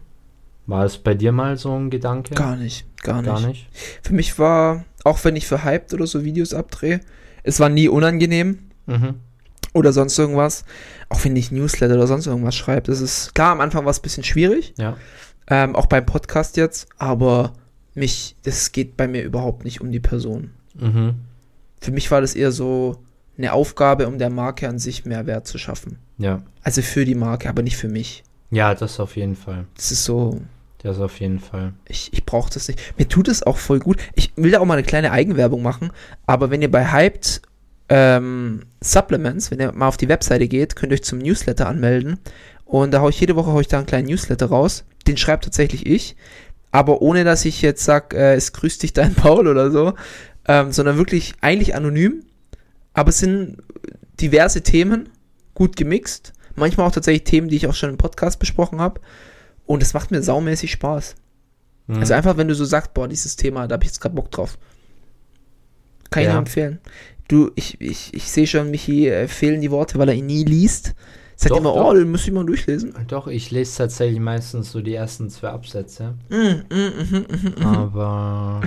War 0.66 0.86
es 0.86 0.98
bei 0.98 1.14
dir 1.14 1.32
mal 1.32 1.58
so 1.58 1.74
ein 1.78 1.90
Gedanke? 1.90 2.36
Gar 2.36 2.56
nicht, 2.56 2.86
gar 3.04 3.22
nicht. 3.22 3.26
Gar 3.28 3.42
nicht. 3.42 3.68
Für 4.02 4.14
mich 4.14 4.40
war, 4.40 4.86
auch 5.04 5.24
wenn 5.26 5.36
ich 5.36 5.46
für 5.46 5.64
Hyped 5.64 5.94
oder 5.94 6.08
so 6.08 6.24
Videos 6.24 6.54
abdrehe, 6.54 7.02
es 7.44 7.60
war 7.60 7.70
nie 7.70 7.88
unangenehm 7.90 8.60
Mhm. 8.86 9.16
oder 9.74 9.92
sonst 9.94 10.18
irgendwas. 10.18 10.64
Auch 11.10 11.24
wenn 11.26 11.36
ich 11.36 11.52
Newsletter 11.52 11.96
oder 11.96 12.08
sonst 12.08 12.28
irgendwas 12.28 12.56
schreibe. 12.56 12.88
Das 12.88 13.02
ist 13.02 13.36
klar, 13.36 13.52
am 13.52 13.62
Anfang 13.62 13.84
war 13.86 13.92
es 13.92 14.00
ein 14.00 14.04
bisschen 14.04 14.24
schwierig. 14.24 14.74
Ja. 14.78 14.96
Ähm, 15.48 15.76
auch 15.76 15.86
beim 15.88 16.06
Podcast 16.06 16.56
jetzt, 16.58 16.88
aber 16.98 17.54
mich, 17.94 18.36
das 18.44 18.72
geht 18.72 18.96
bei 18.98 19.08
mir 19.08 19.24
überhaupt 19.24 19.66
nicht 19.66 19.82
um 19.82 19.92
die 19.92 20.00
Person. 20.00 20.52
Mhm. 20.80 21.16
Für 21.84 21.92
mich 21.92 22.10
war 22.12 22.22
das 22.22 22.34
eher 22.36 22.52
so 22.52 22.96
eine 23.38 23.54
Aufgabe, 23.54 24.08
um 24.08 24.18
der 24.18 24.30
Marke 24.30 24.70
an 24.70 24.80
sich 24.80 25.06
mehr 25.06 25.26
Wert 25.26 25.48
zu 25.48 25.58
schaffen. 25.58 25.98
Ja. 26.18 26.42
Also 26.64 26.82
für 26.82 27.04
die 27.04 27.16
Marke, 27.16 27.50
aber 27.50 27.62
nicht 27.62 27.78
für 27.78 27.90
mich. 27.90 28.24
Ja, 28.52 28.74
das 28.74 29.00
auf 29.00 29.16
jeden 29.16 29.36
Fall. 29.36 29.66
Das 29.76 29.92
ist 29.92 30.04
so, 30.06 30.40
Das 30.82 31.00
auf 31.00 31.20
jeden 31.20 31.40
Fall. 31.40 31.74
ich, 31.88 32.14
ich 32.14 32.26
brauche 32.26 32.54
das 32.54 32.68
nicht. 32.68 32.80
Mir 32.98 33.08
tut 33.08 33.28
es 33.28 33.44
auch 33.44 33.58
voll 33.58 33.80
gut. 33.80 33.98
Ich 34.16 34.32
will 34.36 34.52
da 34.52 34.60
auch 34.60 34.66
mal 34.66 34.76
eine 34.76 34.84
kleine 34.84 35.12
Eigenwerbung 35.12 35.62
machen, 35.62 35.92
aber 36.26 36.52
wenn 36.52 36.62
ihr 36.62 36.72
bei 36.72 36.92
Hyped 36.92 37.42
ähm, 37.90 38.62
Supplements, 38.82 39.52
wenn 39.52 39.60
ihr 39.60 39.72
mal 39.74 39.88
auf 39.88 39.98
die 39.98 40.08
Webseite 40.08 40.48
geht, 40.48 40.76
könnt 40.76 40.92
ihr 40.92 40.96
euch 40.96 41.04
zum 41.04 41.20
Newsletter 41.20 41.68
anmelden. 41.68 42.20
Und 42.66 42.92
da 42.92 43.02
haue 43.02 43.10
ich 43.10 43.20
jede 43.20 43.36
Woche 43.36 43.52
hau 43.52 43.60
ich 43.60 43.68
da 43.68 43.78
einen 43.78 43.86
kleinen 43.88 44.08
Newsletter 44.08 44.46
raus. 44.46 44.86
Den 45.08 45.18
schreibt 45.18 45.44
tatsächlich 45.44 45.86
ich. 45.86 46.16
Aber 46.72 47.02
ohne 47.02 47.24
dass 47.24 47.46
ich 47.46 47.62
jetzt 47.62 47.84
sage, 47.84 48.18
äh, 48.18 48.36
es 48.36 48.54
grüßt 48.54 48.82
dich 48.82 48.94
dein 48.94 49.14
Paul 49.16 49.48
oder 49.48 49.70
so, 49.70 49.94
ähm, 50.48 50.72
sondern 50.72 50.98
wirklich 50.98 51.34
eigentlich 51.42 51.76
anonym. 51.76 52.24
Aber 52.94 53.10
es 53.10 53.20
sind 53.20 53.58
diverse 54.20 54.62
Themen, 54.62 55.10
gut 55.54 55.76
gemixt. 55.76 56.34
Manchmal 56.56 56.88
auch 56.88 56.92
tatsächlich 56.92 57.24
Themen, 57.24 57.48
die 57.50 57.56
ich 57.56 57.68
auch 57.68 57.74
schon 57.74 57.90
im 57.90 57.98
Podcast 57.98 58.40
besprochen 58.40 58.80
habe. 58.80 59.02
Und 59.66 59.82
es 59.82 59.94
macht 59.94 60.12
mir 60.12 60.22
saumäßig 60.22 60.72
Spaß. 60.72 61.16
Mhm. 61.88 61.98
Also 61.98 62.14
einfach, 62.14 62.38
wenn 62.38 62.48
du 62.48 62.56
so 62.56 62.66
sagst, 62.66 62.94
boah, 62.94 63.08
dieses 63.08 63.36
Thema, 63.36 63.68
da 63.68 63.74
habe 63.74 63.84
ich 63.84 63.90
jetzt 63.90 64.00
gerade 64.02 64.16
Bock 64.16 64.30
drauf. 64.32 64.58
Kann 66.12 66.22
ich 66.22 66.28
Ja. 66.28 66.34
nur 66.34 66.40
empfehlen. 66.40 66.80
Du, 67.28 67.52
ich, 67.56 67.80
ich, 67.82 68.14
ich 68.14 68.30
sehe 68.30 68.46
schon, 68.46 68.70
Michi 68.70 69.08
äh, 69.08 69.28
fehlen 69.28 69.62
die 69.62 69.72
Worte, 69.72 69.98
weil 69.98 70.10
er 70.10 70.16
ihn 70.16 70.26
nie 70.26 70.44
liest. 70.44 70.94
Sagt 71.36 71.52
Doch, 71.52 71.58
immer, 71.58 71.76
oh, 71.76 71.94
den 71.94 72.12
muss 72.12 72.26
ich 72.26 72.32
mal 72.32 72.46
durchlesen. 72.46 72.94
Doch, 73.08 73.28
ich 73.28 73.52
lese 73.52 73.78
tatsächlich 73.78 74.20
meistens 74.20 74.72
so 74.72 74.82
die 74.82 74.94
ersten 74.94 75.30
zwei 75.30 75.50
Absätze. 75.50 76.14
Mm, 76.30 76.36
mm, 76.36 76.66
mhm, 76.70 77.26
mhm, 77.30 77.54
mhm. 77.58 77.66
Aber 77.66 78.62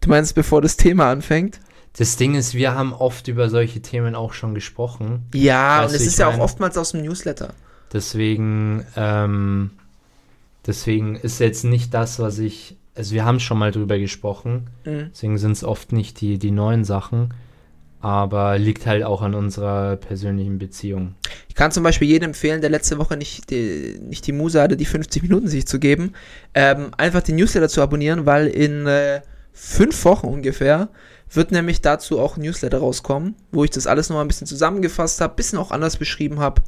Du 0.00 0.08
meinst, 0.08 0.34
bevor 0.34 0.60
das 0.60 0.76
Thema 0.76 1.10
anfängt? 1.10 1.60
das 1.98 2.16
Ding 2.16 2.34
ist, 2.34 2.54
wir 2.54 2.74
haben 2.74 2.92
oft 2.94 3.28
über 3.28 3.50
solche 3.50 3.82
Themen 3.82 4.14
auch 4.14 4.32
schon 4.32 4.54
gesprochen. 4.54 5.26
Ja, 5.34 5.82
und 5.82 5.92
du, 5.92 5.96
es 5.96 6.06
ist 6.06 6.18
ja 6.18 6.28
auch 6.28 6.38
oftmals 6.38 6.78
aus 6.78 6.92
dem 6.92 7.02
Newsletter. 7.02 7.52
Deswegen, 7.92 8.86
ähm, 8.96 9.72
deswegen 10.66 11.16
ist 11.16 11.38
jetzt 11.38 11.64
nicht 11.64 11.92
das, 11.92 12.18
was 12.18 12.38
ich. 12.38 12.76
Also 12.94 13.14
wir 13.14 13.24
haben 13.24 13.40
schon 13.40 13.58
mal 13.58 13.72
drüber 13.72 13.98
gesprochen. 13.98 14.68
Deswegen 14.84 15.38
sind 15.38 15.52
es 15.52 15.64
oft 15.64 15.92
nicht 15.92 16.20
die, 16.20 16.38
die 16.38 16.50
neuen 16.50 16.84
Sachen. 16.84 17.32
Aber 18.02 18.58
liegt 18.58 18.84
halt 18.84 19.04
auch 19.04 19.22
an 19.22 19.34
unserer 19.34 19.96
persönlichen 19.96 20.58
Beziehung. 20.58 21.14
Ich 21.48 21.54
kann 21.54 21.70
zum 21.70 21.84
Beispiel 21.84 22.08
jedem 22.08 22.30
empfehlen, 22.30 22.60
der 22.60 22.68
letzte 22.68 22.98
Woche 22.98 23.16
nicht 23.16 23.50
die, 23.50 23.98
nicht 24.02 24.26
die 24.26 24.32
Muse 24.32 24.60
hatte, 24.60 24.76
die 24.76 24.84
50 24.84 25.22
Minuten 25.22 25.46
sich 25.46 25.66
zu 25.66 25.78
geben, 25.78 26.12
ähm, 26.52 26.90
einfach 26.96 27.22
den 27.22 27.36
Newsletter 27.36 27.68
zu 27.68 27.80
abonnieren, 27.80 28.26
weil 28.26 28.48
in 28.48 28.86
äh, 28.86 29.20
fünf 29.52 30.04
Wochen 30.04 30.26
ungefähr 30.26 30.88
wird 31.30 31.52
nämlich 31.52 31.80
dazu 31.80 32.18
auch 32.18 32.36
ein 32.36 32.42
Newsletter 32.42 32.78
rauskommen, 32.78 33.36
wo 33.52 33.62
ich 33.62 33.70
das 33.70 33.86
alles 33.86 34.08
nochmal 34.08 34.24
ein 34.24 34.28
bisschen 34.28 34.48
zusammengefasst 34.48 35.20
habe, 35.20 35.36
bisschen 35.36 35.58
auch 35.58 35.70
anders 35.70 35.96
beschrieben 35.96 36.40
habe. 36.40 36.62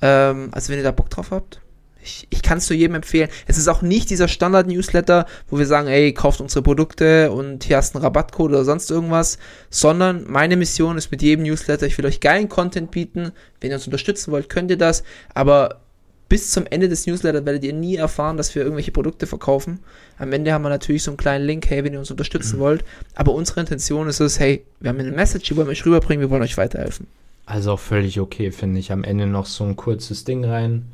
Ähm, 0.00 0.50
also 0.52 0.70
wenn 0.70 0.78
ihr 0.78 0.84
da 0.84 0.92
Bock 0.92 1.10
drauf 1.10 1.32
habt, 1.32 1.60
ich, 2.02 2.26
ich 2.30 2.42
kann 2.42 2.58
es 2.58 2.66
zu 2.66 2.74
jedem 2.74 2.96
empfehlen. 2.96 3.28
Es 3.46 3.58
ist 3.58 3.68
auch 3.68 3.82
nicht 3.82 4.10
dieser 4.10 4.28
Standard-Newsletter, 4.28 5.26
wo 5.48 5.58
wir 5.58 5.66
sagen, 5.66 5.88
ey, 5.88 6.12
kauft 6.12 6.40
unsere 6.40 6.62
Produkte 6.62 7.30
und 7.30 7.64
hier 7.64 7.76
hast 7.76 7.94
du 7.94 7.98
einen 7.98 8.04
Rabattcode 8.04 8.50
oder 8.50 8.64
sonst 8.64 8.90
irgendwas, 8.90 9.38
sondern 9.70 10.24
meine 10.28 10.56
Mission 10.56 10.98
ist 10.98 11.10
mit 11.10 11.22
jedem 11.22 11.44
Newsletter, 11.44 11.86
ich 11.86 11.96
will 11.98 12.06
euch 12.06 12.20
geilen 12.20 12.48
Content 12.48 12.90
bieten. 12.90 13.32
Wenn 13.60 13.70
ihr 13.70 13.76
uns 13.76 13.86
unterstützen 13.86 14.32
wollt, 14.32 14.48
könnt 14.48 14.70
ihr 14.70 14.78
das, 14.78 15.04
aber 15.34 15.80
bis 16.28 16.50
zum 16.50 16.64
Ende 16.70 16.88
des 16.88 17.06
Newsletters 17.06 17.44
werdet 17.44 17.62
ihr 17.62 17.74
nie 17.74 17.96
erfahren, 17.96 18.38
dass 18.38 18.54
wir 18.54 18.62
irgendwelche 18.62 18.90
Produkte 18.90 19.26
verkaufen. 19.26 19.80
Am 20.16 20.32
Ende 20.32 20.52
haben 20.52 20.62
wir 20.62 20.70
natürlich 20.70 21.02
so 21.02 21.10
einen 21.10 21.18
kleinen 21.18 21.44
Link, 21.44 21.68
hey, 21.68 21.84
wenn 21.84 21.92
ihr 21.92 21.98
uns 21.98 22.10
unterstützen 22.10 22.58
wollt. 22.58 22.84
Aber 23.14 23.34
unsere 23.34 23.60
Intention 23.60 24.08
ist 24.08 24.18
es, 24.18 24.40
hey, 24.40 24.64
wir 24.80 24.88
haben 24.88 24.98
eine 24.98 25.12
Message, 25.12 25.48
die 25.48 25.56
wollen 25.56 25.66
wir 25.66 25.72
euch 25.72 25.84
rüberbringen, 25.84 26.22
wir 26.22 26.30
wollen 26.30 26.42
euch 26.42 26.56
weiterhelfen. 26.56 27.06
Also 27.44 27.72
auch 27.72 27.80
völlig 27.80 28.18
okay, 28.18 28.50
finde 28.50 28.80
ich. 28.80 28.92
Am 28.92 29.04
Ende 29.04 29.26
noch 29.26 29.44
so 29.44 29.64
ein 29.64 29.76
kurzes 29.76 30.24
Ding 30.24 30.44
rein. 30.46 30.86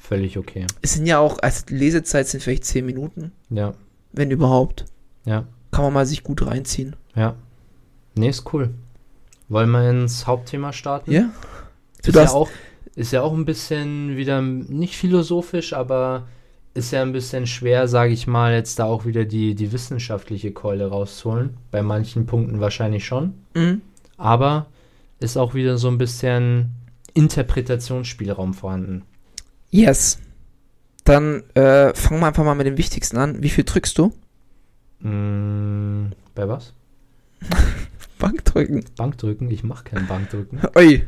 Völlig 0.00 0.36
okay. 0.38 0.66
Es 0.82 0.94
sind 0.94 1.06
ja 1.06 1.18
auch, 1.20 1.38
also 1.40 1.64
die 1.68 1.76
Lesezeit 1.76 2.26
sind 2.26 2.42
vielleicht 2.42 2.64
10 2.64 2.84
Minuten, 2.84 3.32
Ja, 3.50 3.74
wenn 4.12 4.30
überhaupt. 4.32 4.86
ja, 5.24 5.44
Kann 5.70 5.84
man 5.84 5.92
mal 5.92 6.06
sich 6.06 6.22
gut 6.24 6.44
reinziehen. 6.44 6.96
ja. 7.14 7.36
Nee, 8.16 8.28
ist 8.30 8.52
cool. 8.52 8.70
Wollen 9.48 9.70
wir 9.70 9.88
ins 9.88 10.26
Hauptthema 10.26 10.72
starten? 10.72 11.12
Ja? 11.12 11.30
Du 12.02 12.10
Ist 12.10 12.16
ja, 12.16 12.30
auch, 12.30 12.50
ist 12.96 13.12
ja 13.12 13.22
auch 13.22 13.32
ein 13.32 13.44
bisschen 13.44 14.16
wieder 14.16 14.42
nicht 14.42 14.96
philosophisch, 14.96 15.72
aber 15.74 16.26
ist 16.74 16.90
ja 16.90 17.02
ein 17.02 17.12
bisschen 17.12 17.46
schwer, 17.46 17.86
sage 17.86 18.12
ich 18.12 18.26
mal, 18.26 18.52
jetzt 18.52 18.80
da 18.80 18.84
auch 18.86 19.06
wieder 19.06 19.24
die, 19.24 19.54
die 19.54 19.70
wissenschaftliche 19.72 20.50
Keule 20.52 20.88
rauszuholen. 20.88 21.56
Bei 21.70 21.82
manchen 21.82 22.26
Punkten 22.26 22.58
wahrscheinlich 22.60 23.04
schon. 23.04 23.34
Mhm. 23.54 23.80
Aber 24.16 24.66
ist 25.20 25.36
auch 25.36 25.54
wieder 25.54 25.78
so 25.78 25.86
ein 25.88 25.98
bisschen 25.98 26.70
Interpretationsspielraum 27.14 28.54
vorhanden. 28.54 29.02
Yes. 29.70 30.18
Dann 31.04 31.42
äh, 31.54 31.94
fangen 31.94 32.20
wir 32.20 32.26
einfach 32.26 32.44
mal 32.44 32.54
mit 32.54 32.66
dem 32.66 32.76
Wichtigsten 32.76 33.16
an. 33.16 33.42
Wie 33.42 33.48
viel 33.50 33.64
drückst 33.64 33.96
du? 33.98 34.12
Mm, 35.00 36.12
bei 36.34 36.48
was? 36.48 36.74
Bankdrücken. 38.18 38.84
Bankdrücken? 38.96 39.50
Ich 39.50 39.62
mache 39.64 39.84
kein 39.84 40.06
Bankdrücken. 40.06 40.60
Ui. 40.76 41.06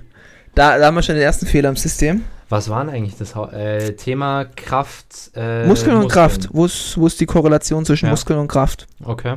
Da, 0.55 0.79
da 0.79 0.87
haben 0.87 0.95
wir 0.95 1.03
schon 1.03 1.15
den 1.15 1.25
ersten 1.25 1.47
Fehler 1.47 1.69
im 1.71 1.77
System. 1.77 2.25
Was 2.49 2.69
war 2.69 2.85
denn 2.85 2.95
eigentlich 2.95 3.17
das 3.17 3.35
äh, 3.53 3.95
Thema 3.97 4.45
Kraft? 4.45 5.31
Äh, 5.35 5.67
Muskeln 5.67 5.97
und 5.97 6.09
Kraft. 6.09 6.49
Wo 6.53 6.67
ist, 6.67 6.99
wo 6.99 7.07
ist 7.07 7.19
die 7.21 7.27
Korrelation 7.27 7.85
zwischen 7.85 8.07
Ja. 8.07 8.11
Muskeln 8.13 8.39
und 8.39 8.49
Kraft? 8.49 8.87
Okay. 9.03 9.37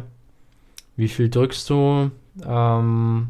Wie 0.97 1.07
viel 1.07 1.30
drückst 1.30 1.69
du? 1.69 2.11
Ähm, 2.45 3.30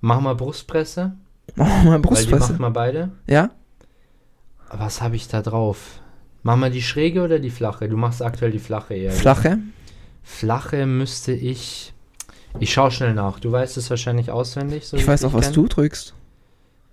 mach 0.00 0.20
mal 0.20 0.34
Brustpresse, 0.36 1.12
Machen 1.56 1.68
wir 1.84 1.84
mal 1.84 1.90
weil 1.92 2.00
die 2.02 2.08
Brustpresse. 2.08 2.50
macht 2.52 2.60
mal 2.60 2.70
beide. 2.70 3.10
Ja? 3.26 3.50
Was 4.70 5.02
habe 5.02 5.16
ich 5.16 5.28
da 5.28 5.42
drauf? 5.42 6.00
Mach 6.42 6.56
mal 6.56 6.70
die 6.70 6.82
schräge 6.82 7.22
oder 7.22 7.38
die 7.38 7.50
flache? 7.50 7.88
Du 7.88 7.96
machst 7.96 8.22
aktuell 8.22 8.52
die 8.52 8.58
flache 8.58 8.94
eher. 8.94 9.12
Flache? 9.12 9.58
Flache 10.22 10.86
müsste 10.86 11.32
ich. 11.32 11.92
Ich 12.58 12.72
schaue 12.72 12.90
schnell 12.90 13.14
nach. 13.14 13.40
Du 13.40 13.52
weißt 13.52 13.76
es 13.76 13.90
wahrscheinlich 13.90 14.30
auswendig. 14.30 14.86
So 14.86 14.96
ich 14.96 15.06
weiß 15.06 15.20
dich 15.20 15.28
auch, 15.28 15.34
was 15.34 15.46
kenn. 15.46 15.54
du 15.54 15.68
drückst. 15.68 16.14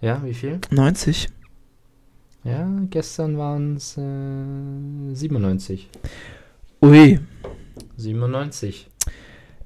Ja, 0.01 0.21
wie 0.23 0.33
viel? 0.33 0.59
90. 0.69 1.29
Ja, 2.43 2.67
gestern 2.89 3.37
waren 3.37 3.75
es 3.75 3.97
äh, 3.97 5.15
97. 5.15 5.89
Ui. 6.81 7.19
97. 7.97 8.87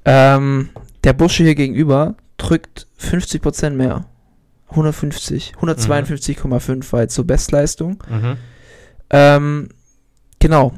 Ähm, 0.05 0.69
der 1.03 1.13
Bursche 1.13 1.43
hier 1.43 1.55
gegenüber 1.55 2.15
drückt 2.37 2.87
50% 2.99 3.71
mehr. 3.71 4.05
150. 4.71 5.53
152,5 5.61 6.91
war 6.93 7.01
jetzt 7.01 7.15
so 7.15 7.23
Bestleistung. 7.23 8.03
Mhm. 8.09 8.37
Ähm, 9.09 9.69
genau. 10.39 10.73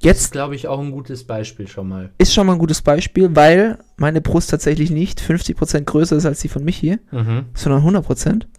Jetzt 0.00 0.20
ist, 0.20 0.32
glaube 0.32 0.54
ich, 0.54 0.68
auch 0.68 0.78
ein 0.78 0.92
gutes 0.92 1.24
Beispiel 1.24 1.66
schon 1.66 1.88
mal. 1.88 2.10
ist 2.18 2.32
schon 2.32 2.46
mal 2.46 2.52
ein 2.52 2.58
gutes 2.60 2.82
Beispiel, 2.82 3.34
weil 3.34 3.78
meine 3.96 4.20
Brust 4.20 4.50
tatsächlich 4.50 4.90
nicht 4.90 5.20
50% 5.20 5.80
größer 5.86 6.14
ist 6.16 6.24
als 6.26 6.38
die 6.40 6.48
von 6.48 6.62
Michi, 6.62 6.98
Mhm. 7.10 7.46
sondern 7.54 7.82
100%. 7.82 8.46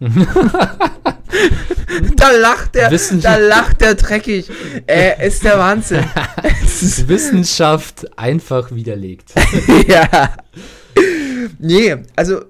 da 2.16 2.30
lacht 2.32 2.74
der, 2.74 2.90
da 3.22 3.36
lacht 3.36 3.80
der 3.80 3.94
dreckig. 3.94 4.50
Äh, 4.86 5.26
ist 5.26 5.44
der 5.44 5.58
Wahnsinn. 5.58 6.04
Es 6.64 6.82
ist- 6.82 7.08
Wissenschaft 7.08 8.18
einfach 8.18 8.70
widerlegt. 8.72 9.32
ja. 9.88 10.34
Nee, 11.58 11.96
also 12.16 12.42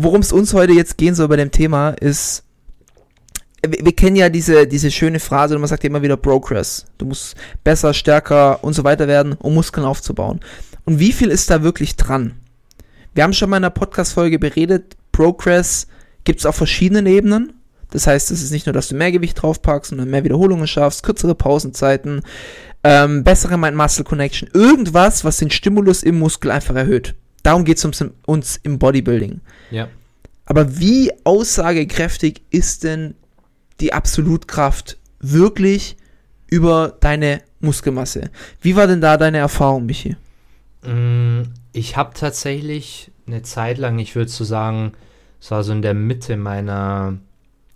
worum 0.00 0.20
es 0.20 0.32
uns 0.32 0.54
heute 0.54 0.72
jetzt 0.72 0.96
gehen 0.96 1.16
soll 1.16 1.26
bei 1.26 1.36
dem 1.36 1.50
Thema 1.50 1.90
ist, 1.90 2.44
wir, 3.66 3.84
wir 3.84 3.96
kennen 3.96 4.14
ja 4.14 4.28
diese, 4.28 4.66
diese 4.68 4.92
schöne 4.92 5.18
Phrase, 5.18 5.58
man 5.58 5.66
sagt 5.66 5.82
ja 5.82 5.90
immer 5.90 6.02
wieder 6.02 6.16
Progress. 6.16 6.86
Du 6.98 7.06
musst 7.06 7.34
besser, 7.64 7.92
stärker 7.92 8.62
und 8.62 8.74
so 8.74 8.84
weiter 8.84 9.08
werden, 9.08 9.32
um 9.32 9.54
Muskeln 9.54 9.84
aufzubauen. 9.84 10.38
Und 10.84 11.00
wie 11.00 11.12
viel 11.12 11.30
ist 11.30 11.50
da 11.50 11.64
wirklich 11.64 11.96
dran? 11.96 12.36
Wir 13.14 13.24
haben 13.24 13.32
schon 13.32 13.50
mal 13.50 13.56
in 13.56 13.64
einer 13.64 13.70
Podcast-Folge 13.70 14.38
beredet, 14.38 14.96
Progress 15.10 15.88
gibt 16.22 16.38
es 16.38 16.46
auf 16.46 16.54
verschiedenen 16.54 17.06
Ebenen. 17.06 17.54
Das 17.90 18.06
heißt, 18.06 18.30
es 18.30 18.42
ist 18.42 18.52
nicht 18.52 18.66
nur, 18.66 18.74
dass 18.74 18.88
du 18.88 18.94
mehr 18.94 19.10
Gewicht 19.10 19.42
draufpackst, 19.42 19.90
sondern 19.90 20.10
mehr 20.10 20.22
Wiederholungen 20.22 20.68
schaffst, 20.68 21.02
kürzere 21.02 21.34
Pausenzeiten, 21.34 22.22
ähm, 22.84 23.24
bessere 23.24 23.58
Mind-Muscle-Connection, 23.58 24.50
irgendwas, 24.54 25.24
was 25.24 25.38
den 25.38 25.50
Stimulus 25.50 26.04
im 26.04 26.20
Muskel 26.20 26.52
einfach 26.52 26.76
erhöht. 26.76 27.16
Darum 27.42 27.64
geht 27.64 27.78
es 27.78 28.12
uns 28.26 28.60
im 28.62 28.78
Bodybuilding. 28.78 29.40
Ja. 29.70 29.88
Aber 30.46 30.78
wie 30.78 31.12
aussagekräftig 31.24 32.42
ist 32.50 32.84
denn 32.84 33.14
die 33.80 33.92
Absolutkraft 33.92 34.98
wirklich 35.20 35.96
über 36.46 36.96
deine 37.00 37.42
Muskelmasse. 37.60 38.30
Wie 38.60 38.76
war 38.76 38.86
denn 38.86 39.00
da 39.00 39.16
deine 39.16 39.38
Erfahrung, 39.38 39.86
Michi? 39.86 40.16
Mm, 40.84 41.42
Ich 41.72 41.96
habe 41.96 42.14
tatsächlich 42.14 43.10
eine 43.26 43.42
Zeit 43.42 43.78
lang, 43.78 43.98
ich 43.98 44.16
würde 44.16 44.30
so 44.30 44.44
sagen, 44.44 44.92
es 45.40 45.50
war 45.50 45.62
so 45.62 45.72
in 45.72 45.82
der 45.82 45.94
Mitte 45.94 46.36
meiner, 46.36 47.18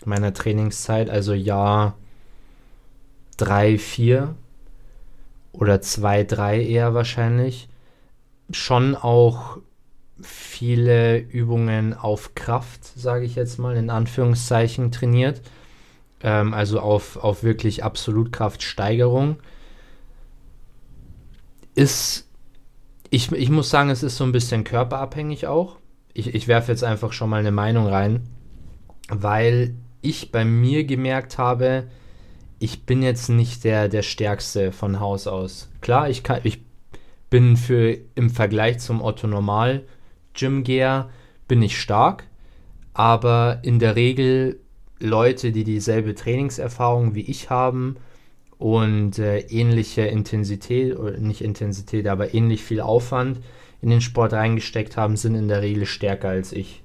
meiner 0.04 0.32
Trainingszeit, 0.32 1.10
also 1.10 1.34
Jahr 1.34 1.96
3, 3.36 3.78
4 3.78 4.34
oder 5.52 5.80
2, 5.80 6.24
3 6.24 6.62
eher 6.64 6.94
wahrscheinlich, 6.94 7.68
schon 8.50 8.96
auch 8.96 9.58
viele 10.22 11.18
Übungen 11.18 11.94
auf 11.94 12.34
Kraft, 12.34 12.84
sage 12.84 13.24
ich 13.24 13.34
jetzt 13.34 13.58
mal, 13.58 13.76
in 13.76 13.90
Anführungszeichen 13.90 14.92
trainiert. 14.92 15.40
Ähm, 16.22 16.54
also 16.54 16.80
auf, 16.80 17.16
auf 17.16 17.42
wirklich 17.42 17.84
Absolutkraftsteigerung. 17.84 19.36
Ist 21.74 22.28
ich, 23.12 23.30
ich 23.30 23.50
muss 23.50 23.68
sagen, 23.68 23.90
es 23.90 24.02
ist 24.02 24.16
so 24.16 24.24
ein 24.24 24.32
bisschen 24.32 24.64
körperabhängig 24.64 25.46
auch. 25.46 25.76
Ich, 26.14 26.34
ich 26.34 26.48
werfe 26.48 26.72
jetzt 26.72 26.82
einfach 26.82 27.12
schon 27.12 27.28
mal 27.28 27.40
eine 27.40 27.52
Meinung 27.52 27.86
rein, 27.86 28.22
weil 29.10 29.74
ich 30.00 30.32
bei 30.32 30.46
mir 30.46 30.84
gemerkt 30.84 31.36
habe, 31.36 31.88
ich 32.58 32.86
bin 32.86 33.02
jetzt 33.02 33.28
nicht 33.28 33.64
der, 33.64 33.90
der 33.90 34.00
Stärkste 34.00 34.72
von 34.72 34.98
Haus 34.98 35.26
aus. 35.26 35.68
Klar, 35.82 36.08
ich, 36.08 36.22
kann, 36.22 36.40
ich 36.44 36.62
bin 37.28 37.58
für 37.58 37.98
im 38.14 38.30
Vergleich 38.30 38.78
zum 38.78 39.02
Otto 39.02 39.26
Normal 39.26 39.82
Gymgeher 40.34 41.10
bin 41.48 41.62
ich 41.62 41.80
stark, 41.80 42.24
aber 42.94 43.60
in 43.62 43.78
der 43.78 43.96
Regel 43.96 44.60
Leute, 44.98 45.52
die 45.52 45.64
dieselbe 45.64 46.14
Trainingserfahrung 46.14 47.14
wie 47.14 47.22
ich 47.22 47.50
haben, 47.50 47.96
und 48.62 49.18
äh, 49.18 49.40
ähnliche 49.40 50.02
Intensität, 50.02 50.96
nicht 51.20 51.40
Intensität, 51.40 52.06
aber 52.06 52.32
ähnlich 52.32 52.62
viel 52.62 52.80
Aufwand 52.80 53.40
in 53.80 53.90
den 53.90 54.00
Sport 54.00 54.34
reingesteckt 54.34 54.96
haben, 54.96 55.16
sind 55.16 55.34
in 55.34 55.48
der 55.48 55.62
Regel 55.62 55.84
stärker 55.84 56.28
als 56.28 56.52
ich. 56.52 56.84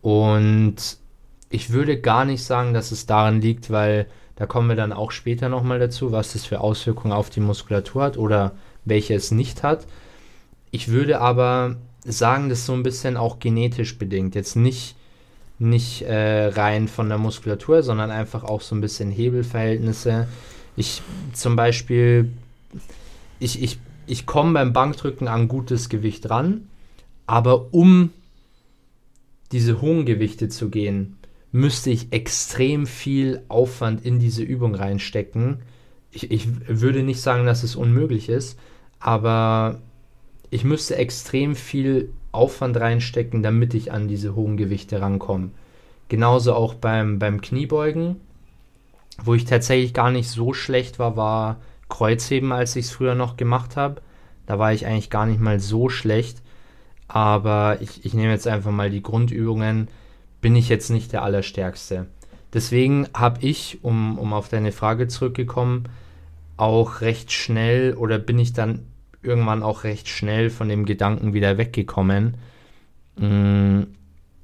Und 0.00 0.98
ich 1.50 1.70
würde 1.70 2.00
gar 2.00 2.24
nicht 2.24 2.44
sagen, 2.44 2.72
dass 2.72 2.92
es 2.92 3.04
daran 3.04 3.40
liegt, 3.40 3.70
weil 3.70 4.06
da 4.36 4.46
kommen 4.46 4.68
wir 4.68 4.76
dann 4.76 4.92
auch 4.92 5.10
später 5.10 5.48
nochmal 5.48 5.80
dazu, 5.80 6.12
was 6.12 6.34
das 6.34 6.44
für 6.44 6.60
Auswirkungen 6.60 7.12
auf 7.12 7.30
die 7.30 7.40
Muskulatur 7.40 8.04
hat 8.04 8.16
oder 8.16 8.52
welche 8.84 9.14
es 9.14 9.32
nicht 9.32 9.64
hat. 9.64 9.88
Ich 10.70 10.86
würde 10.86 11.20
aber 11.20 11.78
sagen, 12.06 12.48
das 12.48 12.66
so 12.66 12.72
ein 12.72 12.82
bisschen 12.82 13.16
auch 13.16 13.38
genetisch 13.38 13.98
bedingt. 13.98 14.34
Jetzt 14.34 14.56
nicht, 14.56 14.96
nicht 15.58 16.02
äh, 16.02 16.46
rein 16.46 16.88
von 16.88 17.08
der 17.08 17.18
Muskulatur, 17.18 17.82
sondern 17.82 18.10
einfach 18.10 18.44
auch 18.44 18.60
so 18.60 18.74
ein 18.74 18.80
bisschen 18.80 19.10
Hebelverhältnisse 19.10 20.28
ich 20.76 21.02
zum 21.32 21.56
Beispiel, 21.56 22.30
ich, 23.40 23.62
ich, 23.62 23.78
ich 24.06 24.26
komme 24.26 24.52
beim 24.52 24.72
Bankdrücken 24.72 25.26
an 25.26 25.48
gutes 25.48 25.88
Gewicht 25.88 26.28
ran, 26.30 26.68
aber 27.26 27.72
um 27.72 28.10
diese 29.52 29.80
hohen 29.80 30.04
Gewichte 30.04 30.48
zu 30.48 30.68
gehen, 30.68 31.16
müsste 31.50 31.90
ich 31.90 32.12
extrem 32.12 32.86
viel 32.86 33.42
Aufwand 33.48 34.04
in 34.04 34.18
diese 34.18 34.42
Übung 34.42 34.74
reinstecken. 34.74 35.62
Ich, 36.10 36.30
ich 36.30 36.46
würde 36.68 37.02
nicht 37.02 37.22
sagen, 37.22 37.46
dass 37.46 37.62
es 37.62 37.74
unmöglich 37.74 38.28
ist, 38.28 38.58
aber 39.00 39.80
ich 40.50 40.64
müsste 40.64 40.96
extrem 40.96 41.54
viel 41.54 42.10
Aufwand 42.32 42.76
reinstecken, 42.78 43.42
damit 43.42 43.74
ich 43.74 43.92
an 43.92 44.08
diese 44.08 44.34
hohen 44.34 44.56
Gewichte 44.56 45.00
rankomme. 45.00 45.50
Genauso 46.08 46.54
auch 46.54 46.74
beim, 46.74 47.18
beim 47.18 47.40
Kniebeugen 47.40 48.16
wo 49.22 49.34
ich 49.34 49.44
tatsächlich 49.44 49.94
gar 49.94 50.10
nicht 50.10 50.28
so 50.28 50.52
schlecht 50.52 50.98
war, 50.98 51.16
war 51.16 51.60
Kreuzheben, 51.88 52.52
als 52.52 52.76
ich 52.76 52.86
es 52.86 52.90
früher 52.90 53.14
noch 53.14 53.36
gemacht 53.36 53.76
habe. 53.76 54.02
Da 54.46 54.58
war 54.58 54.72
ich 54.72 54.86
eigentlich 54.86 55.10
gar 55.10 55.26
nicht 55.26 55.40
mal 55.40 55.60
so 55.60 55.88
schlecht. 55.88 56.42
Aber 57.08 57.78
ich, 57.80 58.04
ich 58.04 58.14
nehme 58.14 58.32
jetzt 58.32 58.46
einfach 58.46 58.72
mal 58.72 58.90
die 58.90 59.02
Grundübungen. 59.02 59.88
Bin 60.40 60.56
ich 60.56 60.68
jetzt 60.68 60.90
nicht 60.90 61.12
der 61.12 61.22
Allerstärkste. 61.22 62.06
Deswegen 62.52 63.08
habe 63.14 63.40
ich, 63.42 63.78
um, 63.82 64.18
um 64.18 64.32
auf 64.32 64.48
deine 64.48 64.72
Frage 64.72 65.08
zurückgekommen, 65.08 65.88
auch 66.56 67.00
recht 67.00 67.32
schnell 67.32 67.94
oder 67.94 68.18
bin 68.18 68.38
ich 68.38 68.52
dann 68.52 68.80
irgendwann 69.26 69.62
auch 69.62 69.84
recht 69.84 70.08
schnell 70.08 70.50
von 70.50 70.68
dem 70.68 70.86
Gedanken 70.86 71.34
wieder 71.34 71.58
weggekommen, 71.58 72.36
mh, 73.16 73.26
mm, 73.28 73.86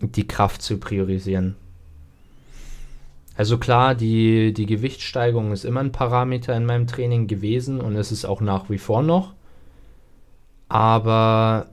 die 0.01 0.27
Kraft 0.27 0.63
zu 0.63 0.79
priorisieren. 0.79 1.57
Also 3.37 3.57
klar, 3.57 3.95
die, 3.95 4.53
die 4.53 4.67
Gewichtssteigerung 4.67 5.53
ist 5.53 5.65
immer 5.65 5.81
ein 5.81 5.93
Parameter 5.93 6.55
in 6.57 6.67
meinem 6.67 6.87
Training 6.87 7.27
gewesen 7.29 7.81
und 7.81 7.97
es 7.97 8.13
ist 8.13 8.25
auch 8.25 8.41
nach 8.41 8.69
wie 8.69 8.79
vor 8.79 9.03
noch. 9.03 9.33
Aber 10.69 11.69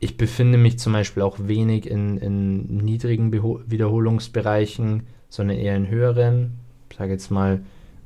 ich 0.00 0.16
befinde 0.16 0.58
mich 0.58 0.78
zum 0.78 0.94
Beispiel 0.94 1.22
auch 1.22 1.38
wenig 1.40 1.88
in, 1.88 2.16
in 2.18 2.78
niedrigen 2.78 3.30
Beho 3.30 3.60
Wiederholungsbereichen, 3.66 5.06
sondern 5.28 5.58
eher 5.58 5.76
in 5.76 5.88
höheren. 5.88 6.58
Ich 6.90 6.96
sage 6.96 7.12
jetzt 7.12 7.30
mal, 7.30 7.60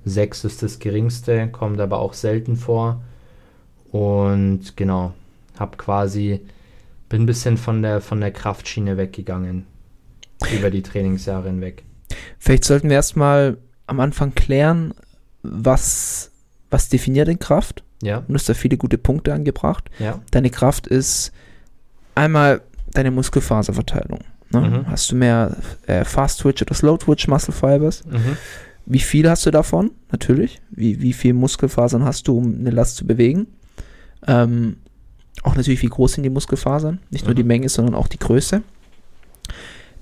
6 0.04 0.44
ist 0.44 0.62
das 0.62 0.78
geringste, 0.78 1.48
kommt 1.48 1.80
aber 1.80 1.98
auch 1.98 2.12
selten 2.12 2.56
vor. 2.56 3.02
Und 3.92 4.76
genau, 4.76 5.14
habe 5.58 5.76
quasi, 5.76 6.40
bin 7.08 7.22
ein 7.22 7.26
bisschen 7.26 7.56
von 7.56 7.82
der, 7.82 8.00
von 8.00 8.20
der 8.20 8.30
Kraftschiene 8.30 8.96
weggegangen 8.96 9.66
über 10.54 10.70
die 10.70 10.82
Trainingsjahre 10.82 11.48
hinweg. 11.48 11.84
Vielleicht 12.38 12.64
sollten 12.64 12.88
wir 12.88 12.96
erstmal 12.96 13.56
am 13.86 14.00
Anfang 14.00 14.34
klären, 14.34 14.92
was, 15.42 16.30
was 16.70 16.88
definiert 16.88 17.28
denn 17.28 17.38
Kraft? 17.38 17.84
Ja. 18.02 18.22
Du 18.26 18.34
hast 18.34 18.48
da 18.48 18.54
viele 18.54 18.76
gute 18.76 18.98
Punkte 18.98 19.32
angebracht. 19.32 19.88
Ja. 19.98 20.20
Deine 20.30 20.50
Kraft 20.50 20.86
ist 20.86 21.32
einmal 22.14 22.62
deine 22.92 23.10
Muskelfaserverteilung. 23.10 24.20
Ne? 24.50 24.60
Mhm. 24.60 24.86
Hast 24.88 25.10
du 25.10 25.16
mehr 25.16 25.56
äh, 25.86 26.04
Fast 26.04 26.40
Twitch 26.40 26.62
oder 26.62 26.74
Slow 26.74 26.98
Twitch 26.98 27.28
Muscle 27.28 27.54
Fibers? 27.54 28.04
Mhm. 28.04 28.36
Wie 28.86 29.00
viel 29.00 29.28
hast 29.28 29.46
du 29.46 29.50
davon? 29.50 29.90
Natürlich. 30.12 30.60
Wie, 30.70 31.00
wie 31.00 31.12
viel 31.12 31.34
Muskelfasern 31.34 32.04
hast 32.04 32.28
du, 32.28 32.38
um 32.38 32.54
eine 32.54 32.70
Last 32.70 32.96
zu 32.96 33.06
bewegen? 33.06 33.48
Ähm, 34.26 34.76
auch 35.42 35.54
natürlich, 35.54 35.82
wie 35.82 35.88
groß 35.88 36.14
sind 36.14 36.24
die 36.24 36.30
Muskelfasern? 36.30 37.00
Nicht 37.10 37.24
nur 37.24 37.32
Mhm. 37.34 37.36
die 37.36 37.44
Menge, 37.44 37.68
sondern 37.68 37.94
auch 37.94 38.08
die 38.08 38.18
Größe. 38.18 38.62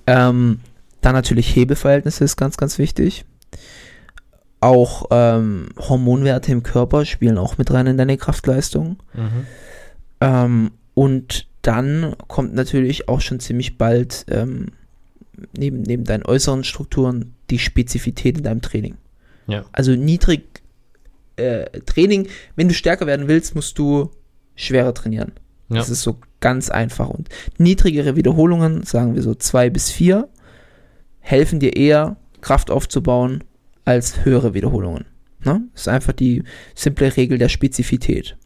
Ähm, 0.07 0.61
dann 1.01 1.12
natürlich 1.15 1.55
Hebeverhältnisse 1.55 2.24
ist 2.24 2.36
ganz, 2.36 2.57
ganz 2.57 2.78
wichtig. 2.78 3.24
Auch 4.61 5.07
ähm, 5.11 5.69
Hormonwerte 5.78 6.53
im 6.53 6.62
Körper 6.62 7.05
spielen 7.05 7.36
auch 7.36 7.59
mit 7.59 7.70
rein 7.70 7.86
in 7.86 7.99
deine 7.99 8.16
Kraftleistung. 8.16 8.97
Mhm. 9.12 9.47
Ähm, 10.20 10.70
und 10.95 11.47
dann 11.62 12.15
kommt 12.28 12.55
natürlich 12.55 13.09
auch 13.09 13.20
schon 13.20 13.41
ziemlich 13.41 13.77
bald 13.77 14.24
ähm, 14.31 14.69
neben, 15.57 15.82
neben 15.82 16.05
deinen 16.05 16.24
äußeren 16.24 16.65
Strukturen 16.65 17.35
die 17.51 17.59
Spezifität 17.59 18.39
in 18.39 18.45
deinem 18.45 18.62
Training. 18.62 18.97
Ja. 19.47 19.65
Also 19.73 19.93
niedrig 19.93 20.62
äh, 21.36 21.65
Training, 21.81 22.28
wenn 22.56 22.69
du 22.69 22.74
stärker 22.74 23.06
werden 23.06 23.28
willst, 23.28 23.55
musst 23.55 23.78
du 23.78 24.11
schwerer 24.55 24.94
trainieren. 24.94 25.32
Ja. 25.69 25.77
Das 25.77 25.90
ist 25.90 26.02
so 26.02 26.19
ganz 26.40 26.70
einfach. 26.70 27.09
Und 27.09 27.28
niedrigere 27.59 28.16
Wiederholungen, 28.16 28.82
sagen 28.82 29.15
wir 29.15 29.23
so 29.23 29.35
zwei 29.35 29.70
bis 29.70 29.90
vier, 29.90 30.28
helfen 31.20 31.61
dir 31.61 31.77
eher, 31.77 32.16
Kraft 32.40 32.70
aufzubauen, 32.70 33.43
als 33.85 34.24
höhere 34.24 34.55
Wiederholungen. 34.55 35.06
Ne? 35.44 35.62
Das 35.73 35.82
ist 35.82 35.89
einfach 35.89 36.12
die 36.12 36.44
simple 36.74 37.16
Regel 37.16 37.39
der 37.39 37.48
Spezifität. 37.48 38.36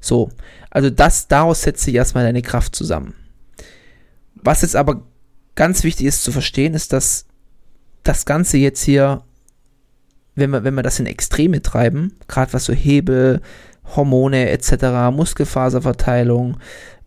So, 0.00 0.30
also 0.70 0.90
das, 0.90 1.28
daraus 1.28 1.62
setzt 1.62 1.84
sich 1.84 1.94
erstmal 1.94 2.24
deine 2.24 2.42
Kraft 2.42 2.74
zusammen. 2.74 3.14
Was 4.34 4.62
jetzt 4.62 4.76
aber 4.76 5.02
ganz 5.54 5.82
wichtig 5.84 6.06
ist 6.06 6.22
zu 6.22 6.32
verstehen, 6.32 6.74
ist, 6.74 6.92
dass 6.92 7.26
das 8.02 8.26
Ganze 8.26 8.58
jetzt 8.58 8.82
hier, 8.82 9.24
wenn 10.36 10.50
wir, 10.50 10.62
wenn 10.64 10.74
wir 10.74 10.82
das 10.82 11.00
in 11.00 11.06
Extreme 11.06 11.60
treiben, 11.62 12.12
gerade 12.28 12.52
was 12.52 12.64
so 12.66 12.72
Hebel, 12.72 13.40
Hormone 13.96 14.50
etc., 14.50 15.10
Muskelfaserverteilung, 15.12 16.56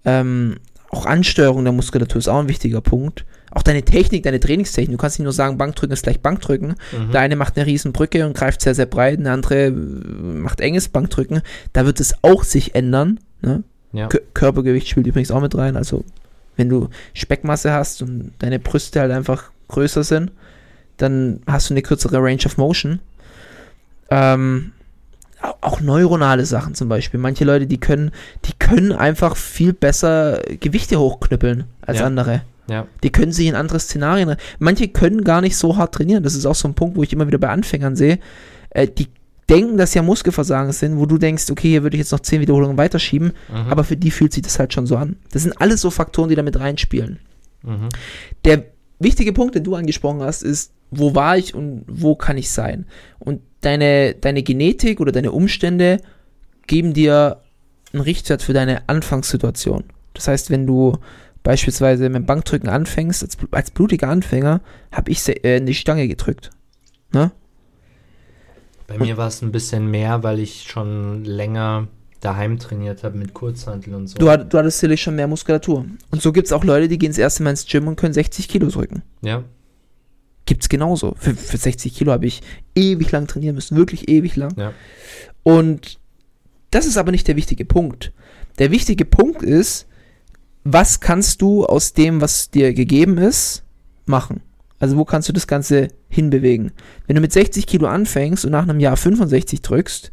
ähm, 0.05 0.57
auch 0.91 1.05
Ansteuerung 1.05 1.63
der 1.63 1.73
Muskulatur 1.73 2.17
ist 2.19 2.27
auch 2.27 2.39
ein 2.39 2.49
wichtiger 2.49 2.81
Punkt. 2.81 3.25
Auch 3.51 3.63
deine 3.63 3.83
Technik, 3.83 4.23
deine 4.23 4.39
Trainingstechnik. 4.39 4.95
Du 4.97 5.01
kannst 5.01 5.17
nicht 5.19 5.23
nur 5.23 5.33
sagen, 5.33 5.57
Bankdrücken 5.57 5.93
ist 5.93 6.03
gleich 6.03 6.19
Bankdrücken. 6.19 6.75
Mhm. 6.91 7.11
Der 7.11 7.21
eine 7.21 7.35
macht 7.35 7.57
eine 7.57 7.65
riesen 7.65 7.93
Brücke 7.93 8.25
und 8.25 8.35
greift 8.35 8.61
sehr, 8.61 8.75
sehr 8.75 8.85
breit, 8.85 9.19
der 9.23 9.33
andere 9.33 9.65
äh, 9.67 9.71
macht 9.71 10.61
enges 10.61 10.89
Bankdrücken. 10.89 11.41
Da 11.73 11.85
wird 11.85 11.99
es 11.99 12.13
auch 12.23 12.43
sich 12.43 12.75
ändern. 12.75 13.19
Ne? 13.41 13.63
Ja. 13.91 14.07
Kö- 14.07 14.21
Körpergewicht 14.33 14.87
spielt 14.87 15.07
übrigens 15.07 15.31
auch 15.31 15.41
mit 15.41 15.55
rein. 15.55 15.77
Also, 15.77 16.03
wenn 16.57 16.69
du 16.69 16.89
Speckmasse 17.13 17.71
hast 17.71 18.01
und 18.03 18.31
deine 18.39 18.59
Brüste 18.59 18.99
halt 18.99 19.11
einfach 19.11 19.51
größer 19.67 20.03
sind, 20.03 20.31
dann 20.97 21.41
hast 21.47 21.69
du 21.69 21.73
eine 21.73 21.81
kürzere 21.81 22.17
Range 22.21 22.43
of 22.45 22.57
Motion. 22.57 22.99
Ähm, 24.11 24.71
au- 25.41 25.53
auch 25.61 25.81
neuronale 25.81 26.45
Sachen 26.45 26.75
zum 26.75 26.89
Beispiel. 26.89 27.19
Manche 27.19 27.45
Leute, 27.45 27.67
die 27.67 27.79
können, 27.79 28.11
die 28.45 28.53
können 28.57 28.91
einfach 28.91 29.35
viel 29.35 29.73
besser 29.73 30.41
Gewichte 30.59 30.99
hochknüppeln 30.99 31.65
als 31.81 31.99
Ja. 31.99 32.05
andere. 32.05 32.41
Ja. 32.69 32.85
Die 33.03 33.11
können 33.11 33.31
sich 33.31 33.47
in 33.47 33.55
andere 33.55 33.79
Szenarien. 33.79 34.35
Manche 34.59 34.87
können 34.89 35.23
gar 35.23 35.41
nicht 35.41 35.57
so 35.57 35.75
hart 35.77 35.95
trainieren. 35.95 36.23
Das 36.23 36.35
ist 36.35 36.45
auch 36.45 36.55
so 36.55 36.67
ein 36.67 36.75
Punkt, 36.75 36.95
wo 36.97 37.03
ich 37.03 37.11
immer 37.13 37.25
wieder 37.27 37.39
bei 37.39 37.49
Anfängern 37.49 37.95
sehe. 37.95 38.19
Äh, 38.69 38.87
die, 38.87 39.07
denken, 39.49 39.77
dass 39.77 39.95
ja 39.95 40.03
Muskelversagen 40.03 40.71
sind, 40.73 40.97
wo 40.99 41.07
du 41.07 41.17
denkst, 41.17 41.49
okay, 41.49 41.69
hier 41.69 41.81
würde 41.81 41.97
ich 41.97 42.01
jetzt 42.01 42.11
noch 42.11 42.19
10 42.19 42.39
Wiederholungen 42.41 42.77
weiterschieben, 42.77 43.29
Mhm. 43.49 43.71
aber 43.71 43.83
für 43.83 43.97
die 43.97 44.11
fühlt 44.11 44.31
sich 44.31 44.43
das 44.43 44.59
halt 44.59 44.73
schon 44.73 44.85
so 44.85 44.95
an. 44.95 45.15
Das 45.31 45.41
sind 45.41 45.59
alles 45.59 45.81
so 45.81 45.89
Faktoren, 45.89 46.29
die 46.29 46.35
da 46.35 46.43
mit 46.43 46.59
reinspielen. 46.59 47.17
Mhm. 47.63 47.89
Der 48.45 48.65
wichtige 48.99 49.33
Punkt, 49.33 49.55
den 49.55 49.63
du 49.63 49.73
angesprochen 49.73 50.21
hast, 50.21 50.43
ist, 50.43 50.71
wo 50.91 51.15
war 51.15 51.35
ich 51.37 51.55
und 51.55 51.83
wo 51.87 52.15
kann 52.15 52.37
ich 52.37 52.51
sein? 52.51 52.85
Und 53.17 53.41
deine, 53.61 54.15
deine 54.15 54.43
Genetik 54.43 54.99
oder 54.99 55.11
deine 55.11 55.31
Umstände 55.31 56.01
geben 56.67 56.93
dir 56.93 57.41
einen 57.93 58.01
Richtwert 58.01 58.41
für 58.41 58.53
deine 58.53 58.87
Anfangssituation. 58.87 59.85
Das 60.13 60.27
heißt, 60.27 60.49
wenn 60.51 60.67
du 60.67 60.97
beispielsweise 61.43 62.09
mit 62.09 62.23
dem 62.23 62.25
Bankdrücken 62.25 62.69
anfängst, 62.69 63.23
als, 63.23 63.37
als 63.51 63.71
blutiger 63.71 64.09
Anfänger, 64.09 64.61
habe 64.91 65.11
ich 65.11 65.27
äh, 65.27 65.57
in 65.57 65.65
die 65.65 65.73
Stange 65.73 66.07
gedrückt. 66.07 66.51
Ne? 67.11 67.31
Bei 68.87 68.97
mir 68.97 69.17
war 69.17 69.27
es 69.27 69.41
ein 69.41 69.51
bisschen 69.51 69.89
mehr, 69.89 70.23
weil 70.23 70.39
ich 70.39 70.63
schon 70.63 71.23
länger 71.23 71.87
daheim 72.21 72.59
trainiert 72.59 73.03
habe 73.03 73.17
mit 73.17 73.33
Kurzhanteln 73.33 73.95
und 73.95 74.07
so. 74.07 74.17
Du, 74.17 74.25
du 74.25 74.57
hattest 74.57 74.79
sicherlich 74.79 75.01
schon 75.01 75.15
mehr 75.15 75.27
Muskulatur. 75.27 75.85
Und 76.11 76.21
so 76.21 76.31
gibt 76.31 76.47
es 76.47 76.53
auch 76.53 76.63
Leute, 76.63 76.87
die 76.87 76.97
gehen 76.97 77.11
das 77.11 77.17
erste 77.17 77.43
Mal 77.43 77.51
ins 77.51 77.65
Gym 77.65 77.87
und 77.87 77.95
können 77.95 78.13
60 78.13 78.47
Kilo 78.49 78.67
drücken. 78.67 79.03
ja, 79.21 79.43
Gibt's 80.49 80.67
genauso. 80.67 81.13
Für, 81.19 81.35
für 81.35 81.57
60 81.57 81.93
Kilo 81.93 82.11
habe 82.11 82.25
ich 82.25 82.41
ewig 82.73 83.11
lang 83.11 83.27
trainieren 83.27 83.53
müssen, 83.53 83.77
wirklich 83.77 84.09
ewig 84.09 84.35
lang. 84.35 84.51
ja, 84.57 84.73
Und 85.43 85.99
das 86.71 86.87
ist 86.87 86.97
aber 86.97 87.11
nicht 87.11 87.27
der 87.27 87.35
wichtige 87.35 87.65
Punkt. 87.65 88.11
Der 88.57 88.71
wichtige 88.71 89.05
Punkt 89.05 89.43
ist, 89.43 89.85
was 90.63 91.01
kannst 91.01 91.43
du 91.43 91.67
aus 91.67 91.93
dem, 91.93 92.19
was 92.19 92.49
dir 92.49 92.73
gegeben 92.73 93.19
ist, 93.19 93.63
machen? 94.07 94.41
Also 94.79 94.97
wo 94.97 95.05
kannst 95.05 95.29
du 95.29 95.33
das 95.33 95.45
Ganze 95.45 95.89
hinbewegen? 96.09 96.71
Wenn 97.05 97.15
du 97.15 97.21
mit 97.21 97.31
60 97.31 97.67
Kilo 97.67 97.87
anfängst 97.87 98.43
und 98.43 98.51
nach 98.51 98.63
einem 98.63 98.79
Jahr 98.79 98.97
65 98.97 99.61
drückst, 99.61 100.11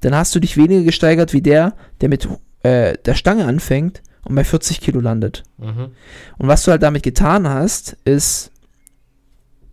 dann 0.00 0.14
hast 0.14 0.34
du 0.34 0.40
dich 0.40 0.56
weniger 0.56 0.82
gesteigert 0.82 1.34
wie 1.34 1.42
der, 1.42 1.74
der 2.00 2.08
mit 2.08 2.26
äh, 2.62 2.96
der 3.04 3.14
Stange 3.16 3.44
anfängt 3.44 4.02
und 4.24 4.34
bei 4.34 4.44
40 4.44 4.80
Kilo 4.80 5.00
landet. 5.00 5.42
mhm. 5.58 5.90
Und 6.38 6.48
was 6.48 6.62
du 6.62 6.70
halt 6.70 6.82
damit 6.82 7.02
getan 7.02 7.46
hast, 7.46 7.98
ist 8.06 8.50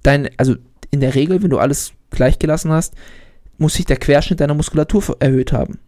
dein, 0.04 0.30
also 0.38 0.56
in 0.92 1.00
der 1.00 1.16
Regel, 1.16 1.42
wenn 1.44 1.50
du 1.50 1.58
alles 1.60 1.94
gleich 2.10 2.40
gelassen 2.40 2.72
hast, 2.72 2.94
muss 3.58 3.74
sich 3.76 3.86
der 3.86 3.98
Querschnitt 3.98 4.40
deiner 4.40 4.54
Muskulatur 4.56 5.16
erhöht 5.20 5.54
haben. 5.54 5.80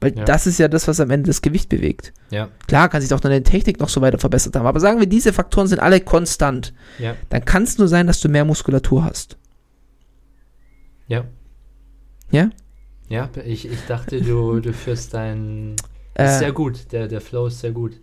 Weil 0.00 0.16
Ja. 0.16 0.24
das 0.24 0.46
ist 0.46 0.58
ja 0.58 0.68
das, 0.68 0.86
was 0.86 1.00
am 1.00 1.10
Ende 1.10 1.26
das 1.26 1.42
Gewicht 1.42 1.68
bewegt. 1.68 2.12
ja, 2.30 2.48
Klar 2.68 2.88
kann 2.88 3.02
sich 3.02 3.12
auch 3.12 3.18
deine 3.20 3.42
Technik 3.42 3.80
noch 3.80 3.88
so 3.88 4.00
weiter 4.00 4.18
verbessert 4.18 4.54
haben, 4.54 4.66
aber 4.66 4.78
sagen 4.78 5.00
wir, 5.00 5.06
diese 5.08 5.32
Faktoren 5.32 5.66
sind 5.66 5.80
alle 5.80 6.00
konstant. 6.00 6.72
ja, 7.00 7.16
Dann 7.30 7.44
kann 7.44 7.64
es 7.64 7.78
nur 7.78 7.88
sein, 7.88 8.06
dass 8.06 8.20
du 8.20 8.28
mehr 8.28 8.44
Muskulatur 8.44 9.04
hast. 9.04 9.36
ja. 11.08 11.24
Ja? 12.30 12.50
Ja, 13.08 13.30
ich, 13.46 13.66
ich 13.66 13.86
dachte, 13.86 14.20
du, 14.20 14.60
du 14.60 14.74
führst 14.74 15.14
dein. 15.14 15.76
Äh, 16.14 16.26
Ist 16.26 16.40
sehr 16.40 16.52
gut, 16.52 16.92
der, 16.92 17.08
der 17.08 17.22
Flow 17.22 17.46
ist 17.46 17.60
sehr 17.60 17.70
gut. 17.72 17.98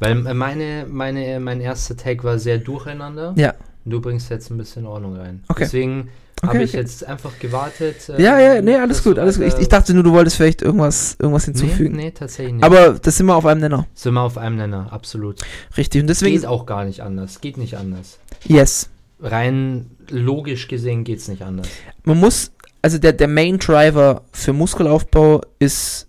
Weil 0.00 0.26
äh, 0.26 0.34
meine, 0.34 0.86
meine, 0.88 1.38
mein 1.38 1.60
erster 1.60 1.96
Take 1.96 2.24
war 2.24 2.36
sehr 2.40 2.58
durcheinander. 2.58 3.32
Ja. 3.36 3.54
Und 3.84 3.90
du 3.92 4.00
bringst 4.00 4.30
jetzt 4.30 4.50
ein 4.50 4.58
bisschen 4.58 4.86
Ordnung 4.86 5.16
rein. 5.16 5.42
Okay. 5.48 5.64
Deswegen 5.64 6.08
Okay, 6.42 6.54
habe 6.54 6.62
ich 6.64 6.70
okay. 6.70 6.80
jetzt 6.80 7.04
einfach 7.06 7.38
gewartet. 7.38 8.08
äh, 8.08 8.22
Ja, 8.22 8.38
ja, 8.38 8.62
nee, 8.62 8.74
alles 8.76 9.04
gut, 9.04 9.18
alles 9.18 9.36
gut. 9.38 9.46
Ich, 9.48 9.54
ich 9.58 9.68
dachte 9.68 9.92
nur, 9.92 10.02
du 10.02 10.12
wolltest 10.12 10.36
vielleicht 10.36 10.62
irgendwas, 10.62 11.16
irgendwas 11.18 11.44
hinzufügen. 11.44 11.96
Nee, 11.96 12.04
nee, 12.04 12.10
tatsächlich 12.12 12.54
nicht. 12.54 12.64
Aber 12.64 12.94
das 12.94 13.16
sind 13.18 13.26
wir 13.26 13.36
auf 13.36 13.44
einem 13.44 13.60
Nenner. 13.60 13.86
Sind 13.94 14.14
wir 14.14 14.22
auf 14.22 14.38
einem 14.38 14.56
Nenner, 14.56 14.90
absolut. 14.90 15.40
Richtig. 15.76 16.00
Und 16.00 16.06
deswegen, 16.06 16.36
Geht 16.36 16.46
auch 16.46 16.64
gar 16.64 16.84
nicht 16.86 17.02
anders. 17.02 17.40
Geht 17.42 17.58
nicht 17.58 17.76
anders. 17.76 18.18
yes. 18.44 18.88
Rein 19.22 19.90
logisch 20.08 20.66
gesehen 20.68 21.04
geht 21.04 21.18
es 21.18 21.28
nicht 21.28 21.42
anders. 21.42 21.68
man 22.04 22.18
muss, 22.18 22.52
also 22.80 22.96
der, 22.98 23.12
der 23.12 23.28
Main 23.28 23.58
Driver 23.58 24.22
für 24.32 24.54
Muskelaufbau 24.54 25.42
ist 25.58 26.06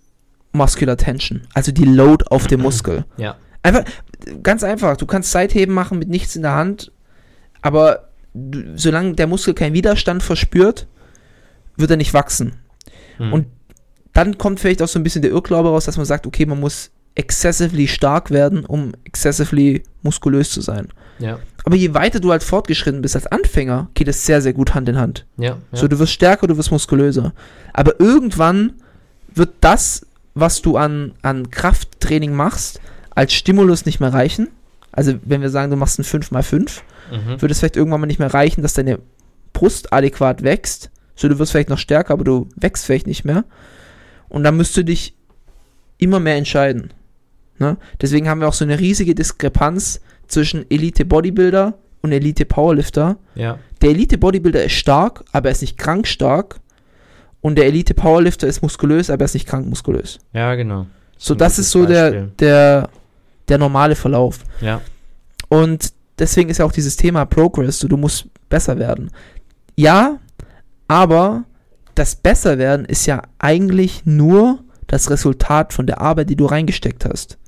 Muscular 0.52 0.96
Tension, 0.96 1.42
also 1.54 1.72
die 1.72 1.84
Load 1.84 2.24
auf 2.30 2.46
dem 2.46 2.60
Muskel. 2.62 3.04
Ja. 3.18 3.36
Einfach, 3.62 3.84
ganz 4.42 4.64
einfach, 4.64 4.96
du 4.96 5.04
kannst 5.06 5.30
Seitheben 5.30 5.74
machen 5.74 5.98
mit 5.98 6.08
nichts 6.08 6.36
in 6.36 6.42
der 6.42 6.54
Hand, 6.54 6.91
aber 7.62 8.08
solange 8.74 9.14
der 9.14 9.26
Muskel 9.26 9.54
keinen 9.54 9.74
Widerstand 9.74 10.22
verspürt, 10.22 10.86
wird 11.76 11.90
er 11.90 11.96
nicht 11.96 12.14
wachsen. 12.14 12.54
Hm. 13.16 13.32
Und 13.32 13.46
dann 14.12 14.36
kommt 14.38 14.60
vielleicht 14.60 14.82
auch 14.82 14.88
so 14.88 14.98
ein 14.98 15.02
bisschen 15.02 15.22
der 15.22 15.30
Irrglaube 15.30 15.68
raus, 15.68 15.86
dass 15.86 15.96
man 15.96 16.06
sagt, 16.06 16.26
okay, 16.26 16.44
man 16.44 16.60
muss 16.60 16.90
excessively 17.14 17.88
stark 17.88 18.30
werden, 18.30 18.64
um 18.64 18.92
excessively 19.04 19.82
muskulös 20.02 20.50
zu 20.50 20.60
sein. 20.60 20.88
Ja, 21.18 21.38
Aber 21.64 21.76
je 21.76 21.94
weiter 21.94 22.20
du 22.20 22.30
halt 22.30 22.42
fortgeschritten 22.42 23.02
bist 23.02 23.14
als 23.14 23.26
Anfänger, 23.26 23.88
geht 23.94 24.08
es 24.08 24.26
sehr, 24.26 24.40
sehr 24.42 24.52
gut 24.52 24.74
Hand 24.74 24.88
in 24.88 24.98
Hand. 24.98 25.26
ja, 25.36 25.50
ja. 25.50 25.58
So, 25.72 25.88
du 25.88 25.98
wirst 25.98 26.12
stärker, 26.12 26.46
du 26.46 26.56
wirst 26.56 26.72
muskulöser. 26.72 27.32
Aber 27.72 28.00
irgendwann 28.00 28.74
wird 29.34 29.50
das, 29.60 30.06
was 30.34 30.62
du 30.62 30.76
an, 30.76 31.12
an 31.22 31.50
Krafttraining 31.50 32.32
machst, 32.32 32.80
als 33.10 33.34
Stimulus 33.34 33.84
nicht 33.84 34.00
mehr 34.00 34.12
reichen. 34.12 34.48
Also, 34.90 35.14
wenn 35.24 35.42
wir 35.42 35.50
sagen, 35.50 35.70
du 35.70 35.76
machst 35.76 35.98
ein 35.98 36.04
5x5, 36.04 36.80
mhm. 37.12 37.40
wird 37.40 37.52
es 37.52 37.58
vielleicht 37.60 37.76
irgendwann 37.76 38.00
mal 38.00 38.06
nicht 38.06 38.18
mehr 38.18 38.32
reichen, 38.32 38.62
dass 38.62 38.74
deine 38.74 38.98
Brust 39.52 39.92
adäquat 39.92 40.42
wächst. 40.42 40.90
So, 41.14 41.28
du 41.28 41.38
wirst 41.38 41.52
vielleicht 41.52 41.68
noch 41.68 41.78
stärker, 41.78 42.14
aber 42.14 42.24
du 42.24 42.48
wächst 42.56 42.86
vielleicht 42.86 43.06
nicht 43.06 43.24
mehr. 43.24 43.44
Und 44.28 44.44
dann 44.44 44.56
müsst 44.56 44.76
du 44.76 44.82
dich 44.84 45.14
immer 45.98 46.18
mehr 46.20 46.36
entscheiden. 46.36 46.92
Ne? 47.58 47.76
Deswegen 48.00 48.28
haben 48.28 48.40
wir 48.40 48.48
auch 48.48 48.54
so 48.54 48.64
eine 48.64 48.80
riesige 48.80 49.14
Diskrepanz 49.14 50.00
zwischen 50.26 50.68
Elite 50.70 51.04
Bodybuilder 51.04 51.74
und 52.00 52.12
Elite 52.12 52.44
Powerlifter. 52.44 53.18
ja, 53.34 53.58
Der 53.82 53.90
Elite 53.90 54.18
Bodybuilder 54.18 54.64
ist 54.64 54.72
stark, 54.72 55.22
aber 55.32 55.50
er 55.50 55.52
ist 55.52 55.60
nicht 55.60 55.78
krank 55.78 56.06
stark. 56.06 56.60
Und 57.40 57.56
der 57.56 57.66
Elite 57.66 57.94
Powerlifter 57.94 58.46
ist 58.46 58.62
muskulös, 58.62 59.10
aber 59.10 59.22
er 59.22 59.24
ist 59.26 59.34
nicht 59.34 59.46
krank 59.48 59.66
muskulös. 59.68 60.18
ja, 60.32 60.54
genau. 60.54 60.86
So, 61.18 61.36
das 61.36 61.60
ist 61.60 61.70
so 61.70 61.86
der, 61.86 62.26
der, 62.40 62.88
der 63.46 63.58
normale 63.58 63.94
Verlauf. 63.94 64.40
Ja, 64.60 64.80
Und 65.48 65.92
deswegen 66.18 66.50
ist 66.50 66.58
ja 66.58 66.64
auch 66.64 66.72
dieses 66.72 66.96
Thema 66.96 67.24
Progress, 67.24 67.80
so, 67.80 67.88
du 67.88 67.96
musst 67.96 68.26
besser 68.48 68.78
werden. 68.78 69.10
Ja, 69.76 70.18
aber 70.88 71.44
das 71.94 72.16
Besserwerden 72.16 72.86
ist 72.86 73.06
ja 73.06 73.22
eigentlich 73.38 74.04
nur 74.04 74.60
das 74.86 75.10
Resultat 75.10 75.72
von 75.72 75.86
der 75.86 76.00
Arbeit, 76.00 76.30
die 76.30 76.36
du 76.36 76.46
reingesteckt 76.46 77.04
hast. 77.04 77.38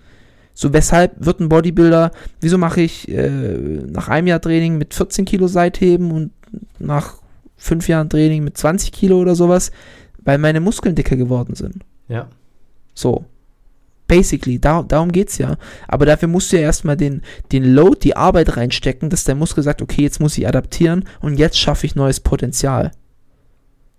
So, 0.54 0.72
weshalb 0.72 1.12
wird 1.24 1.40
ein 1.40 1.48
Bodybuilder, 1.48 2.12
wieso 2.40 2.58
mache 2.58 2.80
ich 2.80 3.08
äh, 3.08 3.28
nach 3.28 4.08
einem 4.08 4.28
Jahr 4.28 4.40
Training 4.40 4.78
mit 4.78 4.94
14 4.94 5.24
Kilo 5.24 5.48
Seitheben 5.48 6.12
und 6.12 6.30
nach 6.78 7.16
fünf 7.56 7.88
Jahren 7.88 8.08
Training 8.08 8.44
mit 8.44 8.56
20 8.56 8.92
Kilo 8.92 9.18
oder 9.18 9.34
sowas? 9.34 9.72
Weil 10.22 10.38
meine 10.38 10.60
Muskeln 10.60 10.94
dicker 10.94 11.16
geworden 11.16 11.54
sind. 11.54 11.84
ja, 12.08 12.28
So. 12.94 13.24
Basically, 14.16 14.58
da, 14.58 14.82
darum 14.82 15.12
geht's 15.12 15.38
ja. 15.38 15.56
Aber 15.88 16.06
dafür 16.06 16.28
musst 16.28 16.52
du 16.52 16.56
ja 16.56 16.62
erstmal 16.62 16.96
den, 16.96 17.22
den 17.52 17.64
Load, 17.64 18.00
die 18.02 18.16
Arbeit 18.16 18.56
reinstecken, 18.56 19.10
dass 19.10 19.24
der 19.24 19.34
Muskel 19.34 19.62
sagt, 19.64 19.82
okay, 19.82 20.02
jetzt 20.02 20.20
muss 20.20 20.38
ich 20.38 20.46
adaptieren 20.46 21.04
und 21.20 21.38
jetzt 21.38 21.58
schaffe 21.58 21.86
ich 21.86 21.94
neues 21.94 22.20
Potenzial. 22.20 22.92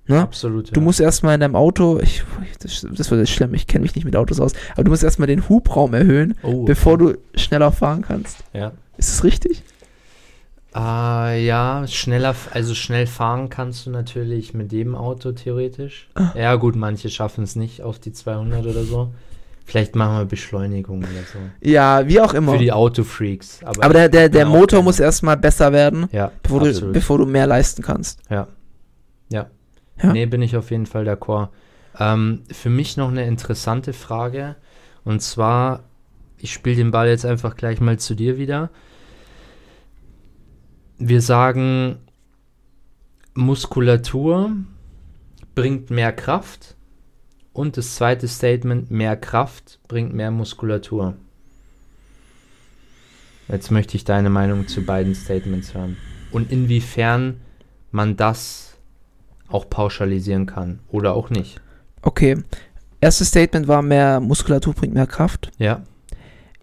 Ne? 0.07 0.21
absolut. 0.21 0.75
Du 0.75 0.79
ja. 0.79 0.83
musst 0.83 0.99
erstmal 0.99 1.33
in 1.33 1.41
deinem 1.41 1.55
Auto, 1.55 1.99
ich, 1.99 2.23
das, 2.59 2.85
das 2.91 3.09
wird 3.09 3.21
jetzt 3.21 3.31
schlimm, 3.31 3.55
ich 3.55 3.65
kenne 3.65 3.81
mich 3.81 3.95
nicht 3.95 4.05
mit 4.05 4.15
Autos 4.15 4.39
aus, 4.39 4.53
aber 4.73 4.83
du 4.83 4.91
musst 4.91 5.03
erstmal 5.03 5.27
den 5.27 5.49
Hubraum 5.49 5.95
erhöhen, 5.95 6.35
oh, 6.43 6.63
bevor 6.63 6.99
du 6.99 7.17
schneller 7.33 7.71
fahren 7.71 8.03
kannst. 8.03 8.43
Ja. 8.53 8.71
Ist 8.97 9.09
das 9.09 9.23
richtig? 9.23 9.63
Ah, 10.73 11.31
ja, 11.31 11.87
schneller, 11.87 12.35
also 12.51 12.75
schnell 12.75 13.07
fahren 13.07 13.49
kannst 13.49 13.85
du 13.85 13.89
natürlich 13.89 14.53
mit 14.53 14.71
dem 14.71 14.93
Auto 14.93 15.31
theoretisch. 15.31 16.09
Ah. 16.15 16.33
Ja, 16.35 16.55
gut, 16.55 16.75
manche 16.75 17.09
schaffen 17.09 17.43
es 17.43 17.55
nicht 17.55 17.81
auf 17.81 17.97
die 17.97 18.11
200 18.11 18.65
oder 18.65 18.83
so. 18.83 19.09
Vielleicht 19.65 19.95
machen 19.95 20.19
wir 20.19 20.25
Beschleunigung 20.25 20.99
oder 20.99 21.23
so. 21.33 21.39
Ja, 21.59 22.07
wie 22.07 22.21
auch 22.21 22.35
immer. 22.35 22.53
Für 22.53 22.59
die 22.59 22.71
Autofreaks. 22.71 23.63
Aber, 23.63 23.83
aber 23.83 23.93
der, 23.93 24.09
der, 24.09 24.29
der 24.29 24.45
Motor 24.45 24.83
muss 24.83 24.99
erstmal 24.99 25.37
besser 25.37 25.73
werden, 25.73 26.07
Ja, 26.11 26.31
bevor 26.43 26.59
du, 26.63 26.91
bevor 26.91 27.17
du 27.17 27.25
mehr 27.25 27.47
leisten 27.47 27.81
kannst. 27.81 28.19
Ja. 28.29 28.47
Ja. 29.29 29.47
Ja. 30.01 30.13
Nee, 30.13 30.27
bin 30.27 30.43
ich 30.43 30.55
auf 30.55 30.69
jeden 30.69 30.85
Fall 30.85 31.07
d'accord. 31.07 31.49
Ähm, 31.97 32.43
für 32.51 32.69
mich 32.69 32.95
noch 32.95 33.09
eine 33.09 33.25
interessante 33.25 33.93
Frage. 33.93 34.55
Und 35.03 35.21
zwar, 35.21 35.83
ich 36.37 36.53
spiele 36.53 36.75
den 36.75 36.91
Ball 36.91 37.07
jetzt 37.07 37.25
einfach 37.25 37.55
gleich 37.55 37.81
mal 37.81 37.97
zu 37.97 38.13
dir 38.13 38.37
wieder. 38.37 38.69
Wir 40.97 41.21
sagen, 41.21 41.97
Muskulatur 43.33 44.51
bringt 45.55 45.89
mehr 45.89 46.13
Kraft. 46.13 46.75
Und 47.55 47.77
das 47.77 47.95
zweite 47.95 48.27
Statement, 48.27 48.91
mehr 48.91 49.15
Kraft 49.15 49.79
bringt 49.87 50.13
mehr 50.13 50.29
Muskulatur. 50.29 51.15
Jetzt 53.47 53.71
möchte 53.71 53.95
ich 53.95 54.03
deine 54.03 54.29
Meinung 54.29 54.67
zu 54.67 54.81
beiden 54.81 55.15
Statements 55.15 55.73
hören. 55.73 55.95
Und 56.31 56.51
inwiefern 56.51 57.39
man 57.91 58.17
das 58.17 58.75
auch 59.47 59.69
pauschalisieren 59.69 60.47
kann 60.47 60.79
oder 60.89 61.13
auch 61.13 61.29
nicht. 61.29 61.61
Okay. 62.01 62.43
Erstes 62.99 63.29
Statement 63.29 63.69
war, 63.69 63.81
mehr 63.81 64.19
Muskulatur 64.19 64.73
bringt 64.73 64.93
mehr 64.93 65.07
Kraft. 65.07 65.49
Ja. 65.57 65.81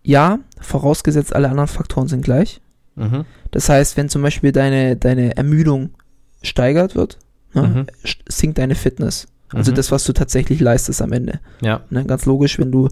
Ja, 0.02 0.40
vorausgesetzt 0.60 1.34
alle 1.34 1.48
anderen 1.48 1.68
Faktoren 1.68 2.08
sind 2.08 2.22
gleich. 2.22 2.60
Mhm. 2.96 3.24
Das 3.50 3.70
heißt, 3.70 3.96
wenn 3.96 4.10
zum 4.10 4.20
Beispiel 4.20 4.52
deine, 4.52 4.96
deine 4.96 5.38
Ermüdung 5.38 5.94
steigert 6.42 6.94
wird, 6.96 7.18
ne, 7.54 7.62
Mhm. 7.62 7.86
sinkt 8.28 8.58
deine 8.58 8.74
Fitness. 8.74 9.26
Also 9.54 9.70
Mhm. 9.70 9.74
das, 9.76 9.90
was 9.92 10.04
du 10.04 10.12
tatsächlich 10.12 10.60
leistest 10.60 11.02
am 11.02 11.12
Ende. 11.12 11.40
Ja. 11.60 11.82
Ne, 11.90 12.04
ganz 12.04 12.24
logisch, 12.26 12.58
wenn 12.58 12.70
du 12.72 12.88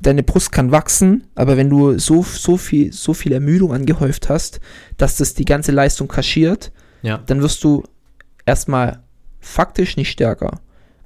deine 0.00 0.22
Brust 0.22 0.52
kann 0.52 0.70
wachsen, 0.72 1.24
aber 1.34 1.56
wenn 1.56 1.70
du 1.70 1.98
so, 1.98 2.22
so 2.22 2.56
viel, 2.56 2.92
so 2.92 3.12
viel 3.14 3.32
Ermüdung 3.32 3.72
angehäuft 3.72 4.28
hast, 4.28 4.60
dass 4.96 5.16
das 5.16 5.34
die 5.34 5.44
ganze 5.44 5.72
Leistung 5.72 6.08
kaschiert, 6.08 6.72
Ja. 7.02 7.18
dann 7.26 7.42
wirst 7.42 7.62
du 7.64 7.84
erstmal 8.46 9.00
faktisch 9.40 9.96
nicht 9.96 10.10
stärker. 10.10 10.60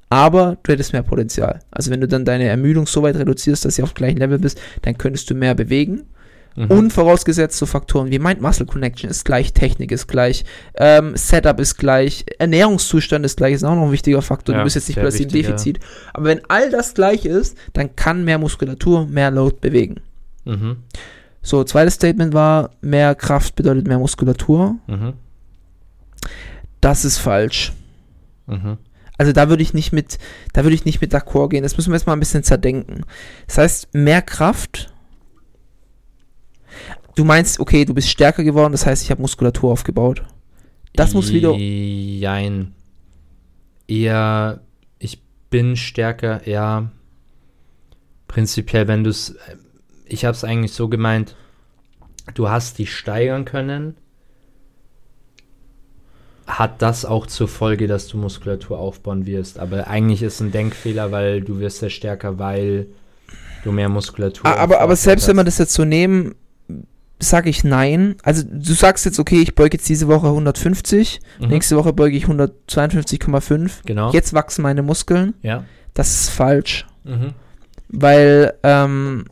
Aber 0.09 0.57
du 0.65 0.73
hättest 0.73 0.93
mehr 0.93 1.03
Potenzial. 1.05 1.61
Also 1.71 1.91
wenn 1.91 2.01
du 2.01 2.09
dann 2.09 2.25
deine 2.25 2.45
Ermüdung 2.45 2.87
so 2.87 3.03
weit 3.03 3.17
reduzierst, 3.17 3.65
dass 3.65 3.77
du 3.77 3.83
auf 3.85 3.93
dem 3.93 3.97
gleichen 3.99 4.19
Level 4.19 4.39
bist, 4.39 4.61
dann 4.83 4.99
könntest 4.99 5.31
du 5.31 5.35
mehr 5.35 5.55
bewegen. 5.55 6.03
Mhm. 6.56 6.66
Und 6.66 6.93
vorausgesetzt 6.93 7.59
so 7.59 7.66
Faktoren 7.66 8.10
wie 8.10 8.18
Mind-Muscle-Connection 8.18 9.09
ist 9.09 9.24
gleich, 9.24 9.52
Technik 9.52 9.93
ist 9.93 10.09
gleich, 10.09 10.44
ähm, 10.74 11.16
Setup 11.16 11.60
ist 11.60 11.77
gleich, 11.77 12.24
Ernährungszustand 12.39 13.24
ist 13.24 13.36
gleich, 13.36 13.55
ist 13.55 13.64
auch 13.64 13.74
noch 13.74 13.86
ein 13.86 13.93
wichtiger 13.93 14.22
Faktor. 14.22 14.55
Ja, 14.55 14.60
du 14.60 14.64
bist 14.64 14.77
jetzt 14.77 14.89
nicht 14.89 14.98
plötzlich 14.98 15.28
im 15.28 15.32
wichtig, 15.32 15.47
ja. 15.47 15.52
Defizit. 15.52 15.81
Aber 16.12 16.27
wenn 16.27 16.40
all 16.48 16.70
das 16.70 16.94
gleich 16.94 17.24
ist, 17.24 17.56
dann 17.72 17.94
kann 17.97 18.24
mehr 18.24 18.39
Muskulatur 18.39 19.06
mehr 19.06 19.31
Load 19.31 19.56
bewegen. 19.60 20.01
Mhm. 20.44 20.78
So, 21.43 21.64
zweites 21.64 21.94
Statement 21.94 22.35
war, 22.35 22.70
mehr 22.81 23.14
Kraft 23.14 23.55
bedeutet 23.56 23.86
mehr 23.86 23.98
Muskulatur. 23.98 24.77
Mhm. 24.86 25.14
Das 26.81 27.05
ist 27.05 27.18
falsch. 27.18 27.72
Mhm. 28.47 28.78
Also 29.16 29.32
da 29.32 29.48
würde 29.51 29.62
ich 29.62 29.74
nicht 29.74 29.93
mit, 29.93 30.18
da 30.55 30.64
würde 30.64 30.74
ich 30.74 30.86
nicht 30.86 31.01
mit 31.01 31.14
d'accord 31.14 31.51
gehen. 31.51 31.62
Das 31.62 31.77
müssen 31.77 31.90
wir 31.90 31.97
jetzt 31.97 32.06
mal 32.06 32.14
ein 32.14 32.20
bisschen 32.20 32.43
zerdenken. 32.43 33.05
Das 33.47 33.59
heißt, 33.59 33.94
mehr 33.94 34.22
Kraft. 34.22 34.93
Du 37.21 37.27
meinst, 37.27 37.61
okay, 37.61 37.85
du 37.85 37.93
bist 37.93 38.09
stärker 38.09 38.43
geworden, 38.43 38.73
das 38.73 38.87
heißt, 38.87 39.03
ich 39.03 39.11
habe 39.11 39.21
Muskulatur 39.21 39.73
aufgebaut. 39.73 40.23
Das 40.95 41.13
muss 41.13 41.35
wieder. 41.35 41.55
Jein. 41.55 42.73
Eher, 43.87 44.63
ich 44.99 45.21
bin 45.51 45.77
stärker, 45.77 46.49
ja. 46.49 46.91
Prinzipiell, 48.27 48.89
wenn 48.89 49.05
du 49.05 49.11
es. 49.11 49.37
Ich 50.07 50.25
habe 50.25 50.35
es 50.35 50.45
eigentlich 50.45 50.73
so 50.73 50.89
gemeint, 50.89 51.37
du 52.33 52.49
hast 52.49 52.79
dich 52.79 52.97
steigern 52.97 53.45
können. 53.45 53.99
Hat 56.47 56.81
das 56.81 57.05
auch 57.05 57.27
zur 57.27 57.49
Folge, 57.49 57.87
dass 57.87 58.09
du 58.09 58.17
Muskulatur 58.17 58.79
aufbauen 58.79 59.27
wirst. 59.27 59.59
Aber 59.59 59.89
eigentlich 59.89 60.23
ist 60.23 60.41
ein 60.41 60.53
Denkfehler, 60.53 61.13
weil 61.13 61.43
du 61.43 61.59
wirst 61.59 61.83
ja 61.83 61.91
stärker, 61.91 62.39
weil 62.39 62.87
du 63.63 63.73
mehr 63.73 63.91
Muskulatur 63.91 64.47
aber, 64.47 64.81
aber 64.81 64.97
selbst 64.97 65.29
wenn 65.29 65.37
wir 65.37 65.41
hast. 65.41 65.49
das 65.49 65.59
jetzt 65.59 65.75
so 65.75 65.85
nehmen, 65.85 66.35
sage 67.23 67.51
ich 67.51 67.65
nein. 67.65 68.17
Also 68.23 68.43
du 68.45 68.73
sagst 68.73 69.05
jetzt, 69.05 69.19
okay, 69.19 69.41
ich 69.43 69.55
beuge 69.55 69.77
jetzt 69.77 69.89
diese 69.89 70.09
Woche 70.09 70.29
150, 70.29 71.21
Mhm. 71.41 71.49
nächste 71.49 71.77
Woche 71.77 71.93
beuge 71.93 72.17
ich 72.17 72.27
152,5. 72.27 73.83
Genau. 73.87 74.11
Jetzt 74.13 74.33
wachsen 74.35 74.63
meine 74.63 74.83
Muskeln. 74.83 75.35
Ja. 75.43 75.65
Das 75.95 76.09
ist 76.23 76.31
falsch. 76.31 76.87
Mhm. 77.05 77.33
weil 77.89 78.55
ähm, 78.63 79.25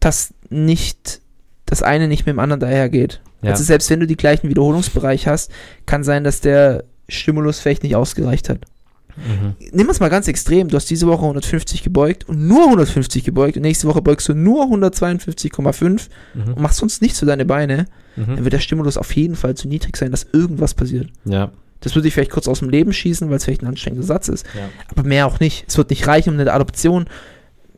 das 0.00 0.34
nicht, 0.50 1.20
das 1.64 1.82
eine 1.82 2.08
nicht 2.08 2.26
mit 2.26 2.34
dem 2.34 2.38
anderen 2.38 2.60
dahergeht. 2.60 3.20
Ja. 3.40 3.52
Also 3.52 3.62
selbst 3.64 3.88
wenn 3.88 4.00
du 4.00 4.06
die 4.06 4.16
gleichen 4.16 4.48
Wiederholungsbereich 4.50 5.26
hast, 5.26 5.50
kann 5.86 6.04
sein, 6.04 6.22
dass 6.24 6.40
der 6.40 6.84
Stimulus 7.08 7.60
vielleicht 7.60 7.82
nicht 7.82 7.96
ausgereicht 7.96 8.48
hat. 8.50 8.66
Mhm. 9.16 9.54
Nimm 9.72 9.90
es 9.90 10.00
mal 10.00 10.08
ganz 10.10 10.26
extrem, 10.28 10.68
du 10.68 10.76
hast 10.76 10.90
diese 10.90 11.06
Woche 11.06 11.22
150 11.22 11.82
gebeugt 11.82 12.28
und 12.28 12.46
nur 12.46 12.64
150 12.64 13.24
gebeugt 13.24 13.56
und 13.56 13.62
nächste 13.62 13.86
Woche 13.88 14.02
beugst 14.02 14.28
du 14.28 14.34
nur 14.34 14.64
152,5 14.66 16.08
und 16.34 16.56
Mhm. 16.56 16.62
machst 16.62 16.78
sonst 16.78 17.02
nichts 17.02 17.18
für 17.20 17.26
deine 17.26 17.44
Beine, 17.44 17.86
dann 18.16 18.36
Mhm. 18.36 18.44
wird 18.44 18.52
der 18.52 18.58
Stimulus 18.60 18.96
auf 18.96 19.14
jeden 19.14 19.36
Fall 19.36 19.54
zu 19.54 19.68
niedrig 19.68 19.96
sein, 19.96 20.10
dass 20.10 20.26
irgendwas 20.32 20.74
passiert. 20.74 21.08
Ja. 21.24 21.50
Das 21.80 21.94
würde 21.94 22.04
dich 22.04 22.14
vielleicht 22.14 22.30
kurz 22.30 22.48
aus 22.48 22.60
dem 22.60 22.70
Leben 22.70 22.92
schießen, 22.92 23.28
weil 23.28 23.36
es 23.36 23.44
vielleicht 23.44 23.62
ein 23.62 23.66
anstrengender 23.68 24.06
Satz 24.06 24.28
ist. 24.28 24.46
Ja. 24.54 24.68
Aber 24.88 25.02
mehr 25.06 25.26
auch 25.26 25.38
nicht. 25.40 25.64
Es 25.68 25.76
wird 25.76 25.90
nicht 25.90 26.06
reichen, 26.06 26.30
um 26.34 26.40
eine 26.40 26.52
Adoption. 26.52 27.06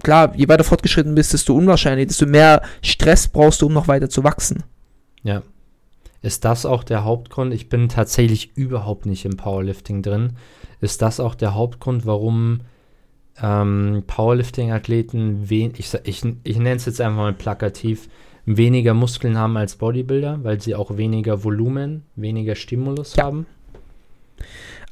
Klar, 0.03 0.33
je 0.37 0.47
weiter 0.49 0.63
fortgeschritten 0.63 1.15
bist, 1.15 1.33
desto 1.33 1.55
unwahrscheinlich, 1.55 2.07
desto 2.09 2.27
mehr 2.27 2.63
Stress 2.83 3.27
brauchst 3.29 3.63
du, 3.63 3.67
um 3.67 3.73
noch 3.73 3.89
weiter 3.89 4.09
zu 4.09 4.23
wachsen. 4.25 4.63
Ja. 5.25 5.43
Ist 6.27 6.45
das 6.45 6.67
auch 6.67 6.83
der 6.83 7.05
Hauptgrund? 7.05 7.55
Ich 7.55 7.69
bin 7.69 7.89
tatsächlich 7.89 8.57
überhaupt 8.57 9.07
nicht 9.07 9.25
im 9.25 9.37
Powerlifting 9.37 10.03
drin. 10.03 10.33
Ist 10.81 11.01
das 11.01 11.21
auch 11.21 11.37
der 11.37 11.55
Hauptgrund, 11.55 12.05
warum 12.05 12.63
ähm, 13.41 14.03
Powerlifting-Athleten, 14.09 15.47
ich, 15.49 15.95
ich, 16.03 16.25
ich 16.43 16.57
nenne 16.59 16.75
es 16.75 16.87
jetzt 16.87 17.01
einfach 17.01 17.17
mal 17.19 17.33
plakativ, 17.33 18.09
weniger 18.45 18.93
Muskeln 18.93 19.39
haben 19.39 19.57
als 19.57 19.77
Bodybuilder, 19.77 20.43
weil 20.43 20.61
sie 20.61 20.75
auch 20.75 20.97
weniger 20.97 21.45
Volumen, 21.45 22.03
weniger 22.17 22.57
Stimulus 22.57 23.15
Ja. 23.15 23.27
haben? 23.27 23.47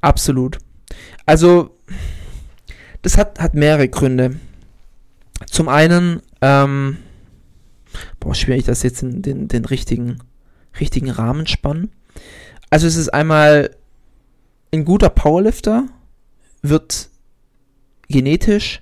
Absolut. 0.01 0.59
Also, 1.27 1.71
das 3.03 3.19
hat, 3.19 3.41
hat 3.41 3.55
mehrere 3.55 3.89
Gründe. 3.89 4.37
Zum 5.51 5.69
einen, 5.69 6.23
ähm, 6.41 6.99
boah, 8.21 8.37
schwierig, 8.37 8.67
das 8.67 8.85
jetzt 8.85 9.03
in 9.03 9.21
den, 9.21 9.49
den 9.49 9.65
richtigen, 9.65 10.19
richtigen 10.81 11.11
Rahmen 11.11 11.47
spannen. 11.47 11.93
Also, 12.71 12.87
es 12.87 12.97
ist 12.97 13.09
einmal, 13.09 13.71
ein 14.73 14.85
guter 14.85 15.09
Powerlifter 15.09 15.87
wird 16.63 17.09
genetisch 18.09 18.81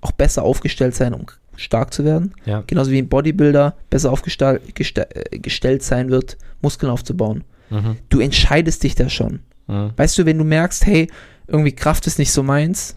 auch 0.00 0.12
besser 0.12 0.42
aufgestellt 0.42 0.94
sein, 0.94 1.14
um 1.14 1.26
stark 1.56 1.92
zu 1.92 2.04
werden. 2.04 2.34
Ja. 2.44 2.62
Genauso 2.66 2.90
wie 2.90 2.98
ein 2.98 3.08
Bodybuilder 3.08 3.76
besser 3.90 4.12
aufgestellt 4.12 4.62
gestellt 4.74 5.82
sein 5.82 6.10
wird, 6.10 6.36
Muskeln 6.62 6.90
aufzubauen. 6.90 7.44
Mhm. 7.70 7.96
Du 8.08 8.20
entscheidest 8.20 8.82
dich 8.82 8.94
da 8.94 9.08
schon. 9.08 9.40
Mhm. 9.66 9.92
Weißt 9.96 10.18
du, 10.18 10.26
wenn 10.26 10.38
du 10.38 10.44
merkst, 10.44 10.86
hey, 10.86 11.10
irgendwie 11.46 11.72
Kraft 11.72 12.06
ist 12.06 12.18
nicht 12.18 12.32
so 12.32 12.42
meins, 12.42 12.96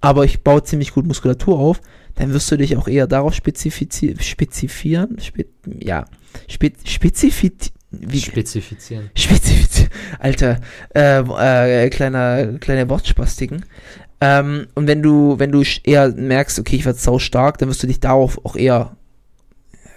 aber 0.00 0.24
ich 0.24 0.42
baue 0.42 0.62
ziemlich 0.62 0.92
gut 0.92 1.06
Muskulatur 1.06 1.58
auf, 1.58 1.80
dann 2.14 2.32
wirst 2.32 2.50
du 2.50 2.56
dich 2.56 2.76
auch 2.76 2.88
eher 2.88 3.06
darauf 3.06 3.34
spezifizi 3.34 4.16
spezifieren, 4.20 5.18
spe 5.20 5.46
ja, 5.66 6.04
spe 6.48 6.72
spezifiz 6.84 7.72
wie 7.90 8.20
Spezifizieren. 8.20 9.10
spezifizieren, 9.14 9.90
alter, 10.18 10.60
äh, 10.94 11.86
äh, 11.86 11.90
kleiner, 11.90 12.58
kleine 12.58 12.88
Wortspastiken. 12.88 13.64
Ähm, 14.20 14.68
und 14.74 14.86
wenn 14.86 15.02
du, 15.02 15.38
wenn 15.38 15.50
du 15.50 15.64
eher 15.82 16.12
merkst, 16.14 16.58
okay, 16.58 16.76
ich 16.76 16.84
werde 16.84 16.98
sau 16.98 17.18
stark, 17.18 17.58
dann 17.58 17.68
wirst 17.68 17.82
du 17.82 17.86
dich 17.86 18.00
darauf 18.00 18.44
auch 18.44 18.54
eher 18.54 18.96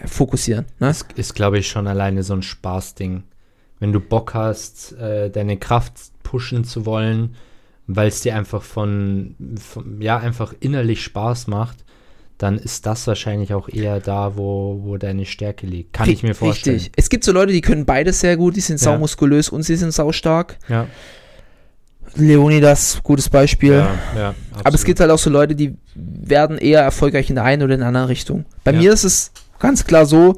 fokussieren. 0.06 0.65
Ne? 0.80 0.88
Das 0.88 1.06
ist, 1.15 1.35
glaube 1.35 1.60
ich, 1.60 1.68
schon 1.68 1.88
alleine 1.88 2.23
so 2.23 2.34
ein 2.34 2.41
Spaßding. 2.41 3.23
Wenn 3.80 3.91
du 3.91 3.99
Bock 3.99 4.34
hast, 4.34 4.94
äh, 4.94 5.30
deine 5.30 5.57
Kraft 5.57 5.94
pushen 6.23 6.64
zu 6.64 6.85
wollen, 6.85 7.35
weil 7.85 8.07
es 8.07 8.22
dir 8.22 8.35
einfach 8.35 8.64
von, 8.64 9.35
von, 9.60 10.02
ja, 10.02 10.18
einfach 10.18 10.53
innerlich 10.61 11.03
Spaß 11.03 11.48
macht, 11.48 11.84
dann 12.43 12.57
ist 12.57 12.85
das 12.85 13.07
wahrscheinlich 13.07 13.53
auch 13.53 13.69
eher 13.69 13.99
da, 14.01 14.35
wo, 14.35 14.81
wo 14.83 14.97
deine 14.97 15.25
Stärke 15.25 15.65
liegt. 15.65 15.93
Kann 15.93 16.09
ich 16.09 16.23
mir 16.23 16.35
vorstellen. 16.35 16.75
Richtig. 16.75 16.93
Es 16.97 17.09
gibt 17.09 17.23
so 17.23 17.31
Leute, 17.31 17.53
die 17.53 17.61
können 17.61 17.85
beides 17.85 18.19
sehr 18.19 18.35
gut, 18.37 18.55
die 18.57 18.59
sind 18.61 18.81
Ja. 18.81 18.85
saumuskulös 18.91 19.47
und 19.49 19.63
sie 19.63 19.75
sind 19.77 19.91
saustark. 19.93 20.57
Ja, 20.67 20.87
Leonidas, 22.15 22.99
gutes 23.01 23.29
Beispiel. 23.29 23.73
ja, 23.73 23.89
ja. 24.15 24.35
Aber 24.63 24.75
es 24.75 24.83
gibt 24.83 24.99
halt 24.99 25.09
auch 25.09 25.17
so 25.17 25.29
Leute, 25.31 25.55
die 25.55 25.75
werden 25.95 26.57
eher 26.59 26.81
erfolgreich 26.81 27.29
in 27.29 27.35
der 27.35 27.43
einen 27.45 27.63
oder 27.63 27.73
in 27.73 27.79
der 27.79 27.87
anderen 27.87 28.07
Richtung. 28.07 28.45
Bei 28.63 28.71
Ja. 28.71 28.77
mir 28.79 28.93
ist 28.93 29.03
es 29.03 29.31
ganz 29.57 29.85
klar 29.85 30.05
so, 30.05 30.35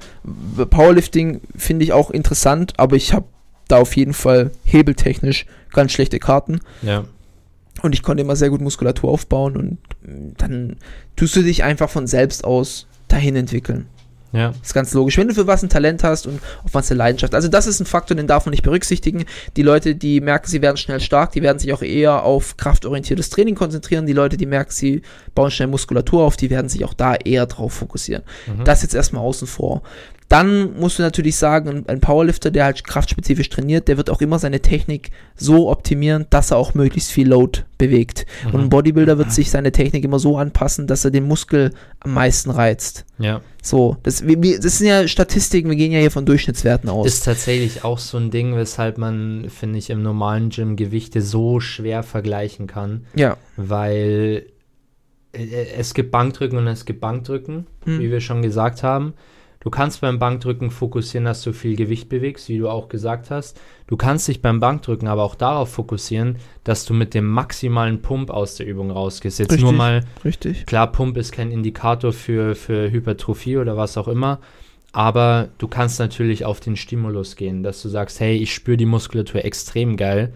Powerlifting 0.69 1.41
finde 1.55 1.83
ich 1.83 1.91
auch 1.91 2.11
interessant, 2.11 2.73
aber 2.77 2.95
ich 2.95 3.13
habe 3.13 3.25
da 3.67 3.77
auf 3.77 3.95
jeden 3.97 4.13
Fall 4.13 4.51
hebeltechnisch 4.63 5.47
ganz 5.73 5.91
schlechte 5.91 6.19
Karten. 6.19 6.59
Ja, 6.81 7.03
Und 7.81 7.93
ich 7.93 8.03
konnte 8.03 8.21
immer 8.21 8.35
sehr 8.35 8.49
gut 8.49 8.61
Muskulatur 8.61 9.09
aufbauen 9.09 9.57
und 9.57 9.77
mm, 10.03 10.33
dann 10.37 10.77
tust 11.15 11.35
du 11.35 11.41
dich 11.41 11.63
einfach 11.63 11.89
von 11.89 12.07
selbst 12.07 12.43
aus 12.43 12.87
dahin 13.07 13.35
entwickeln. 13.35 13.87
ja, 14.31 14.53
Ist 14.61 14.73
ganz 14.73 14.93
logisch. 14.93 15.17
Wenn 15.17 15.27
du 15.27 15.33
für 15.33 15.47
was 15.47 15.61
ein 15.63 15.69
Talent 15.69 16.03
hast 16.03 16.25
und 16.27 16.41
auf 16.63 16.73
was 16.73 16.89
eine 16.89 16.97
Leidenschaft. 16.97 17.35
Also 17.35 17.47
das 17.47 17.67
ist 17.67 17.79
ein 17.79 17.85
Faktor, 17.85 18.17
den 18.17 18.27
darf 18.27 18.45
man 18.45 18.51
nicht 18.51 18.63
berücksichtigen. 18.63 19.25
Die 19.55 19.61
Leute, 19.61 19.95
die 19.95 20.19
merken, 20.19 20.49
sie 20.49 20.61
werden 20.61 20.77
schnell 20.77 20.99
stark, 20.99 21.31
die 21.31 21.41
werden 21.41 21.59
sich 21.59 21.71
auch 21.73 21.81
eher 21.81 22.23
auf 22.23 22.57
kraftorientiertes 22.57 23.29
Training 23.29 23.55
konzentrieren. 23.55 24.05
Die 24.05 24.13
Leute, 24.13 24.35
die 24.37 24.45
merken, 24.45 24.71
sie 24.71 25.03
bauen 25.35 25.51
schnell 25.51 25.67
Muskulatur 25.67 26.23
auf, 26.23 26.35
die 26.37 26.49
werden 26.49 26.69
sich 26.69 26.83
auch 26.83 26.93
da 26.93 27.15
eher 27.15 27.45
drauf 27.45 27.73
fokussieren. 27.73 28.23
Das 28.63 28.81
jetzt 28.81 28.95
erstmal 28.95 29.23
außen 29.23 29.47
vor. 29.47 29.83
Dann 30.27 30.79
musst 30.79 30.97
du 30.97 31.03
natürlich 31.03 31.35
sagen, 31.35 31.83
ein- 31.87 32.01
Powerlifter, 32.01 32.49
der 32.49 32.65
halt 32.65 32.83
kraftspezifisch 32.83 33.47
trainiert, 33.49 33.87
der 33.87 33.97
wird 33.97 34.09
auch 34.09 34.21
immer 34.21 34.39
seine 34.39 34.59
Technik 34.59 35.11
so 35.35 35.69
optimieren, 35.69 36.25
dass 36.31 36.49
er 36.51 36.57
auch 36.57 36.73
möglichst 36.73 37.11
viel 37.11 37.27
Load 37.29 37.59
bewegt. 37.77 38.25
Und 38.51 38.59
ein 38.59 38.69
Bodybuilder 38.69 39.19
wird 39.19 39.31
sich 39.31 39.51
seine 39.51 39.71
Technik 39.71 40.03
immer 40.03 40.17
so 40.17 40.37
anpassen, 40.37 40.87
dass 40.87 41.05
er 41.05 41.11
den 41.11 41.25
Muskel 41.27 41.71
am 41.99 42.13
meisten 42.13 42.49
reizt. 42.49 43.05
ja. 43.19 43.41
So, 43.61 43.97
das, 44.03 44.27
wir, 44.27 44.59
das 44.59 44.77
sind 44.77 44.85
ja 44.87 45.07
Statistiken, 45.07 45.69
wir 45.71 45.75
gehen 45.75 45.91
ja 45.91 45.99
hier 45.99 46.11
von 46.11 46.23
Durchschnittswerten 46.27 46.87
aus. 46.87 47.07
Ist 47.07 47.25
tatsächlich 47.25 47.83
auch 47.83 47.97
so 47.97 48.19
ein 48.19 48.29
Ding, 48.29 48.55
weshalb 48.55 48.99
man, 48.99 49.47
finde 49.49 49.79
ich, 49.79 49.89
im 49.89 50.03
normalen 50.03 50.49
Gym 50.51 50.75
Gewichte 50.75 51.19
so 51.23 51.59
schwer 51.59 52.03
vergleichen 52.03 52.67
kann. 52.67 53.07
ja, 53.15 53.37
weil 53.57 54.45
äh, 55.33 55.65
es 55.77 55.95
gibt 55.95 56.11
Bankdrücken 56.11 56.59
und 56.59 56.67
es 56.67 56.85
gibt 56.85 57.01
Bankdrücken, 57.01 57.65
Hm. 57.85 57.99
wie 57.99 58.11
wir 58.11 58.21
schon 58.21 58.43
gesagt 58.43 58.83
haben. 58.83 59.13
Du 59.65 59.71
kannst 59.71 60.01
beim 60.01 60.19
Bankdrücken 60.19 60.69
fokussieren, 60.69 61.25
dass 61.25 61.41
du 61.41 61.51
viel 61.51 61.75
Gewicht 61.75 62.07
bewegst, 62.07 62.49
wie 62.49 62.59
du 62.59 62.69
auch 62.69 62.87
gesagt 62.87 63.31
hast. 63.31 63.59
Du 63.87 63.97
kannst 63.97 64.27
dich 64.27 64.43
beim 64.43 64.59
Bankdrücken 64.59 65.07
aber 65.07 65.23
auch 65.23 65.33
darauf 65.33 65.71
fokussieren, 65.71 66.35
dass 66.63 66.85
du 66.85 66.93
mit 66.93 67.15
dem 67.15 67.25
maximalen 67.25 68.03
Pump 68.03 68.29
aus 68.29 68.53
der 68.57 68.67
Übung 68.67 68.91
rausgehst. 68.91 69.39
Jetzt 69.39 69.59
nur 69.59 69.71
Richtig. 69.71 69.77
mal 69.77 70.01
Richtig. 70.23 70.65
Klar, 70.67 70.91
Pump 70.91 71.17
ist 71.17 71.31
kein 71.31 71.49
Indikator 71.49 72.13
für, 72.13 72.53
für 72.53 72.91
Hypertrophie 72.91 73.57
oder 73.57 73.75
was 73.75 73.97
auch 73.97 74.07
immer, 74.07 74.39
aber 74.91 75.49
du 75.57 75.67
kannst 75.67 75.97
natürlich 75.97 76.45
auf 76.45 76.59
den 76.59 76.75
Stimulus 76.75 77.35
gehen, 77.35 77.63
dass 77.63 77.81
du 77.81 77.89
sagst, 77.89 78.19
hey, 78.19 78.37
ich 78.37 78.53
spüre 78.53 78.77
die 78.77 78.85
Muskulatur 78.85 79.43
extrem 79.43 79.97
geil. 79.97 80.31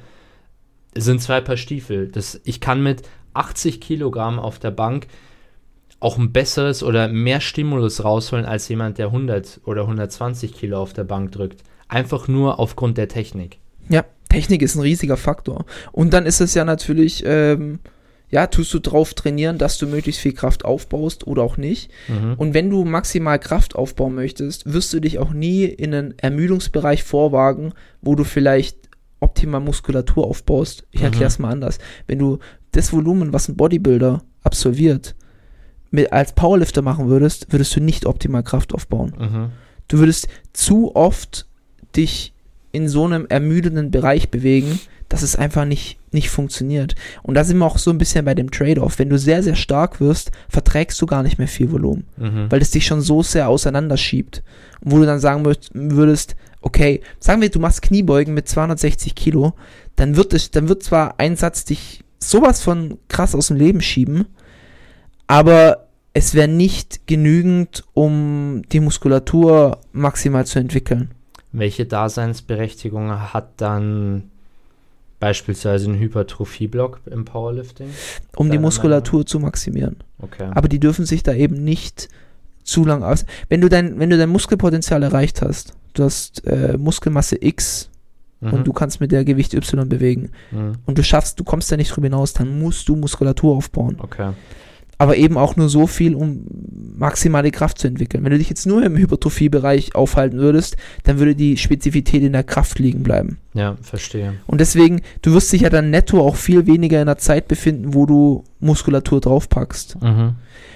Es 0.95 1.05
sind 1.05 1.21
zwei 1.21 1.39
Paar 1.39 1.57
Stiefel. 1.57 2.07
Das, 2.07 2.41
ich 2.45 2.61
kann 2.61 2.81
mit 2.81 3.03
80 3.35 3.79
Kilogramm 3.79 4.39
auf 4.39 4.57
der 4.57 4.71
Bank 4.71 5.05
auch 5.99 6.17
ein 6.17 6.31
besseres 6.31 6.81
oder 6.83 7.07
mehr 7.09 7.41
Stimulus 7.41 8.03
rausholen 8.03 8.45
als 8.45 8.67
jemand, 8.69 8.97
der 8.97 9.07
100 9.07 9.61
oder 9.65 9.81
120 9.81 10.53
Kilo 10.53 10.79
auf 10.81 10.93
der 10.93 11.03
Bank 11.03 11.31
drückt. 11.31 11.63
Einfach 11.87 12.27
nur 12.27 12.59
aufgrund 12.59 12.97
der 12.97 13.07
Technik. 13.09 13.57
Ja, 13.89 14.05
Technik 14.29 14.61
ist 14.61 14.75
ein 14.75 14.81
riesiger 14.81 15.17
Faktor. 15.17 15.65
Und 15.91 16.13
dann 16.13 16.25
ist 16.25 16.39
es 16.39 16.53
ja 16.53 16.63
natürlich, 16.63 17.23
ähm, 17.25 17.79
ja, 18.29 18.45
tust 18.47 18.71
du 18.75 18.79
drauf 18.79 19.15
trainieren, 19.15 19.57
dass 19.57 19.79
du 19.79 19.87
möglichst 19.87 20.21
viel 20.21 20.33
Kraft 20.33 20.63
aufbaust 20.63 21.25
oder 21.25 21.41
auch 21.41 21.57
nicht. 21.57 21.89
Mhm. 22.07 22.35
Und 22.37 22.53
wenn 22.53 22.69
du 22.69 22.85
maximal 22.85 23.39
Kraft 23.39 23.75
aufbauen 23.75 24.13
möchtest, 24.13 24.71
wirst 24.71 24.93
du 24.93 24.99
dich 24.99 25.17
auch 25.17 25.31
nie 25.33 25.63
in 25.65 25.93
einen 25.95 26.13
Ermüdungsbereich 26.19 27.03
vorwagen, 27.03 27.73
wo 28.01 28.13
du 28.15 28.23
vielleicht 28.23 28.77
optimal 29.19 29.61
Muskulatur 29.61 30.25
aufbaust. 30.27 30.85
Ich 30.91 30.99
Mhm. 30.99 31.05
erkläre 31.07 31.27
es 31.27 31.39
mal 31.39 31.51
anders. 31.51 31.79
Wenn 32.07 32.19
du 32.19 32.37
das 32.71 32.93
Volumen, 32.93 33.33
was 33.33 33.49
ein 33.49 33.57
Bodybuilder 33.57 34.21
absolviert, 34.43 35.15
mit, 35.91 36.11
als 36.11 36.33
Powerlifter 36.33 36.81
machen 36.81 37.07
würdest, 37.09 37.51
würdest 37.51 37.75
du 37.75 37.79
nicht 37.81 38.05
optimal 38.05 38.43
Kraft 38.43 38.73
aufbauen. 38.73 39.13
Mhm. 39.17 39.49
Du 39.87 39.99
würdest 39.99 40.27
zu 40.53 40.95
oft 40.95 41.47
dich 41.95 42.33
in 42.71 42.87
so 42.87 43.05
einem 43.05 43.25
ermüdenden 43.27 43.89
Bereich 43.91 44.29
bewegen, 44.29 44.79
dass 45.09 45.23
es 45.23 45.35
einfach 45.35 45.65
nicht, 45.65 45.97
nicht 46.11 46.29
funktioniert. 46.29 46.93
Und 47.23 47.33
da 47.33 47.43
sind 47.43 47.57
wir 47.57 47.65
auch 47.65 47.79
so 47.79 47.89
ein 47.89 47.97
bisschen 47.97 48.25
bei 48.25 48.35
dem 48.35 48.51
Trade-off. 48.51 48.99
Wenn 48.99 49.09
du 49.09 49.17
sehr, 49.17 49.41
sehr 49.41 49.55
stark 49.55 49.99
wirst, 49.99 50.29
verträgst 50.49 51.01
du 51.01 51.07
gar 51.07 51.23
nicht 51.23 51.39
mehr 51.39 51.47
viel 51.47 51.71
Volumen, 51.71 52.05
Mhm. 52.17 52.45
weil 52.51 52.61
es 52.61 52.69
dich 52.69 52.85
schon 52.85 53.01
so 53.01 53.23
sehr 53.23 53.49
auseinanderschiebt. 53.49 54.43
Und 54.81 54.91
wo 54.91 54.97
du 54.99 55.07
dann 55.07 55.19
sagen 55.19 55.43
würd- 55.47 55.71
würdest, 55.73 56.35
okay, 56.61 57.01
sagen 57.19 57.41
wir, 57.41 57.49
du 57.49 57.59
machst 57.59 57.81
Kniebeugen 57.81 58.35
mit 58.35 58.47
260 58.47 59.15
Kilo, 59.15 59.53
dann 59.95 60.15
wird 60.15 60.33
es, 60.35 60.51
dann 60.51 60.69
wird 60.69 60.83
zwar 60.83 61.15
ein 61.19 61.35
Satz 61.35 61.65
dich 61.65 62.03
sowas 62.19 62.61
von 62.61 62.99
krass 63.07 63.33
aus 63.33 63.47
dem 63.47 63.57
Leben 63.57 63.81
schieben, 63.81 64.27
aber 65.29 65.85
es 66.13 66.33
wäre 66.33 66.47
nicht 66.47 67.05
genügend, 67.07 67.83
um 67.93 68.63
die 68.71 68.79
Muskulatur 68.79 69.77
maximal 69.93 70.45
zu 70.47 70.57
entwickeln. 70.59 71.11
Welche 71.51 71.85
Daseinsberechtigung 71.85 73.11
hat 73.31 73.49
dann 73.61 74.23
beispielsweise 75.19 75.91
ein 75.91 75.99
Hypertrophie-Block 75.99 77.01
im 77.05 77.25
Powerlifting? 77.25 77.89
Um 78.35 78.49
die 78.49 78.57
Muskulatur 78.57 79.25
zu 79.25 79.39
maximieren. 79.39 79.97
Okay. 80.19 80.49
Aber 80.51 80.67
die 80.67 80.79
dürfen 80.79 81.05
sich 81.05 81.21
da 81.21 81.33
eben 81.33 81.63
nicht 81.63 82.09
zu 82.63 82.83
lang 82.83 83.03
aus. 83.03 83.25
Wenn 83.49 83.61
du 83.61 83.69
dein, 83.69 83.99
wenn 83.99 84.09
du 84.09 84.17
dein 84.17 84.29
Muskelpotenzial 84.29 85.03
erreicht 85.03 85.41
hast, 85.43 85.73
du 85.93 86.03
hast 86.03 86.45
äh, 86.47 86.75
Muskelmasse 86.77 87.37
X 87.39 87.89
Mhm. 88.41 88.53
und 88.53 88.67
du 88.67 88.71
kannst 88.73 89.01
mit 89.01 89.11
der 89.11 89.25
Gewicht 89.25 89.53
Y 89.53 89.89
bewegen 89.89 90.31
Mhm. 90.51 90.75
und 90.85 90.97
du 90.97 91.03
schaffst, 91.03 91.37
du 91.39 91.43
kommst 91.43 91.69
da 91.71 91.75
nicht 91.77 91.93
drüber 91.93 92.07
hinaus, 92.07 92.31
dann 92.31 92.57
musst 92.57 92.87
du 92.87 92.95
Muskulatur 92.95 93.53
aufbauen. 93.57 93.97
Okay. 93.99 94.31
Aber 94.99 95.15
eben 95.15 95.37
auch 95.37 95.55
nur 95.55 95.69
so 95.69 95.87
viel, 95.87 96.13
um 96.13 96.43
maximale 96.97 97.51
Kraft 97.51 97.79
zu 97.79 97.87
entwickeln. 97.87 98.23
Wenn 98.23 98.33
du 98.33 98.37
dich 98.37 98.49
jetzt 98.49 98.67
nur 98.67 98.83
im 98.83 98.97
Hypertrophiebereich 98.97 99.95
aufhalten 99.95 100.37
würdest, 100.37 100.75
dann 101.03 101.19
würde 101.19 101.35
die 101.35 101.55
Spezifität 101.55 102.21
in 102.21 102.33
der 102.33 102.43
Kraft 102.43 102.79
liegen 102.79 103.01
bleiben. 103.01 103.37
Ja, 103.53 103.77
verstehe. 103.81 104.33
Und 104.45 104.59
deswegen, 104.59 105.01
du 105.21 105.33
wirst 105.33 105.53
dich 105.53 105.61
ja 105.61 105.69
dann 105.69 105.89
netto 105.89 106.21
auch 106.21 106.35
viel 106.35 106.67
weniger 106.67 106.99
in 106.99 107.05
der 107.05 107.17
Zeit 107.17 107.47
befinden, 107.47 107.93
wo 107.93 108.05
du 108.05 108.43
Muskulatur 108.59 109.21
draufpackst. 109.21 110.01
Mhm. 110.01 110.35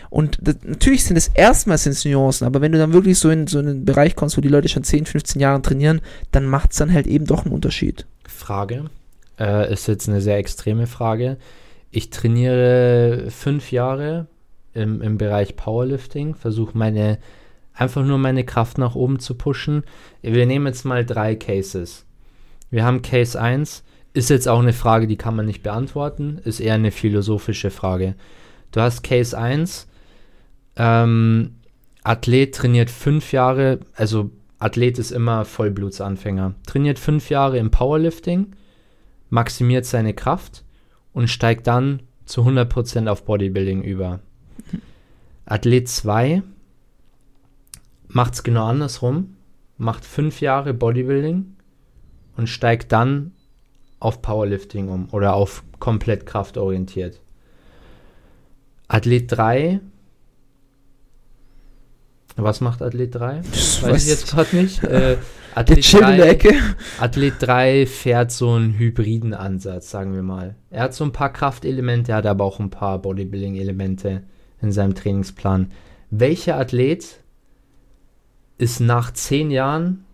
Und 0.09 0.37
das, 0.41 0.55
natürlich 0.63 1.03
sind 1.03 1.17
es 1.17 1.27
erstmal 1.27 1.77
sind's 1.77 2.05
Nuancen, 2.05 2.47
aber 2.47 2.61
wenn 2.61 2.71
du 2.71 2.77
dann 2.77 2.93
wirklich 2.93 3.19
so 3.19 3.29
in 3.29 3.47
so 3.47 3.59
einen 3.59 3.83
Bereich 3.83 4.15
kommst, 4.15 4.37
wo 4.37 4.41
die 4.41 4.47
Leute 4.47 4.69
schon 4.69 4.85
10, 4.85 5.05
15 5.05 5.41
Jahre 5.41 5.61
trainieren, 5.61 5.99
dann 6.31 6.45
macht 6.45 6.71
es 6.71 6.77
dann 6.77 6.93
halt 6.93 7.07
eben 7.07 7.25
doch 7.25 7.43
einen 7.43 7.53
Unterschied. 7.53 8.05
Frage. 8.25 8.85
Äh, 9.37 9.73
ist 9.73 9.87
jetzt 9.89 10.07
eine 10.07 10.21
sehr 10.21 10.37
extreme 10.37 10.87
Frage. 10.87 11.35
Ich 11.95 12.09
trainiere 12.09 13.27
fünf 13.29 13.71
Jahre 13.71 14.25
im, 14.73 14.99
im 15.03 15.19
Bereich 15.19 15.55
Powerlifting, 15.55 16.33
versuche 16.33 16.75
meine 16.75 17.19
einfach 17.71 18.03
nur 18.03 18.17
meine 18.17 18.43
Kraft 18.43 18.79
nach 18.79 18.95
oben 18.95 19.19
zu 19.19 19.35
pushen. 19.35 19.83
Wir 20.23 20.47
nehmen 20.47 20.65
jetzt 20.65 20.85
mal 20.85 21.05
drei 21.05 21.35
Cases. 21.35 22.07
Wir 22.71 22.83
haben 22.83 23.03
Case 23.03 23.39
1, 23.39 23.83
ist 24.13 24.31
jetzt 24.31 24.47
auch 24.47 24.59
eine 24.59 24.73
Frage, 24.73 25.05
die 25.05 25.17
kann 25.17 25.35
man 25.35 25.45
nicht 25.45 25.61
beantworten, 25.61 26.39
ist 26.43 26.59
eher 26.59 26.73
eine 26.73 26.89
philosophische 26.89 27.69
Frage. 27.69 28.15
Du 28.71 28.81
hast 28.81 29.03
Case 29.03 29.37
1, 29.37 29.87
ähm, 30.77 31.57
Athlet 32.03 32.55
trainiert 32.55 32.89
fünf 32.89 33.33
Jahre, 33.33 33.81
also 33.95 34.31
Athlet 34.57 34.97
ist 34.97 35.11
immer 35.11 35.45
Vollblutsanfänger, 35.45 36.55
trainiert 36.65 36.97
fünf 36.97 37.29
Jahre 37.29 37.59
im 37.59 37.69
Powerlifting, 37.69 38.55
maximiert 39.29 39.85
seine 39.85 40.15
Kraft 40.15 40.62
und 41.14 41.30
steigt 41.30 41.68
dann 41.68 42.02
zu 42.26 42.41
100% 42.41 43.07
auf 43.10 43.26
Bodybuilding 43.26 43.84
über. 43.84 44.19
Athlet 45.45 45.88
2 45.90 46.41
macht 48.07 48.34
es 48.34 48.44
genau 48.44 48.65
andersrum, 48.65 49.35
macht 49.77 50.06
fünf 50.06 50.41
Jahre 50.41 50.73
Bodybuilding 50.73 51.56
und 52.38 52.48
steigt 52.48 52.91
dann 52.91 53.34
auf 53.99 54.22
Powerlifting 54.22 54.90
um 54.90 55.10
oder 55.11 55.34
auf 55.34 55.64
komplett 55.80 56.26
kraftorientiert. 56.26 57.19
Athlet 58.88 59.31
3 59.31 59.80
was 62.35 62.61
macht 62.61 62.81
Athlet 62.81 63.14
3? 63.15 63.41
Das 63.52 63.84
Weiß 63.84 63.91
weiß 63.91 64.03
ich 64.03 64.10
jetzt 64.10 64.27
gerade 64.27 64.56
nicht. 64.56 64.84
Äh, 64.84 65.18
Der 65.55 65.59
Athlet 65.61 65.81
chillt 65.81 66.01
in 66.09 66.17
der 66.17 66.25
3 66.25 66.30
Ecke. 66.30 66.53
Athlet 66.99 67.34
3 67.39 67.85
fährt 67.85 68.31
so 68.31 68.51
einen 68.51 68.77
hybriden 68.77 69.34
Ansatz, 69.34 69.89
sagen 69.91 70.13
wir 70.15 70.23
mal. 70.23 70.55
Er 70.71 70.84
hat 70.84 70.93
so 70.93 71.03
ein 71.03 71.11
paar 71.11 71.31
Kraftelemente, 71.31 72.11
er 72.11 72.17
hat 72.19 72.25
aber 72.25 72.43
auch 72.43 72.59
ein 72.59 72.69
paar 72.69 72.99
Bodybuilding-Elemente 72.99 74.23
in 74.61 74.71
seinem 74.71 74.95
Trainingsplan. 74.95 75.71
Welcher 76.09 76.57
Athlet 76.57 77.19
ist 78.57 78.80
nach 78.80 79.11
zehn 79.13 79.51
Jahren 79.51 80.05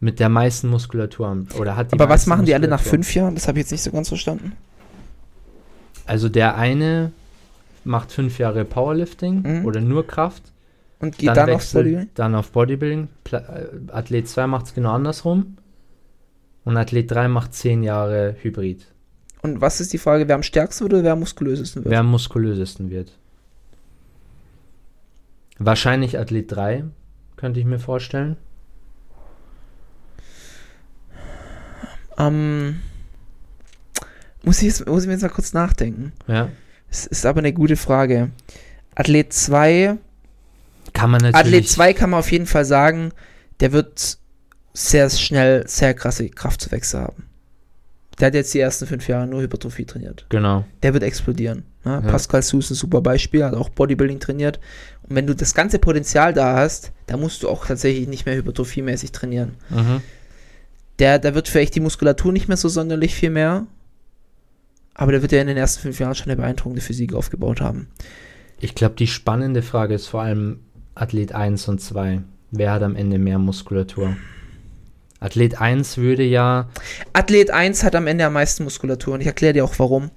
mit 0.00 0.20
der 0.20 0.28
meisten 0.28 0.68
Muskulatur 0.68 1.26
am- 1.28 1.46
oder 1.58 1.76
hat 1.76 1.92
die 1.92 1.94
Aber 1.94 2.08
was 2.08 2.26
machen 2.26 2.46
die 2.46 2.54
alle 2.54 2.68
nach 2.68 2.80
fünf 2.80 3.14
Jahren? 3.14 3.34
Das 3.34 3.48
habe 3.48 3.58
ich 3.58 3.64
jetzt 3.64 3.72
nicht 3.72 3.82
so 3.82 3.90
ganz 3.90 4.08
verstanden. 4.08 4.52
Also 6.06 6.28
der 6.28 6.56
eine 6.56 7.12
macht 7.84 8.12
fünf 8.12 8.38
Jahre 8.38 8.64
Powerlifting 8.64 9.42
Mhm. 9.60 9.64
oder 9.64 9.80
nur 9.80 10.06
Kraft, 10.06 10.42
Und 11.00 11.18
geht 11.18 11.30
dann, 11.30 11.50
auf 11.50 11.56
wechselt 11.56 11.84
Bodybuilding? 11.84 12.10
dann 12.14 12.34
auf 12.34 12.52
Bodybuilding. 12.52 13.08
Äh, 13.30 13.38
Athlet 13.92 14.28
2 14.28 14.46
macht 14.46 14.66
es 14.66 14.74
genau 14.74 14.92
andersrum. 14.92 15.58
Und 16.64 16.76
Athlet 16.76 17.10
3 17.10 17.28
macht 17.28 17.54
10 17.54 17.82
Jahre 17.82 18.36
Hybrid. 18.40 18.86
Und 19.42 19.60
was 19.60 19.80
ist 19.80 19.92
die 19.92 19.98
Frage, 19.98 20.26
wer 20.28 20.36
am 20.36 20.42
stärksten 20.42 20.84
wird 20.84 20.94
oder 20.94 21.04
wer 21.04 21.12
am 21.12 21.20
muskulösesten 21.20 21.84
wird? 21.84 21.90
Wer 21.90 22.00
am 22.00 22.10
muskulösesten 22.10 22.90
wird. 22.90 23.18
Wahrscheinlich 25.58 26.18
Athlet 26.18 26.50
3, 26.50 26.84
könnte 27.36 27.60
ich 27.60 27.66
mir 27.66 27.78
vorstellen. 27.78 28.36
Ähm, 32.16 32.80
muss, 34.42 34.58
ich 34.58 34.68
jetzt, 34.68 34.86
muss 34.86 35.02
ich 35.02 35.06
mir 35.06 35.14
jetzt 35.14 35.22
mal 35.22 35.28
kurz 35.28 35.52
nachdenken. 35.52 36.12
Ja. 36.26 36.48
Es 36.90 37.06
ist 37.06 37.26
aber 37.26 37.40
eine 37.40 37.52
gute 37.52 37.76
Frage. 37.76 38.30
Athlet 38.94 39.32
2, 39.32 39.98
Kann 40.94 41.10
man 41.10 41.20
natürlich. 41.20 41.46
Athlet 41.46 41.68
2 41.68 41.92
kann 41.92 42.10
man 42.10 42.20
auf 42.20 42.32
jeden 42.32 42.46
Fall 42.46 42.64
sagen, 42.64 43.12
der 43.60 43.72
wird 43.72 44.18
sehr 44.72 45.08
schnell 45.10 45.68
sehr 45.68 45.94
krasse 45.94 46.28
Kraftzuwächse 46.30 46.98
haben. 46.98 47.28
Der 48.18 48.28
hat 48.28 48.34
jetzt 48.34 48.54
die 48.54 48.60
ersten 48.60 48.86
fünf 48.86 49.08
Jahre 49.08 49.26
nur 49.26 49.42
Hypertrophie 49.42 49.84
trainiert. 49.84 50.26
Genau. 50.28 50.64
Der 50.82 50.94
wird 50.94 51.02
explodieren. 51.02 51.64
Ne? 51.84 51.92
Ja. 51.92 52.00
Pascal 52.00 52.42
Sous 52.42 52.66
ist 52.66 52.70
ein 52.70 52.74
super 52.74 53.00
Beispiel, 53.00 53.44
hat 53.44 53.54
auch 53.54 53.68
Bodybuilding 53.68 54.20
trainiert. 54.20 54.60
Und 55.02 55.16
wenn 55.16 55.26
du 55.26 55.34
das 55.34 55.54
ganze 55.54 55.78
Potenzial 55.78 56.32
da 56.32 56.54
hast, 56.54 56.92
dann 57.06 57.20
musst 57.20 57.42
du 57.42 57.48
auch 57.48 57.66
tatsächlich 57.66 58.08
nicht 58.08 58.24
mehr 58.24 58.36
hypertrophiemäßig 58.36 59.12
trainieren. 59.12 59.56
Mhm. 59.68 60.00
Der, 61.00 61.18
da 61.18 61.34
wird 61.34 61.48
vielleicht 61.48 61.74
die 61.74 61.80
Muskulatur 61.80 62.32
nicht 62.32 62.46
mehr 62.46 62.56
so 62.56 62.68
sonderlich 62.68 63.14
viel 63.14 63.30
mehr, 63.30 63.66
aber 64.94 65.10
der 65.10 65.22
wird 65.22 65.32
ja 65.32 65.40
in 65.40 65.48
den 65.48 65.56
ersten 65.56 65.82
fünf 65.82 65.98
Jahren 65.98 66.14
schon 66.14 66.26
eine 66.26 66.36
beeindruckende 66.36 66.80
Physik 66.80 67.14
aufgebaut 67.14 67.60
haben. 67.60 67.88
Ich 68.60 68.76
glaube, 68.76 68.94
die 68.94 69.08
spannende 69.08 69.62
Frage 69.62 69.94
ist 69.94 70.06
vor 70.06 70.22
allem 70.22 70.60
Athlet 70.94 71.32
1 71.32 71.68
und 71.68 71.80
2. 71.80 72.22
Wer 72.50 72.72
hat 72.72 72.82
am 72.82 72.96
Ende 72.96 73.18
mehr 73.18 73.38
Muskulatur? 73.38 74.16
Athlet 75.20 75.60
1 75.60 75.96
würde 75.96 76.22
ja. 76.22 76.68
Athlet 77.12 77.50
1 77.50 77.82
hat 77.82 77.96
am 77.96 78.06
Ende 78.06 78.26
am 78.26 78.34
meisten 78.34 78.64
Muskulatur 78.64 79.14
und 79.14 79.20
ich 79.20 79.26
erkläre 79.26 79.54
dir 79.54 79.64
auch 79.64 79.78
warum. 79.78 80.10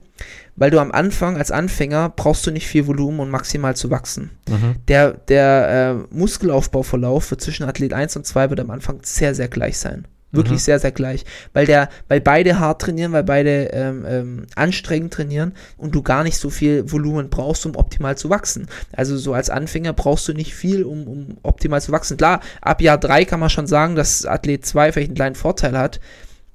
Weil 0.55 0.71
du 0.71 0.79
am 0.79 0.91
Anfang 0.91 1.37
als 1.37 1.51
Anfänger 1.51 2.09
brauchst 2.09 2.45
du 2.47 2.51
nicht 2.51 2.67
viel 2.67 2.87
Volumen, 2.87 3.19
um 3.19 3.29
maximal 3.29 3.75
zu 3.75 3.91
wachsen. 3.91 4.31
Mhm. 4.49 4.75
Der, 4.87 5.13
der 5.13 6.07
äh, 6.11 6.15
Muskelaufbauverlauf 6.15 7.25
für 7.25 7.37
zwischen 7.37 7.63
Athlet 7.67 7.93
1 7.93 8.15
und 8.17 8.25
2 8.25 8.49
wird 8.49 8.59
am 8.59 8.71
Anfang 8.71 8.99
sehr, 9.03 9.35
sehr 9.35 9.47
gleich 9.47 9.77
sein. 9.77 10.07
Wirklich 10.31 10.59
Mhm. 10.59 10.63
sehr, 10.65 10.79
sehr 10.79 10.91
gleich. 10.91 11.23
Weil 11.53 11.65
der, 11.65 11.89
weil 12.09 12.19
beide 12.19 12.59
hart 12.59 12.81
trainieren, 12.81 13.13
weil 13.13 13.23
beide 13.23 13.69
ähm, 13.71 14.05
ähm, 14.07 14.45
anstrengend 14.55 15.13
trainieren 15.13 15.53
und 15.77 15.95
du 15.95 16.01
gar 16.01 16.23
nicht 16.23 16.37
so 16.37 16.49
viel 16.49 16.91
Volumen 16.91 17.29
brauchst, 17.29 17.65
um 17.65 17.75
optimal 17.75 18.17
zu 18.17 18.29
wachsen. 18.29 18.67
Also 18.91 19.17
so 19.17 19.33
als 19.33 19.49
Anfänger 19.49 19.93
brauchst 19.93 20.27
du 20.27 20.33
nicht 20.33 20.53
viel, 20.53 20.83
um, 20.83 21.07
um 21.07 21.37
optimal 21.43 21.81
zu 21.81 21.91
wachsen. 21.93 22.17
Klar, 22.17 22.41
ab 22.61 22.81
Jahr 22.81 22.97
3 22.97 23.23
kann 23.23 23.39
man 23.39 23.49
schon 23.49 23.67
sagen, 23.67 23.95
dass 23.95 24.25
Athlet 24.25 24.65
2 24.65 24.91
vielleicht 24.91 25.09
einen 25.09 25.15
kleinen 25.15 25.35
Vorteil 25.35 25.77
hat, 25.77 26.01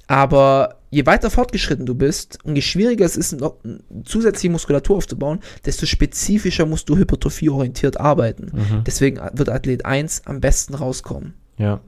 aber 0.07 0.77
je 0.90 1.07
weiter 1.07 1.31
fortgeschritten 1.31 1.86
du 1.86 1.94
bist 1.94 2.39
und 2.44 2.57
je 2.57 2.61
schwieriger 2.62 3.07
es 3.07 3.16
ist, 3.16 3.40
noch 3.40 3.57
zusätzliche 4.05 4.51
Muskulatur 4.53 4.97
aufzubauen, 4.99 5.40
desto 5.65 5.86
spezifischer 5.86 6.66
musst 6.66 6.90
du 6.90 6.97
hypertrophieorientiert 6.99 7.99
arbeiten. 7.99 8.51
Mhm. 8.53 8.85
Deswegen 8.85 9.19
wird 9.32 9.49
Athlet 9.49 9.86
1 9.86 10.23
am 10.27 10.40
besten 10.40 10.74
rauskommen. 10.74 11.32
Ja. 11.57 11.81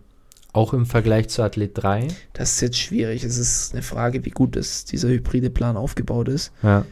Auch 0.55 0.72
im 0.72 0.86
Vergleich 0.86 1.28
zu 1.28 1.43
Athlet 1.43 1.72
3. 1.74 2.09
Das 2.32 2.52
ist 2.52 2.60
jetzt 2.62 2.78
schwierig. 2.78 3.22
Es 3.24 3.36
ist 3.36 3.72
eine 3.74 3.82
Frage, 3.82 4.24
wie 4.24 4.31
gut 4.31 4.56
das, 4.56 4.85
dieser 4.86 5.09
hybride 5.09 5.51
Plan 5.51 5.76
aufgebaut 5.76 6.28
ist. 6.28 6.52
Ja. 6.62 6.86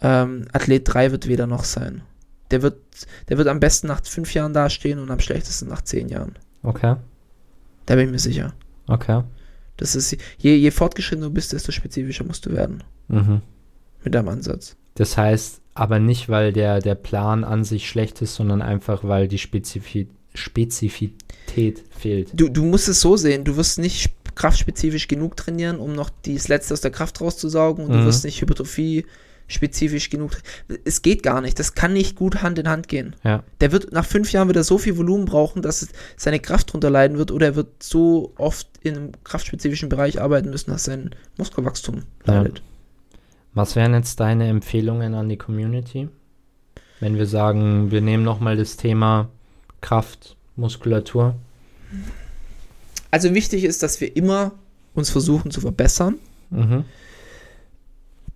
Ähm, 0.00 0.46
Athlet 0.52 0.82
3 0.92 1.10
wird 1.10 1.28
weder 1.28 1.46
noch 1.46 1.64
sein. 1.64 2.02
Der 2.50 2.62
wird, 2.62 2.78
der 3.28 3.38
wird 3.38 3.48
am 3.48 3.60
besten 3.60 3.88
nach 3.88 4.04
fünf 4.04 4.32
Jahren 4.34 4.52
dastehen 4.54 4.98
und 4.98 5.10
am 5.10 5.20
schlechtesten 5.20 5.68
nach 5.68 5.82
zehn 5.82 6.08
Jahren. 6.08 6.36
Okay. 6.62 6.96
Da 7.86 7.96
bin 7.96 8.06
ich 8.06 8.12
mir 8.12 8.18
sicher. 8.18 8.54
Okay. 8.86 9.22
Das 9.78 9.96
ist, 9.96 10.16
je, 10.38 10.54
je 10.54 10.70
fortgeschrittener 10.70 11.26
du 11.28 11.34
bist, 11.34 11.52
desto 11.52 11.72
spezifischer 11.72 12.24
musst 12.24 12.46
du 12.46 12.52
werden 12.52 12.84
Mhm. 13.08 13.40
mit 14.04 14.14
deinem 14.14 14.28
Ansatz. 14.28 14.76
Das 14.94 15.16
heißt 15.18 15.60
aber 15.74 15.98
nicht, 15.98 16.28
weil 16.28 16.52
der, 16.52 16.80
der 16.80 16.94
Plan 16.94 17.42
an 17.42 17.64
sich 17.64 17.88
schlecht 17.88 18.22
ist, 18.22 18.34
sondern 18.36 18.62
einfach, 18.62 19.02
weil 19.02 19.26
die 19.26 19.38
Spezifi 19.38 20.08
Spezifität 20.34 21.14
fehlt. 21.46 22.30
Du, 22.32 22.48
du 22.48 22.64
musst 22.64 22.88
es 22.88 23.00
so 23.00 23.16
sehen, 23.16 23.44
du 23.44 23.56
wirst 23.56 23.78
nicht 23.78 24.00
sp- 24.00 24.16
kraftspezifisch 24.34 25.08
genug 25.08 25.36
trainieren, 25.36 25.78
um 25.78 25.92
noch 25.92 26.08
das 26.26 26.48
Letzte 26.48 26.72
aus 26.74 26.80
der 26.80 26.90
Kraft 26.90 27.20
rauszusaugen 27.20 27.84
und 27.84 27.92
du 27.92 27.98
Mhm. 27.98 28.06
wirst 28.06 28.24
nicht 28.24 28.40
Hypertrophie 28.40 29.04
spezifisch 29.48 30.08
genug. 30.08 30.30
Es 30.84 31.02
geht 31.02 31.22
gar 31.22 31.42
nicht. 31.42 31.58
Das 31.58 31.74
kann 31.74 31.92
nicht 31.92 32.16
gut 32.16 32.40
Hand 32.42 32.58
in 32.58 32.68
Hand 32.68 32.88
gehen. 32.88 33.14
Ja. 33.22 33.42
Der 33.60 33.70
wird 33.72 33.92
nach 33.92 34.06
fünf 34.06 34.32
Jahren 34.32 34.48
wieder 34.48 34.64
so 34.64 34.78
viel 34.78 34.96
Volumen 34.96 35.26
brauchen, 35.26 35.60
dass 35.60 35.82
es 35.82 35.90
seine 36.16 36.40
Kraft 36.40 36.72
drunter 36.72 36.88
leiden 36.88 37.18
wird 37.18 37.30
oder 37.30 37.46
er 37.48 37.56
wird 37.56 37.82
so 37.82 38.32
oft 38.38 38.66
in 38.80 38.96
einem 38.96 39.12
kraftspezifischen 39.24 39.90
Bereich 39.90 40.22
arbeiten 40.22 40.48
müssen, 40.48 40.70
dass 40.70 40.84
sein 40.84 41.10
Muskelwachstum 41.36 42.04
Ja. 42.26 42.34
leidet. 42.40 42.62
Was 43.52 43.76
wären 43.76 43.92
jetzt 43.92 44.18
deine 44.20 44.48
Empfehlungen 44.48 45.12
an 45.12 45.28
die 45.28 45.36
Community? 45.36 46.08
Wenn 47.00 47.18
wir 47.18 47.26
sagen, 47.26 47.90
wir 47.90 48.00
nehmen 48.00 48.22
nochmal 48.24 48.56
das 48.56 48.78
Thema 48.78 49.28
Kraft, 49.82 50.36
Muskulatur. 50.56 51.34
Also 53.10 53.34
wichtig 53.34 53.64
ist, 53.64 53.82
dass 53.82 54.00
wir 54.00 54.16
immer 54.16 54.52
uns 54.94 55.10
versuchen 55.10 55.50
zu 55.50 55.60
verbessern. 55.60 56.18
Mhm. 56.50 56.84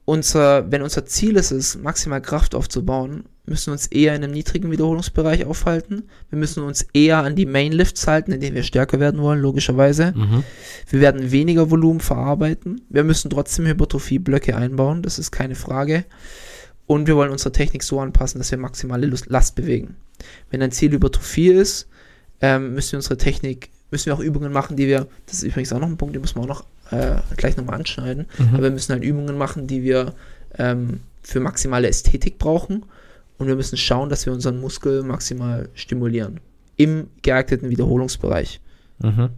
Unser, 0.04 0.70
wenn 0.70 0.82
unser 0.82 1.04
Ziel 1.04 1.36
ist 1.36 1.50
es, 1.50 1.76
maximal 1.76 2.22
Kraft 2.22 2.54
aufzubauen, 2.54 3.24
müssen 3.44 3.66
wir 3.66 3.72
uns 3.72 3.86
eher 3.88 4.14
in 4.14 4.22
einem 4.22 4.32
niedrigen 4.32 4.70
Wiederholungsbereich 4.70 5.44
aufhalten. 5.44 6.04
Wir 6.30 6.38
müssen 6.38 6.62
uns 6.62 6.82
eher 6.92 7.18
an 7.18 7.34
die 7.34 7.46
Main 7.46 7.72
Lifts 7.72 8.06
halten, 8.06 8.32
in 8.32 8.40
denen 8.40 8.54
wir 8.54 8.62
stärker 8.62 9.00
werden 9.00 9.20
wollen, 9.20 9.40
logischerweise. 9.40 10.12
Mhm. 10.16 10.44
Wir 10.88 11.00
werden 11.00 11.32
weniger 11.32 11.70
Volumen 11.70 12.00
verarbeiten. 12.00 12.82
Wir 12.88 13.02
müssen 13.02 13.30
trotzdem 13.30 13.66
Hypertrophie-Blöcke 13.66 14.54
einbauen, 14.56 15.02
das 15.02 15.18
ist 15.18 15.32
keine 15.32 15.56
Frage. 15.56 16.04
Und 16.86 17.08
wir 17.08 17.16
wollen 17.16 17.32
unsere 17.32 17.50
Technik 17.50 17.82
so 17.82 17.98
anpassen, 18.00 18.38
dass 18.38 18.52
wir 18.52 18.58
maximale 18.58 19.06
Lust- 19.06 19.26
Last 19.28 19.56
bewegen. 19.56 19.96
Wenn 20.50 20.62
ein 20.62 20.70
Ziel 20.70 20.92
Hypertrophie 20.92 21.48
ist, 21.48 21.88
ähm, 22.40 22.74
müssen 22.74 22.92
wir 22.92 22.98
unsere 22.98 23.16
Technik, 23.16 23.70
müssen 23.90 24.06
wir 24.06 24.14
auch 24.14 24.20
Übungen 24.20 24.52
machen, 24.52 24.76
die 24.76 24.86
wir, 24.86 25.06
das 25.26 25.36
ist 25.36 25.42
übrigens 25.44 25.72
auch 25.72 25.78
noch 25.78 25.88
ein 25.88 25.96
Punkt, 25.96 26.14
den 26.14 26.22
müssen 26.22 26.36
wir 26.36 26.42
auch 26.42 26.46
noch 26.46 26.64
äh, 26.90 27.16
gleich 27.36 27.56
nochmal 27.56 27.76
anschneiden, 27.76 28.26
Mhm. 28.38 28.54
aber 28.54 28.62
wir 28.64 28.70
müssen 28.70 28.92
halt 28.92 29.02
Übungen 29.04 29.36
machen, 29.38 29.66
die 29.66 29.82
wir 29.82 30.14
ähm, 30.58 31.00
für 31.22 31.40
maximale 31.40 31.88
Ästhetik 31.88 32.38
brauchen 32.38 32.84
und 33.38 33.46
wir 33.46 33.56
müssen 33.56 33.76
schauen, 33.76 34.08
dass 34.08 34.26
wir 34.26 34.32
unseren 34.32 34.60
Muskel 34.60 35.02
maximal 35.02 35.68
stimulieren. 35.74 36.40
Im 36.76 37.08
geeigneten 37.22 37.70
Wiederholungsbereich. 37.70 38.60
Mhm. 39.00 39.30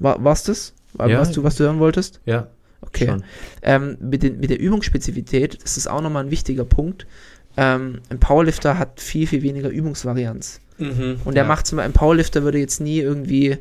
War, 0.00 0.22
war's 0.22 0.44
das? 0.44 0.74
War, 0.92 1.08
Ja. 1.08 1.18
was, 1.20 1.32
du, 1.32 1.42
was 1.42 1.56
du 1.56 1.64
hören 1.64 1.78
wolltest? 1.80 2.20
Ja. 2.24 2.46
Okay. 2.80 3.16
Ähm, 3.62 3.96
mit, 4.00 4.22
den, 4.22 4.38
mit 4.38 4.50
der 4.50 4.60
Übungsspezifität, 4.60 5.58
das 5.62 5.76
ist 5.76 5.88
auch 5.88 6.00
nochmal 6.00 6.24
ein 6.24 6.30
wichtiger 6.30 6.64
Punkt. 6.64 7.06
Ähm, 7.60 8.00
ein 8.08 8.20
Powerlifter 8.20 8.78
hat 8.78 9.00
viel, 9.00 9.26
viel 9.26 9.42
weniger 9.42 9.68
Übungsvarianz. 9.68 10.60
Und 10.78 11.34
der 11.34 11.42
Ja. 11.42 11.44
macht 11.48 11.66
zum 11.66 11.76
Beispiel, 11.76 11.90
ein 11.90 11.92
Powerlifter 11.92 12.44
würde 12.44 12.58
jetzt 12.58 12.80
nie 12.80 13.00
irgendwie 13.00 13.58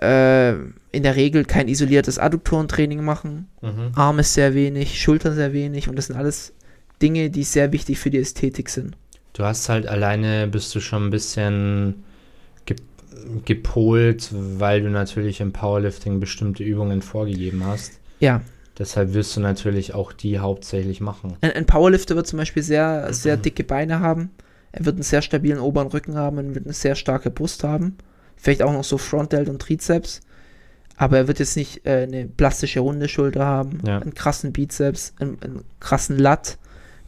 äh, 0.00 0.52
in 0.92 1.02
der 1.02 1.16
Regel 1.16 1.44
kein 1.44 1.68
isoliertes 1.68 2.18
Adduktorentraining 2.18 3.04
machen. 3.04 3.48
Mhm. 3.60 3.92
Arme 3.94 4.22
sehr 4.22 4.54
wenig, 4.54 5.00
Schultern 5.02 5.34
sehr 5.34 5.52
wenig 5.52 5.88
und 5.88 5.96
das 5.96 6.06
sind 6.06 6.16
alles 6.16 6.54
Dinge, 7.02 7.30
die 7.30 7.44
sehr 7.44 7.72
wichtig 7.72 7.98
für 7.98 8.10
die 8.10 8.18
Ästhetik 8.18 8.70
sind. 8.70 8.96
Du 9.34 9.44
hast 9.44 9.68
halt 9.68 9.86
alleine, 9.86 10.46
bist 10.46 10.74
du 10.74 10.80
schon 10.80 11.06
ein 11.06 11.10
bisschen 11.10 12.04
ge 12.64 12.76
gepolt, 13.44 14.30
weil 14.32 14.80
du 14.82 14.88
natürlich 14.90 15.40
im 15.40 15.52
Powerlifting 15.52 16.20
bestimmte 16.20 16.62
Übungen 16.62 17.02
vorgegeben 17.02 17.64
hast. 17.66 17.92
Ja, 18.20 18.40
Deshalb 18.78 19.12
wirst 19.12 19.36
du 19.36 19.40
natürlich 19.40 19.94
auch 19.94 20.12
die 20.12 20.38
hauptsächlich 20.38 21.00
machen. 21.00 21.36
ein, 21.40 21.52
ein 21.52 21.66
Powerlifter 21.66 22.14
wird 22.16 22.26
zum 22.26 22.38
Beispiel 22.38 22.62
sehr, 22.62 23.12
sehr 23.12 23.36
dicke 23.36 23.64
Beine 23.64 24.00
haben. 24.00 24.30
Er 24.72 24.84
wird 24.84 24.96
einen 24.96 25.02
sehr 25.02 25.22
stabilen 25.22 25.58
oberen 25.58 25.88
Rücken 25.88 26.14
haben 26.16 26.38
und 26.38 26.54
wird 26.54 26.66
eine 26.66 26.74
sehr 26.74 26.94
starke 26.94 27.30
Brust 27.30 27.64
haben. 27.64 27.96
Vielleicht 28.36 28.62
auch 28.62 28.72
noch 28.72 28.84
so 28.84 28.98
Frontdelt 28.98 29.48
und 29.48 29.60
Trizeps. 29.60 30.20
Aber 30.96 31.16
er 31.16 31.28
wird 31.28 31.38
jetzt 31.38 31.56
nicht 31.56 31.86
äh, 31.86 32.02
eine 32.08 32.26
plastische 32.26 32.80
runde 32.80 33.08
Schulter 33.08 33.44
haben, 33.44 33.80
Ja. 33.86 33.98
einen 33.98 34.14
krassen 34.14 34.52
Bizeps, 34.52 35.14
einen, 35.18 35.38
einen 35.42 35.64
krassen 35.80 36.18
Lat, 36.18 36.58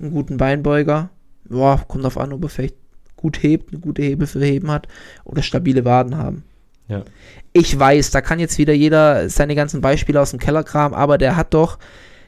einen 0.01 0.12
guten 0.12 0.36
Beinbeuger. 0.36 1.10
Boah, 1.48 1.84
kommt 1.86 2.05
drauf 2.05 2.16
an, 2.18 2.32
ob 2.32 2.42
er 2.44 2.48
vielleicht 2.48 2.76
gut 3.16 3.42
hebt, 3.42 3.72
eine 3.72 3.80
gute 3.80 4.02
Hebel 4.02 4.26
für 4.26 4.44
Heben 4.44 4.70
hat 4.70 4.86
oder 5.24 5.42
stabile 5.42 5.84
Waden 5.84 6.16
haben. 6.16 6.44
Ja. 6.90 7.04
Ich 7.52 7.78
weiß, 7.78 8.10
da 8.10 8.20
kann 8.20 8.38
jetzt 8.38 8.58
wieder 8.58 8.72
jeder 8.72 9.28
seine 9.28 9.54
ganzen 9.54 9.80
Beispiele 9.80 10.20
aus 10.20 10.30
dem 10.30 10.40
Keller 10.40 10.64
kramen, 10.64 10.94
aber 10.94 11.18
der 11.18 11.36
hat 11.36 11.54
doch, 11.54 11.78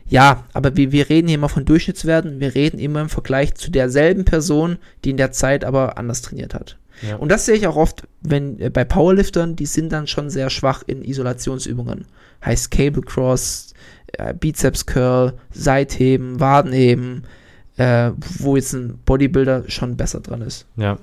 ja, 0.08 0.44
aber 0.52 0.76
wir, 0.76 0.92
wir 0.92 1.08
reden 1.08 1.28
hier 1.28 1.36
immer 1.36 1.48
von 1.48 1.64
Durchschnittswerten, 1.64 2.40
wir 2.40 2.54
reden 2.54 2.78
immer 2.78 3.00
im 3.00 3.08
Vergleich 3.08 3.54
zu 3.54 3.70
derselben 3.70 4.24
Person, 4.24 4.78
die 5.04 5.10
in 5.10 5.16
der 5.16 5.32
Zeit 5.32 5.64
aber 5.64 5.98
anders 5.98 6.22
trainiert 6.22 6.54
hat. 6.54 6.76
Ja. 7.02 7.16
Und 7.16 7.30
das 7.30 7.46
sehe 7.46 7.56
ich 7.56 7.66
auch 7.66 7.76
oft, 7.76 8.06
wenn 8.20 8.60
äh, 8.60 8.70
bei 8.70 8.84
Powerliftern, 8.84 9.56
die 9.56 9.66
sind 9.66 9.90
dann 9.92 10.06
schon 10.06 10.30
sehr 10.30 10.50
schwach 10.50 10.82
in 10.86 11.02
Isolationsübungen. 11.02 12.06
Heißt 12.44 12.70
Cable 12.70 13.02
Cross, 13.02 13.74
äh, 14.12 14.34
Bizeps 14.34 14.86
Curl, 14.86 15.34
Seitheben, 15.50 16.38
Wadenheben, 16.38 17.24
äh, 17.76 18.10
wo 18.38 18.56
jetzt 18.56 18.74
ein 18.74 18.98
Bodybuilder 19.04 19.64
schon 19.68 19.96
besser 19.96 20.20
dran 20.20 20.42
ist. 20.42 20.66
Ja. 20.76 20.98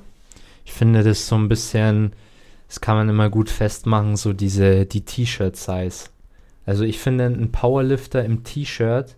Ich 0.64 0.72
finde 0.72 1.04
das 1.04 1.28
so 1.28 1.36
ein 1.36 1.50
bisschen, 1.50 2.14
das 2.70 2.80
kann 2.82 2.96
man 2.96 3.10
immer 3.10 3.30
gut 3.30 3.50
festmachen, 3.50 4.16
so 4.16 4.32
diese, 4.32 4.86
die 4.86 5.02
T-Shirt-Size. 5.02 6.10
Also 6.68 6.84
ich 6.84 7.00
finde, 7.00 7.26
ein 7.26 7.52
Powerlifter 7.52 8.24
im 8.24 8.44
T-Shirt 8.44 9.16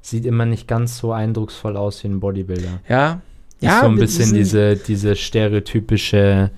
sieht 0.00 0.24
immer 0.24 0.46
nicht 0.46 0.66
ganz 0.66 0.98
so 0.98 1.12
eindrucksvoll 1.12 1.76
aus 1.76 2.02
wie 2.02 2.08
ein 2.08 2.20
Bodybuilder. 2.20 2.80
Ja, 2.88 3.20
Ist 3.60 3.64
ja, 3.64 3.80
so 3.80 3.86
ein 3.86 3.96
bisschen 3.96 4.32
diese, 4.32 4.76
diese 4.76 5.14
stereotypische, 5.14 6.50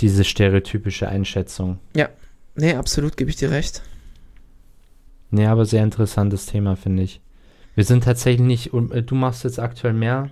diese 0.00 0.24
stereotypische 0.24 1.08
Einschätzung. 1.08 1.78
Nee, 2.56 2.74
absolut, 2.74 3.16
gebe 3.16 3.30
ich 3.30 3.36
dir 3.36 3.52
recht. 3.52 3.82
Nee, 5.30 5.46
aber 5.46 5.64
sehr 5.66 5.84
interessantes 5.84 6.46
Thema, 6.46 6.74
finde 6.74 7.04
ich. 7.04 7.20
Wir 7.76 7.84
sind 7.84 8.02
tatsächlich 8.02 8.44
nicht, 8.44 8.74
äh, 8.74 9.02
du 9.02 9.14
machst 9.14 9.44
jetzt 9.44 9.60
aktuell 9.60 9.94
mehr 9.94 10.30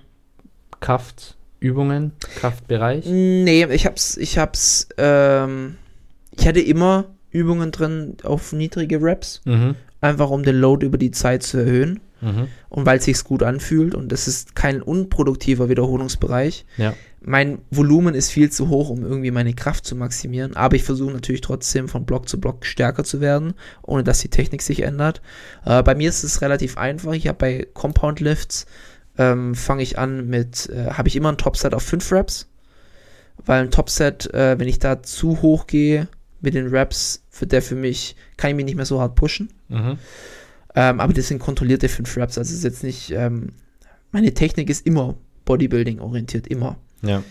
Kraftübungen, 1.60 2.12
Kraftbereich. 2.36 3.04
Nee, 3.06 3.64
ich 3.66 3.84
hab's, 3.86 4.16
ich 4.16 4.38
hab's, 4.38 4.88
ähm, 4.96 5.76
ich 6.36 6.46
hatte 6.48 6.60
immer 6.60 7.04
Übungen 7.30 7.70
drin 7.70 8.16
auf 8.22 8.52
niedrige 8.52 9.00
Reps, 9.02 9.42
Mhm. 9.44 9.74
einfach 10.00 10.30
um 10.30 10.42
den 10.42 10.56
Load 10.56 10.84
über 10.86 10.96
die 10.98 11.10
Zeit 11.10 11.42
zu 11.42 11.58
erhöhen 11.58 12.00
Mhm. 12.22 12.48
und 12.70 12.86
weil 12.86 12.98
es 12.98 13.04
sich 13.04 13.22
gut 13.24 13.42
anfühlt 13.42 13.94
und 13.94 14.10
das 14.10 14.26
ist 14.26 14.54
kein 14.56 14.80
unproduktiver 14.82 15.68
Wiederholungsbereich. 15.68 16.64
Ja. 16.78 16.94
Mein 17.22 17.58
Volumen 17.70 18.14
ist 18.14 18.30
viel 18.30 18.50
zu 18.50 18.70
hoch, 18.70 18.88
um 18.88 19.02
irgendwie 19.04 19.30
meine 19.30 19.52
Kraft 19.52 19.84
zu 19.84 19.94
maximieren, 19.94 20.56
aber 20.56 20.76
ich 20.76 20.84
versuche 20.84 21.12
natürlich 21.12 21.42
trotzdem 21.42 21.86
von 21.88 22.06
Block 22.06 22.26
zu 22.30 22.40
Block 22.40 22.64
stärker 22.64 23.04
zu 23.04 23.20
werden, 23.20 23.52
ohne 23.82 24.02
dass 24.04 24.20
die 24.20 24.28
Technik 24.30 24.62
sich 24.62 24.82
ändert. 24.82 25.20
Äh, 25.66 25.82
bei 25.82 25.94
mir 25.94 26.08
ist 26.08 26.24
es 26.24 26.40
relativ 26.40 26.78
einfach. 26.78 27.12
Ich 27.12 27.28
habe 27.28 27.36
bei 27.38 27.66
Compound 27.74 28.20
Lifts 28.20 28.64
ähm, 29.20 29.54
fange 29.54 29.82
ich 29.82 29.98
an 29.98 30.28
mit, 30.28 30.70
äh, 30.70 30.92
habe 30.92 31.08
ich 31.08 31.14
immer 31.14 31.28
ein 31.28 31.36
Topset 31.36 31.74
auf 31.74 31.82
5 31.82 32.10
Reps, 32.10 32.48
weil 33.44 33.62
ein 33.62 33.70
Topset, 33.70 34.32
äh, 34.32 34.58
wenn 34.58 34.66
ich 34.66 34.78
da 34.78 35.02
zu 35.02 35.42
hoch 35.42 35.66
gehe 35.66 36.08
mit 36.40 36.54
den 36.54 36.68
Reps, 36.68 37.22
wird 37.38 37.52
der 37.52 37.60
für 37.60 37.74
mich, 37.74 38.16
kann 38.38 38.50
ich 38.50 38.56
mich 38.56 38.64
nicht 38.64 38.76
mehr 38.76 38.86
so 38.86 38.98
hart 38.98 39.16
pushen. 39.16 39.50
Mhm. 39.68 39.98
Ähm, 40.74 41.00
aber 41.00 41.12
das 41.12 41.28
sind 41.28 41.38
kontrollierte 41.38 41.90
5 41.90 42.16
Reps. 42.16 42.38
Also 42.38 42.54
ist 42.54 42.64
jetzt 42.64 42.82
nicht, 42.82 43.10
ähm, 43.10 43.52
meine 44.10 44.32
Technik 44.32 44.70
ist 44.70 44.86
immer 44.86 45.16
Bodybuilding 45.44 46.00
orientiert, 46.00 46.46
immer. 46.46 46.78
Ja. 47.02 47.22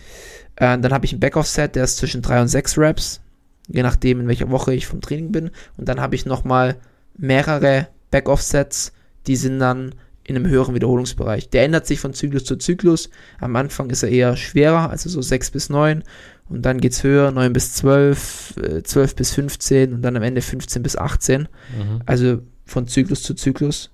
Äh, 0.54 0.78
dann 0.78 0.92
habe 0.92 1.06
ich 1.06 1.12
ein 1.12 1.20
Backoff-Set, 1.20 1.74
der 1.74 1.84
ist 1.84 1.96
zwischen 1.96 2.22
3 2.22 2.42
und 2.42 2.48
6 2.48 2.78
Reps, 2.78 3.20
je 3.66 3.82
nachdem, 3.82 4.20
in 4.20 4.28
welcher 4.28 4.50
Woche 4.50 4.74
ich 4.74 4.86
vom 4.86 5.00
Training 5.00 5.32
bin. 5.32 5.50
Und 5.76 5.88
dann 5.88 6.00
habe 6.00 6.14
ich 6.14 6.24
nochmal 6.24 6.76
mehrere 7.16 7.88
Backoff-Sets, 8.12 8.92
die 9.26 9.36
sind 9.36 9.58
dann 9.58 9.96
in 10.30 10.36
einem 10.36 10.48
höheren 10.48 10.74
Wiederholungsbereich. 10.74 11.50
Der 11.50 11.64
ändert 11.64 11.86
sich 11.86 12.00
von 12.00 12.14
Zyklus 12.14 12.44
zu 12.44 12.56
Zyklus. 12.56 13.10
Am 13.40 13.56
Anfang 13.56 13.90
ist 13.90 14.02
er 14.02 14.08
eher 14.08 14.36
schwerer, 14.36 14.88
also 14.88 15.10
so 15.10 15.20
6 15.20 15.50
bis 15.50 15.68
9. 15.68 16.04
Und 16.48 16.62
dann 16.62 16.80
geht 16.80 16.92
es 16.92 17.04
höher, 17.04 17.30
9 17.30 17.52
bis 17.52 17.74
12, 17.74 18.56
äh, 18.56 18.82
12 18.82 19.16
bis 19.16 19.34
15 19.34 19.92
und 19.92 20.02
dann 20.02 20.16
am 20.16 20.22
Ende 20.22 20.40
15 20.40 20.82
bis 20.82 20.96
18. 20.96 21.42
Mhm. 21.42 22.02
Also 22.06 22.42
von 22.64 22.86
Zyklus 22.86 23.22
zu 23.22 23.34
Zyklus. 23.34 23.90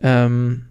Ähm, 0.00 0.66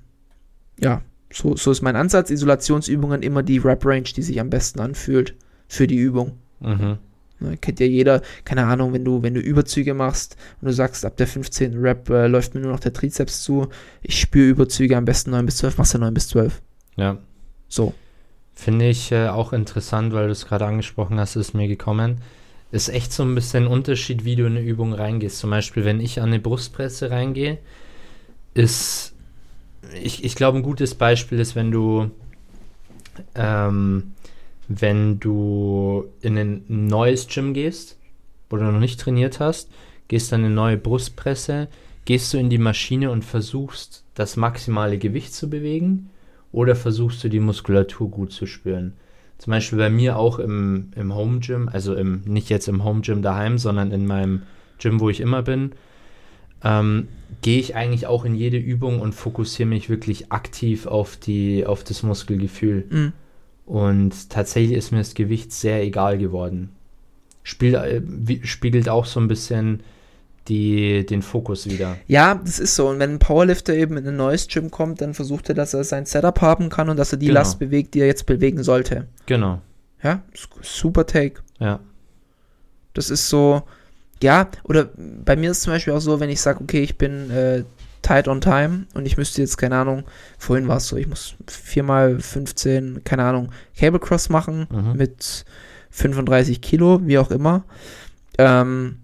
ja, 0.80 1.02
so, 1.32 1.56
so 1.56 1.72
ist 1.72 1.82
mein 1.82 1.96
Ansatz. 1.96 2.30
Isolationsübungen 2.30 3.24
immer 3.24 3.44
die 3.44 3.58
Rep-Range, 3.58 4.04
die 4.16 4.22
sich 4.22 4.40
am 4.40 4.50
besten 4.50 4.80
anfühlt 4.80 5.36
für 5.68 5.88
die 5.88 5.98
Übung. 5.98 6.38
Mhm. 6.60 6.98
Ne, 7.42 7.58
kennt 7.58 7.80
ja 7.80 7.88
jeder, 7.88 8.22
keine 8.46 8.66
Ahnung, 8.66 8.94
wenn 8.94 9.04
du, 9.04 9.24
wenn 9.24 9.34
du 9.34 9.40
Überzüge 9.40 9.96
machst 9.96 10.38
und 10.62 10.68
du 10.68 10.74
sagst, 10.74 11.06
ab 11.06 11.18
der 11.18 11.26
15. 11.26 11.80
Rep 11.80 12.08
äh, 12.12 12.28
läuft 12.28 12.54
mir 12.54 12.62
nur 12.62 12.72
noch 12.72 12.80
der 12.80 12.94
Trizeps 12.94 13.42
zu, 13.42 13.68
ich 14.04 14.20
spüre 14.20 14.50
Überzüge 14.50 14.96
am 14.96 15.06
besten 15.06 15.32
9 15.32 15.48
bis 15.48 15.58
12, 15.58 15.78
machst 15.80 15.94
du 15.96 15.98
9 15.98 16.14
bis 16.14 16.28
12. 16.28 16.62
Ja. 16.98 17.18
So. 17.68 17.94
Finde 18.54 18.90
ich 18.90 19.12
äh, 19.12 19.30
auch 19.30 19.54
interessant, 19.54 20.14
weil 20.14 20.28
du 20.28 20.32
es 20.32 20.46
gerade 20.46 20.68
angesprochen 20.68 21.20
hast, 21.20 21.36
ist 21.36 21.56
mir 21.56 21.68
gekommen. 21.68 22.22
Ist 22.72 22.90
echt 22.90 23.12
so 23.12 23.24
ein 23.24 23.34
bisschen 23.34 23.64
ein 23.64 23.72
Unterschied, 23.72 24.24
wie 24.24 24.36
du 24.36 24.46
in 24.46 24.56
eine 24.56 24.66
Übung 24.66 24.94
reingehst. 24.94 25.40
Zum 25.40 25.50
Beispiel, 25.50 25.84
wenn 25.84 26.00
ich 26.00 26.22
an 26.22 26.28
eine 26.28 26.40
Brustpresse 26.40 27.10
reingehe, 27.10 27.58
ist, 28.54 29.14
ich, 30.04 30.24
ich 30.24 30.36
glaube, 30.36 30.60
ein 30.60 30.64
gutes 30.64 30.94
Beispiel 30.94 31.40
ist, 31.40 31.56
wenn 31.56 31.72
du, 31.72 32.12
ähm, 33.34 34.14
wenn 34.80 35.20
du 35.20 36.06
in 36.22 36.38
ein 36.38 36.64
neues 36.68 37.28
Gym 37.28 37.54
gehst, 37.54 37.98
wo 38.50 38.58
du 38.58 38.64
noch 38.64 38.80
nicht 38.80 39.00
trainiert 39.00 39.40
hast, 39.40 39.70
gehst 40.08 40.32
dann 40.32 40.42
in 40.42 40.48
eine 40.48 40.56
neue 40.56 40.78
Brustpresse, 40.78 41.68
gehst 42.06 42.34
du 42.34 42.38
in 42.38 42.50
die 42.50 42.58
Maschine 42.58 43.12
und 43.12 43.24
versuchst, 43.24 44.04
das 44.14 44.38
maximale 44.38 44.98
Gewicht 44.98 45.34
zu 45.34 45.50
bewegen 45.50 46.10
oder 46.52 46.76
versuchst 46.76 47.24
du 47.24 47.30
die 47.30 47.40
Muskulatur 47.40 48.10
gut 48.10 48.32
zu 48.32 48.46
spüren. 48.46 48.94
Zum 49.38 49.52
Beispiel 49.52 49.80
bei 49.80 49.90
mir 49.90 50.18
auch 50.18 50.38
im, 50.38 50.92
im 50.96 51.16
Home 51.16 51.40
Gym, 51.40 51.70
also 51.70 51.96
im, 51.96 52.22
nicht 52.26 52.50
jetzt 52.50 52.68
im 52.68 52.84
Home 52.84 53.02
Gym 53.02 53.22
daheim, 53.22 53.58
sondern 53.58 53.92
in 53.92 54.06
meinem 54.06 54.44
Gym, 54.78 55.00
wo 55.00 55.10
ich 55.10 55.20
immer 55.20 55.42
bin, 55.42 55.72
ähm, 56.64 57.08
gehe 57.42 57.60
ich 57.60 57.76
eigentlich 57.76 58.06
auch 58.06 58.26
in 58.26 58.36
jede 58.36 58.58
Übung 58.58 59.02
und 59.02 59.16
fokussiere 59.16 59.68
mich 59.68 59.90
wirklich 59.90 60.32
aktiv 60.32 60.86
auf, 60.86 61.18
die, 61.18 61.66
auf 61.66 61.84
das 61.84 62.04
Muskelgefühl. 62.04 62.86
Mhm. 62.90 63.14
Und 63.66 64.30
tatsächlich 64.30 64.78
ist 64.78 64.92
mir 64.92 64.98
das 65.00 65.14
Gewicht 65.14 65.52
sehr 65.52 65.82
egal 65.82 66.18
geworden. 66.18 66.70
Spiel, 67.44 67.76
äh, 67.76 68.46
spiegelt 68.46 68.90
auch 68.90 69.06
so 69.06 69.20
ein 69.20 69.28
bisschen 69.28 69.82
die, 70.48 71.06
den 71.06 71.22
Fokus 71.22 71.68
wieder. 71.68 71.98
Ja, 72.08 72.36
das 72.36 72.60
ist 72.60 72.76
so. 72.76 72.90
Und 72.90 73.00
wenn 73.00 73.12
ein 73.12 73.20
Powerlifter 73.20 73.74
eben 73.74 73.98
in 73.98 74.08
ein 74.08 74.16
neues 74.16 74.48
Gym 74.48 74.72
kommt, 74.72 75.02
dann 75.02 75.14
versucht 75.14 75.50
er, 75.50 75.56
dass 75.56 75.74
er 75.74 75.84
sein 75.84 76.06
Setup 76.06 76.42
haben 76.42 76.70
kann 76.70 76.90
und 76.90 76.98
dass 76.98 77.12
er 77.14 77.20
die 77.20 77.28
Genau. 77.28 77.40
Last 77.40 77.60
bewegt, 77.60 77.94
die 77.94 78.02
er 78.02 78.08
jetzt 78.08 78.26
bewegen 78.26 78.64
sollte. 78.64 79.08
Genau. 79.28 79.62
Ja, 80.04 80.24
super 80.62 81.06
Take. 81.06 81.42
Ja. 81.60 81.80
Das 82.94 83.10
ist 83.10 83.30
so, 83.30 83.62
ja, 84.22 84.50
oder 84.64 84.90
bei 85.24 85.36
mir 85.36 85.52
ist 85.52 85.58
es 85.58 85.64
zum 85.64 85.74
Beispiel 85.74 85.94
auch 85.94 86.02
so, 86.02 86.20
wenn 86.20 86.30
ich 86.30 86.42
sage, 86.42 86.62
okay, 86.62 86.82
ich 86.82 86.98
bin 86.98 87.30
äh, 87.30 87.64
tight 88.02 88.28
on 88.28 88.42
time 88.42 88.86
und 88.94 89.06
ich 89.06 89.18
müsste 89.18 89.42
jetzt, 89.42 89.58
keine 89.58 89.76
Ahnung, 89.78 90.04
vorhin 90.38 90.68
war 90.68 90.78
es 90.78 90.88
so, 90.88 90.98
ich 90.98 91.08
muss 91.08 91.36
4 91.48 92.16
x 92.18 92.28
15, 92.28 93.04
keine 93.04 93.24
Ahnung, 93.24 93.52
Cable 93.78 94.00
Cross 94.00 94.30
machen 94.30 94.68
Mhm. 94.72 94.94
mit 94.98 95.46
35 95.92 96.62
Kilo, 96.62 97.02
wie 97.06 97.18
auch 97.18 97.32
immer. 97.32 97.64
Ähm, 98.38 98.98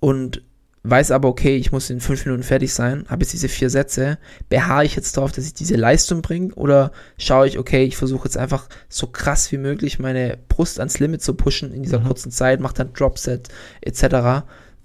und 0.00 0.42
weiß 0.84 1.12
aber, 1.12 1.28
okay, 1.28 1.56
ich 1.56 1.70
muss 1.70 1.90
in 1.90 2.00
5 2.00 2.24
Minuten 2.26 2.42
fertig 2.42 2.74
sein, 2.74 3.04
habe 3.08 3.22
jetzt 3.22 3.32
diese 3.32 3.48
vier 3.48 3.70
Sätze, 3.70 4.18
beharre 4.48 4.84
ich 4.84 4.96
jetzt 4.96 5.16
darauf, 5.16 5.30
dass 5.30 5.46
ich 5.46 5.54
diese 5.54 5.76
Leistung 5.76 6.22
bringe 6.22 6.52
oder 6.54 6.90
schaue 7.18 7.46
ich, 7.46 7.56
okay, 7.56 7.84
ich 7.84 7.96
versuche 7.96 8.24
jetzt 8.24 8.36
einfach 8.36 8.68
so 8.88 9.06
krass 9.06 9.52
wie 9.52 9.58
möglich 9.58 10.00
meine 10.00 10.38
Brust 10.48 10.80
ans 10.80 10.98
Limit 10.98 11.22
zu 11.22 11.34
pushen 11.34 11.72
in 11.72 11.84
dieser 11.84 12.00
Mhm. 12.00 12.06
kurzen 12.06 12.32
Zeit, 12.32 12.58
mache 12.60 12.74
dann 12.74 12.92
Dropset 12.94 13.48
etc. 13.80 14.44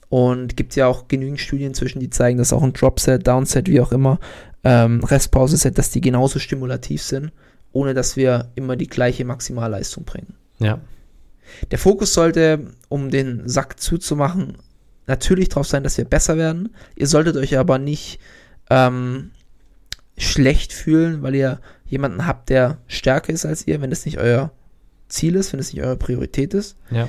Und 0.09 0.55
gibt 0.55 0.75
ja 0.75 0.87
auch 0.87 1.07
genügend 1.07 1.39
Studien 1.39 1.73
zwischen, 1.73 1.99
die 1.99 2.09
zeigen, 2.09 2.37
dass 2.37 2.53
auch 2.53 2.63
ein 2.63 2.73
Dropset, 2.73 3.27
Downset, 3.27 3.67
wie 3.67 3.81
auch 3.81 3.91
immer, 3.91 4.19
ähm, 4.63 5.03
Restpause-Set, 5.03 5.77
dass 5.77 5.91
die 5.91 6.01
genauso 6.01 6.39
stimulativ 6.39 7.01
sind, 7.01 7.31
ohne 7.73 7.93
dass 7.93 8.15
wir 8.15 8.51
immer 8.55 8.75
die 8.75 8.87
gleiche 8.87 9.25
Maximalleistung 9.25 10.05
bringen. 10.05 10.35
Ja. 10.59 10.79
Der 11.71 11.77
Fokus 11.77 12.13
sollte, 12.13 12.67
um 12.89 13.09
den 13.09 13.47
Sack 13.47 13.79
zuzumachen, 13.79 14.57
natürlich 15.07 15.49
darauf 15.49 15.67
sein, 15.67 15.83
dass 15.83 15.97
wir 15.97 16.05
besser 16.05 16.37
werden. 16.37 16.75
Ihr 16.95 17.07
solltet 17.07 17.35
euch 17.37 17.57
aber 17.57 17.77
nicht 17.77 18.19
ähm, 18.69 19.31
schlecht 20.17 20.73
fühlen, 20.73 21.21
weil 21.21 21.35
ihr 21.35 21.59
jemanden 21.85 22.25
habt, 22.25 22.49
der 22.49 22.79
stärker 22.87 23.31
ist 23.31 23.45
als 23.45 23.67
ihr, 23.67 23.81
wenn 23.81 23.89
das 23.89 24.05
nicht 24.05 24.17
euer 24.17 24.51
Ziel 25.07 25.35
ist, 25.35 25.53
wenn 25.53 25.59
es 25.59 25.73
nicht 25.73 25.83
eure 25.83 25.95
Priorität 25.95 26.53
ist. 26.53 26.75
Ja. 26.91 27.07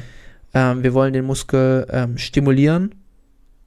Ähm, 0.55 0.83
wir 0.83 0.95
wollen 0.95 1.13
den 1.13 1.25
Muskel 1.25 1.87
ähm, 1.91 2.19
stimulieren 2.19 2.95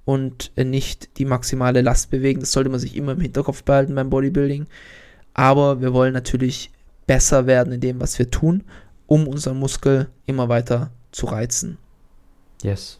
und 0.05 0.51
äh, 0.55 0.63
nicht 0.63 1.17
die 1.17 1.25
maximale 1.25 1.81
Last 1.81 2.09
bewegen. 2.09 2.39
Das 2.39 2.51
sollte 2.51 2.69
man 2.69 2.79
sich 2.79 2.95
immer 2.95 3.13
im 3.13 3.21
Hinterkopf 3.21 3.63
behalten 3.63 3.95
beim 3.95 4.09
Bodybuilding. 4.09 4.67
Aber 5.33 5.81
wir 5.81 5.93
wollen 5.93 6.13
natürlich 6.13 6.71
besser 7.07 7.45
werden 7.47 7.73
in 7.73 7.81
dem, 7.81 7.99
was 7.99 8.17
wir 8.19 8.29
tun, 8.29 8.63
um 9.07 9.27
unseren 9.27 9.59
Muskel 9.59 10.09
immer 10.25 10.49
weiter 10.49 10.91
zu 11.11 11.25
reizen. 11.27 11.77
Yes. 12.63 12.99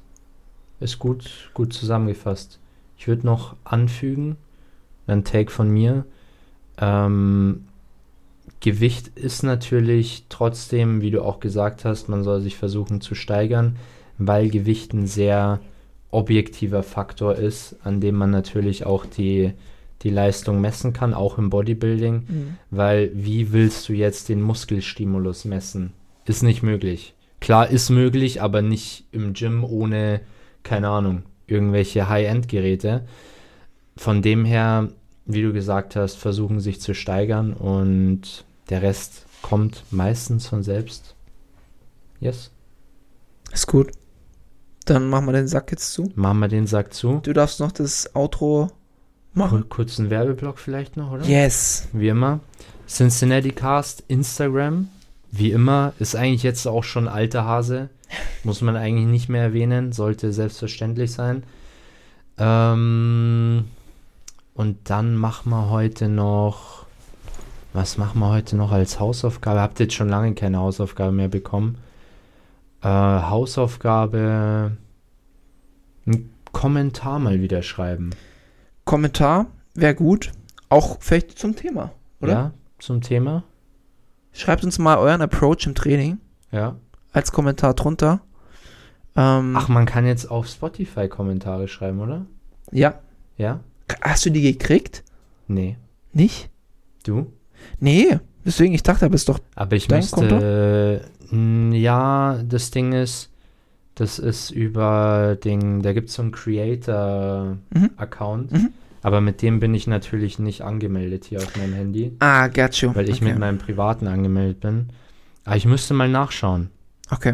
Ist 0.80 1.00
gut, 1.00 1.52
gut 1.54 1.74
zusammengefasst. 1.74 2.60
Ich 2.98 3.08
würde 3.08 3.26
noch 3.26 3.56
anfügen, 3.64 4.38
ein 5.08 5.24
Take 5.24 5.52
von 5.52 5.70
mir. 5.70 6.06
Ähm, 6.78 7.68
Gewicht 8.62 9.08
ist 9.18 9.44
natürlich 9.44 10.26
trotzdem, 10.30 11.02
wie 11.02 11.12
du 11.12 11.24
auch 11.24 11.40
gesagt 11.40 11.84
hast, 11.84 12.10
man 12.10 12.24
soll 12.24 12.42
sich 12.42 12.56
versuchen 12.56 13.02
zu 13.02 13.16
steigern, 13.16 13.76
weil 14.18 14.50
Gewicht 14.50 14.94
ein 14.94 15.08
sehr 15.08 15.60
objektiver 16.12 16.84
Faktor 16.84 17.36
ist, 17.36 17.76
an 17.84 18.02
dem 18.02 18.16
man 18.16 18.30
natürlich 18.30 18.86
auch 18.86 19.06
die, 19.06 19.54
die 20.04 20.10
Leistung 20.10 20.62
messen 20.62 20.94
kann, 20.94 21.14
auch 21.16 21.40
im 21.40 21.50
Bodybuilding. 21.50 22.58
Weil 22.70 23.12
wie 23.14 23.52
willst 23.52 23.90
du 23.90 23.94
jetzt 23.94 24.30
den 24.30 24.42
Muskelstimulus 24.42 25.46
messen? 25.46 25.94
Ist 26.26 26.44
nicht 26.44 26.62
möglich. 26.62 27.16
Klar 27.40 27.70
ist 27.70 27.90
möglich, 27.90 28.44
aber 28.44 28.62
nicht 28.62 29.06
im 29.12 29.34
Gym 29.34 29.64
ohne, 29.64 30.22
keine 30.62 30.90
Ahnung, 30.90 31.24
irgendwelche 31.48 32.08
High-End-Geräte. 32.08 33.06
Von 33.98 34.22
dem 34.22 34.46
her, 34.46 34.90
wie 35.26 35.42
du 35.42 35.52
gesagt 35.52 35.96
hast, 35.96 36.16
versuchen 36.18 36.60
sich 36.60 36.80
zu 36.80 36.94
steigern 36.94 37.54
und 37.54 38.46
der 38.72 38.82
Rest 38.82 39.26
kommt 39.42 39.84
meistens 39.92 40.48
von 40.48 40.64
selbst. 40.64 41.14
Yes. 42.20 42.52
Ist 43.52 43.68
gut. 43.68 43.92
Dann 44.86 45.10
machen 45.10 45.26
wir 45.26 45.34
den 45.34 45.48
Sack 45.48 45.72
jetzt 45.72 45.92
zu. 45.92 46.12
Machen 46.16 46.40
wir 46.40 46.48
den 46.48 46.68
Sack 46.68 46.94
zu. 46.94 47.20
Du 47.22 47.34
darfst 47.34 47.60
noch 47.60 47.74
das 47.74 48.16
Outro 48.16 48.72
machen. 49.34 49.68
kurzen 49.68 50.10
Werbeblock 50.10 50.58
vielleicht 50.58 50.96
noch, 50.96 51.12
oder? 51.12 51.26
Yes. 51.26 51.90
Wie 51.92 52.08
immer. 52.08 52.40
Cincinnati 52.88 53.52
Cast, 53.52 54.06
Instagram. 54.08 54.88
Wie 55.32 55.52
immer, 55.52 55.94
ist 56.00 56.16
eigentlich 56.16 56.44
jetzt 56.44 56.66
auch 56.66 56.84
schon 56.84 57.08
alter 57.08 57.46
Hase. 57.46 57.90
Muss 58.44 58.62
man 58.62 58.76
eigentlich 58.78 59.08
nicht 59.08 59.30
mehr 59.30 59.44
erwähnen. 59.44 59.92
Sollte 59.92 60.32
selbstverständlich 60.32 61.12
sein. 61.12 61.44
Ähm, 62.38 63.66
und 64.54 64.78
dann 64.90 65.16
machen 65.16 65.50
wir 65.50 65.70
heute 65.70 66.08
noch. 66.08 66.81
Was 67.74 67.98
machen 67.98 68.20
wir 68.20 68.30
heute 68.30 68.56
noch 68.58 68.72
als 68.72 69.00
Hausaufgabe? 69.00 69.62
Habt 69.62 69.80
ihr 69.80 69.86
jetzt 69.86 69.96
schon 69.96 70.10
lange 70.10 70.34
keine 70.36 70.60
Hausaufgabe 70.60 71.12
mehr 71.12 71.30
bekommen? 71.30 71.78
Äh, 72.82 72.88
Hausaufgabe. 72.88 74.76
Einen 76.06 76.34
Kommentar 76.52 77.20
mal 77.20 77.40
wieder 77.42 77.62
schreiben. 77.62 78.10
Kommentar 78.84 79.46
wäre 79.74 79.96
gut. 79.96 80.32
Auch 80.68 80.98
vielleicht 81.00 81.38
zum 81.38 81.56
Thema, 81.56 81.92
oder? 82.22 82.32
Ja, 82.32 82.52
zum 82.80 83.02
Thema. 83.02 83.44
Schreibt 84.34 84.64
uns 84.64 84.80
mal 84.80 84.98
euren 84.98 85.22
Approach 85.22 85.66
im 85.66 85.76
Training 85.76 86.18
Ja. 86.52 86.76
als 87.14 87.32
Kommentar 87.32 87.74
drunter. 87.74 88.22
Ähm, 89.16 89.56
Ach, 89.58 89.68
man 89.68 89.86
kann 89.86 90.06
jetzt 90.06 90.32
auf 90.32 90.48
Spotify 90.48 91.08
Kommentare 91.10 91.68
schreiben, 91.68 92.00
oder? 92.00 92.26
ja. 92.72 92.96
Ja? 93.38 93.60
Hast 94.02 94.26
du 94.26 94.30
die 94.30 94.42
gekriegt? 94.42 95.04
Nee. 95.48 95.78
Nicht? 96.14 96.50
Du? 97.04 97.32
Nee. 97.80 98.20
Deswegen, 98.46 98.74
ich 98.74 98.84
dachte, 98.84 99.06
aber 99.06 99.16
ist 99.16 99.30
doch. 99.30 99.40
Aber 99.56 99.76
ich 99.76 99.88
Dein 99.88 100.00
müsste. 100.00 101.02
N- 101.32 101.72
Ja, 101.74 102.42
das 102.44 102.72
Ding 102.72 102.92
ist, 102.94 103.30
das 103.96 104.20
ist 104.20 104.52
über 104.52 105.38
den, 105.44 105.82
da 105.82 105.94
gibt 105.94 106.10
es 106.10 106.16
so 106.16 106.22
einen 106.24 106.32
Mhm. 106.32 106.36
Creator-Account. 106.36 108.52
Mhm. 108.52 108.70
Aber 109.04 109.20
mit 109.22 109.42
dem 109.42 109.60
bin 109.60 109.74
ich 109.74 109.88
natürlich 109.88 110.38
nicht 110.38 110.62
angemeldet 110.62 111.26
hier 111.26 111.40
auf 111.40 111.56
meinem 111.58 111.74
Handy, 111.74 112.16
Ah, 112.20 112.48
got 112.48 112.76
you. 112.76 112.94
weil 112.94 113.10
ich 113.10 113.16
okay. 113.22 113.32
mit 113.32 113.40
meinem 113.40 113.58
privaten 113.58 114.08
angemeldet 114.08 114.60
bin. 114.60 114.90
Aber 115.44 115.56
ich 115.56 115.66
müsste 115.66 115.94
mal 115.96 116.08
nachschauen. 116.08 116.70
Okay. 117.10 117.34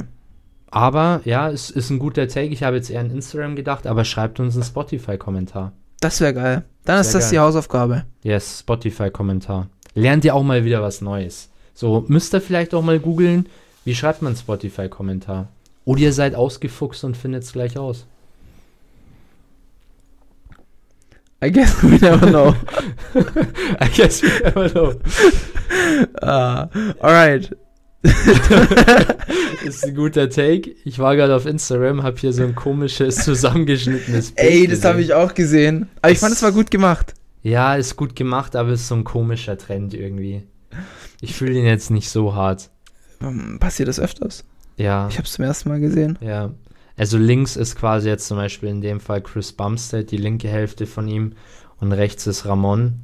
Aber 0.71 1.21
ja, 1.25 1.49
es 1.49 1.69
ist 1.69 1.89
ein 1.89 1.99
guter 1.99 2.27
Take. 2.27 2.47
Ich 2.53 2.63
habe 2.63 2.77
jetzt 2.77 2.89
eher 2.89 3.01
an 3.01 3.11
Instagram 3.11 3.55
gedacht, 3.55 3.85
aber 3.87 4.05
schreibt 4.05 4.39
uns 4.39 4.53
einen 4.55 4.63
Spotify-Kommentar. 4.63 5.73
Das 5.99 6.21
wäre 6.21 6.33
geil. 6.33 6.63
Dann 6.85 7.01
ist 7.01 7.13
Wär 7.13 7.19
das 7.19 7.29
die 7.29 7.35
geil. 7.35 7.45
Hausaufgabe. 7.45 8.03
Yes, 8.23 8.59
Spotify-Kommentar. 8.59 9.67
Lernt 9.97 10.23
ihr 10.25 10.35
auch 10.35 10.43
mal 10.43 10.63
wieder 10.63 10.83
was 10.83 11.01
Neues. 11.01 11.49
So, 11.73 12.05
müsst 12.07 12.31
ihr 12.35 12.39
vielleicht 12.41 12.75
auch 12.75 12.83
mal 12.83 12.99
googeln, 12.99 13.47
wie 13.83 13.95
schreibt 13.95 14.21
man 14.21 14.35
Spotify-Kommentar? 14.35 15.47
Oder 15.85 16.01
ihr 16.01 16.13
seid 16.13 16.35
ausgefuchst 16.35 17.03
und 17.03 17.17
findet 17.17 17.41
es 17.43 17.51
gleich 17.51 17.79
aus. 17.79 18.05
I 21.43 21.51
guess 21.51 21.81
we 21.83 21.97
never 21.99 22.27
know. 22.27 22.53
I 23.81 23.89
guess 23.95 24.21
we 24.21 24.29
never 24.43 24.69
know. 24.69 24.93
Ah, 26.21 26.67
alright. 26.99 27.55
ist 29.65 29.83
ein 29.83 29.95
guter 29.95 30.29
Take. 30.29 30.75
Ich 30.85 30.99
war 30.99 31.15
gerade 31.15 31.35
auf 31.35 31.47
Instagram, 31.47 32.03
habe 32.03 32.17
hier 32.19 32.33
so 32.33 32.43
ein 32.43 32.53
komisches, 32.53 33.15
zusammengeschnittenes 33.25 34.31
Bild 34.33 34.47
Ey, 34.47 34.67
das 34.67 34.83
habe 34.85 35.01
ich 35.01 35.13
auch 35.15 35.33
gesehen. 35.33 35.89
Aber 36.03 36.11
ich 36.11 36.19
Das- 36.19 36.21
fand, 36.21 36.33
es 36.35 36.43
war 36.43 36.51
gut 36.51 36.69
gemacht. 36.69 37.13
Ja, 37.47 37.75
ist 37.75 37.95
gut 37.95 38.15
gemacht, 38.15 38.55
aber 38.55 38.71
ist 38.71 38.87
so 38.87 38.95
ein 38.95 39.03
komischer 39.03 39.57
Trend 39.57 39.93
irgendwie. 39.93 40.43
Ich 41.21 41.33
fühle 41.35 41.53
ihn 41.57 41.65
jetzt 41.65 41.89
nicht 41.91 42.09
so 42.09 42.35
hart. 42.35 42.69
Ähm, 43.21 43.57
Passiert 43.59 43.87
das 43.89 43.99
öfters? 43.99 44.43
Ja, 44.75 45.07
Ich 45.09 45.15
habe 45.17 45.25
es 45.25 45.33
zum 45.33 45.45
ersten 45.45 45.69
Mal 45.69 45.79
gesehen. 45.79 46.17
ja. 46.21 46.51
Also 46.99 47.19
links 47.19 47.55
ist 47.57 47.75
quasi 47.75 48.09
jetzt 48.09 48.27
zum 48.27 48.37
Beispiel 48.37 48.69
in 48.69 48.81
dem 48.81 48.99
Fall 48.99 49.21
Chris 49.21 49.53
Bumstead, 49.53 50.09
die 50.09 50.17
linke 50.17 50.47
Hälfte 50.47 50.87
von 50.87 51.07
ihm. 51.07 51.33
Und 51.79 51.91
rechts 51.91 52.25
ist 52.25 52.47
Ramon. 52.47 53.01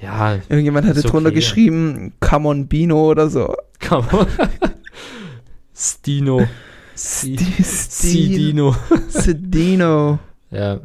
Ja, 0.00 0.36
Irgendjemand 0.48 0.86
hatte 0.86 1.00
okay. 1.00 1.08
drunter 1.08 1.32
geschrieben, 1.32 2.12
Come 2.20 2.48
on 2.48 2.68
Bino 2.68 3.10
oder 3.10 3.28
so. 3.28 3.54
come 3.86 4.06
on. 4.12 4.26
Stino. 5.74 6.46
Si- 6.94 7.36
Sti- 7.36 7.62
Sidino. 7.64 8.76
Sidino. 9.08 10.18
Ja, 10.50 10.80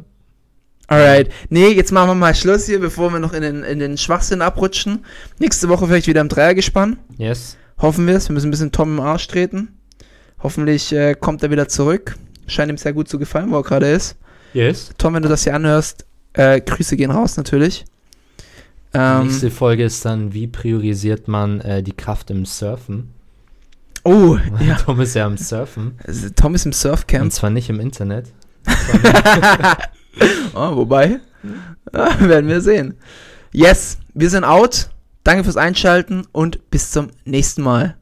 Alright. 0.88 1.30
Nee, 1.50 1.68
jetzt 1.70 1.90
machen 1.92 2.10
wir 2.10 2.14
mal 2.14 2.34
Schluss 2.34 2.66
hier, 2.66 2.78
bevor 2.80 3.12
wir 3.12 3.18
noch 3.18 3.32
in 3.32 3.42
den, 3.42 3.62
in 3.64 3.78
den 3.80 3.98
Schwachsinn 3.98 4.40
abrutschen. 4.42 5.04
Nächste 5.38 5.68
Woche 5.68 5.86
vielleicht 5.86 6.06
wieder 6.06 6.20
im 6.20 6.28
Dreiergespann. 6.28 6.98
yes. 7.18 7.56
Hoffen 7.78 8.06
wir 8.06 8.14
es. 8.16 8.28
Wir 8.28 8.34
müssen 8.34 8.48
ein 8.48 8.50
bisschen 8.52 8.72
Tom 8.72 8.94
im 8.96 9.00
Arsch 9.00 9.26
treten. 9.28 9.76
Hoffentlich 10.42 10.92
äh, 10.92 11.14
kommt 11.14 11.42
er 11.42 11.50
wieder 11.50 11.68
zurück. 11.68 12.16
Scheint 12.46 12.70
ihm 12.70 12.78
sehr 12.78 12.92
gut 12.94 13.08
zu 13.08 13.18
gefallen, 13.18 13.50
wo 13.50 13.56
er 13.56 13.62
gerade 13.64 13.90
ist. 13.90 14.16
Yes. 14.54 14.90
Tom, 14.96 15.12
wenn 15.14 15.22
du 15.22 15.28
das 15.28 15.42
hier 15.44 15.54
anhörst, 15.54 16.06
äh, 16.32 16.60
Grüße 16.60 16.96
gehen 16.96 17.10
raus 17.10 17.36
natürlich. 17.36 17.84
Ähm, 18.94 19.24
Nächste 19.24 19.50
Folge 19.50 19.84
ist 19.84 20.04
dann, 20.04 20.32
wie 20.32 20.46
priorisiert 20.46 21.28
man 21.28 21.60
äh, 21.60 21.82
die 21.82 21.92
Kraft 21.92 22.30
im 22.30 22.46
Surfen? 22.46 23.10
oh, 24.04 24.38
ja. 24.66 24.76
Tom 24.76 25.00
ist 25.00 25.14
ja 25.14 25.26
am 25.26 25.36
Surfen. 25.36 25.98
Also, 26.06 26.28
Tom 26.30 26.54
ist 26.54 26.64
im 26.64 26.70
Und 26.70 26.74
Surfcamp. 26.76 27.32
zwar 27.32 27.50
nicht 27.50 27.68
im 27.68 27.80
Internet. 27.80 28.26
oh, 30.54 30.76
wobei, 30.76 31.20
ah, 31.92 32.14
werden 32.20 32.48
wir 32.48 32.60
sehen. 32.60 32.94
Yes, 33.52 33.98
wir 34.14 34.30
sind 34.30 34.44
out. 34.44 34.90
Danke 35.24 35.44
fürs 35.44 35.56
Einschalten 35.56 36.26
und 36.32 36.70
bis 36.70 36.90
zum 36.90 37.08
nächsten 37.24 37.62
Mal. 37.62 37.96